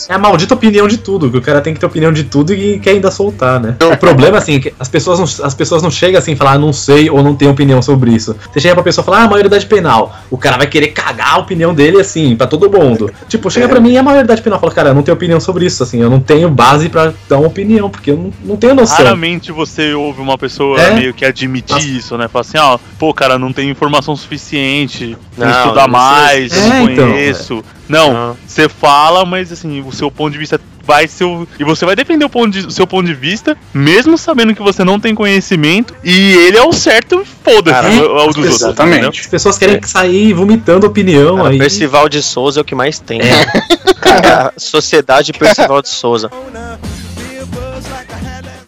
É 0.08 0.14
a 0.14 0.18
maldita 0.18 0.54
opinião 0.54 0.86
de 0.86 0.98
tudo, 0.98 1.30
que 1.30 1.36
o 1.38 1.42
cara 1.42 1.60
tem 1.60 1.72
que 1.74 1.80
ter 1.80 1.86
opinião 1.86 2.12
de 2.12 2.24
tudo 2.24 2.52
e 2.52 2.78
quer 2.78 2.90
ainda 2.90 3.10
soltar, 3.10 3.58
né? 3.60 3.76
O 3.92 3.96
problema, 3.96 4.38
assim, 4.38 4.56
é 4.56 4.60
que 4.60 4.74
as 4.78 4.88
pessoas 4.88 5.18
não, 5.18 5.46
as 5.46 5.54
pessoas 5.54 5.82
não 5.82 5.90
chegam 5.90 6.18
assim 6.18 6.32
e 6.32 6.36
falar, 6.36 6.52
ah, 6.52 6.58
não 6.58 6.72
sei 6.72 7.08
ou 7.10 7.22
não 7.22 7.34
tenho 7.34 7.50
opinião 7.50 7.80
sobre 7.82 8.10
isso. 8.12 8.36
Você 8.52 8.60
chega 8.60 8.74
pra 8.74 8.82
pessoa 8.84 9.02
e 9.02 9.06
fala, 9.06 9.22
ah, 9.22 9.28
maioridade 9.28 9.66
penal. 9.66 10.14
O 10.30 10.36
cara 10.38 10.56
vai 10.56 10.66
querer 10.66 10.88
cagar 10.88 11.34
a 11.34 11.38
opinião 11.38 11.72
dele, 11.74 12.00
assim, 12.00 12.36
pra 12.36 12.46
todo 12.46 12.70
mundo. 12.70 13.10
Tipo, 13.28 13.50
chega 13.50 13.68
pra 13.68 13.80
mim 13.80 13.92
e 13.92 13.98
a 13.98 14.02
maioridade 14.02 14.42
penal 14.42 14.60
fala, 14.60 14.72
cara, 14.72 14.88
eu 14.90 14.94
não 14.94 15.02
tenho 15.02 15.14
opinião 15.16 15.40
sobre 15.40 15.64
isso, 15.66 15.82
assim, 15.82 16.00
eu 16.00 16.10
não 16.10 16.20
tenho 16.20 16.48
base 16.50 16.88
pra 16.88 17.12
dar 17.28 17.38
uma 17.38 17.48
opinião, 17.48 17.88
porque 17.90 18.10
eu 18.10 18.16
não, 18.16 18.32
não 18.44 18.56
tenho 18.56 18.74
noção. 18.74 18.96
Raramente 18.98 19.50
você 19.52 19.94
ouve 19.94 20.20
uma 20.20 20.36
pessoa 20.38 20.80
É? 20.80 20.94
meio 20.94 21.14
que 21.14 21.24
admitir 21.24 21.96
isso, 21.96 22.16
né? 22.16 22.28
Fala 22.28 22.40
assim, 22.42 22.58
ó, 22.58 22.78
pô, 22.98 23.12
cara, 23.14 23.38
não 23.38 23.52
tem 23.52 23.70
informação 23.70 24.14
suficiente, 24.16 25.16
Não, 25.36 25.48
estudar 25.50 25.82
não 25.82 25.88
mais, 25.88 26.52
É, 26.56 26.68
não 26.68 26.90
então, 26.90 27.08
conheço. 27.08 27.64
Não, 27.88 28.12
Não. 28.12 28.36
você 28.46 28.68
fala, 28.68 29.24
mas 29.24 29.50
assim, 29.60 29.80
o 29.86 29.92
seu 29.92 30.10
ponto 30.10 30.32
de 30.32 30.38
vista 30.38 30.60
vai 30.82 31.06
ser 31.06 31.24
o... 31.24 31.46
E 31.58 31.64
você 31.64 31.84
vai 31.86 31.94
defender 31.94 32.24
o, 32.24 32.28
ponto 32.28 32.50
de- 32.50 32.66
o 32.66 32.70
seu 32.70 32.86
ponto 32.86 33.06
de 33.06 33.14
vista, 33.14 33.56
mesmo 33.72 34.18
sabendo 34.18 34.54
que 34.54 34.62
você 34.62 34.82
não 34.82 34.98
tem 34.98 35.14
conhecimento, 35.14 35.94
e 36.02 36.32
ele 36.32 36.56
é 36.56 36.62
o 36.62 36.72
certo, 36.72 37.24
foda-se, 37.44 37.74
Cara, 37.80 37.92
é 37.94 38.00
o 38.00 38.26
dos 38.28 38.36
outros. 38.36 38.46
Exatamente. 38.62 39.20
As 39.20 39.26
pessoas 39.26 39.58
querem 39.58 39.80
sair 39.82 40.32
vomitando 40.32 40.86
opinião 40.86 41.36
Cara, 41.36 41.50
aí. 41.50 41.58
Percival 41.58 42.08
de 42.08 42.22
Souza 42.22 42.60
é 42.60 42.62
o 42.62 42.64
que 42.64 42.74
mais 42.74 42.98
tem. 42.98 43.20
Cara, 44.00 44.52
Sociedade 44.56 45.32
Percival 45.32 45.82
de 45.82 45.88
Souza. 45.88 46.30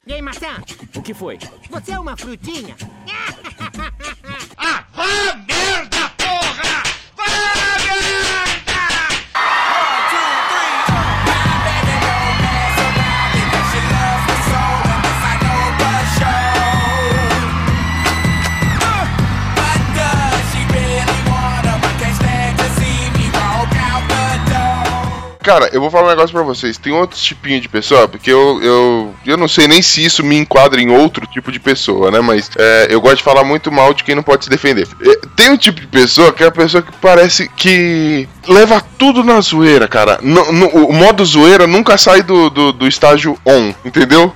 E 0.05 0.14
aí, 0.14 0.20
maçã? 0.20 0.49
O 0.97 1.01
que 1.01 1.14
foi? 1.14 1.38
Você 1.70 1.93
é 1.93 1.99
uma 1.99 2.16
frutinha? 2.16 2.74
Cara, 25.43 25.68
eu 25.72 25.80
vou 25.80 25.90
falar 25.90 26.07
um 26.07 26.11
negócio 26.11 26.32
pra 26.32 26.43
vocês. 26.43 26.78
Tem 26.78 26.93
outros 26.93 27.20
tipinhos 27.22 27.61
de 27.62 27.68
pessoa, 27.68 28.07
porque 28.07 28.30
eu, 28.30 28.62
eu, 28.62 29.14
eu 29.26 29.36
não 29.36 29.49
sei 29.49 29.66
nem 29.66 29.82
se 29.82 30.05
isso 30.05 30.22
me 30.24 30.36
enquadra 30.36 30.80
em 30.80 30.90
outro 30.90 31.26
tipo 31.26 31.51
de 31.51 31.59
pessoa, 31.59 32.11
né? 32.11 32.20
Mas 32.20 32.51
é, 32.57 32.86
eu 32.90 33.01
gosto 33.01 33.16
de 33.18 33.22
falar 33.22 33.43
muito 33.45 33.70
mal 33.72 33.93
de 33.93 34.05
quem 34.05 34.14
não 34.14 34.22
pode 34.22 34.45
se 34.45 34.51
defender. 34.51 34.86
É, 35.05 35.18
Tem 35.36 35.51
um 35.51 35.57
tipo 35.57 35.80
de 35.80 35.86
pessoa 35.86 36.32
que 36.32 36.45
é 36.45 36.47
a 36.47 36.51
pessoa 36.53 36.82
que 36.82 36.93
parece 37.01 37.49
que 37.57 38.28
leva 38.47 38.80
tudo 38.99 39.24
na 39.24 39.40
zoeira, 39.40 39.88
cara. 39.88 40.18
No- 40.22 40.53
no- 40.53 40.68
o 40.68 40.93
modo 40.93 41.24
zoeira 41.24 41.66
nunca 41.66 41.99
sai 41.99 42.22
do, 42.22 42.49
do, 42.49 42.72
do 42.72 42.86
estágio 42.86 43.36
on, 43.45 43.72
entendeu? 43.84 44.34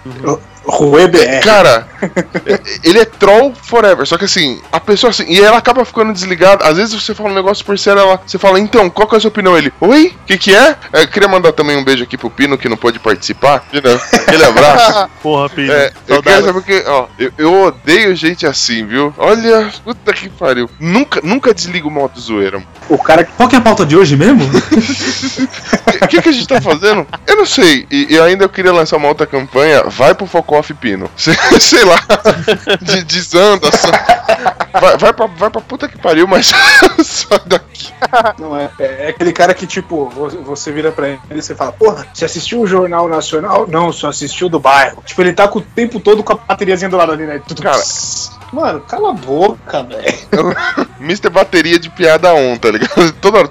Rue 0.67 1.07
BR. 1.09 1.41
Cara, 1.43 1.87
ele 2.83 2.99
é 2.99 3.05
troll 3.05 3.55
forever. 3.55 4.07
Só 4.07 4.19
que 4.19 4.25
assim, 4.25 4.61
a 4.73 4.81
pessoa 4.81 5.11
assim, 5.11 5.25
e 5.29 5.41
ela 5.41 5.59
acaba 5.59 5.85
ficando 5.85 6.13
desligada. 6.13 6.65
Às 6.65 6.77
vezes 6.77 6.95
você 6.95 7.15
fala 7.15 7.31
um 7.31 7.35
negócio 7.35 7.65
por 7.65 7.79
sério, 7.79 8.01
ela, 8.01 8.21
você 8.27 8.39
fala, 8.39 8.59
então, 8.59 8.91
qual 8.91 9.07
que 9.07 9.15
é 9.15 9.19
a 9.19 9.21
sua 9.21 9.29
opinião? 9.29 9.57
Ele, 9.57 9.73
oi? 9.81 10.15
O 10.23 10.27
que, 10.27 10.39
que 10.39 10.55
é? 10.55 10.77
É, 10.93 11.03
eu 11.03 11.09
queria 11.09 11.29
mandar 11.29 11.53
também 11.53 11.77
um 11.77 11.85
beijo 11.85 12.03
aqui 12.05 12.17
pro 12.17 12.31
Pino, 12.31 12.59
que 12.59 12.69
não 12.69 12.77
pôde 12.77 12.99
participar. 12.99 13.61
Pino, 13.71 13.89
aquele 14.13 14.45
abraço. 14.45 15.09
Porra, 15.23 15.49
Pino. 15.49 15.73
É, 15.73 15.93
eu 16.09 16.23
quero 16.23 16.41
saber 16.41 16.53
porque, 16.53 16.85
ó, 16.87 17.07
eu, 17.19 17.33
eu 17.39 17.63
odeio 17.63 18.15
gente 18.17 18.47
assim, 18.47 18.85
viu? 18.87 19.15
Olha, 19.17 19.73
puta 19.85 20.13
que 20.13 20.29
pariu. 20.29 20.69
Nunca, 20.81 21.21
nunca 21.23 21.55
desliga 21.55 21.87
o 21.87 21.91
modo 21.91 22.19
zoeira. 22.19 22.59
mano. 22.59 22.69
O 22.89 22.99
cara 22.99 23.25
Qual 23.25 23.49
que 23.49 23.57
é 23.57 23.59
a 23.59 23.63
pauta 23.63 23.85
de 23.85 23.97
hoje 23.97 24.17
mesmo? 24.17 24.41
O 26.03 26.09
que, 26.09 26.21
que 26.21 26.29
a 26.29 26.33
gente 26.33 26.47
tá 26.47 26.61
fazendo? 26.61 27.07
Eu 27.27 27.37
não 27.37 27.47
sei. 27.47 27.87
E, 27.91 28.15
e 28.15 28.21
ainda 28.21 28.45
eu 28.45 28.49
queria 28.49 28.73
lançar 28.73 28.97
uma 28.97 29.09
outra 29.09 29.27
campanha. 29.27 29.85
Vai 29.85 30.15
pro 30.15 30.27
Focoff 30.57 30.75
Pino. 30.75 31.11
Sei, 31.17 31.85
lá. 31.85 31.99
De, 32.81 33.05
desanda. 33.05 33.69
Vai, 34.81 34.97
vai, 34.97 35.13
pra, 35.13 35.27
vai 35.27 35.51
pra 35.51 35.61
puta 35.61 35.89
que 35.89 35.99
pariu, 35.99 36.27
mas 36.27 36.47
sai 37.05 37.41
daqui. 37.47 37.93
Não 38.39 38.57
é. 38.59 38.71
É 38.79 39.09
aquele 39.09 39.33
cara 39.33 39.55
que, 39.55 39.67
tipo, 39.67 40.09
vo- 40.09 40.29
você 40.45 40.71
vira 40.73 40.93
pra 40.93 41.09
ele 41.09 41.21
e 41.31 41.43
você 41.43 41.55
fala, 41.55 41.73
porra, 41.73 42.07
você 42.13 42.25
assistiu 42.25 42.61
o 42.61 42.67
Jornal 42.67 43.09
Nacional? 43.09 43.67
Não, 43.69 43.93
só 43.93 44.09
assistiu 44.09 44.49
do 44.49 44.59
bairro. 44.61 45.03
Tipo, 45.05 45.23
ele 45.23 45.33
tá 45.33 45.49
com 45.49 45.59
o 45.59 45.63
tempo 45.63 45.99
todo 46.01 46.23
com 46.23 46.33
a 46.33 46.37
bateriazinha 46.37 46.89
do 46.91 46.97
lado 46.97 47.13
ali, 47.13 47.25
né? 47.27 47.41
Tudo 47.47 47.63
Cara. 47.63 47.83
Mano, 48.53 48.81
cala 48.81 49.11
a 49.11 49.13
boca, 49.13 49.83
velho. 49.83 50.15
Mr. 51.01 51.29
Bateria 51.31 51.79
de 51.79 51.91
piada 51.91 52.33
on, 52.33 52.57
tá 52.57 52.71
ligado? 52.71 53.13
Toda 53.21 53.39
hora. 53.39 53.51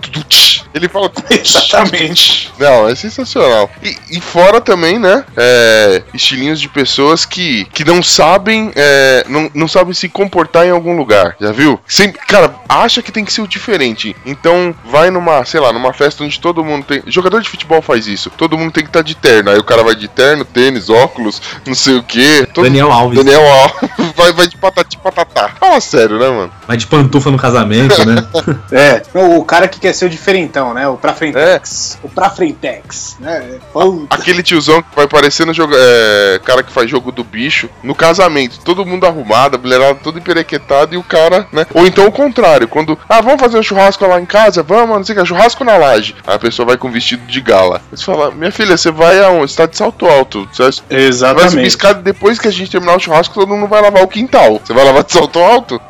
Ele 0.73 0.87
fala. 0.89 1.11
Exatamente. 1.29 2.51
Não, 2.59 2.87
é 2.87 2.95
sensacional. 2.95 3.69
E, 3.83 3.95
e 4.11 4.21
fora 4.21 4.59
também, 4.61 4.97
né? 4.99 5.23
é, 5.35 6.01
estilinhos 6.13 6.59
de 6.59 6.69
pessoas 6.69 7.25
que, 7.25 7.65
que 7.65 7.83
não 7.83 8.01
sabem 8.03 8.71
é, 8.75 9.25
não, 9.27 9.49
não 9.53 9.67
sabem 9.67 9.93
se 9.93 10.07
comportar 10.09 10.65
em 10.65 10.71
algum 10.71 10.95
lugar. 10.97 11.14
Já 11.39 11.51
viu? 11.51 11.79
Sempre, 11.87 12.19
cara, 12.25 12.55
acha 12.67 13.01
que 13.01 13.11
tem 13.11 13.25
que 13.25 13.33
ser 13.33 13.41
o 13.41 13.47
diferente. 13.47 14.15
Então 14.25 14.73
vai 14.85 15.09
numa, 15.09 15.45
sei 15.45 15.59
lá, 15.59 15.71
numa 15.71 15.93
festa 15.93 16.23
onde 16.23 16.39
todo 16.39 16.63
mundo 16.63 16.85
tem. 16.85 17.03
Jogador 17.07 17.41
de 17.41 17.49
futebol 17.49 17.81
faz 17.81 18.07
isso. 18.07 18.29
Todo 18.31 18.57
mundo 18.57 18.71
tem 18.71 18.83
que 18.83 18.89
estar 18.89 19.01
de 19.01 19.15
terno. 19.15 19.51
Aí 19.51 19.57
o 19.57 19.63
cara 19.63 19.83
vai 19.83 19.95
de 19.95 20.07
terno, 20.07 20.45
tênis, 20.45 20.89
óculos, 20.89 21.41
não 21.65 21.75
sei 21.75 21.95
o 21.95 22.03
que. 22.03 22.47
Daniel 22.55 22.91
Alves. 22.91 23.17
Daniel 23.17 23.43
Alves 23.47 24.13
vai, 24.15 24.33
vai 24.33 24.47
de 24.47 24.57
patati 24.57 24.97
patatá. 24.97 25.49
Fala 25.59 25.79
sério, 25.79 26.19
né, 26.19 26.29
mano? 26.29 26.51
Vai 26.67 26.77
de 26.77 26.87
pantufa 26.87 27.31
no 27.31 27.37
casamento, 27.37 28.05
né? 28.05 28.15
É, 28.71 29.01
o 29.13 29.43
cara 29.43 29.67
que 29.67 29.79
quer 29.79 29.93
ser 29.93 30.05
o 30.05 30.09
diferentão, 30.09 30.73
né? 30.73 30.87
O 30.87 30.97
pra 30.97 31.13
frentex. 31.13 31.99
O 32.03 32.09
pra 32.09 32.29
frentex, 32.29 33.15
né? 33.19 33.59
Puta. 33.71 34.15
Aquele 34.15 34.43
tiozão 34.43 34.81
que 34.81 34.95
vai 34.95 35.07
parecendo 35.07 35.53
joga, 35.53 35.75
é, 35.77 36.39
cara 36.43 36.63
que 36.63 36.71
faz 36.71 36.89
jogo 36.89 37.11
do 37.11 37.23
bicho 37.23 37.69
no 37.83 37.95
casamento, 37.95 38.59
todo 38.63 38.85
mundo 38.85 39.05
arrumado, 39.05 39.55
a 39.55 39.59
mulherada 39.59 39.95
toda 39.95 40.19
emperequetada 40.19 40.95
e 40.95 40.97
o 40.97 41.03
cara, 41.05 41.47
né? 41.51 41.65
Ou 41.73 41.85
então 41.85 42.05
o 42.07 42.11
contrário, 42.11 42.67
quando, 42.67 42.97
ah, 43.07 43.21
vamos 43.21 43.39
fazer 43.39 43.57
um 43.57 43.63
churrasco 43.63 44.05
lá 44.05 44.19
em 44.19 44.25
casa, 44.25 44.63
vamos, 44.63 44.95
não 44.95 45.03
sei 45.03 45.15
o 45.15 45.19
que, 45.19 45.25
churrasco 45.25 45.63
na 45.63 45.77
laje. 45.77 46.15
Aí 46.25 46.35
a 46.35 46.39
pessoa 46.39 46.65
vai 46.65 46.77
com 46.77 46.91
vestido 46.91 47.25
de 47.25 47.41
gala. 47.41 47.81
Você 47.91 48.03
fala, 48.03 48.31
minha 48.31 48.51
filha, 48.51 48.77
você 48.77 48.91
vai 48.91 49.19
aonde? 49.23 49.51
Você 49.51 49.57
tá 49.57 49.65
de 49.65 49.77
salto 49.77 50.05
alto. 50.05 50.47
Você 50.51 50.63
vai 50.63 50.99
Exatamente. 50.99 51.67
escada 51.67 52.01
depois 52.01 52.39
que 52.39 52.47
a 52.47 52.51
gente 52.51 52.71
terminar 52.71 52.95
o 52.95 52.99
churrasco, 52.99 53.33
todo 53.33 53.47
mundo 53.47 53.67
vai 53.67 53.81
lavar 53.81 54.03
o 54.03 54.07
quintal. 54.07 54.59
Você 54.63 54.73
vai 54.73 54.83
lavar 54.83 55.03
de 55.03 55.11
salto 55.13 55.39
alto? 55.39 55.81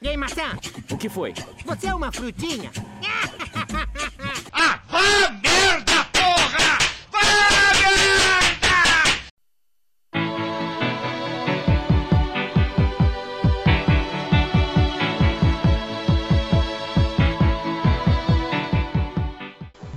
E 0.00 0.08
aí? 0.10 0.16
O 0.90 0.96
que 0.96 1.08
foi? 1.08 1.34
Você 1.66 1.86
é 1.88 1.94
uma 1.94 2.10
frutinha? 2.12 2.70
Ah, 4.52 4.80
vá 4.90 5.30
merda, 5.42 5.87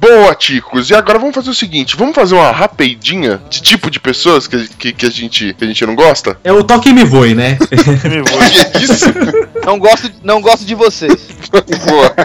Boa, 0.02 0.34
Ticos. 0.34 0.90
E 0.90 0.96
agora 0.96 1.20
vamos 1.20 1.36
fazer 1.36 1.52
o 1.52 1.54
seguinte: 1.54 1.96
vamos 1.96 2.16
fazer 2.16 2.34
uma 2.34 2.52
rapidinha 2.52 3.40
de 3.48 3.62
tipo 3.62 3.92
de 3.92 4.00
pessoas 4.00 4.48
que, 4.48 4.68
que, 4.70 4.92
que 4.92 5.06
a, 5.06 5.10
gente, 5.12 5.54
que 5.54 5.64
a 5.64 5.68
gente 5.68 5.86
não 5.86 5.94
gosta? 5.94 6.40
É 6.44 6.52
o 6.52 6.64
toque 6.64 6.90
e 6.90 6.94
me 6.94 7.04
voe, 7.04 7.36
né? 7.36 7.56
Que 7.70 7.76
é 8.82 8.84
isso? 8.84 9.06
Não 9.64 9.78
gosto, 9.78 10.12
não 10.24 10.42
gosto 10.42 10.66
de 10.66 10.74
vocês. 10.74 11.28
Boa. 11.52 12.16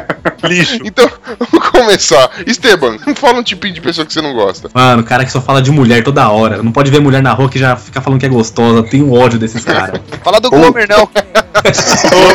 Lixo. 0.48 0.78
Então, 0.84 1.10
vamos 1.50 1.68
começar. 1.70 2.30
Esteban, 2.46 2.98
fala 3.14 3.38
um 3.38 3.42
tipinho 3.42 3.74
de 3.74 3.80
pessoa 3.80 4.06
que 4.06 4.12
você 4.12 4.20
não 4.20 4.34
gosta. 4.34 4.70
Mano, 4.72 5.02
cara 5.02 5.24
que 5.24 5.32
só 5.32 5.40
fala 5.40 5.60
de 5.60 5.70
mulher 5.70 6.04
toda 6.04 6.28
hora. 6.28 6.62
Não 6.62 6.72
pode 6.72 6.90
ver 6.90 7.00
mulher 7.00 7.22
na 7.22 7.32
rua 7.32 7.48
que 7.48 7.58
já 7.58 7.76
fica 7.76 8.00
falando 8.00 8.20
que 8.20 8.26
é 8.26 8.28
gostosa. 8.28 8.82
Tenho 8.84 9.12
ódio 9.12 9.38
desses 9.38 9.64
caras. 9.64 10.00
Fala 10.22 10.40
do 10.40 10.50
Glomer, 10.50 10.88
não. 10.88 11.08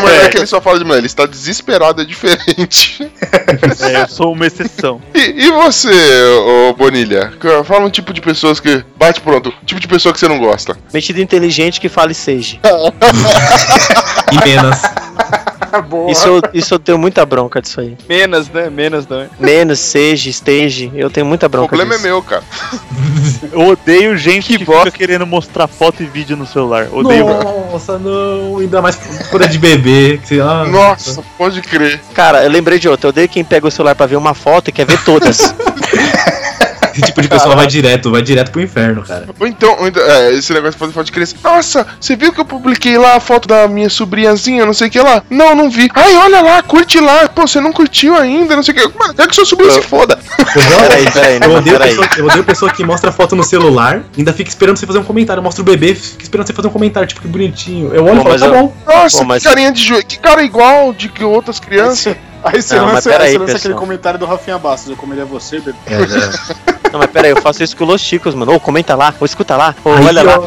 Não 0.02 0.10
é 0.10 0.30
que 0.30 0.38
ele 0.38 0.46
só 0.46 0.60
fala 0.60 0.80
de 0.80 0.84
mulher, 0.84 0.98
ele 0.98 1.08
está 1.08 1.26
desesperado, 1.26 2.02
é 2.02 2.06
diferente. 2.06 3.10
É, 3.80 4.02
eu 4.02 4.08
sou 4.08 4.34
uma 4.34 4.46
exceção. 4.46 5.00
E, 5.14 5.46
e 5.46 5.52
você, 5.52 5.89
ô 6.70 6.74
Bonilha? 6.74 7.32
Fala 7.66 7.86
um 7.86 7.89
tipo 7.89 8.14
de 8.14 8.20
pessoas 8.20 8.60
que. 8.60 8.84
Bate 8.98 9.22
pronto. 9.22 9.54
Tipo 9.66 9.80
de 9.80 9.88
pessoa 9.88 10.12
que 10.12 10.20
você 10.20 10.28
não 10.28 10.39
gosta. 10.39 10.78
Metido 10.94 11.22
inteligente 11.22 11.80
que 11.80 11.88
fale 11.88 12.14
seja. 12.14 12.58
E 14.32 14.50
menos. 14.50 14.78
Boa. 15.88 16.11
Isso 16.11 16.28
eu, 16.28 16.41
isso 16.53 16.74
eu 16.74 16.80
tenho 16.80 16.97
muita 16.97 17.26
bronca 17.26 17.61
disso 17.61 17.80
aí. 17.82 17.97
Menos, 18.07 18.49
né? 18.49 18.69
Menos 18.69 19.05
também. 19.05 19.30
Menos, 19.39 19.80
seja, 19.80 20.30
esteja, 20.30 20.91
eu 20.93 21.09
tenho 21.09 21.26
muita 21.26 21.45
O 21.45 21.49
bronca 21.49 21.67
problema 21.69 21.93
é 21.93 21.97
disso. 21.97 22.07
meu, 22.07 22.22
cara. 22.22 22.43
Eu 23.51 23.67
odeio 23.67 24.17
gente 24.17 24.57
que, 24.57 24.63
bosta. 24.63 24.86
fica 24.86 24.97
querendo 24.97 25.26
mostrar 25.26 25.67
foto 25.67 26.03
e 26.03 26.05
vídeo 26.05 26.38
no 26.38 26.45
celular. 26.45 26.88
Odeio. 26.91 27.26
Nossa, 27.26 27.97
não. 27.97 28.57
Ainda 28.59 28.82
mais 28.82 28.95
cura 29.30 29.47
de 29.47 29.57
bebê. 29.57 30.19
Que, 30.28 30.39
ah, 30.39 30.65
Nossa, 30.65 31.24
pode 31.38 31.61
crer. 31.61 31.99
Cara, 32.13 32.43
eu 32.43 32.49
lembrei 32.49 32.78
de 32.80 32.88
outra. 32.88 33.07
Eu 33.07 33.09
odeio 33.09 33.28
quem 33.30 33.43
pega 33.43 33.67
o 33.67 33.72
celular 33.72 33.95
pra 33.95 34.05
ver 34.05 34.15
uma 34.15 34.34
foto 34.34 34.69
e 34.69 34.72
quer 34.72 34.86
ver 34.86 35.03
todas. 35.03 35.53
Esse 36.96 37.02
tipo 37.02 37.22
de 37.22 37.28
pessoa 37.28 37.56
vai 37.56 37.68
direto, 37.68 38.12
vai 38.12 38.22
direto 38.22 38.52
pro 38.52 38.62
inferno, 38.62 39.04
cara. 39.04 39.28
Ou 39.39 39.48
então, 39.48 39.78
ou 39.80 39.88
então- 39.88 40.04
é, 40.04 40.34
esse 40.34 40.52
negócio 40.54 40.74
de 40.74 40.78
fazer 40.80 40.92
foto 40.94 41.06
de 41.06 41.12
criança. 41.12 41.36
Nossa, 41.44 41.88
você 42.00 42.16
viu 42.16 42.32
que 42.34 42.39
eu 42.39 42.46
publiquei 42.46 42.98
lá 42.98 43.16
a 43.16 43.20
foto 43.20 43.48
da 43.48 43.68
minha 43.68 43.89
sobrinhazinha, 43.89 44.66
não 44.66 44.74
sei 44.74 44.88
o 44.88 44.92
que 44.92 45.00
lá? 45.00 45.24
Não, 45.30 45.56
não 45.56 45.70
vi. 45.70 45.89
Ai, 45.94 46.16
olha 46.16 46.42
lá, 46.42 46.62
curte 46.64 47.00
lá. 47.00 47.28
Pô, 47.30 47.48
você 47.48 47.60
não 47.60 47.72
curtiu 47.72 48.16
ainda, 48.16 48.56
não 48.56 48.64
sei 48.64 48.74
o 48.74 48.78
que. 48.78 48.98
Mano, 48.98 49.14
quer 49.14 49.28
que 49.28 49.36
seu 49.36 49.46
sobrinho 49.46 49.72
se 49.72 49.82
foda. 49.82 50.18
peraí, 50.54 51.12
peraí, 51.12 51.39
Eu 51.42 51.52
odeio, 51.56 51.78
peraí. 51.78 51.89
pessoa, 51.96 52.10
eu 52.18 52.26
odeio 52.26 52.44
pessoa 52.44 52.72
que 52.72 52.84
mostra 52.84 53.12
foto 53.12 53.36
no 53.36 53.44
celular, 53.44 54.04
ainda 54.18 54.34
fica 54.34 54.50
esperando 54.50 54.78
você 54.78 54.86
fazer 54.86 55.00
um 55.00 55.04
comentário. 55.04 55.42
Mostra 55.42 55.62
o 55.62 55.66
bebê, 55.66 55.96
fica 55.96 56.24
esperando 56.24 56.48
você 56.48 56.54
fazer 56.54 56.68
um 56.68 56.72
comentário, 56.72 57.08
tipo, 57.08 57.22
que 57.22 57.28
bonitinho. 57.28 57.94
Eu 57.94 58.06
olho 58.06 58.20
e 58.20 58.24
falo, 58.24 58.39
tá 58.39 58.46
eu- 58.48 58.54
bom. 58.54 58.74
Nossa, 58.86 59.18
Pô, 59.20 59.24
mas- 59.26 59.44
que 59.44 59.50
carinha 59.50 59.72
de 59.72 59.82
joelho. 59.84 60.06
Que 60.06 60.18
cara 60.20 60.44
igual 60.44 60.94
de 60.94 61.10
que 61.10 61.24
outras 61.24 61.60
crianças. 61.60 62.16
Aí 62.44 62.60
você 62.60 62.76
Não, 62.76 62.86
lança, 62.88 63.10
aí 63.12 63.34
você 63.34 63.38
lança 63.38 63.58
aquele 63.58 63.74
comentário 63.76 64.20
do 64.20 64.26
Rafinha 64.26 64.58
Bastos. 64.58 64.89
Eu 64.89 64.98
como 64.98 65.14
ele 65.14 65.22
é 65.22 65.26
você, 65.26 65.60
bebê. 65.60 65.78
Não, 66.92 67.00
mas 67.00 67.10
peraí, 67.10 67.32
eu 67.32 67.42
faço 67.42 67.64
isso 67.64 67.76
com 67.76 67.86
os 67.86 68.02
chicos, 68.02 68.36
mano. 68.36 68.54
Ô, 68.54 68.60
comenta 68.60 68.96
lá, 68.96 69.14
ou 69.20 69.26
escuta 69.26 69.56
lá, 69.56 69.74
ou 69.84 69.94
Aí, 69.94 70.06
olha 70.06 70.24
lá. 70.24 70.39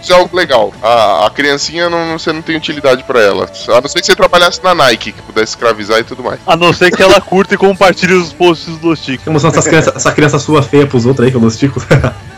Isso 0.00 0.12
é 0.12 0.16
algo 0.16 0.36
legal. 0.36 0.72
A, 0.82 1.26
a 1.26 1.30
criancinha, 1.30 1.88
não, 1.88 2.18
você 2.18 2.32
não 2.32 2.42
tem 2.42 2.56
utilidade 2.56 3.04
pra 3.04 3.20
ela. 3.20 3.48
A 3.68 3.80
não 3.80 3.88
ser 3.88 4.00
que 4.00 4.06
você 4.06 4.16
trabalhasse 4.16 4.62
na 4.62 4.74
Nike, 4.74 5.12
que 5.12 5.22
pudesse 5.22 5.52
escravizar 5.52 5.98
e 6.00 6.04
tudo 6.04 6.22
mais. 6.22 6.40
A 6.46 6.56
não 6.56 6.72
ser 6.72 6.90
que 6.90 7.02
ela 7.02 7.20
curta 7.20 7.54
e 7.54 7.58
compartilhe 7.58 8.14
os 8.14 8.32
posts 8.32 8.76
do 8.78 8.94
Chico. 8.96 9.18
Fica 9.18 9.30
mostrando 9.30 9.54
essas 9.54 9.66
crianças, 9.66 9.96
essa 9.96 10.12
criança 10.12 10.38
sua 10.38 10.62
feia 10.62 10.86
pros 10.86 11.06
outros 11.06 11.26
aí, 11.26 11.32
pelos 11.32 11.56
ticos. 11.56 11.84
E 12.36 12.37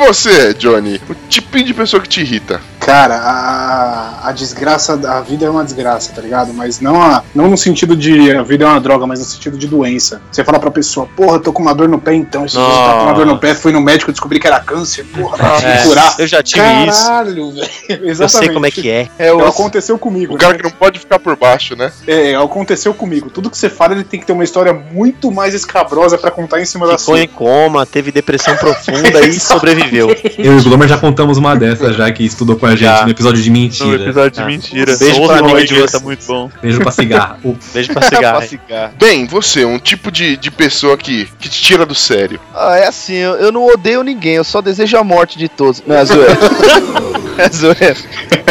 você, 0.00 0.54
Johnny? 0.54 1.00
O 1.08 1.14
tipinho 1.28 1.64
de 1.64 1.74
pessoa 1.74 2.02
que 2.02 2.08
te 2.08 2.20
irrita? 2.20 2.60
Cara, 2.80 3.14
a, 3.16 4.28
a 4.28 4.32
desgraça, 4.32 4.94
a 5.08 5.20
vida 5.20 5.44
é 5.46 5.50
uma 5.50 5.62
desgraça, 5.62 6.12
tá 6.12 6.20
ligado? 6.22 6.52
Mas 6.52 6.80
não, 6.80 7.00
a, 7.00 7.22
não 7.34 7.48
no 7.48 7.56
sentido 7.56 7.94
de 7.94 8.32
a 8.34 8.42
vida 8.42 8.64
é 8.64 8.68
uma 8.68 8.80
droga, 8.80 9.06
mas 9.06 9.18
no 9.20 9.24
sentido 9.26 9.56
de 9.58 9.68
doença. 9.68 10.20
Você 10.32 10.42
fala 10.42 10.58
pra 10.58 10.70
pessoa, 10.70 11.06
porra, 11.14 11.38
tô 11.38 11.52
com 11.52 11.62
uma 11.62 11.74
dor 11.74 11.88
no 11.88 12.00
pé 12.00 12.14
então, 12.14 12.44
esses 12.46 12.58
dias 12.58 12.68
eu 12.68 12.74
tava 12.74 12.98
com 13.00 13.04
uma 13.04 13.12
dor 13.14 13.26
no 13.26 13.38
pé, 13.38 13.54
fui 13.54 13.70
no 13.70 13.80
médico, 13.80 14.10
descobri 14.10 14.40
que 14.40 14.46
era 14.46 14.58
câncer, 14.60 15.04
porra, 15.04 15.56
tive 15.58 15.70
É, 15.70 15.76
que 15.76 15.88
curar. 15.88 16.14
eu 16.18 16.26
já 16.26 16.42
tive 16.42 16.64
isso. 16.88 17.04
Caralho, 17.06 17.52
velho. 17.52 17.68
Exatamente. 17.88 18.20
Eu 18.20 18.28
sei 18.28 18.48
como 18.48 18.66
é 18.66 18.70
que 18.70 18.90
é. 18.90 19.08
É, 19.18 19.32
o... 19.32 19.44
Aconteceu 19.46 19.98
comigo. 19.98 20.34
O 20.34 20.38
cara 20.38 20.54
né? 20.54 20.58
que 20.58 20.64
não 20.64 20.70
pode 20.70 20.98
ficar 20.98 21.18
por 21.18 21.36
baixo, 21.36 21.76
né? 21.76 21.92
É, 22.06 22.34
aconteceu 22.34 22.94
comigo. 22.94 23.28
Tudo 23.30 23.50
que 23.50 23.58
você 23.58 23.68
fala, 23.68 23.92
ele 23.92 24.04
tem 24.04 24.18
que 24.18 24.26
ter 24.26 24.32
uma 24.32 24.42
história 24.44 24.72
muito 24.72 25.30
mais 25.30 25.52
escabrosa 25.54 26.16
pra 26.16 26.30
contar 26.30 26.60
em 26.60 26.64
cima 26.64 26.86
da 26.86 26.96
Ficou 26.98 27.14
sua. 27.16 27.22
em 27.22 27.28
coma, 27.28 27.84
teve 27.84 28.10
depressão 28.10 28.56
profunda 28.56 29.20
e 29.26 29.34
sobreviveu. 29.38 29.89
Viveu. 29.90 30.08
Eu 30.38 30.56
e 30.56 30.60
o 30.60 30.62
Glomer 30.62 30.88
já 30.88 30.96
contamos 30.98 31.36
uma 31.38 31.54
dessas, 31.56 31.96
já 31.96 32.10
que 32.10 32.24
estudou 32.24 32.56
com 32.56 32.66
a 32.66 32.70
gente 32.70 32.80
Já. 32.80 33.04
no 33.04 33.10
episódio 33.10 33.42
de 33.42 33.50
No 33.50 33.56
mentira. 33.56 34.02
episódio 34.04 34.30
de 34.30 34.40
Ah. 34.40 34.46
mentira. 34.46 34.96
Beijo 34.96 35.14
pra 35.26 35.26
o 35.26 35.30
amiga 35.30 35.46
Miguel, 35.48 35.64
de 35.66 35.74
vocês. 35.74 35.92
tá 35.92 36.00
muito 36.00 36.26
bom. 36.26 36.50
Beijo 36.62 36.80
pra 36.80 36.90
cigarro. 36.90 37.58
Beijo 37.74 37.92
pra 37.92 38.02
cigarro. 38.02 38.38
Pra 38.38 38.46
cigarro. 38.46 38.92
Bem, 38.98 39.26
você, 39.26 39.64
um 39.64 39.78
tipo 39.78 40.10
de, 40.10 40.36
de 40.36 40.50
pessoa 40.50 40.96
que, 40.96 41.28
que 41.38 41.48
te 41.48 41.60
tira 41.62 41.84
do 41.84 41.94
sério. 41.94 42.40
Ah, 42.54 42.76
é 42.78 42.86
assim, 42.86 43.14
eu, 43.14 43.34
eu 43.36 43.52
não 43.52 43.66
odeio 43.66 44.02
ninguém, 44.02 44.34
eu 44.36 44.44
só 44.44 44.60
desejo 44.60 44.96
a 44.96 45.04
morte 45.04 45.38
de 45.38 45.48
todos. 45.48 45.82
Não, 45.86 45.96
é 45.96 46.04
zoeira. 46.04 46.38
é 47.38 47.48
zoeira. 47.50 47.96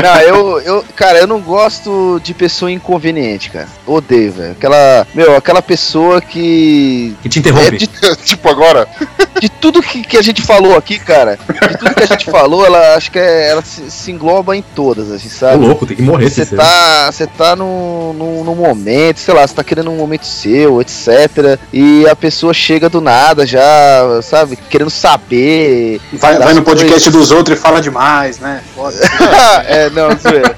Não, 0.02 0.22
eu, 0.22 0.60
eu, 0.62 0.86
cara, 0.95 1.20
eu 1.20 1.28
não 1.28 1.39
gosto 1.39 2.20
de 2.24 2.34
pessoa 2.34 2.72
inconveniente, 2.72 3.50
cara. 3.50 3.68
Odeio, 3.86 4.32
velho. 4.32 4.52
Aquela, 4.52 5.08
meu, 5.14 5.36
aquela 5.36 5.62
pessoa 5.62 6.22
que. 6.22 7.16
Que 7.22 7.30
te 7.30 7.39
É 7.39 7.41
interrompe. 7.41 7.78
de, 7.78 7.88
tipo 8.24 8.50
agora. 8.50 8.88
de 9.39 9.50
tudo 9.50 9.82
que, 9.82 10.02
que 10.04 10.18
a 10.18 10.22
gente 10.22 10.41
falou 10.41 10.76
aqui, 10.78 11.00
cara. 11.00 11.38
De 11.70 11.78
tudo 11.78 11.93
que 11.95 12.04
a 12.04 12.08
gente 12.08 12.26
falou, 12.30 12.66
ela 12.66 12.95
acho 12.95 13.12
que 13.12 13.20
é- 13.20 13.50
ela 13.50 13.62
se, 13.64 13.89
se 13.89 14.12
engloba 14.12 14.56
em 14.56 14.62
todas, 14.62 15.12
assim, 15.12 15.30
sabe? 15.30 15.66
louco, 15.66 15.86
tem 15.86 15.95
que 15.97 16.04
morrer 16.04 16.30
Você 16.30 16.45
tá, 16.45 17.12
você 17.12 17.26
tá 17.28 17.56
num, 17.56 18.14
num, 18.14 18.43
num 18.43 18.56
momento, 18.56 19.20
sei 19.20 19.34
lá, 19.34 19.45
você 19.47 19.54
tá 19.54 19.64
querendo 19.64 19.89
um 19.91 19.97
momento 19.97 20.26
seu, 20.26 20.82
etc. 20.82 21.60
E 21.74 22.08
a 22.08 22.16
pessoa 22.16 22.54
chega 22.54 22.89
do 22.89 23.02
nada 23.02 23.45
já, 23.45 23.62
sabe, 24.22 24.56
querendo 24.70 24.89
saber. 24.89 26.00
Vai, 26.14 26.38
vai 26.38 26.54
no 26.54 26.62
coisas. 26.64 26.84
podcast 26.84 27.10
dos 27.10 27.32
outros 27.32 27.58
e 27.58 27.62
fala 27.62 27.82
demais, 27.82 28.39
né? 28.39 28.62
Foda. 28.76 28.97
é, 29.68 29.89
não, 29.92 30.10
zoeira. 30.18 30.56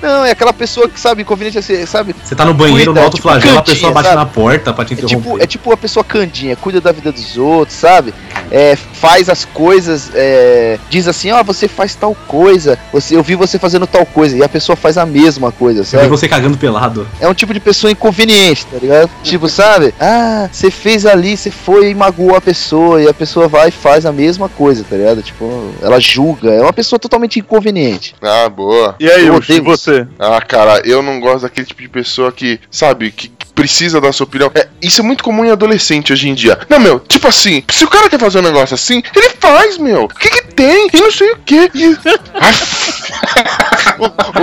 Não, 0.00 0.24
é 0.24 0.32
aquela 0.32 0.52
pessoa 0.52 0.88
que 0.88 0.98
sabe, 0.98 1.22
inconveniente 1.22 1.58
assim, 1.58 1.86
sabe? 1.86 2.12
Você 2.24 2.34
tá 2.34 2.44
no 2.44 2.52
banheiro, 2.52 2.86
Cuida, 2.86 3.00
no 3.00 3.04
alto 3.04 3.14
tipo, 3.16 3.28
flagelo, 3.28 3.58
a 3.58 3.62
pessoa 3.62 3.92
bate 3.92 4.08
sabe? 4.08 4.16
na 4.18 4.26
porta 4.26 4.72
pra 4.72 4.84
te 4.84 4.94
É 4.94 4.96
tipo, 4.96 5.14
interromper. 5.16 5.44
é 5.44 5.46
tipo 5.46 5.72
a 5.72 5.76
pessoa 5.76 6.02
candinha, 6.02 6.56
cuida 6.56 6.80
da 6.80 6.90
vida 6.90 7.12
dos 7.12 7.36
outros, 7.38 7.76
sabe? 7.76 8.12
É, 8.54 8.76
faz 8.76 9.30
as 9.30 9.46
coisas, 9.46 10.10
é, 10.14 10.78
diz 10.90 11.08
assim, 11.08 11.32
ó, 11.32 11.42
você 11.42 11.66
faz 11.66 11.94
tal 11.94 12.14
coisa, 12.28 12.78
você, 12.92 13.16
eu 13.16 13.22
vi 13.22 13.34
você 13.34 13.58
fazendo 13.58 13.86
tal 13.86 14.04
coisa, 14.04 14.36
e 14.36 14.42
a 14.42 14.48
pessoa 14.48 14.76
faz 14.76 14.98
a 14.98 15.06
mesma 15.06 15.50
coisa, 15.50 15.80
Eu 15.80 15.84
vi 15.84 15.90
sabe? 15.90 16.08
você 16.08 16.28
cagando 16.28 16.58
pelado. 16.58 17.08
É 17.18 17.26
um 17.26 17.32
tipo 17.34 17.54
de 17.54 17.60
pessoa 17.60 17.90
inconveniente, 17.90 18.66
tá 18.66 18.76
ligado? 18.78 19.10
Tipo, 19.24 19.48
sabe? 19.48 19.94
Ah, 19.98 20.50
você 20.52 20.70
fez 20.70 21.06
ali, 21.06 21.34
você 21.36 21.50
foi 21.50 21.90
e 21.90 21.94
magoou 21.94 22.36
a 22.36 22.40
pessoa, 22.42 23.00
e 23.02 23.08
a 23.08 23.14
pessoa 23.14 23.48
vai 23.48 23.68
e 23.68 23.72
faz 23.72 24.04
a 24.04 24.12
mesma 24.12 24.48
coisa, 24.50 24.84
tá 24.88 24.96
ligado? 24.96 25.22
Tipo, 25.22 25.72
ela 25.80 25.98
julga, 25.98 26.50
é 26.50 26.60
uma 26.60 26.72
pessoa 26.72 26.98
totalmente 26.98 27.38
inconveniente. 27.38 28.14
Ah, 28.20 28.48
boa. 28.50 28.96
E 29.00 29.10
aí, 29.10 29.26
Eu 29.28 29.36
odeio 29.36 29.64
você? 29.64 30.06
Ah, 30.18 30.40
cara, 30.42 30.82
eu 30.84 31.02
não 31.02 31.18
gosto 31.20 31.42
daquele 31.42 31.66
tipo 31.66 31.80
de 31.80 31.88
pessoa 31.88 32.30
que, 32.30 32.60
sabe, 32.70 33.10
que 33.10 33.30
precisa 33.54 34.00
da 34.00 34.12
sua 34.12 34.24
opinião. 34.24 34.50
É, 34.54 34.68
isso 34.82 35.00
é 35.00 35.04
muito 35.04 35.22
comum 35.24 35.44
em 35.44 35.50
adolescente 35.50 36.12
hoje 36.12 36.28
em 36.28 36.34
dia. 36.34 36.58
Não, 36.68 36.80
meu, 36.80 36.98
tipo 37.00 37.26
assim, 37.28 37.62
se 37.70 37.84
o 37.84 37.88
cara 37.88 38.08
quer 38.08 38.18
fazer 38.18 38.38
um 38.38 38.42
negócio 38.42 38.74
assim, 38.74 39.02
ele 39.14 39.30
faz, 39.40 39.78
meu. 39.78 40.04
O 40.04 40.08
que 40.08 40.28
que 40.28 40.42
tem? 40.54 40.88
E 40.92 41.00
não 41.00 41.10
sei 41.12 41.32
o 41.32 41.36
que. 41.38 41.70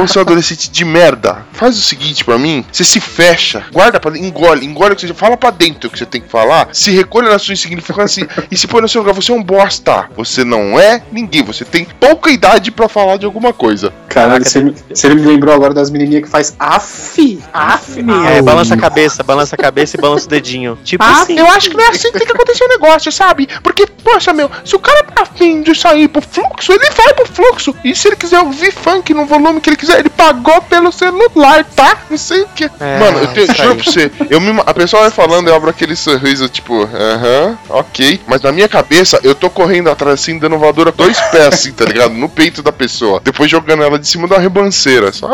Ô, 0.01 0.07
seu 0.07 0.21
adolescente 0.21 0.69
de 0.69 0.85
merda, 0.85 1.45
faz 1.51 1.77
o 1.77 1.81
seguinte 1.81 2.23
pra 2.23 2.37
mim, 2.37 2.63
você 2.71 2.83
se 2.83 2.99
fecha, 2.99 3.63
guarda 3.71 3.99
pra 3.99 4.17
engole, 4.17 4.65
engole 4.65 4.93
o 4.93 4.95
que 4.95 5.07
você 5.07 5.13
fala 5.13 5.35
pra 5.35 5.49
dentro 5.49 5.87
o 5.87 5.91
que 5.91 5.97
você 5.97 6.05
tem 6.05 6.21
que 6.21 6.29
falar, 6.29 6.69
se 6.71 6.91
recolhe 6.91 7.27
na 7.27 7.39
sua 7.39 7.53
insignificância 7.53 8.27
e 8.49 8.57
se 8.57 8.67
põe 8.67 8.81
no 8.81 8.87
seu 8.87 9.01
lugar, 9.01 9.13
você 9.13 9.31
é 9.31 9.35
um 9.35 9.43
bosta. 9.43 10.07
Você 10.15 10.43
não 10.43 10.79
é 10.79 11.01
ninguém, 11.11 11.43
você 11.43 11.65
tem 11.65 11.85
pouca 11.99 12.29
idade 12.29 12.71
pra 12.71 12.87
falar 12.87 13.17
de 13.17 13.25
alguma 13.25 13.51
coisa. 13.53 13.91
Caralho, 14.07 14.45
você, 14.45 14.61
me- 14.61 14.75
você 14.93 15.09
me 15.13 15.21
lembrou 15.21 15.53
agora 15.53 15.73
das 15.73 15.89
menininhas 15.89 16.23
que 16.23 16.29
faz 16.29 16.55
af, 16.59 17.39
af, 17.53 18.01
meu. 18.01 18.23
É, 18.25 18.41
balança 18.41 18.75
a 18.75 18.77
cabeça, 18.77 19.23
balança 19.23 19.55
a 19.55 19.57
cabeça 19.57 19.97
e 19.97 20.01
balança 20.01 20.28
o 20.29 20.39
dedinho. 20.39 20.77
Tipo 20.83 21.03
Ah, 21.03 21.21
assim. 21.23 21.37
eu 21.37 21.47
acho 21.47 21.69
que 21.69 21.75
não 21.77 21.83
é 21.83 21.89
assim 21.89 22.11
que 22.11 22.19
tem 22.19 22.27
que 22.27 22.33
acontecer 22.33 22.63
o 22.63 22.67
negócio, 22.67 23.11
sabe? 23.11 23.47
Porque, 23.63 23.85
poxa, 23.87 24.31
meu, 24.31 24.49
se 24.63 24.75
o 24.75 24.79
cara 24.79 25.03
tá 25.03 25.23
afim 25.23 25.61
de 25.63 25.73
sair 25.75 26.07
pro 26.07 26.21
fluxo, 26.21 26.71
ele 26.71 26.89
vai 26.91 27.13
pro 27.13 27.25
fluxo. 27.27 27.75
E 27.83 27.95
se 27.95 28.07
ele 28.07 28.15
quiser 28.15 28.39
ouvir 28.39 28.71
funk 28.71 29.13
no 29.13 29.25
volume 29.25 29.59
que 29.59 29.69
ele 29.69 29.75
quiser, 29.77 29.99
ele 29.99 30.09
pagou 30.09 30.61
pelo 30.63 30.91
celular, 30.91 31.65
tá? 31.75 31.97
Não 32.09 32.17
sei 32.17 32.41
o 32.43 32.47
que. 32.49 32.65
É, 32.79 32.99
Mano, 32.99 33.19
eu 33.19 33.27
tenho, 33.27 33.45
isso 33.51 33.61
juro 33.61 33.75
pra 33.75 33.83
você, 33.91 34.11
eu 34.29 34.39
me, 34.39 34.61
a 34.65 34.73
pessoa 34.73 35.01
vai 35.03 35.11
falando, 35.11 35.47
eu 35.47 35.55
abro 35.55 35.69
aquele 35.69 35.95
sorriso, 35.95 36.47
tipo, 36.47 36.83
aham, 36.83 37.57
ok. 37.69 38.21
Mas 38.27 38.41
na 38.41 38.51
minha 38.51 38.67
cabeça, 38.69 39.19
eu 39.23 39.33
tô 39.33 39.49
correndo 39.49 39.89
atrás, 39.89 40.21
assim, 40.21 40.37
dando 40.37 40.57
voadora 40.57 40.91
dois 40.91 41.19
pés, 41.31 41.47
assim, 41.47 41.71
tá 41.71 41.85
ligado? 41.85 42.13
No 42.13 42.29
peito 42.29 42.61
da 42.61 42.71
pessoa. 42.71 43.19
Depois 43.23 43.49
jogando 43.49 43.83
ela 43.83 43.97
de 43.97 44.07
cima 44.07 44.27
da 44.27 44.37
rebanceira. 44.37 45.11
Só. 45.11 45.27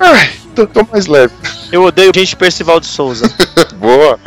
Ai, 0.00 0.30
tô, 0.54 0.66
tô 0.66 0.86
mais 0.90 1.06
leve. 1.06 1.32
Eu 1.72 1.82
odeio 1.82 2.12
gente 2.14 2.36
Percival 2.36 2.78
de 2.78 2.86
Souza. 2.86 3.30
Boa. 3.76 4.18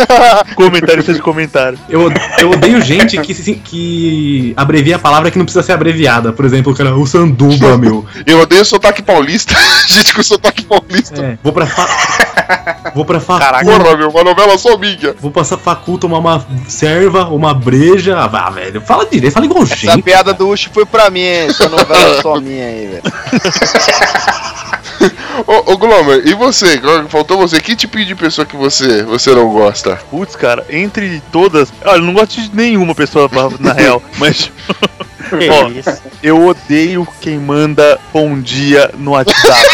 Comentário 0.56 1.02
de 1.02 1.22
comentário. 1.22 1.80
Eu, 1.90 2.12
eu 2.40 2.52
odeio 2.52 2.82
gente 2.82 3.20
que, 3.22 3.34
que 3.56 4.54
abrevia 4.56 4.98
a 4.98 5.00
palavra 5.00 5.32
que 5.32 5.38
não 5.38 5.46
precisa 5.46 5.64
ser 5.64 5.72
abreviada. 5.72 6.34
Por 6.34 6.46
exemplo, 6.46 6.74
o 6.74 6.76
cara, 6.76 6.96
o 6.96 7.08
sanduba, 7.08 7.78
meu. 7.80 8.06
Eu 8.26 8.42
odeio 8.42 8.66
sotaque 8.66 9.02
paulista. 9.02 9.56
Gente 9.88 10.14
com 10.14 10.22
sotaque 10.22 10.64
paulista. 10.64 11.24
É, 11.24 11.38
vou 11.42 11.54
pra 11.54 11.66
fa... 11.66 11.88
Vou 12.94 13.06
pra 13.06 13.20
facu. 13.20 13.66
Porra, 13.66 13.98
meu, 13.98 14.10
uma 14.10 14.24
novela 14.24 14.58
só 14.58 14.78
minha. 14.78 15.16
Vou 15.20 15.32
passar 15.32 15.58
facu 15.58 15.98
tomar 15.98 16.20
uma 16.20 16.46
serva, 16.68 17.26
uma 17.26 17.54
breja. 17.54 18.18
Ah, 18.18 18.28
vá, 18.28 18.50
velho. 18.50 18.82
Fala 18.82 19.06
direito, 19.06 19.34
fala 19.34 19.46
igual 19.46 19.64
Essa 19.64 19.76
gente. 19.76 20.02
piada 20.02 20.34
do 20.34 20.50
Uchi 20.50 20.70
foi 20.74 20.86
pra 20.86 21.10
mim, 21.10 21.22
hein? 21.22 21.48
essa 21.50 21.70
novela 21.70 22.18
é 22.18 22.22
só 22.22 22.40
minha 22.40 22.66
aí, 22.66 22.88
velho. 22.88 23.04
Ô, 25.46 25.74
ô 25.74 25.78
Glomer, 25.78 26.24
e 26.26 26.34
você? 26.34 26.80
Faltou 27.10 27.38
você. 27.38 27.60
Que 27.60 27.76
tipo 27.76 28.04
de 28.04 28.16
pessoa 28.16 28.46
que 28.46 28.56
você, 28.56 29.04
você 29.04 29.34
não 29.34 29.50
gosta? 29.50 29.96
Putz, 30.10 30.36
cara, 30.36 30.66
entre 30.70 31.22
todas. 31.32 31.72
Olha, 31.86 31.98
eu 31.98 32.04
não 32.04 32.14
gosto 32.14 32.42
de 32.42 32.56
nenhuma 32.56 32.96
pessoa, 32.96 33.30
na 33.60 33.74
real, 33.74 34.02
mas. 34.18 34.52
Isso? 35.78 36.02
eu 36.24 36.46
odeio 36.46 37.08
quem 37.22 37.38
manda 37.38 38.00
bom 38.14 38.40
dia 38.40 38.92
no 38.98 39.12
WhatsApp. 39.12 39.68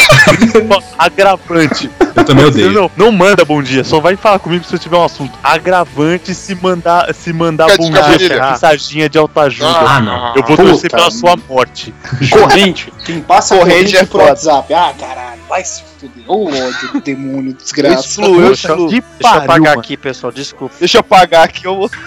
Agravante. 0.98 1.90
Eu 2.16 2.24
também 2.26 2.46
odeio. 2.46 2.72
Não, 2.72 2.92
não 2.96 3.12
manda 3.12 3.44
bom 3.46 3.62
dia, 3.62 3.84
só 3.84 4.00
vai 4.00 4.16
falar 4.16 4.40
comigo 4.40 4.64
se 4.64 4.72
você 4.72 4.78
tiver 4.78 4.98
um 4.98 5.04
assunto. 5.04 5.38
Agravante 5.44 6.34
se 6.34 6.56
mandar, 6.56 7.14
se 7.14 7.34
mandar 7.34 7.68
bom 7.78 7.90
dia, 7.90 8.52
mensaginha 8.52 9.10
de 9.10 9.18
autoajuda. 9.18 9.68
Ah, 9.70 10.00
não. 10.00 10.36
eu 10.36 10.44
vou 10.44 10.56
puta 10.56 10.64
torcer 10.64 10.92
pela 10.92 11.12
sua 11.12 11.36
morte. 11.36 11.94
Corrente. 12.32 12.92
Quem 13.06 13.22
passa 13.22 13.56
Corrente 13.58 13.94
corrente, 13.94 13.98
é 13.98 14.06
foda. 14.06 14.24
WhatsApp. 14.26 14.74
Ah, 14.74 14.94
caralho, 15.00 15.42
vai 15.50 15.64
se 15.64 15.84
fuder. 16.00 16.24
Ô 16.28 16.48
ódio, 16.48 17.02
demônio, 17.02 17.54
desgraça. 17.62 18.22
Eu 18.22 18.48
Deixa, 18.48 18.76
deixa 18.76 18.98
eu 18.98 19.04
pariu, 19.22 19.44
apagar 19.44 19.60
mano. 19.60 19.80
aqui, 19.80 19.98
pessoal. 19.98 20.32
Desculpa. 20.32 20.76
Deixa 20.80 20.98
eu 20.98 21.02
apagar 21.02 21.44
aqui, 21.46 21.66
eu 21.66 21.76
vou. 21.76 21.90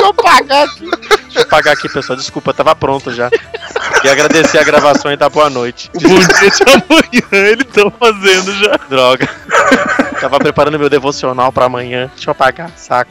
Deixa 0.00 0.06
eu 0.06 0.08
apagar 0.08 0.64
aqui. 0.64 0.90
Deixa 0.90 1.38
eu 1.38 1.42
apagar 1.42 1.74
aqui, 1.74 1.88
pessoal. 1.88 2.16
Desculpa, 2.16 2.54
tava 2.54 2.74
pronto 2.74 3.12
já. 3.12 3.28
E 4.02 4.08
agradecer 4.08 4.58
a 4.58 4.64
gravação 4.64 5.12
e 5.12 5.16
dar 5.16 5.28
boa 5.28 5.50
noite. 5.50 5.90
Bom 5.92 6.00
dia 6.00 6.50
de 6.50 6.62
amanhã 6.62 7.48
eles 7.48 7.66
estão 7.66 7.90
fazendo 7.90 8.54
já. 8.54 8.78
Droga. 8.88 9.28
Tava 10.18 10.38
preparando 10.38 10.78
meu 10.78 10.88
devocional 10.88 11.52
pra 11.52 11.66
amanhã. 11.66 12.10
Deixa 12.14 12.30
eu 12.30 12.32
apagar, 12.32 12.70
saco. 12.76 13.10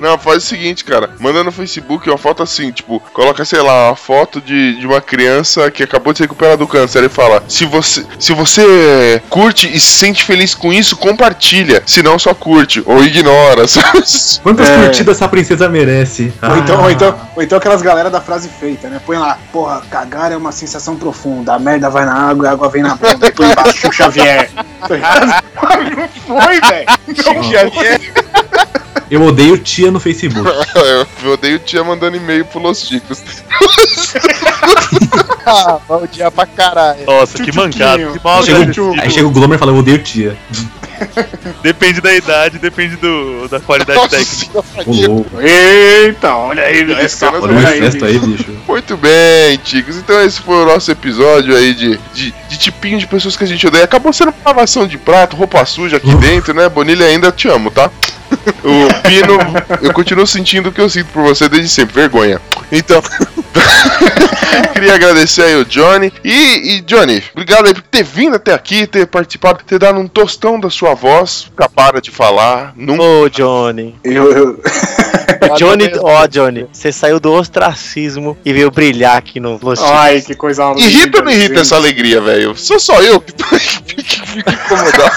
Não, 0.00 0.18
faz 0.18 0.38
o 0.42 0.46
seguinte, 0.46 0.84
cara. 0.84 1.10
Manda 1.18 1.44
no 1.44 1.52
Facebook 1.52 2.08
uma 2.08 2.16
foto 2.18 2.42
assim, 2.42 2.72
tipo, 2.72 3.00
coloca, 3.12 3.44
sei 3.44 3.60
lá, 3.60 3.88
uma 3.90 3.96
foto 3.96 4.40
de, 4.40 4.76
de 4.80 4.86
uma 4.86 5.00
criança 5.00 5.70
que 5.70 5.82
acabou 5.82 6.12
de 6.12 6.18
se 6.18 6.22
recuperar 6.24 6.56
do 6.56 6.66
câncer. 6.66 7.04
E 7.04 7.08
fala: 7.08 7.44
se 7.46 7.64
você, 7.66 8.04
se 8.18 8.32
você 8.32 9.22
curte 9.28 9.68
e 9.70 9.78
se 9.78 9.98
sente 9.98 10.24
feliz 10.24 10.54
com 10.54 10.72
isso, 10.72 10.96
compartilha. 10.96 11.82
Se 11.86 12.02
não, 12.02 12.18
só 12.18 12.34
curte. 12.34 12.82
Ou 12.86 13.04
ignora, 13.04 13.68
sabe? 13.68 14.02
Quantas 14.42 14.68
É. 14.68 14.76
curtidas 14.78 15.16
essa 15.16 15.28
princesa 15.28 15.68
merece? 15.68 16.32
Ou 16.42 16.56
então, 16.56 16.80
Ah. 16.80 16.82
ou, 16.84 16.90
então, 16.90 17.20
ou 17.36 17.42
então 17.42 17.58
aquelas 17.58 17.82
galera 17.82 18.08
da 18.10 18.20
frase 18.20 18.48
feita, 18.48 18.88
né? 18.88 19.00
Põe 19.04 19.18
lá, 19.18 19.38
porra, 19.52 19.82
cagar 19.90 20.32
é 20.32 20.36
uma 20.36 20.52
sensação 20.52 20.96
profunda, 20.96 21.54
a 21.54 21.58
merda 21.58 21.90
vai 21.90 22.06
na 22.06 22.14
água 22.14 22.46
e 22.46 22.48
a 22.48 22.52
água 22.52 22.68
vem 22.70 22.82
na 22.82 22.94
bunda. 22.94 23.26
E 23.26 23.32
põe 23.32 23.50
embaixo, 23.50 23.92
Xavier. 23.92 24.50
Tá? 24.80 25.42
Não 26.26 26.40
foi, 26.40 26.58
velho. 26.58 26.86
Não 27.06 27.42
Xavier. 27.42 28.00
Eu 29.10 29.22
odeio 29.22 29.58
tia 29.58 29.90
no 29.90 29.98
Facebook. 29.98 30.48
Eu 31.22 31.32
odeio 31.32 31.58
tia 31.58 31.82
mandando 31.82 32.16
e-mail 32.16 32.44
pro 32.44 32.60
Los 32.60 32.80
Chicos. 32.80 33.22
Ah, 35.46 35.78
vai 35.88 36.02
odiar 36.04 36.30
pra 36.30 36.46
caralho. 36.46 37.04
Nossa, 37.06 37.42
que 37.42 37.52
mancado, 37.52 38.12
que 38.12 38.22
mal 38.22 38.38
Aí 38.40 38.44
chega, 38.44 38.72
aí 39.02 39.10
chega 39.10 39.26
o 39.26 39.30
Glomer 39.30 39.56
e 39.56 39.58
fala, 39.58 39.72
eu 39.72 39.76
odeio 39.76 39.98
tia. 39.98 40.36
Depende 41.62 42.00
da 42.00 42.14
idade, 42.14 42.58
depende 42.58 42.96
do, 42.96 43.48
da 43.48 43.58
qualidade 43.58 43.98
Nossa 43.98 44.16
técnica. 44.16 44.62
louco. 44.86 45.40
Eita, 45.40 46.34
olha 46.34 46.62
aí, 46.62 46.82
Esse 46.92 47.00
essa 47.00 47.26
cara 47.26 47.42
Olha 47.42 47.54
o 47.54 47.66
aí, 47.66 47.80
bicho. 47.80 48.04
aí, 48.04 48.18
bicho. 48.18 48.56
Muito 48.68 48.96
bem, 48.96 49.58
chicos. 49.64 49.96
Então 49.96 50.20
esse 50.22 50.40
foi 50.40 50.56
o 50.56 50.66
nosso 50.66 50.90
episódio 50.90 51.56
aí 51.56 51.74
de, 51.74 51.98
de, 52.12 52.34
de 52.48 52.58
tipinho 52.58 52.98
de 52.98 53.06
pessoas 53.06 53.36
que 53.36 53.44
a 53.44 53.46
gente 53.46 53.66
odeia. 53.66 53.84
Acabou 53.84 54.12
sendo 54.12 54.28
uma 54.28 54.50
lavação 54.50 54.86
de 54.86 54.98
prato, 54.98 55.36
roupa 55.36 55.64
suja 55.64 55.96
aqui 55.96 56.14
dentro, 56.16 56.52
né? 56.54 56.68
Bonilha, 56.68 57.06
ainda 57.06 57.32
te 57.32 57.48
amo, 57.48 57.70
tá? 57.70 57.90
O 58.64 59.02
Pino, 59.02 59.38
eu 59.82 59.92
continuo 59.92 60.26
sentindo 60.26 60.68
o 60.68 60.72
que 60.72 60.80
eu 60.80 60.88
sinto 60.88 61.08
por 61.12 61.22
você 61.22 61.48
desde 61.48 61.68
sempre, 61.68 61.94
vergonha. 61.94 62.40
Então, 62.70 63.02
Queria 64.72 64.94
agradecer 64.94 65.42
aí 65.42 65.56
o 65.56 65.64
Johnny. 65.64 66.12
E, 66.24 66.76
e, 66.76 66.80
Johnny, 66.82 67.22
obrigado 67.32 67.66
aí 67.66 67.74
por 67.74 67.82
ter 67.82 68.02
vindo 68.04 68.36
até 68.36 68.54
aqui, 68.54 68.86
ter 68.86 69.06
participado, 69.06 69.60
ter 69.66 69.78
dado 69.78 69.98
um 69.98 70.06
tostão 70.08 70.58
da 70.58 70.70
sua 70.70 70.94
voz. 70.94 71.46
Nunca 71.50 71.68
para 71.68 72.00
de 72.00 72.10
falar. 72.10 72.72
Nunca. 72.76 73.02
Ô, 73.02 73.28
Johnny. 73.28 73.94
Eu, 74.04 74.32
eu- 74.32 74.62
Johnny, 75.56 75.90
ó, 76.00 76.26
Johnny, 76.26 76.66
você 76.72 76.92
saiu 76.92 77.18
do 77.18 77.32
ostracismo 77.32 78.36
e 78.44 78.52
veio 78.52 78.70
brilhar 78.70 79.16
aqui 79.16 79.40
no 79.40 79.58
Los 79.60 79.80
Ai, 79.82 80.20
que 80.20 80.34
coisa 80.34 80.66
linda, 80.68 80.80
Irrita 80.82 81.18
ou 81.18 81.24
não 81.24 81.32
irrita 81.32 81.48
gente. 81.48 81.60
essa 81.62 81.76
alegria, 81.76 82.20
velho? 82.20 82.54
Sou 82.56 82.78
só 82.78 83.00
eu 83.00 83.20
que 83.20 83.32
tô- 83.32 83.44
que 83.86 84.04
fico 84.26 84.50
incomodado. 84.50 85.10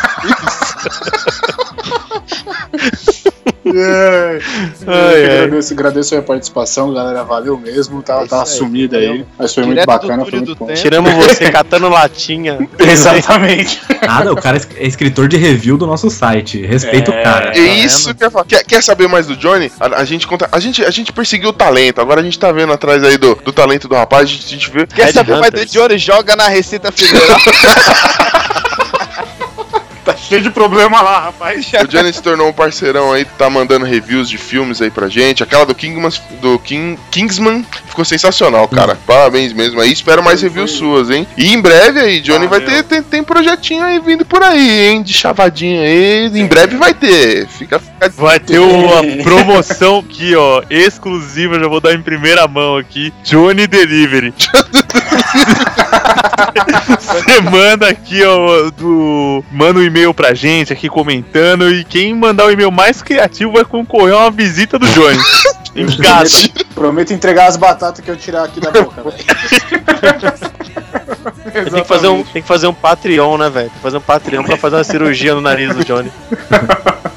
É. 3.76 4.40
Ai, 4.86 5.26
ai. 5.26 5.36
agradeço, 5.36 5.74
agradeço 5.74 6.16
a 6.16 6.22
participação, 6.22 6.94
galera. 6.94 7.24
Valeu 7.24 7.58
mesmo. 7.58 8.02
Tava, 8.04 8.28
tava 8.28 8.44
isso 8.44 8.54
aí, 8.54 8.60
sumida 8.60 8.98
aí. 8.98 9.26
Mas 9.38 9.54
foi 9.54 9.64
Direto 9.64 9.90
muito 9.90 10.02
bacana, 10.02 10.26
foi 10.26 10.40
muito 10.40 10.56
bom. 10.56 10.74
Tiramos 10.74 11.14
você 11.14 11.50
catando 11.52 11.90
latinha. 11.90 12.68
Exatamente. 12.80 13.82
Nada, 14.06 14.32
o 14.32 14.36
cara 14.36 14.62
é 14.78 14.88
escritor 14.88 15.28
de 15.28 15.38
review 15.38 15.78
do 15.78 15.88
nosso 15.88 16.10
site. 16.10 16.66
Respeita 16.66 17.12
o 17.12 17.24
cara. 17.24 17.58
É 17.58 17.60
isso 17.60 18.14
que 18.14 18.24
eu 18.24 18.32
falo. 18.32 18.46
Quer, 18.46 18.64
quer 18.64 18.84
saber 18.84 19.08
mais 19.08 19.28
do 19.28 19.36
Johnny? 19.36 19.72
A, 19.80 20.02
a 20.02 20.06
gente 20.06 20.28
conta. 20.28 20.48
A 20.52 20.60
gente, 20.60 20.84
a 20.84 20.92
gente 20.92 21.12
perseguiu 21.12 21.50
o 21.50 21.54
talento. 21.54 22.02
Agora 22.02 22.22
a 22.22 22.24
gente 22.24 22.38
tá 22.38 22.52
vendo 22.52 22.74
atrás 22.74 23.04
aí 23.04 23.18
do, 23.18 23.36
do 23.36 23.52
talento 23.52 23.88
do 23.88 23.96
rapaz. 23.96 24.24
A 24.24 24.26
gente, 24.26 24.46
a 24.46 24.50
gente 24.50 24.70
vê. 24.70 24.86
Quer 24.88 25.14
saber 25.14 25.38
mais 25.38 25.52
do 25.52 25.66
Johnny? 25.66 25.98
Joga 25.98 26.36
na 26.36 26.48
Receita 26.48 26.92
Federal. 26.92 27.40
Cheio 30.34 30.42
de 30.42 30.50
problema 30.50 31.00
lá, 31.00 31.20
rapaz. 31.26 31.72
O 31.84 31.88
Johnny 31.88 32.12
se 32.12 32.20
tornou 32.20 32.50
um 32.50 32.54
parceirão 32.54 33.14
aí, 33.14 33.24
tá 33.24 33.52
mandando 33.52 33.86
reviews 33.86 34.28
de 34.28 34.40
filmes 34.40 34.82
aí 34.82 34.90
pra 34.90 35.08
gente. 35.08 35.44
Aquela 35.44 35.64
do 35.64 35.76
Kingman, 35.76 36.10
do 36.42 36.58
King, 36.58 36.98
Kingsman 37.12 37.64
ficou 37.86 38.04
sensacional, 38.04 38.68
cara. 38.68 38.98
Parabéns 39.06 39.54
mesmo 39.54 39.80
aí. 39.80 39.92
Espero 39.92 40.24
mais 40.24 40.42
reviews 40.42 40.72
suas, 40.72 41.12
hein? 41.12 41.28
E 41.38 41.54
em 41.54 41.62
breve 41.62 42.00
aí, 42.00 42.20
Johnny 42.20 42.48
vai 42.48 42.62
ter 42.62 42.82
tem, 42.84 43.04
tem 43.04 43.24
projetinho 43.24 43.84
aí 43.84 44.00
vindo 44.00 44.26
por 44.26 44.42
aí, 44.42 44.88
hein? 44.88 45.04
De 45.04 45.14
chavadinho 45.14 45.84
aí. 45.84 46.32
Em 46.34 46.48
breve 46.48 46.78
vai 46.78 46.96
ter. 46.96 47.48
Fica, 47.48 47.78
fica 47.78 48.10
Vai 48.10 48.40
ter 48.40 48.58
uma 48.58 49.04
promoção 49.22 50.00
aqui, 50.00 50.36
ó, 50.36 50.64
exclusiva, 50.68 51.60
já 51.60 51.68
vou 51.68 51.80
dar 51.80 51.94
em 51.94 52.02
primeira 52.02 52.48
mão 52.48 52.76
aqui. 52.78 53.14
Johnny 53.24 53.68
Delivery. 53.68 54.34
Você 57.00 57.42
manda 57.42 57.88
aqui, 57.88 58.24
ó, 58.24 58.70
do. 58.72 59.44
Manda 59.52 59.80
um 59.80 59.84
e-mail 59.84 60.14
pra 60.14 60.34
gente 60.34 60.72
aqui 60.72 60.90
comentando. 60.90 61.70
E 61.70 61.84
quem 61.84 62.14
mandar 62.14 62.46
o 62.46 62.52
e-mail 62.52 62.72
mais 62.72 63.02
criativo 63.02 63.54
vai 63.54 63.66
concorrer 63.66 64.14
a 64.14 64.20
uma 64.20 64.32
visita 64.32 64.80
do 64.80 64.88
Johnny. 64.88 65.18
em 65.76 65.86
casa. 65.98 66.50
Prometo, 66.50 66.66
prometo 66.74 67.14
entregar 67.14 67.48
as 67.48 67.58
batatas 67.58 68.04
que 68.04 68.10
eu 68.10 68.16
tirar 68.16 68.44
aqui 68.44 68.60
da 68.60 68.72
boca, 68.72 69.04
velho. 69.04 69.16
Tem 71.52 71.82
que, 71.82 71.84
fazer 71.84 72.08
um, 72.08 72.24
tem 72.24 72.42
que 72.42 72.48
fazer 72.48 72.68
um 72.68 72.74
Patreon, 72.74 73.38
né, 73.38 73.50
velho? 73.50 73.70
Tem 73.70 73.76
que 73.76 73.82
fazer 73.84 73.98
um 73.98 74.02
Patreon 74.02 74.44
pra 74.44 74.58
fazer 74.58 74.76
uma 74.78 74.84
cirurgia 74.84 75.36
no 75.36 75.42
nariz 75.42 75.76
do 75.76 75.84
Johnny. 75.84 76.12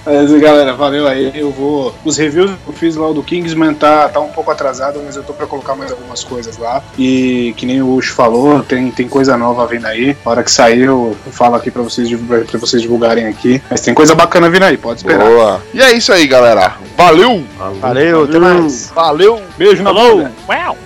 Mas, 0.06 0.32
galera, 0.40 0.72
valeu 0.72 1.08
aí. 1.08 1.32
Eu 1.34 1.50
vou. 1.50 1.92
Os 2.04 2.16
reviews 2.16 2.52
que 2.52 2.68
eu 2.68 2.72
fiz 2.72 2.94
lá 2.94 3.10
do 3.12 3.22
Kingsman 3.22 3.74
tá, 3.74 4.08
tá 4.08 4.20
um 4.20 4.28
pouco 4.28 4.50
atrasado, 4.52 5.00
mas 5.04 5.16
eu 5.16 5.24
tô 5.24 5.32
pra 5.32 5.46
colocar 5.46 5.74
mais 5.74 5.90
algumas 5.90 6.22
coisas 6.22 6.56
lá. 6.58 6.80
E 6.96 7.52
que 7.56 7.66
nem 7.66 7.82
o 7.82 7.92
Ucho 7.94 8.14
falou, 8.14 8.62
tem, 8.62 8.90
tem 8.92 9.08
coisa 9.08 9.36
nova 9.36 9.66
vindo 9.66 9.84
aí. 9.86 10.16
A 10.24 10.30
hora 10.30 10.44
que 10.44 10.50
sair, 10.50 10.82
eu 10.82 11.16
falo 11.32 11.56
aqui 11.56 11.72
pra 11.72 11.82
vocês, 11.82 12.08
pra 12.48 12.58
vocês 12.60 12.80
divulgarem 12.80 13.26
aqui. 13.26 13.60
Mas 13.68 13.80
tem 13.80 13.94
coisa 13.94 14.14
bacana 14.14 14.48
vindo 14.48 14.62
aí, 14.62 14.76
pode 14.76 15.00
esperar. 15.00 15.24
Boa. 15.24 15.62
E 15.74 15.82
é 15.82 15.92
isso 15.92 16.12
aí, 16.12 16.26
galera. 16.28 16.74
Valeu! 16.96 17.44
Valeu, 17.80 18.24
até 18.24 18.38
mais. 18.38 18.92
Valeu. 18.94 19.42
Beijo 19.58 19.82
na 19.82 19.92
bunda. 19.92 20.32
Uau! 20.48 20.76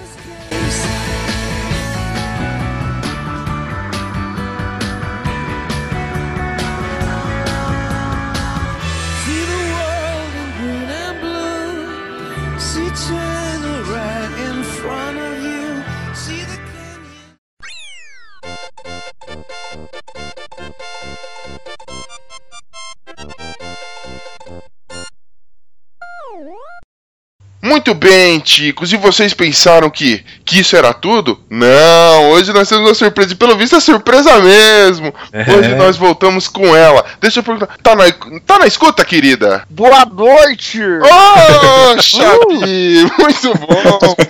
Muito 27.80 27.94
bem, 27.94 28.38
ticos. 28.40 28.92
E 28.92 28.96
vocês 28.98 29.32
pensaram 29.32 29.88
que, 29.88 30.22
que 30.51 30.59
isso 30.59 30.76
era 30.76 30.92
tudo? 30.92 31.38
Não, 31.48 32.30
hoje 32.30 32.53
nós 32.53 32.68
temos 32.68 32.88
uma 32.88 32.94
surpresa. 32.94 33.32
E 33.32 33.36
pelo 33.36 33.57
visto 33.57 33.76
é 33.76 33.80
surpresa 33.80 34.40
mesmo. 34.40 35.14
Hoje 35.57 35.76
nós 35.76 35.96
voltamos 35.96 36.48
com 36.48 36.74
ela. 36.74 37.05
Deixa 37.20 37.38
eu 37.38 37.44
perguntar. 37.44 37.68
Tá 37.80 37.94
na, 37.94 38.05
tá 38.44 38.59
na 38.59 38.66
escuta, 38.66 39.05
querida? 39.05 39.64
Boa 39.70 40.05
noite! 40.05 40.80
Oh, 40.82 42.03
Xabi! 42.03 43.09
Muito 43.16 43.55
bom! 43.59 44.16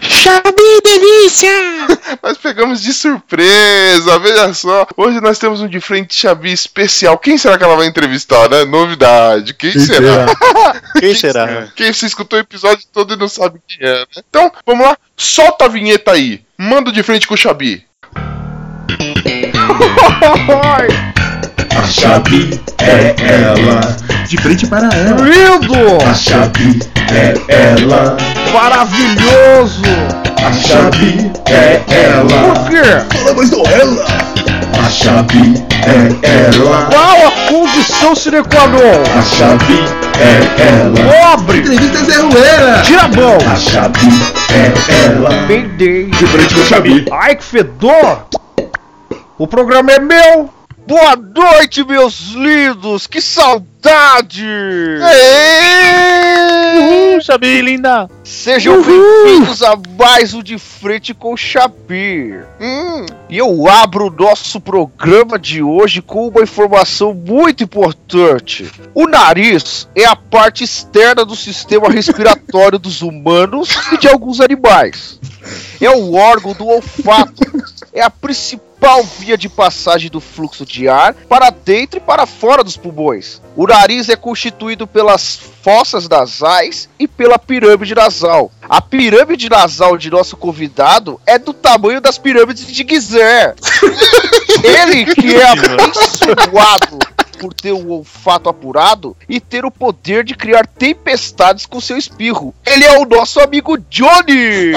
Xabi, 0.00 0.80
delícia! 0.82 1.50
Nós 2.22 2.38
pegamos 2.38 2.82
de 2.82 2.94
surpresa, 2.94 4.18
veja 4.18 4.54
só. 4.54 4.86
Hoje 4.96 5.20
nós 5.20 5.38
temos 5.38 5.60
um 5.60 5.68
de 5.68 5.78
frente 5.78 6.14
Xabi 6.14 6.52
especial. 6.52 7.18
Quem 7.18 7.36
será 7.36 7.58
que 7.58 7.64
ela 7.64 7.76
vai 7.76 7.86
entrevistar, 7.86 8.48
né? 8.48 8.64
Novidade. 8.64 9.52
Quem, 9.52 9.78
será? 9.78 10.26
Quem 10.98 11.14
será? 11.14 11.68
Quem 11.76 11.92
se 11.92 12.06
escutou 12.06 12.38
o 12.38 12.42
episódio 12.42 12.86
todo 12.90 13.12
e 13.12 13.16
não 13.16 13.28
sabe 13.28 13.60
quem 13.68 13.86
é, 13.86 14.00
né? 14.00 14.21
Então, 14.28 14.50
vamos 14.66 14.86
lá. 14.86 14.96
Solta 15.16 15.66
a 15.66 15.68
vinheta 15.68 16.12
aí. 16.12 16.42
Manda 16.58 16.92
de 16.92 17.02
frente 17.02 17.26
com 17.26 17.34
o 17.34 17.36
Xabi. 17.36 17.84
A 21.76 21.82
Xabi 21.86 22.60
é 22.78 23.14
ela. 23.18 23.80
De 24.28 24.36
frente 24.36 24.66
para 24.66 24.88
ela. 24.94 25.20
Lindo! 25.22 26.04
A 26.08 26.14
Xabi 26.14 26.80
é 27.10 27.34
ela. 27.48 28.16
Maravilhoso! 28.52 29.82
A 30.44 30.52
Xabi 30.52 31.32
é 31.50 31.82
ela. 31.88 32.54
Por 32.54 32.70
quê? 32.70 33.16
Fala 33.16 33.34
mais 33.34 33.50
do 33.50 33.66
ela. 33.66 34.04
A 34.84 34.90
Xabi 34.90 35.64
é 35.86 36.56
ela. 36.56 36.86
Qual 36.86 37.26
a 37.26 37.30
condição 37.48 38.14
sine 38.14 38.42
qua 38.42 38.66
non? 38.66 39.02
A 39.18 39.22
Xabi 39.22 39.84
é 40.20 40.62
ela. 40.62 41.36
Pobre! 41.36 41.58
Entrevista 41.58 42.04
Zé 42.04 42.20
Rueira. 42.20 42.82
Tira 42.82 43.02
a 43.02 43.08
mão! 43.08 43.38
A 43.50 43.56
Xabi 43.56 44.08
é 44.50 45.06
ela. 45.06 45.30
Bem-dei! 45.46 46.06
De 46.06 46.26
frente 46.26 46.54
com 46.54 46.60
o 46.60 46.66
Xabi. 46.66 47.06
Ai, 47.12 47.36
que 47.36 47.44
fedor! 47.44 48.26
O 49.38 49.46
programa 49.46 49.92
é 49.92 49.98
meu! 49.98 50.50
Boa 50.86 51.14
noite, 51.16 51.84
meus 51.84 52.30
lindos! 52.32 53.06
Que 53.06 53.20
saudade! 53.20 54.44
Uhul, 56.76 57.20
Xabi, 57.20 57.62
linda! 57.62 58.10
Sejam 58.24 58.82
bem-vindos 58.82 59.62
a 59.62 59.76
mais 59.98 60.34
um 60.34 60.42
De 60.42 60.58
Frente 60.58 61.14
com 61.14 61.34
o 61.34 61.36
Xabi. 61.36 62.34
Hum, 62.60 63.06
E 63.30 63.38
eu 63.38 63.68
abro 63.68 64.06
o 64.06 64.10
nosso 64.10 64.60
programa 64.60 65.38
de 65.38 65.62
hoje 65.62 66.02
com 66.02 66.26
uma 66.28 66.42
informação 66.42 67.14
muito 67.14 67.62
importante. 67.62 68.70
O 68.94 69.06
nariz 69.06 69.88
é 69.94 70.04
a 70.04 70.16
parte 70.16 70.64
externa 70.64 71.24
do 71.24 71.36
sistema 71.36 71.88
respiratório 71.88 72.78
dos 72.78 73.02
humanos 73.02 73.70
e 73.92 73.98
de 73.98 74.08
alguns 74.08 74.40
animais. 74.40 75.20
É 75.80 75.90
o 75.90 76.14
órgão 76.14 76.52
do 76.52 76.66
olfato. 76.66 77.42
É 77.92 78.00
a 78.00 78.10
principal 78.10 79.04
via 79.04 79.36
de 79.36 79.48
passagem 79.48 80.10
do 80.10 80.20
fluxo 80.20 80.64
de 80.64 80.88
ar 80.88 81.14
para 81.28 81.50
dentro 81.50 81.98
e 81.98 82.00
para 82.00 82.26
fora 82.26 82.64
dos 82.64 82.76
pulmões. 82.76 83.40
O 83.54 83.66
nariz 83.66 84.08
é 84.08 84.16
constituído 84.16 84.86
pelas 84.86 85.38
fossas 85.62 86.08
nasais 86.08 86.88
e 86.98 87.06
pela 87.06 87.38
pirâmide 87.38 87.94
nasal. 87.94 88.50
A 88.68 88.80
pirâmide 88.80 89.48
nasal 89.48 89.96
de 89.96 90.10
nosso 90.10 90.36
convidado 90.36 91.20
é 91.26 91.38
do 91.38 91.52
tamanho 91.52 92.00
das 92.00 92.18
pirâmides 92.18 92.66
de 92.66 92.86
Gizé. 92.88 93.54
Ele 94.64 95.04
que 95.14 95.34
é 95.34 95.44
abençoado 95.44 96.98
por 97.42 97.52
ter 97.52 97.72
o 97.72 97.88
olfato 97.88 98.48
apurado 98.48 99.16
e 99.28 99.40
ter 99.40 99.64
o 99.64 99.70
poder 99.70 100.22
de 100.22 100.32
criar 100.32 100.64
tempestades 100.64 101.66
com 101.66 101.80
seu 101.80 101.98
espirro. 101.98 102.54
Ele 102.64 102.84
é 102.84 103.00
o 103.00 103.04
nosso 103.04 103.40
amigo 103.40 103.76
Johnny! 103.90 104.72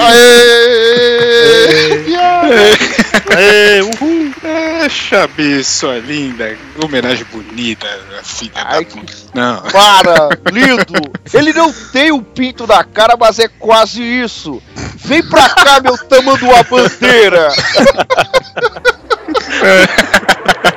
Aê, 3.36 3.82
uhul! 3.82 4.34
É, 4.42 4.88
Xabi, 4.88 5.62
sua 5.62 5.98
linda. 5.98 6.58
Homenagem 6.82 7.24
bonita, 7.26 7.86
filha 8.24 8.50
Ai, 8.56 8.84
da 8.84 8.90
puta. 8.90 9.12
Não. 9.32 9.62
Para, 9.62 10.28
lindo! 10.52 11.12
Ele 11.32 11.52
não 11.52 11.72
tem 11.72 12.10
um 12.10 12.20
pinto 12.20 12.66
na 12.66 12.82
cara, 12.82 13.16
mas 13.16 13.38
é 13.38 13.46
quase 13.46 14.02
isso. 14.02 14.60
Vem 14.96 15.22
pra 15.22 15.50
cá, 15.50 15.80
meu 15.80 15.96
tamanduá 15.96 16.64
bandeira! 16.64 17.48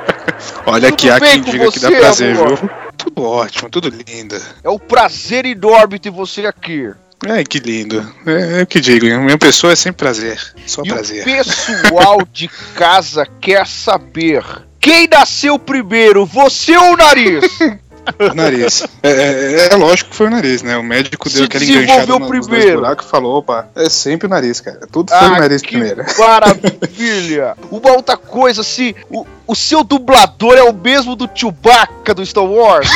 Olha 0.70 0.92
que 0.92 1.18
quem 1.20 1.40
diga 1.42 1.70
que 1.70 1.78
dá 1.80 1.90
prazer, 1.90 2.36
amor? 2.36 2.56
viu? 2.56 2.70
Tudo 2.96 3.22
ótimo, 3.24 3.70
tudo 3.70 3.88
lindo. 3.88 4.36
É 4.62 4.70
um 4.70 4.78
prazer 4.78 5.44
enorme 5.46 5.98
ter 5.98 6.10
você 6.10 6.46
aqui. 6.46 6.90
Ai, 7.28 7.44
que 7.44 7.58
lindo. 7.58 8.00
É, 8.26 8.60
é 8.60 8.62
o 8.62 8.66
que 8.66 8.80
digo, 8.80 9.04
minha 9.06 9.36
pessoa 9.38 9.72
é 9.72 9.76
sempre 9.76 9.98
prazer. 10.04 10.40
Só 10.66 10.82
E 10.84 10.90
o 10.90 10.94
prazer. 10.94 11.24
pessoal 11.24 12.18
de 12.32 12.48
casa 12.74 13.26
quer 13.40 13.66
saber 13.66 14.42
quem 14.80 15.06
nasceu 15.08 15.58
primeiro, 15.58 16.24
você 16.24 16.74
ou 16.76 16.94
o 16.94 16.96
nariz? 16.96 17.44
O 18.18 18.34
nariz. 18.34 18.86
É, 19.02 19.10
é- 19.10 19.68
é 19.72 19.76
lógico 19.76 20.10
que 20.10 20.16
foi 20.16 20.26
o 20.26 20.30
nariz, 20.30 20.62
né? 20.62 20.76
O 20.76 20.82
médico 20.82 21.28
deu 21.28 21.38
Se 21.38 21.44
aquela 21.44 21.64
enganchada 21.64 22.18
no- 22.18 22.28
primeiro. 22.28 22.76
buracos 22.80 23.06
e 23.06 23.08
falou, 23.10 23.38
opa, 23.38 23.68
é 23.74 23.88
sempre 23.88 24.26
o 24.26 24.30
nariz, 24.30 24.60
cara. 24.60 24.80
Tudo 24.90 25.10
foi 25.10 25.18
Ah, 25.18 25.32
o 25.32 25.38
nariz 25.40 25.62
primeiro. 25.62 26.04
Maravilha! 26.18 27.56
Uma 27.70 27.92
outra 27.92 28.16
coisa, 28.16 28.62
se 28.62 28.94
o, 29.10 29.26
o 29.46 29.54
seu 29.54 29.82
dublador 29.84 30.54
é 30.56 30.62
o 30.62 30.72
mesmo 30.72 31.14
do 31.16 31.28
Chewbacca 31.34 32.14
do 32.14 32.24
Star 32.24 32.44
Wars. 32.44 32.88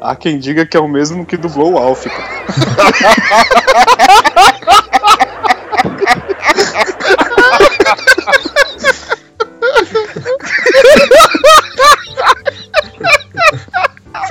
Há 0.00 0.14
quem 0.14 0.38
diga 0.38 0.64
que 0.64 0.76
é 0.76 0.80
o 0.80 0.86
mesmo 0.88 1.26
que 1.26 1.36
dublou 1.36 1.72
o 1.74 1.78
Alf, 1.78 2.04
cara. 2.04 2.46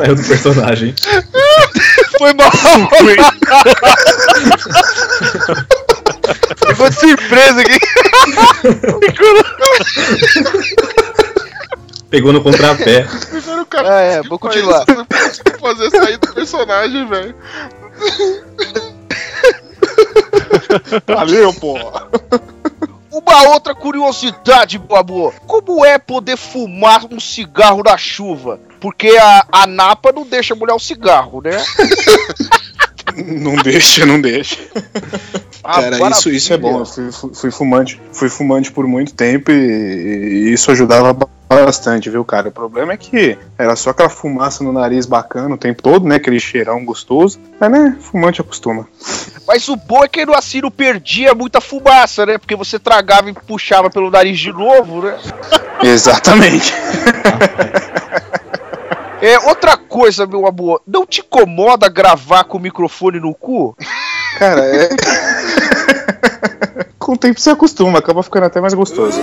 Saiu 0.05 0.15
do 0.15 0.23
personagem. 0.23 0.93
Foi 2.19 2.31
mal. 2.33 2.51
Ficou 6.67 6.89
de 6.89 6.95
surpresa 6.95 7.61
aqui. 7.61 7.79
Pegou 12.09 12.31
no 12.31 12.41
contrapé. 12.43 13.07
Agora 13.35 13.61
o 13.61 13.65
cara 13.65 14.03
É, 14.03 14.13
é, 14.13 14.21
vou 14.21 14.37
continuar. 14.37 14.85
Não 14.87 15.05
conseguiu 15.05 15.59
fazer 15.59 15.89
sair 15.89 16.17
do 16.19 16.33
personagem, 16.33 17.07
velho. 17.07 17.35
Valeu, 21.07 21.53
pô. 21.53 21.77
Outra 23.65 23.81
curiosidade, 23.81 24.79
amor. 24.91 25.33
Como 25.47 25.83
é 25.83 25.97
poder 25.97 26.37
fumar 26.37 27.03
um 27.11 27.19
cigarro 27.19 27.81
na 27.83 27.97
chuva? 27.97 28.59
Porque 28.79 29.07
a, 29.19 29.43
a 29.51 29.65
napa 29.65 30.11
não 30.11 30.23
deixa 30.23 30.53
molhar 30.53 30.75
o 30.75 30.79
cigarro, 30.79 31.41
né? 31.41 31.57
Não 33.17 33.55
deixa, 33.55 34.05
não 34.05 34.19
deixa. 34.19 34.57
Ah, 35.63 35.75
Cara, 35.75 35.91
maravilha. 35.99 36.09
isso, 36.11 36.29
isso 36.31 36.51
é 36.53 36.57
bom. 36.57 36.79
Eu 36.79 36.85
fui, 36.85 37.11
fui- 37.13 37.31
fui 37.33 37.51
fumante. 37.51 38.01
Fui 38.11 38.27
fumante 38.29 38.71
por 38.73 38.85
muito 38.87 39.13
tempo 39.13 39.51
e, 39.51 40.49
e 40.49 40.53
isso 40.53 40.69
ajudava 40.69 41.13
bastante, 41.49 42.09
viu, 42.09 42.25
cara? 42.25 42.49
O 42.49 42.51
problema 42.51 42.93
é 42.93 42.97
que 42.97 43.37
era 43.57 43.75
só 43.75 43.91
aquela 43.91 44.09
fumaça 44.09 44.63
no 44.63 44.71
nariz 44.71 45.05
bacana 45.05 45.55
o 45.55 45.57
tempo 45.57 45.81
todo, 45.81 46.07
né? 46.07 46.15
Aquele 46.15 46.39
cheirão 46.39 46.83
gostoso. 46.83 47.39
Mas, 47.59 47.71
né, 47.71 47.97
fumante 47.99 48.41
acostuma. 48.41 48.87
Mas 49.47 49.67
o 49.69 49.75
bom 49.75 50.03
é 50.03 50.07
que 50.07 50.25
no 50.25 50.33
não 50.61 50.71
perdia 50.71 51.35
muita 51.35 51.61
fumaça, 51.61 52.25
né? 52.25 52.37
Porque 52.37 52.55
você 52.55 52.79
tragava 52.79 53.29
e 53.29 53.33
puxava 53.33 53.89
pelo 53.89 54.09
nariz 54.09 54.39
de 54.39 54.51
novo, 54.51 55.01
né? 55.01 55.17
Exatamente. 55.83 56.73
É, 59.25 59.39
outra 59.39 59.75
coisa, 59.75 60.27
meu 60.27 60.45
amor, 60.45 60.83
não 60.85 61.03
te 61.03 61.21
incomoda 61.21 61.89
gravar 61.89 62.43
com 62.43 62.59
o 62.59 62.61
microfone 62.61 63.19
no 63.19 63.33
cu? 63.33 63.75
Cara, 64.37 64.61
é. 64.63 64.89
Com 66.99 67.13
o 67.13 67.17
tempo 67.17 67.39
você 67.39 67.51
acostuma, 67.51 67.99
acaba 67.99 68.23
ficando 68.23 68.47
até 68.47 68.59
mais 68.59 68.73
gostoso. 68.73 69.19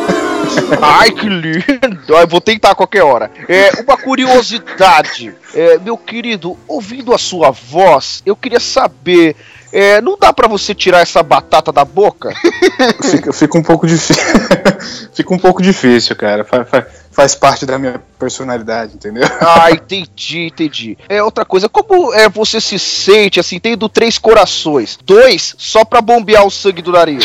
Ai, 0.81 1.11
que 1.11 1.29
lindo! 1.29 2.17
Ai, 2.17 2.27
vou 2.27 2.41
tentar 2.41 2.71
a 2.71 2.75
qualquer 2.77 3.03
hora. 3.03 3.29
É, 3.49 3.81
uma 3.81 3.97
curiosidade. 3.97 5.35
É, 5.53 5.79
meu 5.79 5.97
querido, 5.97 6.57
ouvindo 6.69 7.13
a 7.13 7.19
sua 7.19 7.51
voz, 7.51 8.23
eu 8.25 8.37
queria 8.37 8.61
saber. 8.61 9.35
É, 9.73 10.01
não 10.01 10.17
dá 10.19 10.33
pra 10.33 10.47
você 10.47 10.75
tirar 10.75 11.01
essa 11.01 11.23
batata 11.23 11.73
da 11.73 11.85
boca? 11.85 12.31
Fica, 13.03 13.33
fica 13.33 13.59
um 13.59 13.63
pouco 13.63 13.87
difícil. 13.87 14.23
fica 15.15 15.35
um 15.35 15.39
pouco 15.39 15.63
difícil, 15.63 16.15
cara. 16.17 16.45
Fa- 16.45 16.65
fa- 16.65 16.87
faz 17.11 17.35
parte 17.35 17.65
da 17.67 17.79
minha 17.79 18.01
personalidade, 18.19 18.95
entendeu? 18.95 19.25
Ah, 19.41 19.71
entendi, 19.73 20.47
entendi. 20.47 20.99
É 21.09 21.23
outra 21.23 21.45
coisa, 21.45 21.69
como 21.69 22.13
é 22.15 22.29
você 22.29 22.61
se 22.61 22.79
sente 22.79 23.39
assim, 23.41 23.59
tendo 23.59 23.89
três 23.89 24.19
corações? 24.19 24.99
Dois 25.05 25.55
só 25.59 25.85
pra 25.85 26.01
bombear 26.01 26.47
o 26.47 26.51
sangue 26.51 26.83
do 26.83 26.93
nariz. 26.93 27.25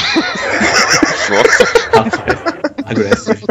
Agressivo. 2.86 3.48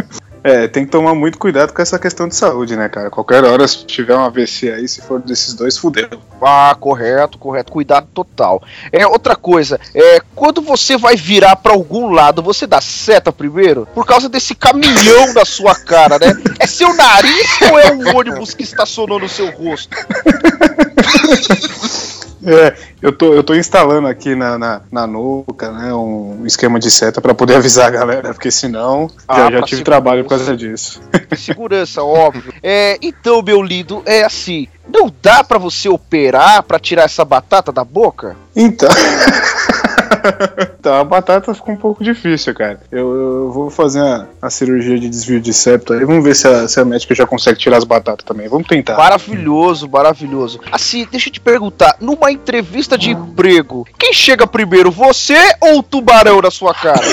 É, 0.47 0.69
tem 0.69 0.85
que 0.85 0.93
tomar 0.93 1.13
muito 1.13 1.39
cuidado 1.39 1.73
com 1.73 1.83
essa 1.83 1.99
questão 1.99 2.29
de 2.29 2.37
saúde, 2.37 2.77
né, 2.77 2.89
cara? 2.89 3.11
Qualquer 3.11 3.43
hora, 3.43 3.67
se 3.67 3.85
tiver 3.85 4.15
um 4.15 4.25
AVC 4.25 4.71
aí, 4.71 4.87
se 4.87 5.03
for 5.03 5.21
desses 5.21 5.55
dois, 5.55 5.77
fudeu. 5.77 6.09
Ah, 6.41 6.77
correto, 6.79 7.37
correto. 7.37 7.73
Cuidado 7.73 8.07
total. 8.15 8.63
É 8.93 9.05
outra 9.05 9.35
coisa, 9.35 9.81
é 9.93 10.21
quando 10.37 10.63
você 10.63 10.97
vai 10.97 11.17
virar 11.17 11.57
pra 11.57 11.73
algum 11.73 12.13
lado, 12.13 12.45
você 12.45 12.65
dá 12.65 12.81
seta 12.81 13.33
primeiro? 13.33 13.89
Por 13.93 14.07
causa 14.07 14.29
desse 14.29 14.55
caminhão 14.55 15.35
na 15.35 15.45
sua 15.45 15.75
cara, 15.75 16.17
né? 16.17 16.33
É 16.61 16.67
seu 16.69 16.95
nariz 16.95 17.61
ou 17.69 17.79
é 17.81 17.93
um 17.93 18.17
ônibus 18.17 18.55
que 18.55 18.63
estacionou 18.63 19.19
no 19.19 19.29
seu 19.29 19.51
rosto? 19.51 19.97
É, 22.47 22.77
eu 23.01 23.13
tô, 23.13 23.35
eu 23.35 23.43
tô 23.43 23.55
instalando 23.55 24.09
aqui 24.09 24.35
na, 24.35 24.59
na, 24.59 24.81
na 24.91 25.07
nuca, 25.07 25.71
né, 25.71 25.93
um 25.95 26.45
esquema 26.47 26.79
de 26.79 26.91
seta 26.91 27.21
pra 27.21 27.35
poder 27.35 27.57
avisar 27.57 27.87
a 27.87 27.91
galera, 27.91 28.33
porque 28.35 28.51
senão 28.51 29.11
Ah, 29.29 29.51
já, 29.51 29.51
já 29.53 29.63
tive 29.63 29.83
trabalho 29.83 30.25
por 30.25 30.31
causa 30.31 30.57
disso. 30.57 31.01
Segurança, 31.37 32.03
óbvio. 32.03 32.53
É, 32.63 32.99
então, 33.03 33.43
meu 33.43 33.63
lindo, 33.63 34.03
é 34.07 34.25
assim. 34.25 34.69
Não 34.89 35.13
dá 35.21 35.43
pra 35.43 35.59
você 35.59 35.89
operar 35.89 36.63
pra 36.63 36.79
tirar 36.79 37.03
essa 37.03 37.25
batata 37.25 37.73
da 37.73 37.85
boca? 37.85 38.37
Então. 38.55 38.89
então, 40.79 40.95
a 41.01 41.05
batata 41.05 41.55
ficou 41.55 41.75
um 41.75 41.77
pouco 41.77 42.03
difícil, 42.03 42.55
cara. 42.55 42.81
Eu, 42.91 43.15
eu 43.15 43.51
vou 43.53 43.71
fazer 43.71 44.01
a, 44.01 44.27
a 44.43 44.51
cirurgia 44.51 44.99
de 44.99 45.09
desvio 45.09 45.41
de 45.41 45.53
septo 45.53 45.93
aí. 45.93 46.05
Vamos 46.05 46.25
ver 46.25 46.35
se 46.35 46.47
a, 46.47 46.69
se 46.69 46.81
a 46.81 46.85
médica 46.85 47.15
já 47.15 47.27
consegue 47.27 47.59
tirar 47.59 47.79
as 47.79 47.85
batatas 47.85 48.25
também. 48.25 48.49
Vamos 48.49 48.67
tentar. 48.67 48.97
Maravilhoso, 48.97 49.89
maravilhoso. 49.89 50.61
Assim, 50.71 51.07
deixa 51.11 51.29
eu 51.29 51.33
te 51.33 51.41
perguntar, 51.41 51.97
numa 52.01 52.31
entrevista 52.31 52.97
de 52.97 53.11
emprego, 53.11 53.87
quem 53.99 54.13
chega 54.13 54.47
primeiro, 54.47 54.91
você 54.91 55.37
ou 55.61 55.79
o 55.79 55.83
tubarão 55.83 56.41
na 56.41 56.51
sua 56.51 56.75
cara? 56.75 57.03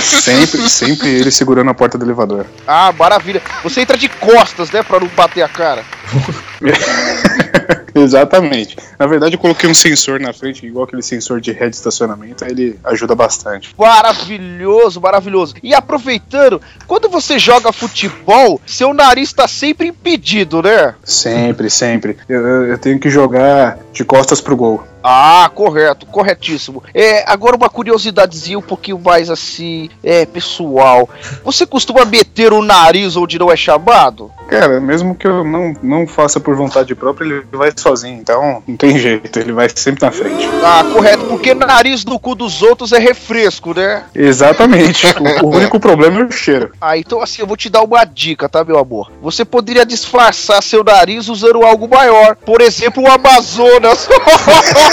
Sempre, 0.00 0.68
sempre 0.68 1.08
ele 1.08 1.30
segurando 1.30 1.70
a 1.70 1.74
porta 1.74 1.96
do 1.96 2.04
elevador. 2.04 2.46
Ah, 2.66 2.92
maravilha. 2.92 3.42
Você 3.62 3.80
entra 3.80 3.96
de 3.96 4.08
costas, 4.08 4.70
né, 4.70 4.82
pra 4.82 5.00
não 5.00 5.08
bater 5.08 5.42
a 5.42 5.48
cara. 5.48 5.84
Exatamente. 7.94 8.76
Na 8.98 9.06
verdade, 9.06 9.34
eu 9.34 9.38
coloquei 9.38 9.68
um 9.68 9.74
sensor 9.74 10.20
na 10.20 10.32
frente, 10.32 10.66
igual 10.66 10.84
aquele 10.84 11.02
sensor 11.02 11.39
de 11.40 11.52
ré 11.52 11.68
de 11.68 11.76
estacionamento, 11.76 12.44
ele 12.44 12.78
ajuda 12.84 13.14
bastante. 13.14 13.74
Maravilhoso, 13.78 15.00
maravilhoso. 15.00 15.54
E 15.62 15.74
aproveitando, 15.74 16.60
quando 16.86 17.08
você 17.08 17.38
joga 17.38 17.72
futebol, 17.72 18.60
seu 18.66 18.92
nariz 18.92 19.32
tá 19.32 19.46
sempre 19.48 19.88
impedido, 19.88 20.62
né? 20.62 20.94
Sempre, 21.04 21.70
sempre. 21.70 22.16
Eu- 22.28 22.66
eu 22.66 22.78
tenho 22.78 22.98
que 22.98 23.10
jogar 23.10 23.78
de 23.92 24.04
costas 24.04 24.40
pro 24.40 24.56
gol. 24.56 24.84
Ah, 25.02 25.50
correto, 25.54 26.06
corretíssimo. 26.06 26.82
É, 26.94 27.24
agora 27.30 27.56
uma 27.56 27.68
curiosidadezinha 27.68 28.58
um 28.58 28.62
pouquinho 28.62 28.98
mais 28.98 29.30
assim, 29.30 29.88
é, 30.02 30.26
pessoal. 30.26 31.08
Você 31.44 31.66
costuma 31.66 32.04
meter 32.04 32.52
o 32.52 32.62
nariz 32.62 33.16
onde 33.16 33.38
não 33.38 33.50
é 33.50 33.56
chamado? 33.56 34.30
Cara, 34.48 34.80
mesmo 34.80 35.14
que 35.14 35.26
eu 35.26 35.44
não, 35.44 35.74
não 35.80 36.06
faça 36.08 36.40
por 36.40 36.56
vontade 36.56 36.92
própria, 36.94 37.24
ele 37.24 37.44
vai 37.52 37.72
sozinho, 37.74 38.18
então 38.18 38.62
não 38.66 38.76
tem 38.76 38.98
jeito, 38.98 39.38
ele 39.38 39.52
vai 39.52 39.68
sempre 39.72 40.04
na 40.04 40.10
frente. 40.10 40.44
Ah, 40.64 40.84
correto, 40.92 41.24
porque 41.26 41.54
nariz 41.54 42.04
no 42.04 42.18
cu 42.18 42.34
dos 42.34 42.60
outros 42.60 42.92
é 42.92 42.98
refresco, 42.98 43.72
né? 43.72 44.02
Exatamente. 44.12 45.06
o, 45.40 45.48
único 45.48 45.78
problema 45.78 46.20
é 46.20 46.24
o 46.24 46.32
cheiro. 46.32 46.72
Ah, 46.80 46.98
então 46.98 47.22
assim, 47.22 47.42
eu 47.42 47.46
vou 47.46 47.56
te 47.56 47.70
dar 47.70 47.82
uma 47.82 48.04
dica, 48.04 48.48
tá, 48.48 48.64
meu 48.64 48.78
amor? 48.78 49.12
Você 49.22 49.44
poderia 49.44 49.86
disfarçar 49.86 50.60
seu 50.62 50.82
nariz 50.82 51.28
usando 51.28 51.62
algo 51.62 51.88
maior. 51.88 52.34
Por 52.34 52.60
exemplo, 52.60 53.04
o 53.04 53.10
Amazonas. 53.10 54.08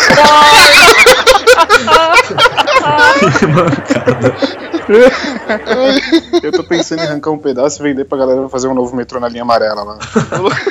Eu 6.44 6.52
tô 6.52 6.64
pensando 6.64 6.99
em 7.02 7.06
arrancar 7.06 7.32
um 7.32 7.38
pedaço 7.38 7.82
e 7.82 7.84
vender 7.84 8.06
pra 8.06 8.18
galera 8.18 8.48
fazer 8.49 8.68
um 8.68 8.74
novo 8.74 8.95
metrô 8.95 9.19
na 9.19 9.28
linha 9.28 9.44
amarela 9.44 9.84
lá. 9.84 9.99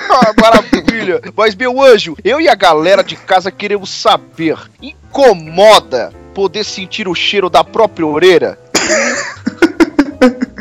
Ah, 0.08 0.32
Maravilha! 0.40 1.20
Mas, 1.36 1.54
meu 1.54 1.82
anjo, 1.82 2.16
eu 2.24 2.40
e 2.40 2.48
a 2.48 2.54
galera 2.54 3.02
de 3.04 3.16
casa 3.16 3.50
queremos 3.50 3.90
saber: 3.90 4.56
incomoda 4.80 6.10
poder 6.34 6.64
sentir 6.64 7.06
o 7.08 7.14
cheiro 7.14 7.50
da 7.50 7.62
própria 7.62 8.06
orelha? 8.06 8.58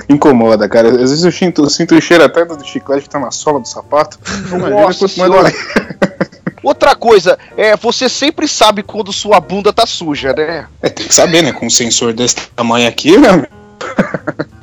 Incomoda, 0.07 0.69
cara. 0.69 0.89
Às 0.89 0.97
vezes 0.97 1.23
eu 1.23 1.31
sinto, 1.31 1.63
eu 1.63 1.69
sinto 1.69 1.95
o 1.95 2.01
cheiro 2.01 2.23
até 2.23 2.45
do 2.45 2.63
chiclete 2.65 3.03
que 3.03 3.09
tá 3.09 3.19
na 3.19 3.31
sola 3.31 3.59
do 3.59 3.67
sapato. 3.67 4.19
Imagina 4.49 4.69
Nossa 4.69 5.07
quanto 5.07 5.41
mais. 5.41 5.55
Outra 6.64 6.95
coisa, 6.95 7.38
é, 7.56 7.76
você 7.76 8.10
sempre 8.10 8.48
sabe 8.48 8.82
quando 8.84 9.14
sua 9.14 9.40
bunda 9.40 9.72
tá 9.72 9.86
suja, 9.86 10.34
né? 10.34 10.68
É, 10.82 10.90
tem 10.90 11.07
que 11.07 11.14
saber, 11.14 11.41
né? 11.44 11.52
Com 11.52 11.68
um 11.68 11.69
sensor 11.69 12.14
desse 12.14 12.36
tamanho 12.56 12.88
aqui, 12.88 13.18
né? 13.18 13.45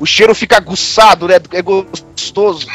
O 0.01 0.07
cheiro 0.07 0.35
fica 0.35 0.57
aguçado, 0.57 1.29
né? 1.29 1.37
É 1.53 1.63
gostoso. 1.63 2.67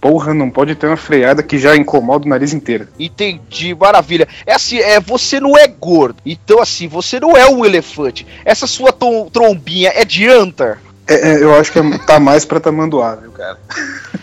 Porra, 0.00 0.34
não 0.34 0.50
pode 0.50 0.74
ter 0.74 0.86
uma 0.86 0.98
freada 0.98 1.42
que 1.42 1.56
já 1.58 1.74
incomoda 1.74 2.26
o 2.26 2.28
nariz 2.28 2.52
inteiro. 2.52 2.86
Entendi, 2.98 3.74
maravilha. 3.74 4.28
É 4.44 4.52
assim, 4.52 4.76
é, 4.76 5.00
você 5.00 5.40
não 5.40 5.56
é 5.56 5.66
gordo. 5.66 6.16
Então, 6.26 6.60
assim, 6.60 6.86
você 6.86 7.18
não 7.18 7.34
é 7.34 7.48
um 7.48 7.64
elefante. 7.64 8.26
Essa 8.44 8.66
sua 8.66 8.92
trombinha 8.92 9.90
é 9.94 10.04
de 10.04 10.28
anta. 10.28 10.78
É, 11.08 11.30
é, 11.30 11.42
eu 11.42 11.54
acho 11.54 11.72
que 11.72 11.78
é- 11.78 11.98
tá 12.06 12.20
mais 12.20 12.44
pra 12.44 12.60
tamanduá, 12.60 13.14
viu, 13.14 13.30
cara? 13.32 13.58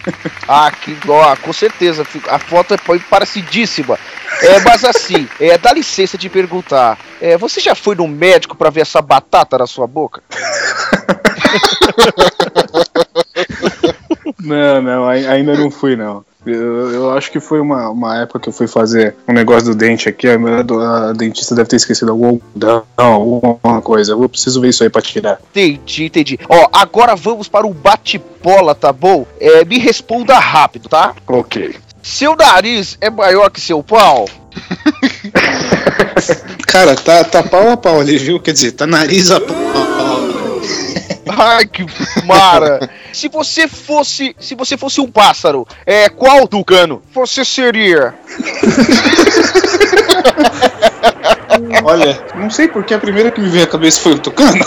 Ah, 0.48 0.72
que 0.72 0.98
ó, 1.08 1.36
com 1.38 1.54
certeza. 1.54 2.06
A 2.30 2.40
foto 2.40 2.74
é 2.74 2.78
pa- 2.78 3.00
parecidíssima. 3.10 3.98
É, 4.42 4.60
mas 4.62 4.84
assim, 4.84 5.28
é, 5.40 5.58
dá 5.58 5.72
licença 5.74 6.18
de 6.18 6.30
perguntar. 6.30 6.98
É, 7.22 7.38
você 7.38 7.60
já 7.60 7.76
foi 7.76 7.96
no 7.96 8.08
médico 8.08 8.56
pra 8.56 8.70
ver 8.70 8.82
essa 8.82 9.02
batata 9.02 9.58
na 9.58 9.68
sua 9.68 9.88
boca? 9.88 10.22
Não, 14.40 14.82
não, 14.82 15.08
ai- 15.08 15.26
ainda 15.26 15.56
não 15.56 15.70
fui, 15.70 15.96
não. 15.96 16.26
Eu, 16.46 16.92
eu 16.92 17.12
acho 17.12 17.32
que 17.32 17.40
foi 17.40 17.60
uma, 17.60 17.90
uma 17.90 18.22
época 18.22 18.40
que 18.40 18.50
eu 18.50 18.54
fui 18.54 18.68
fazer 18.68 19.16
um 19.28 19.34
negócio 19.34 19.70
do 19.70 19.76
dente 19.76 20.10
aqui, 20.10 20.28
a, 20.28 20.38
minha 20.38 20.60
a 20.60 21.14
dentista 21.14 21.54
deve 21.54 21.70
ter 21.70 21.76
esquecido 21.76 22.12
algum 22.12 22.28
algodão, 22.28 22.84
alguma 22.98 23.82
coisa. 23.82 24.14
Eu 24.14 24.30
preciso 24.30 24.60
ver 24.60 24.70
isso 24.70 24.84
aí 24.84 24.90
pra 24.90 25.02
tirar. 25.02 25.40
Entendi, 25.52 26.06
entendi. 26.06 26.40
Ó, 26.50 26.68
agora 26.74 27.16
vamos 27.16 27.48
para 27.48 27.68
o 27.68 27.74
bate-bola, 27.74 28.74
tá 28.74 28.92
bom? 28.92 29.26
É, 29.40 29.64
me 29.66 29.78
responda 29.78 30.40
rápido, 30.40 30.90
tá? 30.90 31.14
Ok. 31.28 31.76
Seu 32.02 32.36
nariz 32.36 32.98
é 33.00 33.12
maior 33.12 33.52
que 33.52 33.62
seu 33.62 33.84
pau? 33.84 34.28
Cara, 36.68 36.96
tá, 36.96 37.24
tá 37.24 37.44
pau 37.44 37.70
a 37.70 37.78
pau 37.78 38.00
ali, 38.00 38.18
viu? 38.18 38.40
Quer 38.40 38.54
dizer, 38.54 38.72
tá 38.72 38.88
nariz 38.88 39.30
a 39.30 39.40
pau. 39.40 40.01
Ai, 41.38 41.66
que 41.66 41.86
mara! 42.26 42.90
se 43.14 43.28
você 43.28 43.68
fosse, 43.68 44.36
se 44.40 44.56
você 44.56 44.78
fosse 44.78 45.00
um 45.00 45.10
pássaro, 45.10 45.68
é 45.86 46.10
qual 46.10 46.48
tucano 46.48 47.02
você 47.14 47.46
seria? 47.46 48.14
Olha, 51.84 52.20
não 52.36 52.50
sei 52.50 52.68
porque 52.68 52.94
a 52.94 53.00
primeira 53.00 53.32
que 53.32 53.40
me 53.40 53.50
veio 53.50 53.64
à 53.64 53.68
cabeça 53.68 54.02
foi 54.02 54.14
o 54.14 54.20
tucano. 54.20 54.52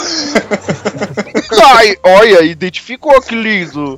Ai, 1.76 1.96
olha, 2.02 2.42
identificou 2.42 3.20
que 3.20 3.34
lindo. 3.34 3.96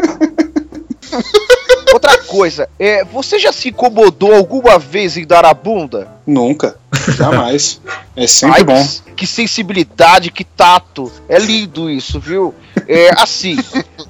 Outra 1.97 2.19
coisa, 2.19 2.69
é, 2.79 3.03
você 3.05 3.39
já 3.39 3.51
se 3.51 3.71
incomodou 3.71 4.35
alguma 4.35 4.79
vez 4.79 5.17
em 5.17 5.27
dar 5.27 5.47
a 5.47 5.55
bunda? 5.55 6.07
Nunca, 6.27 6.77
jamais. 7.17 7.81
É 8.15 8.27
sempre 8.27 8.59
Ai, 8.59 8.65
bom. 8.65 8.87
Que, 9.07 9.13
que 9.13 9.27
sensibilidade, 9.27 10.31
que 10.31 10.45
tato. 10.45 11.11
É 11.27 11.39
lindo 11.39 11.89
isso, 11.89 12.21
viu? 12.21 12.55
É 12.87 13.13
assim, 13.17 13.57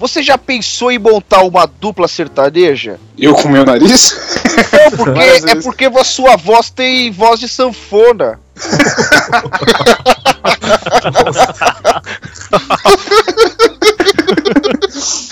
você 0.01 0.21
já 0.21 0.37
pensou 0.37 0.91
em 0.91 0.99
montar 0.99 1.45
uma 1.45 1.65
dupla 1.65 2.09
sertaneja? 2.09 2.99
Eu 3.17 3.37
com 3.37 3.49
meu 3.49 3.65
nariz? 3.65 4.43
Não, 4.73 4.91
porque, 4.99 5.21
é 5.21 5.55
porque 5.63 5.85
a 5.85 6.03
sua 6.03 6.35
voz 6.35 6.69
tem 6.69 7.13
voz 7.13 7.39
de 7.39 7.49
sanfona. 7.49 8.41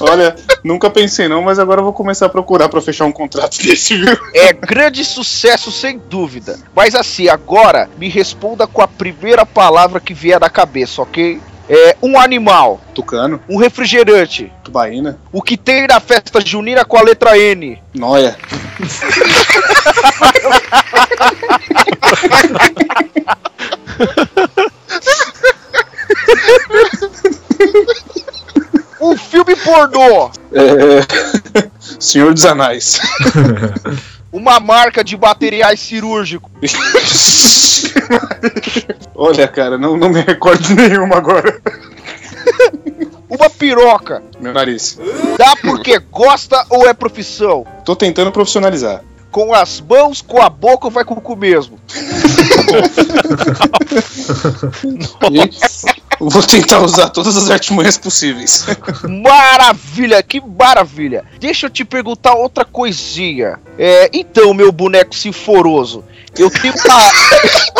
Olha, 0.00 0.34
nunca 0.64 0.90
pensei 0.90 1.28
não, 1.28 1.42
mas 1.42 1.58
agora 1.58 1.80
eu 1.80 1.84
vou 1.84 1.92
começar 1.92 2.26
a 2.26 2.30
procurar 2.30 2.68
pra 2.68 2.80
fechar 2.80 3.04
um 3.04 3.12
contrato 3.12 3.58
desse, 3.62 3.96
viu? 3.96 4.18
É 4.34 4.52
grande 4.52 5.04
sucesso, 5.04 5.70
sem 5.70 5.98
dúvida. 5.98 6.58
Mas 6.74 6.94
assim, 6.94 7.28
agora 7.28 7.88
me 7.98 8.08
responda 8.08 8.66
com 8.66 8.82
a 8.82 8.88
primeira 8.88 9.44
palavra 9.44 10.00
que 10.00 10.14
vier 10.14 10.40
na 10.40 10.50
cabeça, 10.50 11.02
ok? 11.02 11.40
É 11.68 11.96
um 12.02 12.18
animal, 12.18 12.80
Tucano, 12.92 13.40
um 13.48 13.56
refrigerante, 13.56 14.52
tubaína, 14.64 15.18
o 15.32 15.40
que 15.40 15.56
tem 15.56 15.86
na 15.86 16.00
festa 16.00 16.44
junina 16.44 16.84
com 16.84 16.96
a 16.96 17.02
letra 17.02 17.38
N. 17.38 17.80
noia. 17.94 18.36
Um 29.00 29.16
filme 29.16 29.56
pornô, 29.56 30.30
É... 30.52 31.00
Senhor 31.98 32.32
dos 32.34 32.44
Anais. 32.44 33.00
uma 34.32 34.60
marca 34.60 35.02
de 35.02 35.16
materiais 35.16 35.80
cirúrgicos, 35.80 36.50
Olha, 39.14 39.48
cara, 39.48 39.76
não, 39.78 39.96
não 39.96 40.08
me 40.08 40.20
recordo 40.20 40.62
de 40.62 40.74
nenhuma 40.74 41.16
agora. 41.16 41.60
uma 43.28 43.50
piroca. 43.50 44.22
Meu 44.40 44.52
nariz. 44.52 44.98
Dá 45.38 45.54
porque 45.56 45.98
gosta 45.98 46.64
ou 46.68 46.88
é 46.88 46.94
profissão? 46.94 47.66
Tô 47.84 47.94
tentando 47.96 48.32
profissionalizar. 48.32 49.02
Com 49.30 49.54
as 49.54 49.80
mãos, 49.80 50.20
com 50.22 50.42
a 50.42 50.48
boca 50.48 50.86
ou 50.86 50.90
vai 50.90 51.04
com 51.04 51.14
o 51.14 51.20
cu 51.20 51.36
mesmo? 51.36 51.78
E 55.30 55.50
vou 56.28 56.42
tentar 56.42 56.80
usar 56.80 57.08
todas 57.08 57.36
as 57.36 57.50
artimanhas 57.50 57.96
possíveis. 57.96 58.66
Maravilha, 59.08 60.22
que 60.22 60.40
maravilha. 60.40 61.24
Deixa 61.38 61.66
eu 61.66 61.70
te 61.70 61.84
perguntar 61.84 62.34
outra 62.34 62.64
coisinha. 62.64 63.58
É, 63.78 64.10
então, 64.12 64.52
meu 64.52 64.70
boneco 64.70 65.14
sinforoso, 65.14 66.04
eu 66.38 66.50
tenho 66.50 66.74
uma. 66.74 67.79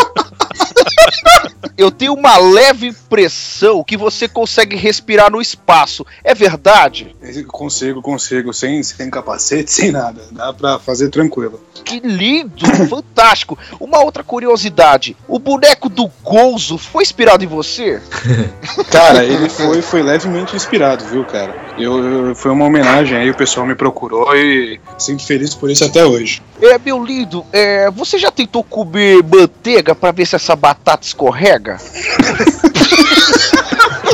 eu 1.77 1.89
tenho 1.91 2.13
uma 2.13 2.37
leve 2.37 2.87
impressão 2.87 3.83
que 3.83 3.97
você 3.97 4.27
consegue 4.27 4.75
respirar 4.75 5.31
no 5.31 5.41
espaço. 5.41 6.05
É 6.23 6.33
verdade? 6.33 7.15
Consigo, 7.47 8.01
consigo, 8.01 8.53
sem, 8.53 8.81
sem 8.83 9.09
capacete, 9.09 9.71
sem 9.71 9.91
nada. 9.91 10.21
Dá 10.31 10.53
pra 10.53 10.79
fazer 10.79 11.09
tranquilo. 11.09 11.59
Que 11.83 11.99
lindo, 11.99 12.65
fantástico. 12.87 13.57
Uma 13.79 13.99
outra 14.03 14.23
curiosidade: 14.23 15.15
o 15.27 15.39
boneco 15.39 15.89
do 15.89 16.07
Gonzo 16.23 16.77
foi 16.77 17.03
inspirado 17.03 17.43
em 17.43 17.47
você? 17.47 18.01
Cara, 18.91 19.23
ele 19.23 19.49
foi, 19.49 19.81
foi 19.81 20.01
levemente 20.03 20.55
inspirado, 20.55 21.05
viu, 21.05 21.23
cara? 21.25 21.55
Eu, 21.77 22.03
eu- 22.29 22.35
foi 22.35 22.51
uma 22.51 22.65
homenagem 22.65 23.17
aí, 23.17 23.29
o 23.29 23.35
pessoal 23.35 23.65
me 23.65 23.75
procurou 23.75 24.35
e 24.35 24.79
sinto 24.97 25.25
feliz 25.25 25.53
por 25.55 25.69
isso 25.69 25.83
até 25.83 26.05
hoje. 26.05 26.41
É, 26.61 26.77
meu 26.77 27.03
lindo, 27.03 27.45
é, 27.51 27.89
você 27.91 28.17
já 28.17 28.31
tentou 28.31 28.63
comer 28.63 29.23
manteiga 29.23 29.93
pra 29.95 30.11
ver 30.11 30.25
se 30.25 30.35
essa 30.35 30.55
batata 30.55 30.90
escorrega? 30.99 31.77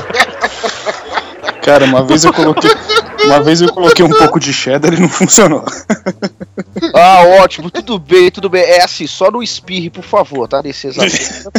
Cara, 1.67 1.83
uma 1.83 2.01
vez 2.01 2.23
eu 2.23 2.31
coloquei. 2.31 2.71
Uma 3.25 3.43
vez 3.43 3.59
eu 3.59 3.73
coloquei 3.73 4.05
um 4.05 4.09
pouco 4.09 4.39
de 4.39 4.53
cheddar 4.53 4.93
e 4.93 5.01
não 5.01 5.09
funcionou. 5.09 5.65
Ah, 6.93 7.23
ótimo, 7.41 7.69
tudo 7.69 7.99
bem, 7.99 8.31
tudo 8.31 8.47
bem. 8.47 8.61
É 8.61 8.83
assim, 8.83 9.05
só 9.05 9.29
não 9.29 9.43
espirre, 9.43 9.89
por 9.89 10.03
favor, 10.03 10.47
tá? 10.47 10.61
Nesse 10.63 10.87
exato 10.87 11.11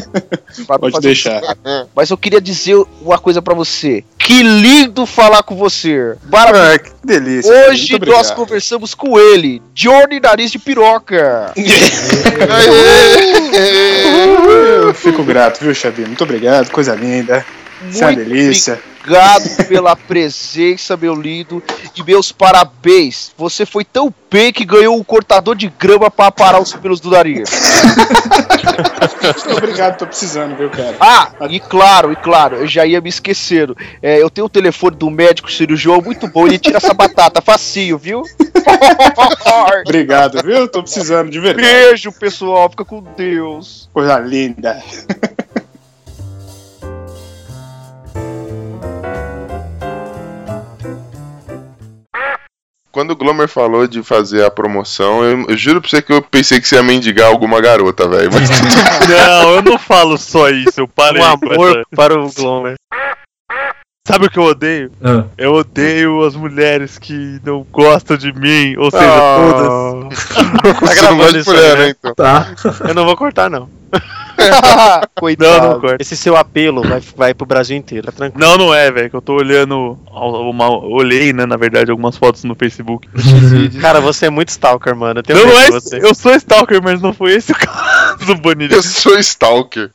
Pode 0.80 1.00
deixar. 1.00 1.42
isso. 1.42 1.88
Mas 1.94 2.08
eu 2.08 2.16
queria 2.16 2.40
dizer 2.40 2.82
uma 3.02 3.18
coisa 3.18 3.42
pra 3.42 3.54
você. 3.54 4.02
Que 4.16 4.42
lindo 4.42 5.04
falar 5.04 5.42
com 5.42 5.56
você. 5.56 6.16
Maravilhoso. 6.30 6.72
Ah, 6.72 6.78
que 6.78 6.90
delícia. 7.04 7.68
Hoje 7.68 7.90
muito 7.90 8.08
nós 8.08 8.30
conversamos 8.30 8.94
com 8.94 9.18
ele, 9.18 9.60
Johnny 9.74 10.20
Nariz 10.20 10.50
de 10.50 10.58
Piroca. 10.58 11.52
Eu 14.84 14.94
fico 14.94 15.22
grato, 15.22 15.60
viu, 15.60 15.74
Xabi? 15.74 16.06
Muito 16.06 16.24
obrigado, 16.24 16.70
coisa 16.70 16.94
linda. 16.94 17.44
Isso 17.90 18.02
é 18.02 18.06
uma 18.06 18.12
Muito 18.12 18.28
delícia. 18.28 18.80
Obrigado 19.08 19.66
pela 19.66 19.96
presença, 19.96 20.94
meu 20.94 21.14
lindo, 21.14 21.62
e 21.96 22.02
meus 22.02 22.30
parabéns. 22.30 23.32
Você 23.38 23.64
foi 23.64 23.82
tão 23.82 24.12
bem 24.30 24.52
que 24.52 24.66
ganhou 24.66 24.98
um 24.98 25.02
cortador 25.02 25.56
de 25.56 25.68
grama 25.78 26.10
para 26.10 26.30
parar 26.30 26.60
os 26.60 26.74
pelos 26.74 27.00
do 27.00 27.10
nariz. 27.10 27.48
Muito 29.46 29.56
obrigado, 29.56 29.96
tô 29.96 30.06
precisando, 30.06 30.56
viu, 30.56 30.68
cara? 30.68 30.96
Ah, 31.00 31.32
e 31.48 31.58
claro, 31.58 32.12
e 32.12 32.16
claro, 32.16 32.56
eu 32.56 32.66
já 32.66 32.84
ia 32.84 33.00
me 33.00 33.08
esquecendo. 33.08 33.74
É, 34.02 34.22
eu 34.22 34.28
tenho 34.28 34.46
o 34.46 34.50
telefone 34.50 34.96
do 34.96 35.10
médico 35.10 35.50
cirurgião 35.50 36.02
muito 36.02 36.28
bom, 36.28 36.46
ele 36.46 36.58
tira 36.58 36.76
essa 36.76 36.92
batata 36.92 37.40
facinho, 37.40 37.96
viu? 37.96 38.22
Obrigado, 39.86 40.42
viu? 40.42 40.68
Tô 40.68 40.82
precisando 40.82 41.30
de 41.30 41.40
verdade. 41.40 41.66
Beijo, 41.66 42.12
pessoal, 42.12 42.68
fica 42.70 42.84
com 42.84 43.02
Deus. 43.16 43.88
Coisa 43.92 44.18
linda. 44.18 44.82
Quando 52.98 53.12
o 53.12 53.16
Glomer 53.16 53.46
falou 53.46 53.86
de 53.86 54.02
fazer 54.02 54.44
a 54.44 54.50
promoção, 54.50 55.22
eu, 55.22 55.46
eu 55.50 55.56
juro 55.56 55.80
pra 55.80 55.88
você 55.88 56.02
que 56.02 56.12
eu 56.12 56.20
pensei 56.20 56.60
que 56.60 56.66
você 56.66 56.74
ia 56.74 56.82
mendigar 56.82 57.28
alguma 57.28 57.60
garota, 57.60 58.08
velho. 58.08 58.28
Mas 58.32 58.50
Não, 59.08 59.54
eu 59.54 59.62
não 59.62 59.78
falo 59.78 60.18
só 60.18 60.48
isso, 60.48 60.80
eu 60.80 60.88
parei 60.88 61.22
Um 61.22 61.24
amor 61.24 61.86
para 61.94 62.18
o 62.20 62.28
Glomer. 62.32 62.74
Sabe 64.04 64.26
o 64.26 64.30
que 64.30 64.36
eu 64.36 64.42
odeio? 64.42 64.90
Ah. 65.00 65.26
Eu 65.38 65.52
odeio 65.52 66.24
as 66.24 66.34
mulheres 66.34 66.98
que 66.98 67.40
não 67.44 67.64
gostam 67.70 68.16
de 68.16 68.32
mim, 68.32 68.74
ou 68.76 68.90
seja, 68.90 69.04
Ah. 69.06 69.36
todas. 69.38 70.18
Tá 70.88 70.94
gravando 70.94 71.38
isso 71.38 71.50
mulher, 71.50 71.70
aí, 71.70 71.78
né? 71.78 71.84
né, 71.84 71.94
então? 71.96 72.14
Tá. 72.16 72.48
Eu 72.88 72.94
não 72.94 73.04
vou 73.04 73.16
cortar, 73.16 73.48
não. 73.48 73.70
Coitado. 75.18 75.48
Não, 75.58 75.72
não 75.74 75.80
corta. 75.80 75.96
Esse 76.00 76.16
seu 76.16 76.36
apelo 76.36 76.82
vai, 76.82 77.00
vai 77.16 77.34
pro 77.34 77.46
Brasil 77.46 77.76
inteiro, 77.76 78.06
tá 78.06 78.12
tranquilo. 78.12 78.46
Não, 78.46 78.56
não 78.56 78.74
é, 78.74 78.90
velho, 78.90 79.10
que 79.10 79.16
eu 79.16 79.22
tô 79.22 79.34
olhando. 79.34 79.98
Uma, 80.10 80.70
olhei, 80.70 81.32
né, 81.32 81.46
na 81.46 81.56
verdade, 81.56 81.90
algumas 81.90 82.16
fotos 82.16 82.44
no 82.44 82.54
Facebook. 82.54 83.08
Cara, 83.80 84.00
você 84.00 84.26
é 84.26 84.30
muito 84.30 84.48
stalker, 84.50 84.94
mano. 84.94 85.20
Eu 85.20 85.22
tenho 85.22 85.38
Não, 85.38 85.46
não 85.46 85.60
é. 85.60 85.64
de 85.64 85.70
você. 85.72 85.98
Eu 85.98 86.14
sou 86.14 86.32
Stalker, 86.34 86.82
mas 86.82 87.00
não 87.00 87.12
foi 87.12 87.32
esse 87.34 87.52
o 87.52 87.54
caso, 87.54 88.34
Bonilha. 88.36 88.74
Eu 88.74 88.82
sou 88.82 89.18
Stalker. 89.18 89.90